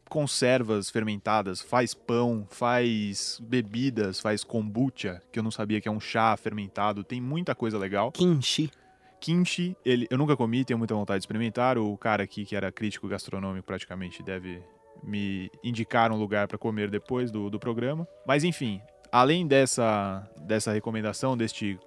conservas 0.08 0.90
fermentadas, 0.90 1.60
faz 1.62 1.94
pão, 1.94 2.48
faz 2.50 3.38
bebidas, 3.44 4.20
faz 4.22 4.44
kombucha, 4.46 5.22
que 5.32 5.38
eu 5.38 5.44
não 5.44 5.52
sabia 5.52 5.82
que 5.82 5.88
é 5.90 5.92
um 5.92 6.00
chá 6.00 6.38
fermentado, 6.38 7.04
tem 7.04 7.20
muita 7.20 7.54
coisa 7.54 7.78
legal. 7.78 8.12
Kimchi. 8.14 8.72
Kimchi, 9.20 9.76
ele, 9.84 10.08
eu 10.10 10.18
nunca 10.18 10.38
comi, 10.38 10.64
tenho 10.64 10.78
muita 10.78 10.94
vontade 10.96 11.20
de 11.20 11.24
experimentar. 11.24 11.78
O 11.78 11.98
cara 11.98 12.24
aqui, 12.24 12.46
que 12.46 12.56
era 12.56 12.72
crítico 12.72 13.08
gastronômico, 13.10 13.66
praticamente 13.66 14.24
deve 14.24 14.62
me 15.04 15.52
indicar 15.64 16.12
um 16.12 16.18
lugar 16.18 16.48
para 16.48 16.58
comer 16.58 16.90
depois 16.90 17.30
do, 17.30 17.50
do 17.50 17.60
programa. 17.60 18.08
Mas 18.26 18.44
enfim, 18.46 18.80
além 19.16 19.48
dessa, 19.48 20.30
dessa 20.42 20.74
recomendação 20.74 21.38
deste 21.38 21.80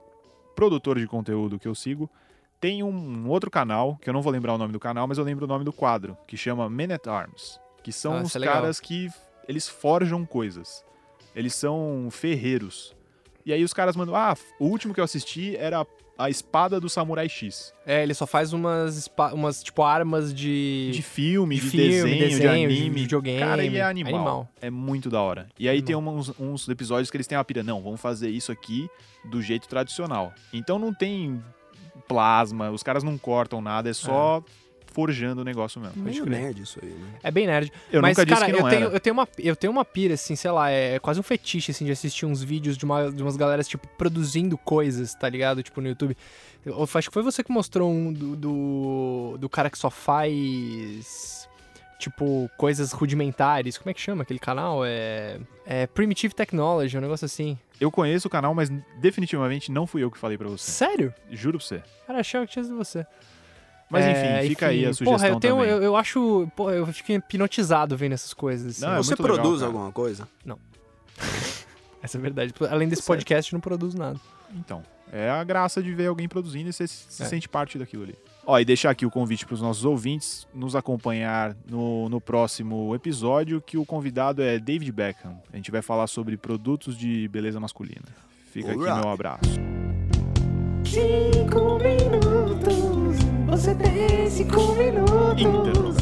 produtor 0.56 0.98
de 0.98 1.06
conteúdo 1.06 1.58
que 1.58 1.68
eu 1.68 1.74
sigo, 1.74 2.08
tem 2.58 2.82
um 2.82 3.28
outro 3.28 3.50
canal, 3.50 3.98
que 4.00 4.08
eu 4.08 4.14
não 4.14 4.22
vou 4.22 4.32
lembrar 4.32 4.54
o 4.54 4.58
nome 4.58 4.72
do 4.72 4.80
canal, 4.80 5.06
mas 5.06 5.18
eu 5.18 5.24
lembro 5.24 5.44
o 5.44 5.48
nome 5.48 5.62
do 5.62 5.70
quadro, 5.70 6.16
que 6.26 6.38
chama 6.38 6.70
Men 6.70 6.94
at 6.94 7.06
Arms, 7.06 7.60
que 7.84 7.92
são 7.92 8.14
Ah, 8.14 8.22
os 8.22 8.34
é 8.34 8.40
caras 8.40 8.80
que 8.80 9.10
eles 9.46 9.68
forjam 9.68 10.24
coisas. 10.24 10.82
Eles 11.36 11.54
são 11.54 12.08
ferreiros. 12.10 12.96
E 13.44 13.52
aí 13.52 13.62
os 13.62 13.74
caras 13.74 13.94
mandam, 13.94 14.16
ah, 14.16 14.34
o 14.58 14.64
último 14.64 14.94
que 14.94 15.00
eu 15.00 15.04
assisti 15.04 15.54
era 15.54 15.86
a 16.18 16.28
espada 16.28 16.80
do 16.80 16.88
Samurai 16.90 17.28
X. 17.28 17.72
É, 17.86 18.02
ele 18.02 18.12
só 18.12 18.26
faz 18.26 18.52
umas, 18.52 19.08
umas 19.32 19.62
tipo, 19.62 19.82
armas 19.82 20.34
de... 20.34 20.90
De 20.92 21.00
filme, 21.00 21.54
de, 21.54 21.62
de 21.62 21.70
filme, 21.70 21.86
desenho, 21.86 22.18
desenho, 22.18 22.68
de 22.68 22.74
de 22.74 22.80
anime. 22.80 23.00
videogame. 23.02 23.38
Cara, 23.38 23.64
ele 23.64 23.78
é 23.78 23.82
animal. 23.82 24.14
Animal. 24.14 24.48
É 24.60 24.68
muito 24.68 25.08
da 25.08 25.22
hora. 25.22 25.48
E 25.56 25.68
aí 25.68 25.80
tem 25.80 25.94
uns, 25.94 26.32
uns 26.38 26.68
episódios 26.68 27.08
que 27.08 27.16
eles 27.16 27.28
têm 27.28 27.38
uma 27.38 27.44
pira. 27.44 27.62
Não, 27.62 27.80
vamos 27.80 28.00
fazer 28.00 28.28
isso 28.30 28.50
aqui 28.50 28.90
do 29.30 29.40
jeito 29.40 29.68
tradicional. 29.68 30.34
Então 30.52 30.76
não 30.76 30.92
tem 30.92 31.40
plasma, 32.08 32.70
os 32.70 32.82
caras 32.82 33.04
não 33.04 33.16
cortam 33.16 33.60
nada, 33.60 33.88
é 33.90 33.92
só 33.92 34.42
forjando 34.98 35.42
o 35.42 35.44
negócio 35.44 35.80
mesmo. 35.80 36.02
Meio 36.02 36.26
nerd 36.26 36.60
isso 36.60 36.80
aí, 36.82 36.90
né? 36.90 37.06
É 37.22 37.30
bem 37.30 37.46
nerd. 37.46 37.72
Eu 37.92 38.02
Mas, 38.02 38.16
nunca 38.16 38.26
disse 38.26 38.40
cara, 38.40 38.52
que 38.52 38.58
não 38.58 38.66
eu, 38.66 38.70
tenho, 38.70 38.86
era. 38.86 38.94
eu, 38.96 39.00
tenho 39.00 39.12
uma, 39.12 39.28
eu 39.38 39.54
tenho 39.54 39.70
uma 39.70 39.84
pira, 39.84 40.14
assim, 40.14 40.34
sei 40.34 40.50
lá, 40.50 40.70
é 40.72 40.98
quase 40.98 41.20
um 41.20 41.22
fetiche, 41.22 41.70
assim, 41.70 41.84
de 41.84 41.92
assistir 41.92 42.26
uns 42.26 42.42
vídeos 42.42 42.76
de, 42.76 42.84
uma, 42.84 43.08
de 43.08 43.22
umas 43.22 43.36
galeras, 43.36 43.68
tipo, 43.68 43.86
produzindo 43.96 44.58
coisas, 44.58 45.14
tá 45.14 45.28
ligado? 45.28 45.62
Tipo, 45.62 45.80
no 45.80 45.86
YouTube. 45.86 46.16
Eu, 46.66 46.82
acho 46.82 47.08
que 47.08 47.14
foi 47.14 47.22
você 47.22 47.44
que 47.44 47.52
mostrou 47.52 47.88
um 47.88 48.12
do, 48.12 48.34
do, 48.34 49.38
do 49.38 49.48
cara 49.48 49.70
que 49.70 49.78
só 49.78 49.88
faz, 49.88 51.48
tipo, 52.00 52.50
coisas 52.56 52.90
rudimentares. 52.90 53.78
Como 53.78 53.90
é 53.90 53.94
que 53.94 54.00
chama 54.00 54.22
aquele 54.22 54.40
canal? 54.40 54.84
É, 54.84 55.38
é 55.64 55.86
Primitive 55.86 56.34
Technology, 56.34 56.98
um 56.98 57.00
negócio 57.00 57.24
assim. 57.24 57.56
Eu 57.80 57.92
conheço 57.92 58.26
o 58.26 58.30
canal, 58.30 58.52
mas 58.52 58.68
definitivamente 59.00 59.70
não 59.70 59.86
fui 59.86 60.02
eu 60.02 60.10
que 60.10 60.18
falei 60.18 60.36
pra 60.36 60.48
você. 60.48 60.68
Sério? 60.72 61.14
Juro 61.30 61.58
pra 61.58 61.64
você. 61.68 61.82
Cara, 62.04 62.18
achava 62.18 62.44
que 62.48 62.52
tinha 62.52 62.64
sido 62.64 62.76
você. 62.76 63.06
Mas 63.90 64.04
É, 64.04 64.38
enfim, 64.40 64.48
fica 64.50 64.66
aí 64.66 64.84
a 64.84 64.92
sugestão 64.92 65.14
Porra, 65.16 65.28
eu, 65.28 65.40
tenho, 65.40 65.56
também. 65.56 65.70
eu, 65.70 65.82
eu 65.82 65.96
acho. 65.96 66.48
Porra, 66.54 66.72
eu 66.72 66.86
fico 66.88 67.12
hipnotizado 67.12 67.96
vendo 67.96 68.12
essas 68.12 68.34
coisas. 68.34 68.76
assim. 68.76 68.84
Não, 68.84 68.94
é 68.94 68.96
Você 68.98 69.12
legal, 69.14 69.26
produz 69.26 69.60
cara. 69.60 69.66
alguma 69.66 69.90
coisa? 69.92 70.28
Essa 72.02 72.16
é 72.16 72.18
a 72.18 72.22
verdade. 72.22 72.54
Além 72.70 72.88
desse 72.88 73.02
Tá 73.02 73.06
podcast, 73.06 73.52
eu 73.52 73.56
não 73.56 73.60
produzo 73.60 73.96
nada. 73.98 74.20
Então, 74.54 74.82
é 75.12 75.28
a 75.30 75.42
graça 75.42 75.82
de 75.82 75.92
ver 75.92 76.06
alguém 76.06 76.28
produzindo 76.28 76.68
e 76.70 76.72
você 76.72 76.86
se 76.86 77.22
É. 77.22 77.26
sente 77.26 77.48
parte 77.48 77.76
daquilo 77.78 78.04
ali. 78.04 78.14
Ó, 78.46 78.58
e 78.58 78.64
deixar 78.64 78.90
aqui 78.90 79.04
o 79.04 79.10
convite 79.10 79.44
para 79.44 79.54
os 79.54 79.60
nossos 79.60 79.84
ouvintes 79.84 80.46
nos 80.54 80.74
acompanhar 80.76 81.54
no, 81.68 82.08
no 82.08 82.18
próximo 82.20 82.94
episódio, 82.94 83.60
que 83.60 83.76
o 83.76 83.84
convidado 83.84 84.40
é 84.42 84.58
David 84.58 84.90
Beckham. 84.92 85.36
A 85.52 85.56
gente 85.56 85.70
vai 85.70 85.82
falar 85.82 86.06
sobre 86.06 86.36
produtos 86.36 86.96
de 86.96 87.28
beleza 87.28 87.60
masculina. 87.60 88.04
Fica 88.52 88.70
aqui 88.70 88.78
Alright. 88.80 89.00
meu 89.02 89.10
abraço. 89.12 89.42
Cinco 90.86 91.78
minutos. 91.78 93.07
se 93.58 93.74
pensi 93.74 94.46
come 94.46 94.92
loro. 94.92 95.97